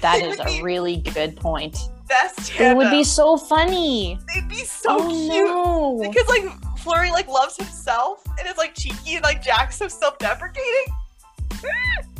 That 0.01 0.21
is 0.21 0.37
a 0.41 0.61
really 0.61 0.97
good 0.97 1.37
point. 1.37 1.77
best 2.09 2.51
It 2.59 2.75
would 2.75 2.91
be 2.91 3.05
so 3.05 3.37
funny. 3.37 4.19
They'd 4.33 4.49
be 4.49 4.55
so 4.65 4.89
oh 4.89 5.09
cute. 5.09 5.45
no. 5.45 5.99
Because 6.01 6.27
like 6.27 6.79
Fleury 6.79 7.11
like 7.11 7.29
loves 7.29 7.55
himself 7.55 8.21
and 8.37 8.45
is 8.45 8.57
like 8.57 8.75
cheeky 8.75 9.15
and 9.15 9.23
like 9.23 9.41
Jack's 9.41 9.77
so 9.77 9.87
self-deprecating. 9.87 10.85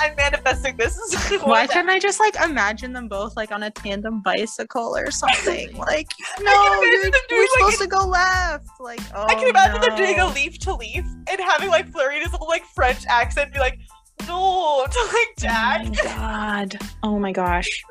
I'm 0.00 0.14
manifesting 0.16 0.76
this. 0.76 0.94
this 0.94 1.30
is 1.30 1.40
Why 1.42 1.66
couldn't 1.66 1.90
I 1.90 1.98
just 1.98 2.20
like 2.20 2.36
imagine 2.36 2.92
them 2.92 3.08
both 3.08 3.36
like 3.36 3.50
on 3.52 3.62
a 3.62 3.70
tandem 3.70 4.20
bicycle 4.22 4.96
or 4.96 5.10
something? 5.10 5.76
Like, 5.88 6.08
no, 6.40 6.80
you're, 6.82 7.04
you're 7.30 7.40
like, 7.40 7.50
supposed 7.56 7.80
to 7.80 7.86
go 7.86 8.06
left. 8.06 8.68
Like, 8.78 9.00
oh, 9.14 9.24
I 9.26 9.34
can 9.34 9.48
imagine 9.48 9.80
them 9.80 9.90
oh, 9.92 9.96
doing 9.96 10.18
a 10.18 10.26
leaf 10.26 10.58
to 10.60 10.74
leaf 10.74 11.04
and 11.30 11.40
having 11.40 11.68
like 11.68 11.86
in 11.86 11.92
little 12.30 12.46
like 12.46 12.64
French 12.64 13.06
accent 13.06 13.52
be 13.52 13.58
like, 13.58 13.78
no, 14.26 14.86
to 14.90 15.08
like 15.14 15.36
Jack. 15.38 15.86
Oh 15.86 15.88
my 15.88 16.02
god. 16.02 16.78
Oh 17.02 17.18
my 17.18 17.32
gosh. 17.32 17.82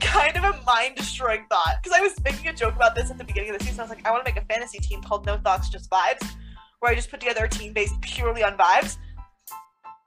kind 0.00 0.36
of 0.36 0.44
a 0.44 0.60
mind 0.64 0.96
destroying 0.96 1.44
thought. 1.48 1.76
Because 1.82 1.96
I 1.96 2.02
was 2.02 2.14
making 2.24 2.48
a 2.48 2.52
joke 2.52 2.74
about 2.74 2.94
this 2.94 3.10
at 3.10 3.18
the 3.18 3.24
beginning 3.24 3.50
of 3.50 3.58
the 3.58 3.64
season. 3.64 3.80
I 3.80 3.82
was 3.84 3.90
like, 3.90 4.06
I 4.06 4.10
want 4.10 4.24
to 4.24 4.32
make 4.32 4.42
a 4.42 4.46
fantasy 4.46 4.78
team 4.78 5.02
called 5.02 5.26
No 5.26 5.36
Thoughts, 5.38 5.68
Just 5.68 5.90
Vibes, 5.90 6.28
where 6.80 6.90
I 6.90 6.94
just 6.94 7.10
put 7.10 7.20
together 7.20 7.44
a 7.44 7.48
team 7.48 7.72
based 7.72 8.00
purely 8.00 8.42
on 8.42 8.56
vibes. 8.56 8.96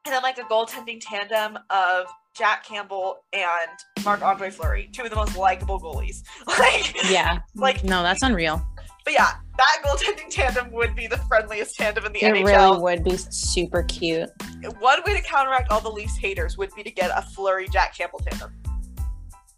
And 0.09 0.15
then 0.15 0.23
like 0.23 0.39
a 0.39 0.41
goaltending 0.41 0.97
tandem 0.99 1.59
of 1.69 2.07
Jack 2.35 2.65
Campbell 2.65 3.17
and 3.31 3.69
Marc 4.03 4.23
Andre 4.23 4.49
Fleury, 4.49 4.89
two 4.91 5.03
of 5.03 5.11
the 5.11 5.15
most 5.15 5.37
likable 5.37 5.79
goalies. 5.79 6.23
like, 6.47 6.95
Yeah. 7.11 7.37
Like- 7.53 7.83
no, 7.83 8.01
that's 8.01 8.23
unreal. 8.23 8.59
but 9.05 9.13
yeah, 9.13 9.33
that 9.59 9.77
goaltending 9.85 10.31
tandem 10.31 10.71
would 10.71 10.95
be 10.95 11.05
the 11.05 11.17
friendliest 11.27 11.75
tandem 11.75 12.07
in 12.07 12.13
the 12.13 12.23
It 12.23 12.33
NHL. 12.33 12.43
really 12.71 12.81
would 12.81 13.03
be 13.03 13.17
super 13.17 13.83
cute. 13.83 14.27
One 14.79 14.99
way 15.05 15.15
to 15.15 15.21
counteract 15.21 15.69
all 15.69 15.79
the 15.79 15.91
Leafs 15.91 16.17
haters 16.17 16.57
would 16.57 16.73
be 16.75 16.81
to 16.81 16.89
get 16.91 17.11
a 17.15 17.21
Fleury 17.21 17.67
Jack 17.71 17.95
Campbell 17.95 18.21
tandem. 18.27 18.51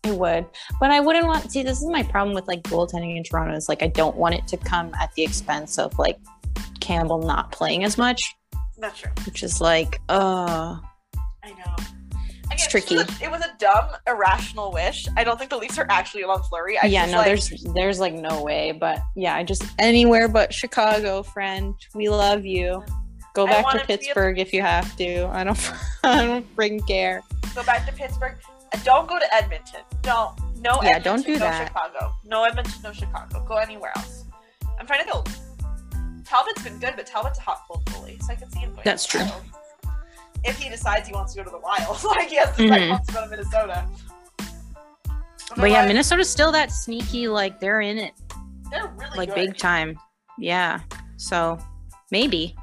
It 0.04 0.16
would. 0.16 0.46
But 0.82 0.92
I 0.92 1.00
wouldn't 1.00 1.28
want 1.28 1.50
see 1.50 1.64
this 1.64 1.82
is 1.82 1.88
my 1.88 2.04
problem 2.04 2.36
with 2.36 2.46
like 2.50 2.62
goaltending 2.64 3.16
in 3.16 3.24
Toronto 3.24 3.56
is 3.56 3.70
like 3.70 3.82
I 3.84 3.88
don't 3.88 4.18
want 4.18 4.36
it 4.36 4.48
to 4.48 4.58
come 4.58 4.94
at 5.00 5.14
the 5.14 5.24
expense 5.24 5.78
of 5.80 5.98
like 5.98 6.18
Campbell 6.82 7.20
not 7.22 7.54
playing 7.54 7.86
as 7.86 7.98
much, 7.98 8.36
Not 8.82 8.96
true. 8.96 9.12
which 9.26 9.44
is 9.44 9.62
like 9.62 10.02
uh 10.10 10.78
I 11.44 11.50
know. 11.50 11.76
Mean, 11.78 12.52
It's 12.52 12.68
tricky. 12.68 12.96
It 12.96 13.08
was, 13.08 13.22
a, 13.22 13.24
it 13.26 13.32
was 13.32 13.42
a 13.42 13.54
dumb, 13.60 13.86
irrational 14.08 14.72
wish. 14.74 15.08
I 15.16 15.24
don't 15.24 15.38
think 15.38 15.50
the 15.52 15.58
Leafs 15.58 15.78
are 15.80 15.88
actually 15.90 16.24
on 16.24 16.42
Fleury. 16.44 16.78
I 16.78 16.88
yeah, 16.88 17.06
no, 17.06 17.18
like, 17.18 17.26
there's 17.28 17.50
there's 17.76 18.00
like 18.00 18.14
no 18.14 18.44
way. 18.44 18.72
But 18.74 19.00
yeah, 19.16 19.36
I 19.36 19.44
just 19.44 19.64
anywhere 19.80 20.28
but 20.28 20.54
Chicago, 20.54 21.24
friend. 21.24 21.74
We 21.96 22.10
love 22.10 22.46
you. 22.46 22.84
Go 23.34 23.46
back 23.46 23.66
to 23.70 23.72
him 23.72 23.78
to 23.78 23.84
a- 23.84 23.88
Pittsburgh 23.88 24.40
if 24.40 24.52
you 24.54 24.62
have 24.62 24.94
to. 24.98 25.26
I 25.32 25.44
don't 25.44 25.72
I 26.04 26.26
don't 26.26 26.56
freaking 26.56 26.86
care. 26.88 27.22
go 27.56 27.64
back 27.64 27.86
to 27.88 27.94
Pittsburgh. 27.94 28.38
Don't 28.84 29.08
go 29.08 29.20
to 29.20 29.34
Edmonton. 29.36 29.82
Don't. 30.02 30.34
No 30.62 30.80
Yeah, 30.84 30.96
Edmonton, 30.98 31.04
don't 31.04 31.26
do 31.26 31.34
no 31.34 31.40
that. 31.40 31.68
Chicago. 31.68 32.14
No 32.26 32.44
Edmonton, 32.44 32.74
no 32.84 32.92
Chicago. 32.94 33.46
Go 33.48 33.56
anywhere 33.56 33.92
else. 33.96 34.26
I'm 34.80 34.86
trying 34.88 35.04
to 35.06 35.12
go. 35.12 35.24
Talbot's 36.32 36.64
been 36.64 36.80
good, 36.80 36.94
but 36.96 37.06
Talbot's 37.06 37.40
a 37.40 37.42
hot 37.42 37.64
cold 37.68 37.84
goalie, 37.86 38.22
so 38.24 38.32
I 38.32 38.36
can 38.36 38.50
see 38.52 38.60
him 38.60 38.70
going. 38.72 38.84
That's 38.86 39.06
true. 39.06 39.20
Wild. 39.20 39.44
If 40.46 40.58
he 40.58 40.70
decides 40.70 41.06
he 41.08 41.14
wants 41.14 41.34
to 41.34 41.40
go 41.40 41.44
to 41.44 41.50
the 41.50 41.60
Wild, 41.60 42.02
like 42.06 42.30
he 42.30 42.38
has 42.38 42.56
to 42.56 42.64
Mhm. 42.64 42.90
wants 42.92 43.08
to 43.08 43.14
go 43.14 43.24
to 43.26 43.30
Minnesota. 43.30 43.86
But 44.38 45.70
yeah, 45.70 45.80
Otherwise, 45.80 45.88
Minnesota's 45.90 46.30
still 46.30 46.52
that 46.54 46.72
sneaky, 46.72 47.28
like 47.28 47.60
they're 47.60 47.82
in 47.82 47.98
it 47.98 48.14
they're 48.72 48.88
really 48.98 49.18
like 49.18 49.30
good. 49.30 49.36
big 49.36 49.58
time. 49.58 50.00
Yeah. 50.38 50.80
So 51.18 51.60
maybe. 52.12 52.56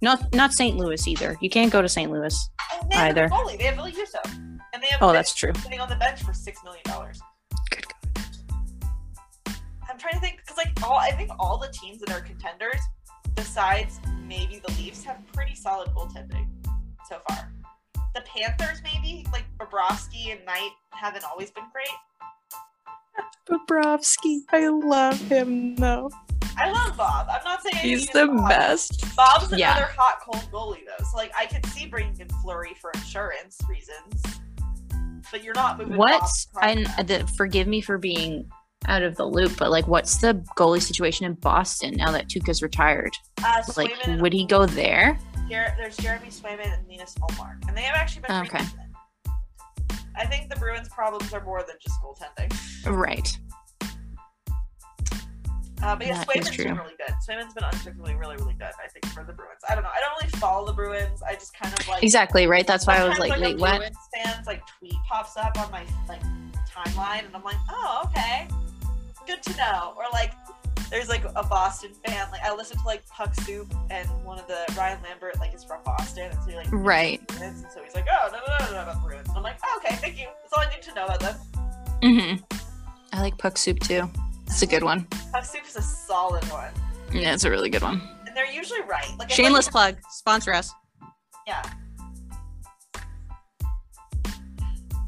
Not 0.00 0.34
not 0.34 0.52
St. 0.54 0.76
Louis 0.78 1.06
either. 1.06 1.36
You 1.42 1.50
can't 1.50 1.70
go 1.70 1.82
to 1.82 1.88
St. 1.90 2.10
Louis. 2.10 2.34
And 2.80 2.90
they 2.90 2.96
have 2.96 3.10
either. 3.10 3.28
goalie. 3.28 3.58
They 3.58 3.64
have 3.64 3.74
Ville 3.76 3.90
Husso, 3.90 4.24
and 4.72 4.82
they 4.82 4.86
have 4.86 5.02
Oh, 5.02 5.12
that's 5.12 5.34
true. 5.34 5.52
sitting 5.62 5.78
on 5.80 5.90
the 5.90 5.96
bench 5.96 6.22
for 6.22 6.32
six 6.32 6.64
million 6.64 6.82
dollars. 6.86 7.20
Good 7.70 7.84
I'm 9.88 9.98
trying 9.98 10.14
to 10.14 10.20
think 10.20 10.38
because 10.38 10.56
like 10.56 10.72
all 10.82 10.96
I 10.98 11.10
think 11.12 11.30
all 11.38 11.58
the 11.58 11.68
teams 11.68 12.00
that 12.00 12.10
are 12.10 12.20
contenders, 12.22 12.80
besides 13.34 14.00
maybe 14.26 14.60
the 14.66 14.72
Leafs, 14.74 15.04
have 15.04 15.18
pretty 15.32 15.54
solid 15.54 15.88
goaltending 15.90 16.46
so 17.08 17.18
far. 17.28 17.52
The 18.14 18.22
Panthers 18.22 18.82
maybe 18.82 19.26
like 19.32 19.44
Bobrovsky 19.58 20.32
and 20.32 20.44
Knight 20.44 20.70
haven't 20.90 21.24
always 21.24 21.50
been 21.50 21.64
great. 21.72 21.86
Bobrovsky. 23.48 24.40
I 24.50 24.68
love 24.68 25.20
him 25.22 25.76
though. 25.76 26.10
I 26.56 26.70
love 26.70 26.96
Bob. 26.96 27.28
I'm 27.30 27.42
not 27.44 27.62
saying 27.62 27.76
He's 27.76 28.08
the 28.10 28.26
Bob. 28.26 28.48
best. 28.48 29.16
Bob's 29.16 29.44
another 29.46 29.58
Yeah. 29.58 29.88
hot 29.96 30.20
cold 30.20 30.44
goalie 30.52 30.84
though, 30.86 31.04
so 31.04 31.16
like 31.16 31.32
I 31.36 31.46
could 31.46 31.64
see 31.66 31.86
bringing 31.86 32.18
in 32.20 32.28
Fleury 32.42 32.74
for 32.80 32.90
insurance 32.94 33.58
reasons, 33.68 34.22
but 35.30 35.42
you're 35.42 35.54
not 35.54 35.78
moving. 35.78 35.96
What's 35.96 36.46
Bob 36.46 36.64
and 36.64 37.10
uh, 37.10 37.26
forgive 37.36 37.66
me 37.66 37.80
for 37.80 37.96
being 37.98 38.50
out 38.86 39.02
of 39.02 39.16
the 39.16 39.24
loop, 39.24 39.56
but 39.58 39.70
like 39.70 39.86
what's 39.86 40.18
the 40.20 40.34
goalie 40.56 40.82
situation 40.82 41.26
in 41.26 41.34
Boston 41.34 41.94
now 41.94 42.10
that 42.12 42.28
Tuukka's 42.28 42.62
retired? 42.62 43.12
uh, 43.44 43.62
Like 43.76 43.92
Swayman 43.94 44.20
would 44.22 44.32
he 44.32 44.44
go 44.46 44.66
there? 44.66 45.18
Jer- 45.48 45.74
there's 45.76 45.96
Jeremy 45.96 46.28
Swayman 46.28 46.72
and 46.72 46.86
Linus 46.88 47.14
Ullmark, 47.20 47.66
and 47.68 47.76
they 47.76 47.82
have 47.82 47.94
actually 47.96 48.22
been 48.22 48.46
Okay. 48.46 48.64
I 50.16 50.26
think 50.26 50.50
the 50.50 50.56
Bruins' 50.56 50.88
problems 50.88 51.32
are 51.32 51.42
more 51.44 51.62
than 51.66 51.76
just 51.82 51.98
goaltending. 52.02 52.52
Right. 52.90 53.38
Uh, 55.82 55.96
but 55.96 56.06
yeah, 56.06 56.22
Swayman's 56.22 56.56
been 56.56 56.76
really 56.76 56.94
good. 56.96 57.14
Swayman's 57.28 57.54
been 57.54 57.64
unfortunately 57.64 58.14
really, 58.14 58.36
really 58.36 58.54
good. 58.54 58.70
I 58.82 58.88
think 58.88 59.04
for 59.06 59.24
the 59.24 59.32
Bruins. 59.32 59.60
I 59.68 59.74
don't 59.74 59.82
know. 59.82 59.90
I 59.90 59.98
don't 60.00 60.12
really 60.22 60.38
follow 60.38 60.64
the 60.66 60.72
Bruins. 60.72 61.22
I 61.22 61.34
just 61.34 61.54
kind 61.58 61.76
of 61.76 61.88
like 61.88 62.02
Exactly, 62.04 62.46
right? 62.46 62.64
That's 62.66 62.86
why 62.86 62.98
I 62.98 63.08
was 63.08 63.18
like, 63.18 63.36
a 63.36 63.40
wait, 63.40 63.58
what? 63.58 63.78
Bruins 63.78 63.96
fans 64.14 64.46
like 64.46 64.62
tweet 64.78 64.94
pops 65.10 65.36
up 65.36 65.58
on 65.58 65.70
my 65.72 65.84
like 66.08 66.22
timeline, 66.70 67.26
and 67.26 67.34
I'm 67.34 67.42
like, 67.42 67.56
oh 67.68 68.02
okay, 68.06 68.46
good 69.26 69.42
to 69.42 69.56
know. 69.56 69.94
Or 69.96 70.04
like. 70.12 70.32
There's 70.90 71.08
like 71.08 71.24
a 71.24 71.42
Boston 71.42 71.92
fan. 72.04 72.30
Like 72.30 72.42
I 72.42 72.54
listen 72.54 72.76
to 72.76 72.84
like 72.84 73.02
Puck 73.08 73.34
Soup, 73.34 73.66
and 73.88 74.06
one 74.26 74.38
of 74.38 74.46
the 74.46 74.58
Ryan 74.76 74.98
Lambert 75.02 75.38
like 75.40 75.54
is 75.54 75.64
from 75.64 75.80
Boston, 75.86 76.30
and 76.30 76.38
so 76.42 76.50
he 76.50 76.54
like 76.56 76.66
Right. 76.70 77.18
And 77.40 77.56
so 77.72 77.82
he's 77.82 77.94
like, 77.94 78.04
oh 78.12 78.28
no 78.30 78.38
no 78.46 78.66
no 78.66 78.72
no 78.74 78.82
about 78.82 79.02
Bruins. 79.02 79.26
And 79.28 79.38
I'm 79.38 79.42
like, 79.42 79.56
oh, 79.64 79.80
okay, 79.82 79.96
thank 79.96 80.18
you. 80.20 80.26
That's 80.42 80.52
all 80.52 80.62
I 80.62 80.70
need 80.70 80.82
to 80.82 80.94
know 80.94 81.06
about 81.06 81.20
them. 81.20 81.36
Mm-hmm. 82.02 82.58
I 83.14 83.22
like 83.22 83.38
puck 83.38 83.56
soup 83.56 83.80
too. 83.80 84.06
It's 84.48 84.60
a 84.60 84.66
good 84.66 84.82
one. 84.82 85.06
Puck 85.32 85.46
Soup 85.46 85.62
is 85.66 85.76
a 85.76 85.82
solid 85.82 86.44
one, 86.50 86.68
Yeah, 87.10 87.32
it's 87.32 87.44
a 87.44 87.50
really 87.50 87.70
good 87.70 87.82
one. 87.82 88.02
and 88.26 88.36
they're 88.36 88.52
usually 88.52 88.82
right. 88.82 89.08
Like 89.18 89.30
Shameless 89.30 89.68
Like, 89.72 89.96
plug. 89.96 89.96
Sponsor 90.10 90.52
us. 90.52 90.74
yeah. 91.46 91.62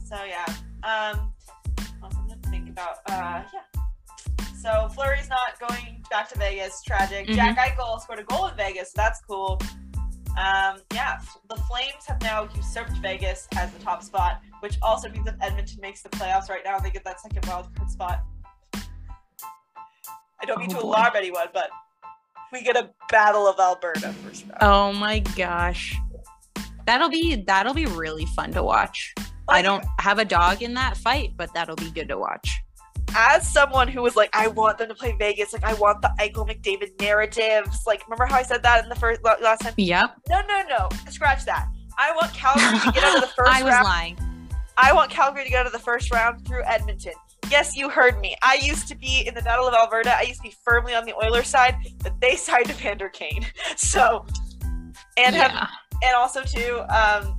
So 0.07 0.17
yeah. 0.25 0.47
Um. 0.83 1.31
What 2.01 2.05
else 2.05 2.15
I'm 2.17 2.29
gonna 2.29 2.41
think 2.51 2.71
about? 2.71 2.99
Uh. 3.07 3.43
Yeah. 3.53 3.61
So 4.65 4.89
Fleury's 4.95 5.29
not 5.29 5.61
going 5.61 6.03
back 6.11 6.31
to 6.31 6.39
Vegas. 6.39 6.83
Tragic. 6.83 7.27
Mhm. 7.29 7.35
Jack 7.35 7.59
Eichel 7.59 8.01
scored 8.01 8.21
a 8.21 8.23
goal 8.25 8.47
in 8.47 8.57
Vegas. 8.57 8.93
So 8.93 8.95
that's 8.97 9.21
cool. 9.21 9.61
Um, 10.39 10.79
yeah, 10.95 11.19
the 11.51 11.57
Flames 11.69 12.07
have 12.09 12.21
now 12.23 12.49
usurped 12.57 12.93
Vegas 13.03 13.47
as 13.57 13.71
the 13.73 13.79
top 13.85 14.03
spot, 14.03 14.41
which 14.61 14.79
also 14.81 15.11
means 15.11 15.27
if 15.27 15.35
Edmonton 15.43 15.81
makes 15.83 16.01
the 16.03 16.09
playoffs 16.09 16.49
right 16.49 16.63
now, 16.65 16.79
they 16.79 16.91
get 16.91 17.05
that 17.05 17.21
second 17.21 17.45
wild 17.47 17.69
card 17.77 17.91
spot. 17.91 18.23
I 18.75 20.47
don't 20.47 20.59
mean 20.59 20.71
Oh, 20.73 20.77
to 20.77 20.81
boy. 20.81 20.89
alarm 20.89 21.13
anyone, 21.15 21.49
but 21.53 21.69
we 22.51 22.63
get 22.63 22.75
a 22.77 22.89
battle 23.11 23.47
of 23.47 23.61
Alberta 23.61 24.13
first 24.15 24.45
round. 24.47 24.59
Oh 24.63 24.93
my 24.95 25.19
gosh. 25.21 25.95
That'll 26.87 27.11
be 27.11 27.37
that'll 27.37 27.75
be 27.75 27.87
really 27.87 28.25
fun 28.27 28.51
to 28.53 28.63
watch. 28.63 29.15
I 29.47 29.61
don't 29.61 29.85
have 30.01 30.19
a 30.19 30.25
dog 30.25 30.63
in 30.63 30.73
that 30.75 30.97
fight, 30.97 31.37
but 31.37 31.53
that'll 31.53 31.77
be 31.77 31.91
good 31.91 32.09
to 32.09 32.17
watch. 32.19 32.54
As 33.17 33.49
someone 33.49 33.89
who 33.89 34.03
was 34.03 34.17
like, 34.17 34.31
I 34.33 34.49
want 34.49 34.79
them 34.79 34.89
to 34.89 34.95
play 34.95 35.15
Vegas, 35.19 35.53
like 35.53 35.65
I 35.65 35.75
want 35.75 36.03
the 36.03 36.11
Eichel 36.19 36.49
McDavid 36.49 37.01
narratives. 37.01 37.83
Like, 37.87 38.07
remember 38.07 38.27
how 38.27 38.37
I 38.37 38.43
said 38.43 38.63
that 38.65 38.83
in 38.83 38.89
the 38.89 38.97
first 38.97 39.23
last 39.23 39.61
time? 39.61 39.75
Yep. 39.77 40.17
No, 40.29 40.41
no, 40.49 40.63
no. 40.69 40.89
Scratch 41.11 41.45
that. 41.45 41.69
I 41.99 42.13
want 42.13 42.33
Calgary 42.33 42.79
to 42.81 42.93
get 42.93 43.05
out 43.05 43.17
of 43.17 43.21
the 43.23 43.27
first 43.37 43.53
I 43.53 43.63
was 43.63 43.73
round. 43.73 43.85
lying. 43.85 44.19
I 44.77 44.93
want 44.93 45.11
Calgary 45.11 45.45
to 45.45 45.51
go 45.51 45.63
to 45.63 45.71
the 45.71 45.79
first 45.79 46.13
round 46.13 46.45
through 46.47 46.65
Edmonton. 46.65 47.13
Yes, 47.51 47.77
you 47.77 47.89
heard 47.89 48.19
me. 48.21 48.35
I 48.43 48.59
used 48.63 48.89
to 48.89 48.97
be 48.97 49.25
in 49.27 49.35
the 49.35 49.43
Battle 49.43 49.69
of 49.69 49.75
Alberta. 49.75 50.17
I 50.17 50.23
used 50.23 50.41
to 50.43 50.49
be 50.49 50.55
firmly 50.65 50.95
on 50.95 51.05
the 51.05 51.15
Oilers 51.15 51.47
side, 51.47 51.77
but 52.03 52.19
they 52.21 52.35
sided 52.37 52.71
Evander 52.71 53.09
Kane. 53.09 53.47
So, 53.77 54.25
and 55.17 55.37
have 55.37 55.69
and 56.03 56.15
also 56.17 56.43
too, 56.43 56.81
um, 56.89 57.39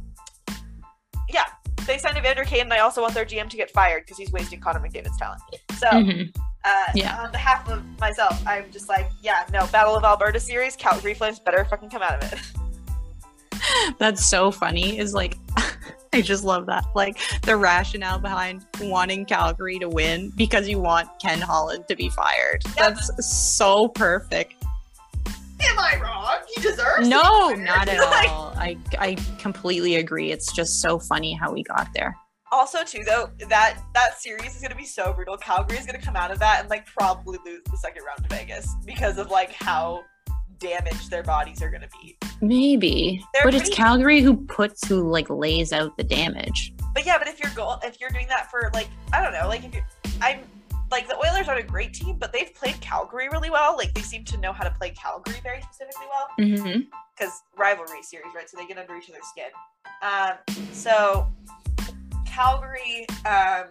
yeah, 1.30 1.44
they 1.86 1.98
signed 1.98 2.18
Evander 2.18 2.44
Kane, 2.44 2.62
and 2.62 2.74
I 2.74 2.80
also 2.80 3.02
want 3.02 3.14
their 3.14 3.26
GM 3.26 3.50
to 3.50 3.58
get 3.58 3.72
fired 3.72 4.04
because 4.06 4.18
he's 4.18 4.32
wasting 4.32 4.60
Connor 4.60 4.80
McDavid's 4.80 5.18
talent. 5.18 5.42
So, 5.78 5.88
Mhm. 5.88 6.36
uh, 6.64 6.86
Yeah. 6.94 7.18
on 7.22 7.32
behalf 7.32 7.68
of 7.70 7.84
myself, 8.00 8.42
I'm 8.48 8.72
just 8.72 8.90
like, 8.90 9.10
yeah, 9.22 9.44
no, 9.52 9.68
Battle 9.68 9.96
of 9.96 10.04
Alberta 10.04 10.40
series, 10.40 10.76
Calgary 10.76 11.14
Flames 11.14 11.40
better 11.40 11.64
fucking 11.66 11.90
come 11.90 12.02
out 12.02 12.24
of 12.24 12.34
it. 12.34 12.40
That's 14.00 14.26
so 14.26 14.52
funny. 14.52 14.98
Is 14.98 15.14
like 15.14 15.38
I 16.14 16.22
just 16.22 16.44
love 16.44 16.66
that. 16.68 16.86
Like 16.96 17.18
the 17.42 17.58
rationale 17.58 18.20
behind 18.20 18.66
wanting 18.82 19.26
Calgary 19.26 19.80
to 19.80 19.90
win 19.90 20.32
because 20.36 20.68
you 20.68 20.80
want 20.80 21.10
Ken 21.22 21.42
Holland 21.42 21.86
to 21.90 21.96
be 21.96 22.10
fired. 22.10 22.64
That's 22.78 23.10
so 23.26 23.88
perfect. 23.90 24.54
Am 25.70 25.80
I 25.80 26.00
wrong? 26.02 26.38
He 26.56 26.62
deserves. 26.62 27.08
No, 27.08 27.50
not 27.50 27.88
at 27.88 28.00
all. 28.30 28.54
I 28.56 28.78
I 29.00 29.16
completely 29.40 29.96
agree. 29.96 30.32
It's 30.32 30.52
just 30.54 30.82
so 30.82 31.00
funny 31.00 31.34
how 31.34 31.52
we 31.52 31.64
got 31.64 31.88
there. 31.94 32.16
also 32.52 32.84
too 32.84 33.04
though 33.06 33.30
that 33.50 33.80
that 33.94 34.18
series 34.20 34.56
is 34.56 34.62
going 34.62 34.72
to 34.72 34.78
be 34.78 34.86
so 34.86 35.12
brutal 35.14 35.36
calgary 35.38 35.78
is 35.78 35.86
going 35.86 36.00
to 36.00 36.06
come 36.06 36.16
out 36.16 36.32
of 36.32 36.40
that 36.40 36.62
and 36.62 36.70
like 36.70 36.86
probably 36.86 37.38
lose 37.46 37.62
the 37.70 37.78
second 37.78 38.04
round 38.06 38.22
to 38.24 38.30
vegas 38.36 38.76
because 38.86 39.18
of 39.18 39.30
like 39.30 39.52
how 39.52 40.04
damaged 40.60 41.10
their 41.10 41.24
bodies 41.24 41.62
are 41.62 41.70
going 41.70 41.82
to 41.82 41.90
be 42.02 42.18
Maybe. 42.42 43.22
They're 43.34 43.44
but 43.44 43.54
it's 43.56 43.70
Calgary 43.70 44.22
who 44.22 44.38
puts 44.46 44.88
who 44.88 45.10
like 45.10 45.30
lays 45.30 45.74
out 45.74 45.98
the 45.98 46.04
damage. 46.04 46.74
but 46.94 47.06
yeah 47.06 47.18
but 47.18 47.28
if 47.28 47.40
you're 47.42 47.52
go- 47.56 47.78
if 47.84 48.00
you're 48.00 48.10
doing 48.12 48.28
that 48.30 48.50
for 48.50 48.70
like 48.74 48.88
i 49.12 49.22
don't 49.22 49.34
know 49.34 49.48
like 49.48 49.66
if 49.66 49.74
you're 49.74 49.86
i'm 50.22 50.40
like 50.92 51.08
the 51.08 51.16
oilers 51.18 51.48
aren't 51.48 51.60
a 51.60 51.68
great 51.68 51.94
team 51.94 52.18
but 52.18 52.32
they've 52.32 52.54
played 52.54 52.80
calgary 52.82 53.28
really 53.30 53.50
well 53.50 53.76
like 53.76 53.94
they 53.94 54.02
seem 54.02 54.24
to 54.24 54.38
know 54.38 54.54
how 54.54 54.64
to 54.64 54.72
play 54.72 54.90
calgary 54.92 55.40
very 55.44 55.62
specifically 55.62 56.06
well 56.10 56.28
Mm-hmm. 56.40 56.82
because 57.18 57.42
rivalry 57.58 58.02
series, 58.04 58.34
right? 58.36 58.50
So 58.50 58.58
they 58.58 58.66
get 58.68 58.78
under 58.78 58.96
each 58.96 59.10
other's 59.10 59.26
skin. 59.28 59.50
Um, 60.02 60.34
so 60.74 61.32
Calgary, 62.26 63.06
um, 63.26 63.66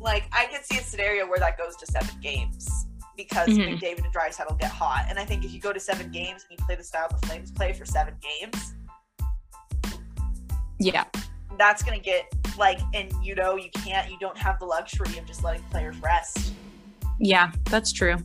like 0.00 0.24
I 0.32 0.46
could 0.46 0.64
see 0.64 0.78
a 0.78 0.82
scenario 0.82 1.26
where 1.28 1.38
that 1.38 1.58
goes 1.58 1.76
to 1.76 1.86
seven 1.86 2.18
games 2.22 2.86
because 3.16 3.48
Mhm. 3.48 3.78
McDavid 3.78 4.04
and 4.04 4.14
Draisaitl 4.14 4.48
will 4.48 4.56
get 4.56 4.70
hot. 4.70 5.06
And 5.08 5.18
I 5.18 5.24
think 5.26 5.44
if 5.44 5.52
you 5.52 5.60
go 5.60 5.72
to 5.72 5.80
seven 5.80 6.10
games 6.10 6.44
and 6.48 6.58
you 6.58 6.64
play 6.66 6.74
the 6.76 6.84
style 6.84 7.08
the 7.08 7.26
Flames 7.26 7.50
play 7.50 7.72
for 7.74 7.84
seven 7.84 8.14
games, 8.20 8.74
Yeah. 10.78 11.04
That's 11.58 11.82
gonna 11.82 11.98
get 11.98 12.32
like, 12.58 12.78
and 12.94 13.12
you 13.22 13.34
know, 13.34 13.56
you 13.56 13.70
can't, 13.70 14.10
you 14.10 14.18
don't 14.18 14.38
have 14.38 14.58
the 14.58 14.64
luxury 14.64 15.18
of 15.18 15.26
just 15.26 15.44
letting 15.44 15.62
players 15.64 15.96
rest. 15.98 16.52
Yeah, 17.18 17.52
that's 17.64 17.92
true. 17.92 18.16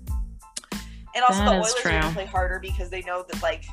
And 1.14 1.24
also, 1.28 1.44
That 1.44 1.49
the 1.49 1.58
Oilers 1.58 1.76
are 1.86 1.90
gonna 1.90 2.14
play 2.14 2.26
harder 2.26 2.60
because 2.60 2.90
they 2.90 3.02
know 3.02 3.26
that 3.30 3.41
like 3.41 3.66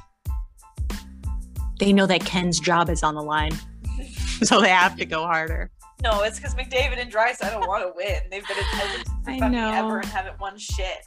They 1.79 1.93
know 1.93 2.07
that 2.07 2.25
Ken's 2.25 2.59
job 2.59 2.91
is 2.91 3.03
on 3.03 3.15
the 3.15 3.23
line. 3.23 3.53
so 4.43 4.61
they 4.61 4.71
have 4.71 4.97
to 4.97 5.07
go 5.07 5.23
harder. 5.25 5.71
No, 6.03 6.23
it's 6.23 6.39
because 6.39 6.55
McDavid 6.55 6.99
and 6.99 7.11
Dryce 7.11 7.43
I 7.43 7.51
don't 7.51 7.67
want 7.67 7.83
to 7.85 7.93
win. 7.97 8.23
They've 8.31 8.47
been 8.47 8.59
attended 8.59 9.07
since 9.25 9.29
I 9.29 9.39
fucking 9.39 9.55
ever 9.55 9.99
and 9.99 10.07
haven't 10.07 10.41
won 10.41 10.59
shit. 10.59 10.99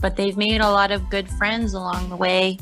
But 0.00 0.16
they've 0.16 0.36
made 0.36 0.60
a 0.60 0.70
lot 0.70 0.90
of 0.90 1.08
good 1.08 1.28
friends 1.30 1.74
along 1.74 2.10
the 2.10 2.16
way. 2.16 2.58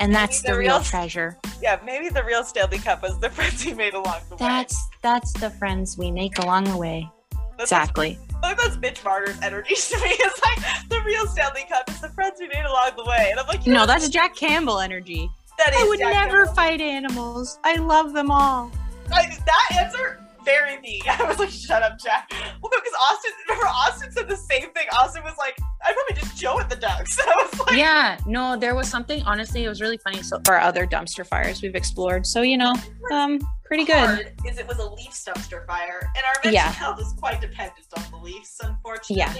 And 0.00 0.14
that's 0.14 0.42
the 0.42 0.52
the 0.52 0.58
real 0.58 0.74
real- 0.76 0.82
treasure. 0.82 1.38
Yeah, 1.62 1.80
maybe 1.84 2.08
the 2.10 2.22
real 2.24 2.44
Stanley 2.44 2.78
Cup 2.78 3.02
was 3.02 3.18
the 3.20 3.30
friends 3.36 3.64
we 3.64 3.74
made 3.74 3.94
along 3.94 4.20
the 4.28 4.36
way. 4.36 4.38
That's 4.48 4.76
that's 5.02 5.32
the 5.34 5.50
friends 5.50 5.96
we 5.98 6.10
make 6.10 6.38
along 6.38 6.64
the 6.64 6.76
way. 6.76 7.10
That's 7.58 7.72
Exactly. 7.72 8.18
like 8.42 8.58
that's 8.58 8.76
Mitch 8.76 9.02
Marner's 9.02 9.40
energy 9.42 9.74
to 9.74 9.96
me. 10.00 10.10
It's 10.18 10.40
like 10.42 10.88
the 10.90 11.00
real 11.06 11.26
Stanley 11.26 11.64
Cup 11.68 11.88
is 11.90 12.00
the 12.00 12.10
friends 12.10 12.36
we 12.38 12.48
made 12.48 12.64
along 12.66 12.90
the 12.96 13.04
way, 13.04 13.28
and 13.30 13.40
I'm 13.40 13.46
like, 13.46 13.66
you 13.66 13.72
No, 13.72 13.80
know, 13.80 13.86
that's 13.86 14.08
Jack 14.10 14.34
Campbell 14.36 14.80
energy. 14.80 15.30
that 15.58 15.72
is 15.74 15.80
I 15.80 15.84
would 15.88 15.98
Jack 15.98 16.12
never 16.12 16.38
Campbell. 16.44 16.54
fight 16.54 16.80
animals. 16.82 17.58
I 17.64 17.76
love 17.76 18.12
them 18.12 18.30
all. 18.30 18.70
Like, 19.10 19.42
that 19.46 19.68
answer 19.80 20.20
very 20.46 20.80
me. 20.80 21.02
I 21.08 21.22
was 21.24 21.38
like, 21.38 21.50
shut 21.50 21.82
up, 21.82 21.98
Jack. 21.98 22.30
Well, 22.62 22.70
no, 22.72 22.78
because 22.78 22.94
Auston, 22.94 23.30
remember 23.48 23.66
Auston 23.66 24.12
said 24.12 24.28
the 24.28 24.36
same 24.36 24.70
thing. 24.72 24.86
Auston 24.92 25.22
was 25.24 25.34
like, 25.36 25.58
I'd 25.84 25.94
probably 25.94 26.22
just 26.22 26.36
Joe 26.38 26.58
at 26.58 26.70
the 26.70 26.76
Ducks. 26.76 27.18
I 27.20 27.34
was 27.50 27.60
like, 27.60 27.76
Yeah, 27.76 28.16
no, 28.24 28.56
there 28.56 28.74
was 28.74 28.88
something. 28.88 29.22
Honestly, 29.24 29.64
it 29.64 29.68
was 29.68 29.82
really 29.82 29.98
funny. 29.98 30.22
So 30.22 30.40
for 30.46 30.58
other 30.58 30.86
dumpster 30.86 31.26
fires 31.26 31.60
we've 31.60 31.74
explored, 31.74 32.26
so 32.26 32.40
you 32.40 32.56
know, 32.56 32.74
um, 33.12 33.38
pretty 33.66 33.84
good. 33.84 34.32
is 34.46 34.58
it 34.58 34.66
was 34.66 34.78
a 34.78 34.88
Leafs 34.88 35.24
dumpster 35.28 35.66
fire, 35.66 36.00
and 36.00 36.24
our 36.24 36.32
mental 36.44 36.52
Yeah. 36.52 36.72
health 36.72 37.00
is 37.00 37.12
quite 37.18 37.40
dependent 37.42 37.84
on 37.96 38.04
the 38.10 38.16
Leafs, 38.18 38.56
unfortunately. 38.62 39.16
Yeah. 39.16 39.34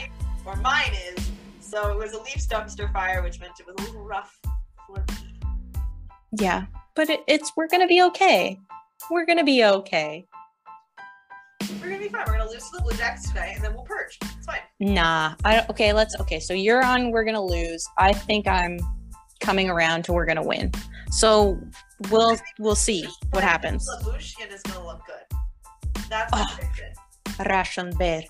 Or 0.45 0.57
mine 0.57 0.93
is. 1.15 1.31
So 1.61 1.91
it 1.91 1.97
was 1.97 2.12
a 2.12 2.19
Leafs 2.23 2.47
dumpster 2.47 2.93
fire, 2.93 3.23
which 3.23 3.41
meant 3.41 3.53
it 3.59 3.66
was 3.66 3.74
a 3.78 3.83
little 3.89 4.05
rough 4.05 4.37
for 4.87 4.99
me. 5.09 5.39
Yeah, 6.39 6.66
but 6.95 7.09
it, 7.09 7.20
it's 7.27 7.53
we're 7.57 7.69
gonna 7.69 7.87
be 7.87 8.03
okay. 8.03 8.59
We're 9.11 9.27
gonna 9.27 9.45
be 9.45 9.65
okay. 9.65 10.27
We're 11.80 11.90
gonna 11.90 11.98
be 11.98 12.09
fine. 12.09 12.24
We're 12.26 12.38
gonna 12.38 12.51
lose 12.51 12.64
to 12.70 12.76
the 12.76 12.82
Blue 12.82 12.97
Jackets 12.97 13.28
tonight, 13.28 13.52
and 13.56 13.64
then 13.64 13.74
we'll 13.74 13.84
purge. 13.84 14.18
It's 14.22 14.47
fine. 14.47 14.60
Nah, 14.80 15.34
I 15.44 15.56
don't. 15.56 15.70
Okay, 15.70 15.93
let's. 15.93 16.18
Okay, 16.20 16.40
so 16.40 16.55
you're 16.55 16.84
on. 16.84 17.10
We're 17.10 17.24
gonna 17.24 17.44
lose. 17.44 17.86
I 17.98 18.12
think 18.12 18.47
I'm 18.47 18.78
coming 19.40 19.68
around 19.70 20.05
to 20.05 20.12
we're 20.12 20.26
gonna 20.26 20.44
win. 20.44 20.72
So 21.10 21.59
we'll 22.10 22.36
we'll 22.59 22.74
see 22.74 23.06
what 23.30 23.43
happens. 23.44 23.88
Lyubushkin 24.02 24.52
is 24.52 24.62
gonna 24.62 24.84
look 24.84 25.02
good. 25.06 25.38
That's 26.09 26.30
Oh. 26.34 26.59
Russian 27.44 27.90
bear. 27.98 28.22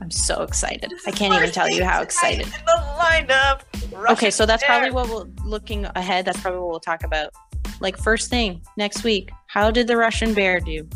I'm 0.00 0.10
so 0.10 0.42
excited. 0.42 0.92
I 1.06 1.10
can't 1.10 1.34
even 1.34 1.50
tell 1.50 1.68
you 1.68 1.84
how 1.84 2.02
excited. 2.02 2.46
In 2.46 2.52
the 2.66 2.96
lineup. 2.98 3.62
Okay, 4.10 4.30
so 4.30 4.46
that's 4.46 4.64
probably 4.64 4.90
what 4.90 5.08
we'll 5.08 5.30
looking 5.44 5.86
ahead. 5.96 6.24
That's 6.24 6.40
probably 6.40 6.60
what 6.60 6.70
we'll 6.70 6.80
talk 6.80 7.04
about. 7.04 7.32
Like 7.80 7.96
first 7.96 8.30
thing 8.30 8.62
next 8.76 9.04
week. 9.04 9.30
How 9.48 9.70
did 9.70 9.86
the 9.86 9.96
Russian 9.96 10.34
bear 10.34 10.60
do? 10.60 10.88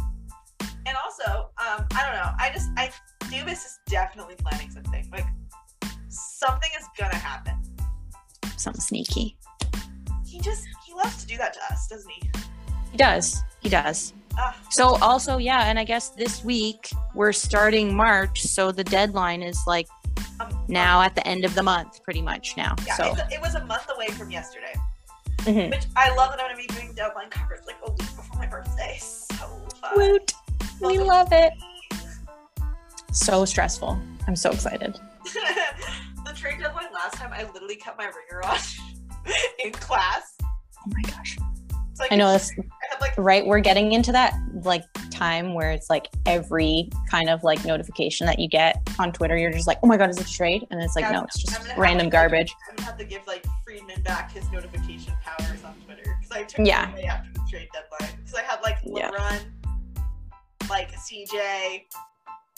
And 0.86 0.96
also, 0.96 1.50
um, 1.58 1.84
I 1.94 2.04
don't 2.04 2.14
know. 2.14 2.30
I 2.38 2.50
just 2.52 2.70
I 2.76 2.90
Dubas 3.24 3.52
is 3.64 3.78
definitely 3.88 4.36
planning 4.36 4.70
something. 4.70 5.08
Like 5.12 5.26
something 6.08 6.70
is 6.78 6.86
gonna 6.98 7.16
happen. 7.16 7.54
Something 8.56 8.80
sneaky. 8.80 9.36
He 10.24 10.40
just 10.40 10.64
he 10.86 10.94
loves 10.94 11.16
to 11.22 11.26
do 11.26 11.36
that 11.38 11.52
to 11.54 11.60
us, 11.72 11.88
doesn't 11.88 12.10
he? 12.10 12.30
He 12.92 12.96
does. 12.96 13.42
He 13.60 13.68
does. 13.68 14.12
Ah, 14.38 14.54
So 14.70 14.96
also, 14.96 15.38
yeah, 15.38 15.64
and 15.64 15.78
I 15.78 15.84
guess 15.84 16.10
this 16.10 16.44
week 16.44 16.90
we're 17.14 17.32
starting 17.32 17.94
March, 17.94 18.42
so 18.42 18.70
the 18.70 18.84
deadline 18.84 19.42
is 19.42 19.58
like 19.66 19.88
um, 20.40 20.56
now 20.68 21.00
at 21.02 21.14
the 21.14 21.26
end 21.26 21.44
of 21.44 21.54
the 21.54 21.62
month, 21.62 22.02
pretty 22.04 22.22
much 22.22 22.56
now. 22.56 22.74
Yeah, 22.86 22.94
so 22.96 23.14
it 23.32 23.40
was 23.40 23.54
a 23.54 23.64
month 23.64 23.86
away 23.94 24.08
from 24.08 24.30
yesterday, 24.30 24.74
Mhm. 25.38 25.70
which 25.70 25.86
I 25.96 26.14
love 26.14 26.30
that 26.30 26.40
I'm 26.40 26.46
gonna 26.54 26.56
be 26.56 26.66
doing 26.68 26.92
deadline 26.94 27.30
coverage 27.30 27.62
like 27.66 27.76
a 27.86 27.90
week 27.90 27.98
before 28.14 28.38
my 28.38 28.46
birthday. 28.46 28.98
So 29.00 29.46
fun. 29.80 29.92
woot, 29.96 30.32
we 30.80 30.98
love 30.98 31.28
it. 31.32 31.52
So 33.12 33.44
stressful. 33.44 33.98
I'm 34.26 34.36
so 34.36 34.50
excited. 34.50 34.98
the 35.24 36.32
trade 36.34 36.58
deadline 36.60 36.92
last 36.92 37.14
time, 37.14 37.32
I 37.32 37.44
literally 37.52 37.76
kept 37.76 37.98
my 37.98 38.04
ringer 38.04 38.44
on 38.44 38.58
in 39.64 39.72
class. 39.72 40.36
Oh 40.42 40.46
my 40.88 41.02
gosh. 41.02 41.38
So 41.94 42.04
I, 42.10 42.16
know 42.16 42.26
could- 42.26 42.40
that's 42.40 42.50
I 42.58 42.62
had 42.90 43.00
like 43.00 43.14
right. 43.16 43.46
We're 43.46 43.60
getting 43.60 43.92
into 43.92 44.12
that 44.12 44.34
like 44.64 44.82
time 45.10 45.54
where 45.54 45.72
it's 45.72 45.88
like 45.88 46.08
every 46.26 46.90
kind 47.10 47.30
of 47.30 47.42
like 47.42 47.64
notification 47.64 48.26
that 48.26 48.38
you 48.38 48.48
get 48.48 48.86
on 48.98 49.12
Twitter, 49.12 49.34
you're 49.36 49.50
just 49.50 49.66
like, 49.66 49.78
oh 49.82 49.86
my 49.86 49.96
god, 49.96 50.10
is 50.10 50.18
it 50.18 50.26
trade? 50.26 50.66
And 50.70 50.82
it's 50.82 50.94
like, 50.94 51.04
Yeah, 51.04 51.12
no, 51.12 51.22
it's 51.24 51.38
just 51.42 51.58
random 51.78 52.10
garbage. 52.10 52.54
I'm 52.68 52.76
gonna 52.76 52.86
have 52.86 52.98
to 52.98 53.04
give 53.04 53.26
like 53.26 53.46
Friedman 53.64 54.02
back 54.02 54.30
his 54.32 54.50
notification 54.52 55.14
powers 55.24 55.64
on 55.64 55.74
Twitter 55.86 56.18
because 56.20 56.30
I 56.36 56.42
took 56.42 56.66
it 56.66 56.70
away 56.70 57.04
after 57.04 57.32
the 57.32 57.40
trade 57.48 57.68
deadline 57.72 58.14
because 58.18 58.34
I 58.34 58.42
had 58.42 58.60
like 58.62 58.76
Yeah. 58.84 59.10
Like 60.68 60.90
CJ, 60.92 61.82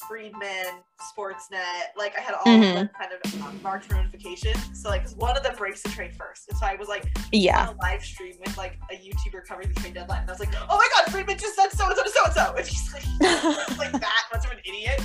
Friedman, 0.09 0.83
Sportsnet, 1.13 1.97
like 1.97 2.17
I 2.17 2.21
had 2.21 2.35
all 2.35 2.45
Mhm. 2.47 2.83
of 2.83 2.93
kind 2.95 3.13
of 3.13 3.43
um, 3.43 3.61
marked 3.63 3.87
for 3.87 3.95
notification. 3.95 4.55
So 4.75 4.89
like 4.89 5.09
one 5.11 5.37
of 5.37 5.43
them 5.43 5.55
breaks 5.57 5.83
the 5.83 5.89
trade 5.91 6.15
first, 6.17 6.49
and 6.49 6.57
so 6.59 6.67
I 6.67 6.77
was 6.77 6.89
like 6.89 7.05
Yeah. 7.33 7.69
on 7.69 7.75
a 7.75 7.79
live 7.83 8.05
stream 8.05 8.37
with 8.41 8.57
like 8.57 8.79
a 8.91 8.95
YouTuber 8.95 9.45
covering 9.47 9.73
the 9.73 9.81
trade 9.81 9.95
deadline, 9.95 10.21
and 10.23 10.31
I 10.31 10.33
was 10.33 10.41
like, 10.41 10.55
oh 10.71 10.77
my 10.77 10.89
god, 10.97 11.13
Friedman 11.13 11.37
just 11.39 11.57
said 11.57 11.71
so 11.73 11.87
and 11.87 11.97
so 11.97 12.03
to 12.05 12.11
so 12.11 12.25
and 12.25 12.35
so, 12.35 12.55
and 12.57 12.67
he's 12.67 12.93
like, 13.21 13.79
like 13.79 13.93
that, 14.01 14.23
much 14.33 14.45
of 14.47 14.53
an 14.53 14.59
idiot. 14.65 15.01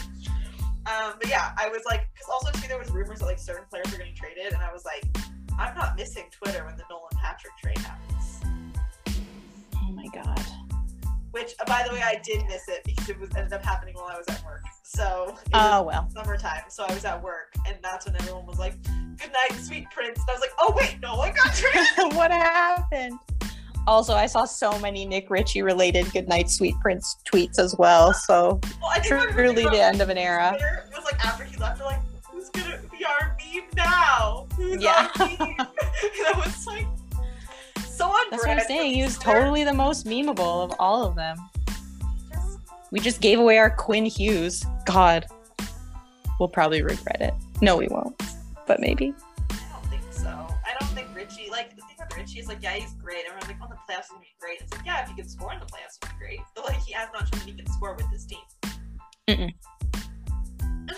Um, 0.86 1.14
but 1.20 1.28
yeah, 1.30 1.52
I 1.58 1.70
was 1.70 1.82
like, 1.86 2.08
because 2.14 2.28
also 2.32 2.52
too, 2.52 2.68
there 2.68 2.78
was 2.80 2.90
rumors 2.92 3.20
that 3.20 3.26
like 3.26 3.40
certain 3.40 3.66
players 3.70 3.92
were 3.92 3.98
getting 3.98 4.16
traded, 4.16 4.54
and 4.54 4.62
I 4.62 4.72
was 4.72 4.86
like, 4.86 5.04
I'm 5.60 5.76
not 5.76 5.96
missing 5.98 6.26
Twitter 6.32 6.64
when 6.66 6.78
the 6.78 6.84
Nolan 6.90 7.10
Patrick 7.22 7.54
trade 7.62 7.78
happens. 7.80 8.42
oh 9.78 9.92
my 9.92 10.06
god. 10.14 10.46
Which, 11.34 11.54
uh, 11.60 11.66
by 11.66 11.84
the 11.88 11.94
way, 11.94 12.02
I 12.04 12.22
did 12.24 12.46
miss 12.48 12.68
it 12.68 12.84
because 12.86 13.10
it 13.10 13.20
was 13.20 13.30
ended 13.36 13.54
up 13.54 13.64
happening 13.66 13.96
while 13.96 14.06
I 14.08 14.18
was 14.18 14.28
at 14.30 14.44
work. 14.46 14.62
So 14.84 15.36
it 15.46 15.50
Oh 15.54 15.82
well. 15.82 16.08
summertime, 16.14 16.64
so 16.70 16.86
I 16.88 16.94
was 16.94 17.04
at 17.06 17.22
work, 17.24 17.54
and 17.68 17.76
that's 17.82 18.06
when 18.06 18.16
everyone 18.16 18.46
was 18.46 18.60
like, 18.60 18.82
"Good 19.18 19.32
night, 19.34 19.60
sweet 19.60 19.90
prince." 19.90 20.20
And 20.20 20.30
I 20.30 20.34
was 20.34 20.42
like, 20.42 20.52
"Oh 20.60 20.74
wait, 20.78 20.98
no 21.02 21.16
one 21.16 21.34
got 21.34 21.54
traded." 21.56 22.16
what 22.16 22.30
happened? 22.32 23.18
Also, 23.88 24.14
I 24.14 24.28
saw 24.28 24.46
so 24.46 24.78
many 24.80 25.06
Nick 25.06 25.30
Ritchie 25.30 25.62
related 25.64 26.10
Goodnight 26.14 26.50
Sweet 26.50 26.76
Prince 26.82 27.18
tweets 27.30 27.60
as 27.60 27.76
well. 27.78 28.14
So 28.14 28.62
Well, 28.82 28.92
I 28.92 29.00
think 29.00 29.32
truly 29.32 29.64
the 29.64 29.82
end 29.84 30.02
of 30.02 30.08
an 30.10 30.18
era. 30.18 30.52
Twitter 30.52 30.90
was 30.96 31.04
like 31.04 31.26
after 31.26 31.44
he 31.44 31.58
left, 31.58 31.80
they're 31.80 31.88
like, 31.88 32.00
"Who's 32.32 32.50
gonna 32.52 32.80
be 32.92 33.04
our 33.04 33.36
meme 33.54 33.64
now? 33.76 34.48
Who's 34.56 34.82
Yeah. 34.82 35.10
our 35.20 35.28
meme?" 35.28 35.40
and 35.60 36.28
I 36.28 36.34
was 36.36 36.66
like, 36.68 36.86
so 37.94 38.06
on 38.08 38.26
That's 38.32 38.46
what 38.46 38.58
I'm 38.58 38.66
saying. 38.66 38.94
He 38.94 39.04
was 39.04 39.18
totally 39.18 39.64
the 39.64 39.74
most 39.74 40.06
memeable 40.06 40.64
of 40.64 40.74
all 40.80 41.06
of 41.06 41.16
them. 41.16 41.38
We 42.92 43.00
just 43.00 43.22
gave 43.22 43.40
away 43.40 43.58
our 43.58 43.70
Quinn 43.70 44.06
Hughes. 44.06 44.66
God. 44.86 45.26
We'll 46.40 46.50
probably 46.50 46.82
regret 46.82 47.22
it. 47.22 47.34
No, 47.62 47.78
we 47.78 47.88
won't. 47.88 48.22
But 48.68 48.80
maybe. 48.80 49.14
I 49.50 49.56
don't 49.72 49.90
think 49.90 50.02
so. 50.12 50.30
I 50.30 50.76
don't 50.80 50.90
think 50.90 51.08
Ritchie. 51.16 51.50
Like 51.52 51.76
the 51.76 51.82
thing 51.84 51.96
with 52.00 52.16
Ritchie 52.16 52.40
is 52.40 52.48
like, 52.48 52.62
yeah, 52.62 52.74
he's 52.74 52.94
great. 52.94 53.26
Everyone's 53.26 53.48
like, 53.48 53.58
oh, 53.62 53.68
the 53.70 53.76
playoffs 53.76 54.10
gonna 54.10 54.22
be 54.22 54.36
great. 54.40 54.62
It's 54.62 54.72
like, 54.72 54.86
yeah, 54.86 55.04
if 55.04 55.10
he 55.10 55.16
can 55.16 55.28
score 55.28 55.54
in 55.54 55.60
the 55.60 55.66
playoffs, 55.66 55.98
he'd 56.02 56.10
be 56.10 56.20
great. 56.20 56.40
But 56.56 56.66
like, 56.66 56.82
he 56.82 56.94
has 56.94 57.10
not 57.14 57.28
shown 57.30 57.40
that 57.40 57.48
he 57.48 57.54
can 57.54 57.68
score 57.72 57.96
with 57.96 58.10
this 58.12 58.26
team. 58.26 58.40
Mm-mm. 59.28 59.54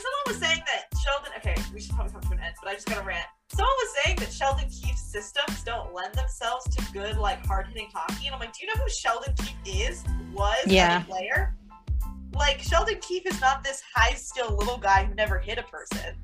Someone 0.06 0.26
was 0.28 0.38
saying 0.38 0.62
that 0.68 1.00
Sheldon. 1.04 1.32
Okay, 1.38 1.56
we 1.74 1.82
should 1.82 1.96
probably 1.96 2.14
come 2.14 2.22
to 2.22 2.32
an 2.34 2.40
end, 2.40 2.56
but 2.62 2.70
I 2.70 2.74
just 2.76 2.86
got 2.88 3.00
to 3.00 3.04
rant. 3.04 3.26
Someone 3.52 3.74
was 3.82 3.96
saying 4.04 4.18
that 4.18 4.32
Sheldon 4.32 4.66
Keefe's 4.70 5.02
systems 5.12 5.64
don't 5.64 5.94
lend 5.94 6.14
themselves 6.14 6.66
to 6.76 6.84
good, 6.94 7.18
like 7.18 7.44
hard 7.46 7.68
hitting 7.68 7.90
hockey. 7.94 8.28
And 8.28 8.36
I'm 8.36 8.40
like, 8.40 8.54
do 8.54 8.66
you 8.66 8.68
know 8.74 8.80
who 8.82 8.90
Sheldon 8.90 9.34
Keefe 9.36 9.80
is? 9.90 10.04
Was 10.34 10.64
Yeah. 10.68 11.02
a 11.02 11.06
player? 11.06 11.56
Like 12.34 12.60
Sheldon 12.60 13.00
Keefe 13.02 13.26
is 13.26 13.40
not 13.42 13.64
this 13.64 13.82
high 13.96 14.14
skill 14.14 14.56
little 14.56 14.78
guy 14.78 15.06
who 15.06 15.16
never 15.16 15.40
hit 15.40 15.58
a 15.58 15.64
person. 15.64 16.16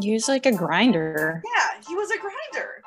He 0.00 0.12
was 0.12 0.28
like 0.28 0.46
a 0.46 0.52
grinder. 0.52 1.42
Yeah, 1.56 1.80
he 1.88 1.94
was 1.96 2.10
a 2.10 2.18
grinder. 2.18 2.82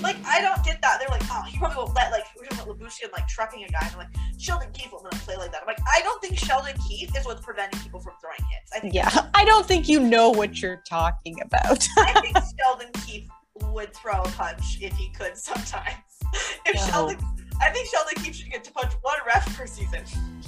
Like, 0.00 0.16
I 0.24 0.40
don't 0.40 0.62
get 0.64 0.80
that. 0.82 0.98
They're 0.98 1.08
like, 1.08 1.22
oh, 1.30 1.42
he 1.48 1.58
probably 1.58 1.76
won't 1.76 1.94
let, 1.94 2.10
like, 2.12 2.24
we're 2.36 2.44
talking 2.46 2.64
about 2.64 2.78
Lyubushkin, 2.78 3.12
like, 3.12 3.26
trucking 3.28 3.64
a 3.64 3.68
guy. 3.68 3.86
And 3.88 3.96
like, 3.96 4.08
Sheldon 4.38 4.68
Keefe 4.72 4.92
won't 4.92 5.04
let 5.04 5.14
him 5.14 5.20
play 5.20 5.36
like 5.36 5.52
that. 5.52 5.62
I'm 5.62 5.66
like, 5.66 5.78
I 5.94 6.00
don't 6.02 6.20
think 6.22 6.38
Sheldon 6.38 6.74
Keefe 6.88 7.16
is 7.16 7.26
what's 7.26 7.40
preventing 7.44 7.80
people 7.80 8.00
from 8.00 8.14
throwing 8.20 8.38
hits. 8.50 8.72
I 8.74 8.80
think, 8.80 8.94
Yeah. 8.94 9.28
I 9.34 9.44
don't 9.44 9.66
think 9.66 9.88
you 9.88 10.00
know 10.00 10.30
what 10.30 10.60
you're 10.60 10.82
talking 10.88 11.36
about. 11.42 11.86
I 11.98 12.20
think 12.22 12.36
Sheldon 12.60 12.90
Keefe 13.06 13.28
would 13.70 13.94
throw 13.94 14.20
a 14.20 14.28
punch 14.30 14.78
if 14.80 14.92
he 14.94 15.08
could 15.10 15.36
sometimes. 15.36 15.96
If 16.64 16.76
No. 16.76 16.86
Sheldon, 16.86 17.18
I 17.60 17.70
think 17.70 17.88
Sheldon 17.88 18.14
Keefe 18.24 18.34
should 18.36 18.50
get 18.50 18.64
to 18.64 18.72
punch 18.72 18.92
one 19.02 19.18
ref 19.26 19.54
per 19.56 19.66
season. 19.66 20.02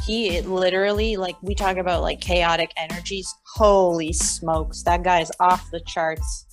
he 0.07 0.41
literally 0.41 1.17
like 1.17 1.37
we 1.43 1.55
talk 1.55 1.77
about 1.77 2.01
like 2.01 2.21
chaotic 2.21 2.73
energies 2.79 3.33
holy 3.55 4.13
smokes 4.13 4.83
that 4.85 5.03
guy's 5.03 5.31
off 5.41 5.71
the 5.71 5.81
charts 5.81 6.47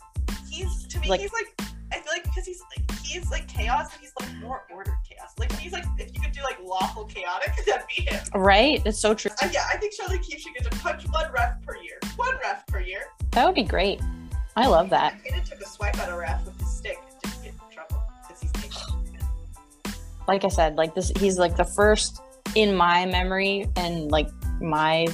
He's, 0.50 0.86
to 0.88 1.00
me, 1.00 1.08
Like- 1.08 1.22
he's 1.22 1.32
like, 1.32 1.70
I 1.92 1.96
feel 1.96 2.14
like 2.14 2.24
because 2.24 2.46
he's 2.46 2.62
like, 2.76 3.00
he's 3.02 3.30
like 3.32 3.48
chaos, 3.48 3.90
but 3.92 4.00
he's 4.02 4.14
like 4.20 4.34
more 4.42 4.64
ordered 4.74 4.98
chaos. 5.08 5.32
Like, 5.38 5.52
he's 5.54 5.74
like, 5.74 5.84
if 5.98 6.14
you 6.14 6.22
could 6.22 6.32
do 6.32 6.42
like 6.44 6.58
lawful 6.64 7.06
chaotic, 7.06 7.54
that'd 7.66 7.86
be 7.96 8.04
him. 8.04 8.24
right 8.34 8.82
it's 8.86 9.00
so 9.00 9.14
true 9.14 9.32
Uh, 9.42 9.50
yeah, 9.52 9.66
I 9.72 9.78
think 9.78 9.94
Sheldon 9.94 10.20
Keefe 10.20 10.40
should 10.40 10.54
get 10.54 10.64
to 10.72 10.78
punch 10.80 11.04
one 11.10 11.32
ref 11.32 11.62
per 11.66 11.76
year. 11.78 12.00
One 12.16 12.36
ref 12.44 12.66
per 12.68 12.80
year. 12.80 13.02
that 13.32 13.46
would 13.46 13.56
be 13.56 13.64
great 13.64 14.00
i 14.58 14.68
love 14.68 14.90
that 14.90 15.14
Kaden 15.24 15.44
took 15.50 15.62
a 15.62 15.66
swipe 15.66 15.98
at 15.98 16.10
a 16.10 16.16
ref 16.18 16.46
with 16.46 16.60
his 16.60 16.70
stick 16.70 16.98
and 17.24 17.34
get 17.44 17.54
in 17.54 17.60
trouble 17.74 18.04
because 18.28 18.42
he's 18.42 18.52
like 20.28 20.44
i 20.44 20.50
said 20.50 20.76
like 20.76 20.94
this 20.96 21.12
he's 21.18 21.38
like 21.40 21.56
the 21.56 21.64
first 21.64 22.22
in 22.56 22.76
my 22.76 23.06
memory 23.06 23.68
and 23.78 24.12
like 24.12 24.28
my 24.60 25.08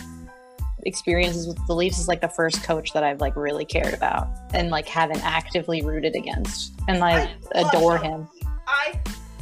experiences 0.83 1.47
with 1.47 1.57
the 1.67 1.73
leafs 1.73 1.99
is 1.99 2.07
like 2.07 2.21
the 2.21 2.29
first 2.29 2.63
coach 2.63 2.93
that 2.93 3.03
i've 3.03 3.19
like 3.19 3.35
really 3.35 3.65
cared 3.65 3.93
about 3.93 4.27
and 4.53 4.69
like 4.69 4.87
haven't 4.87 5.23
actively 5.23 5.81
rooted 5.81 6.15
against 6.15 6.73
and 6.87 6.99
like 6.99 7.29
I 7.55 7.61
adore 7.67 7.97
Sheldon 7.97 8.11
him 8.21 8.29
I 8.67 8.99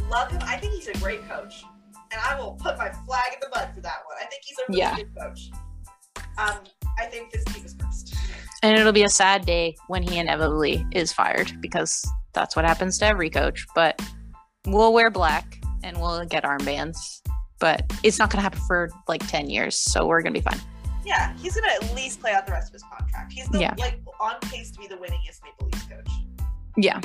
love 0.10 0.32
him. 0.32 0.40
I 0.44 0.57
think 0.57 0.74
he's 0.74 0.88
a 0.88 0.94
great 0.99 1.28
coach, 1.28 1.64
and 2.12 2.22
I 2.24 2.40
will 2.40 2.52
put 2.53 2.78
my 2.78 2.90
flag 2.91 3.34
in 3.34 3.40
the 3.41 3.49
mud 3.56 3.72
for 3.74 3.82
that 3.82 4.03
one. 4.06 4.18
I 4.22 4.26
think 4.26 4.44
he's 4.45 4.57
a 4.60 4.62
really 4.70 4.80
Yeah. 4.82 4.95
good 4.95 5.16
coach. 5.20 5.49
Um, 6.38 6.57
I 6.99 7.06
think 7.06 7.32
this 7.32 7.44
team 7.45 7.66
is 7.66 7.74
cursed. 7.74 8.14
And 8.62 8.78
it'll 8.78 8.91
be 8.94 9.03
a 9.03 9.10
sad 9.10 9.45
day 9.45 9.76
when 9.88 10.03
he 10.03 10.20
inevitably 10.20 10.86
is 10.91 11.12
fired 11.12 11.60
because 11.60 12.07
that's 12.34 12.56
what 12.56 12.66
happens 12.66 12.99
to 12.99 13.07
every 13.07 13.32
coach. 13.32 13.66
But 13.74 13.99
we'll 14.68 14.94
wear 14.94 15.10
black 15.10 15.57
and 15.84 15.99
we'll 15.99 16.24
get 16.26 16.44
armbands. 16.44 16.98
But 17.60 17.91
it's 18.03 18.20
not 18.20 18.30
going 18.30 18.38
to 18.38 18.44
happen 18.44 18.62
for 18.68 18.90
like 19.07 19.28
10 19.28 19.49
years. 19.49 19.76
So 19.76 20.06
we're 20.06 20.22
going 20.22 20.34
to 20.36 20.40
be 20.40 20.44
fine. 20.44 20.62
Yeah, 21.06 21.34
he's 21.38 21.56
gonna 21.56 21.72
at 21.73 21.94
least 21.95 22.19
play 22.19 22.32
out 22.34 22.45
the 22.45 22.52
rest 22.52 22.69
of 22.69 22.73
his 22.73 22.84
contract. 22.84 23.32
He's 23.32 23.48
the, 23.49 23.60
Yeah. 23.60 23.76
like 23.77 23.99
on 24.19 24.40
pace 24.41 24.72
to 24.72 24.80
be 24.80 24.88
the 24.88 24.95
winningest 24.95 25.41
Maple 25.44 25.68
Leafs 25.68 25.84
coach. 25.84 26.10
Yeah. 26.77 26.99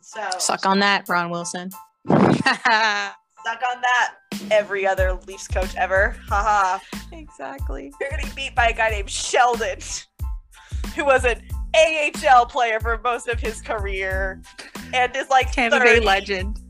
So 0.00 0.26
Suck 0.38 0.66
on 0.66 0.78
that, 0.80 1.08
Ron 1.08 1.30
Wilson. 1.30 1.70
suck 2.08 2.18
on 2.18 3.80
that. 3.82 4.14
Every 4.50 4.86
other 4.86 5.18
Leafs 5.26 5.46
coach 5.46 5.74
ever. 5.76 6.16
Haha. 6.28 6.78
exactly. 7.12 7.92
You're 8.00 8.10
getting 8.10 8.30
beat 8.34 8.54
by 8.54 8.68
a 8.68 8.72
guy 8.74 8.90
named 8.90 9.10
Sheldon, 9.10 9.78
who 10.96 11.04
was 11.04 11.24
an 11.24 11.42
AHL 11.76 12.46
player 12.46 12.80
for 12.80 12.98
most 13.04 13.28
of 13.28 13.38
his 13.40 13.60
career, 13.60 14.42
and 14.92 15.14
is 15.14 15.28
like 15.30 15.52
Tampa 15.52 15.78
30. 15.78 16.00
Bay 16.00 16.04
legend. 16.04 16.60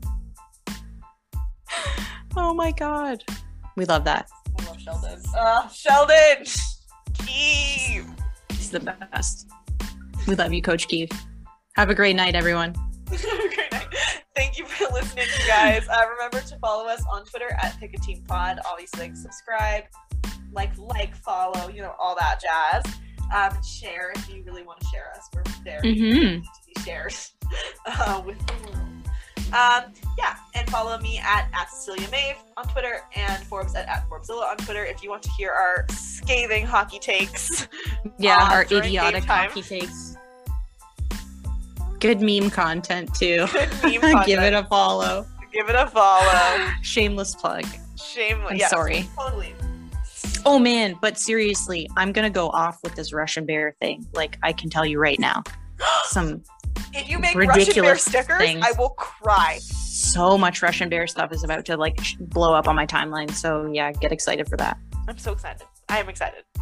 Oh 2.35 2.53
my 2.53 2.71
God. 2.71 3.23
We 3.75 3.85
love 3.85 4.03
that. 4.05 4.27
Sheldon. 4.83 5.19
Uh, 5.37 5.67
Sheldon. 5.69 6.45
Keep. 7.25 8.05
He's 8.49 8.69
the 8.71 8.79
best. 8.79 9.47
We 10.27 10.35
love 10.35 10.53
you, 10.53 10.61
Coach 10.61 10.87
Keith. 10.87 11.11
Have 11.75 11.89
a 11.89 11.95
great 11.95 12.15
night, 12.15 12.35
everyone. 12.35 12.73
Great 13.09 13.71
night. 13.71 13.87
Thank 14.35 14.57
you 14.57 14.65
for 14.65 14.91
listening, 14.93 15.25
you 15.39 15.47
guys. 15.47 15.87
Uh, 15.87 16.01
remember 16.11 16.39
to 16.47 16.57
follow 16.57 16.87
us 16.87 17.03
on 17.11 17.25
Twitter 17.25 17.51
at 17.61 17.77
Pick 17.79 17.93
a 17.93 17.99
Team 17.99 18.23
Pod. 18.27 18.59
Obviously, 18.69 19.13
subscribe, 19.15 19.83
like, 20.51 20.75
like, 20.77 21.15
follow, 21.17 21.69
you 21.69 21.81
know, 21.81 21.93
all 21.99 22.15
that 22.19 22.39
jazz. 22.41 22.93
Um, 23.33 23.61
share 23.63 24.11
if 24.15 24.29
you 24.33 24.43
really 24.43 24.63
want 24.63 24.79
to 24.81 24.87
share 24.87 25.11
us. 25.15 25.29
We're 25.35 25.43
there 25.63 25.81
Mm-hmm. 25.83 26.41
to 26.41 26.47
be 26.75 26.81
shared 26.83 27.13
uh, 27.85 28.21
with 28.25 28.37
the 28.47 28.53
world. 28.71 28.87
Um, 29.53 29.93
yeah, 30.17 30.35
and 30.55 30.67
follow 30.71 30.97
me 30.97 31.19
at, 31.19 31.47
at 31.53 31.69
Cecilia 31.69 32.07
Mave 32.09 32.37
on 32.57 32.67
Twitter 32.69 33.01
and 33.15 33.43
Forbes 33.43 33.75
at, 33.75 33.87
at 33.87 34.09
Forbesilla 34.09 34.49
on 34.49 34.57
Twitter 34.57 34.83
if 34.83 35.03
you 35.03 35.11
want 35.11 35.21
to 35.21 35.29
hear 35.31 35.51
our 35.51 35.85
scathing 35.91 36.65
hockey 36.65 36.97
takes. 36.97 37.67
Yeah, 38.17 38.37
Uh, 38.37 38.53
our 38.53 38.61
idiotic 38.63 39.23
hockey 39.25 39.61
takes. 39.61 40.17
Good 41.99 42.19
meme 42.19 42.49
content 42.49 43.13
too. 43.13 43.45
Good 43.53 44.01
meme 44.01 44.23
Give 44.25 44.39
it 44.39 44.53
a 44.53 44.63
follow. 44.65 45.25
Give 45.51 45.69
it 45.69 45.75
a 45.75 45.85
follow. 45.87 46.67
Shameless 46.81 47.35
plug. 47.35 47.65
Shameless. 47.95 48.51
I'm 48.51 48.57
yes, 48.57 48.71
sorry. 48.71 49.07
Totally. 49.15 49.53
Oh 50.45 50.57
man, 50.59 50.97
but 50.99 51.17
seriously, 51.17 51.87
I'm 51.95 52.11
gonna 52.11 52.29
go 52.29 52.49
off 52.49 52.79
with 52.83 52.95
this 52.95 53.13
Russian 53.13 53.45
bear 53.45 53.75
thing. 53.79 54.05
Like 54.13 54.37
I 54.41 54.51
can 54.51 54.69
tell 54.69 54.85
you 54.85 54.99
right 54.99 55.19
now, 55.19 55.43
some 56.05 56.43
If 56.93 57.09
you 57.09 57.17
make 57.19 57.35
Russian 57.35 57.83
bear 57.83 57.97
stickers, 57.97 58.37
things. 58.37 58.63
I 58.63 58.71
will 58.77 58.89
cry. 58.89 59.57
so 59.61 60.37
much 60.37 60.61
Russian 60.61 60.89
bear 60.89 61.07
stuff 61.07 61.31
is 61.31 61.43
about 61.43 61.65
to 61.65 61.77
like 61.77 61.99
blow 62.19 62.53
up 62.53 62.67
on 62.67 62.75
my 62.75 62.85
timeline. 62.85 63.31
So 63.31 63.69
yeah, 63.71 63.91
get 63.91 64.11
excited 64.11 64.47
for 64.47 64.57
that. 64.57 64.77
I'm 65.07 65.17
so 65.17 65.31
excited. 65.31 65.65
I 65.89 65.99
am 65.99 66.09
excited. 66.09 66.43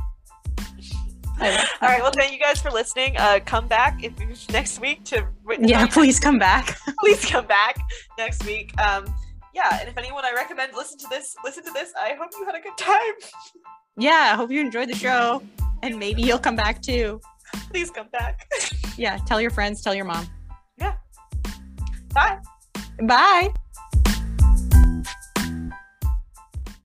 All 1.41 1.47
right. 1.81 2.01
Well, 2.01 2.11
thank 2.11 2.31
you 2.31 2.39
guys 2.39 2.61
for 2.61 2.69
listening. 2.69 3.17
Uh, 3.17 3.39
come 3.43 3.67
back 3.67 4.03
if 4.03 4.13
next 4.49 4.79
week 4.79 5.03
to 5.05 5.27
Yeah, 5.59 5.87
please 5.91 6.19
come 6.19 6.37
back. 6.37 6.77
please 6.99 7.25
come 7.25 7.47
back 7.47 7.77
next 8.17 8.45
week. 8.45 8.79
Um, 8.79 9.05
yeah, 9.53 9.79
and 9.79 9.89
if 9.89 9.97
anyone 9.97 10.23
I 10.23 10.33
recommend 10.33 10.73
listen 10.75 10.97
to 10.99 11.07
this, 11.09 11.35
listen 11.43 11.63
to 11.65 11.71
this. 11.71 11.91
I 11.99 12.13
hope 12.13 12.29
you 12.39 12.45
had 12.45 12.55
a 12.55 12.61
good 12.61 12.77
time. 12.77 13.13
Yeah, 13.97 14.29
I 14.31 14.35
hope 14.35 14.51
you 14.51 14.61
enjoyed 14.61 14.87
the 14.87 14.95
show, 14.95 15.43
and 15.83 15.97
maybe 15.99 16.21
you'll 16.21 16.39
come 16.39 16.55
back 16.55 16.81
too. 16.81 17.19
Please 17.69 17.91
come 17.91 18.07
back. 18.11 18.47
Yeah, 18.97 19.17
tell 19.25 19.41
your 19.41 19.51
friends, 19.51 19.81
tell 19.81 19.95
your 19.95 20.05
mom. 20.05 20.27
Yeah. 20.77 20.93
Bye. 22.13 22.37
Bye. 23.03 23.49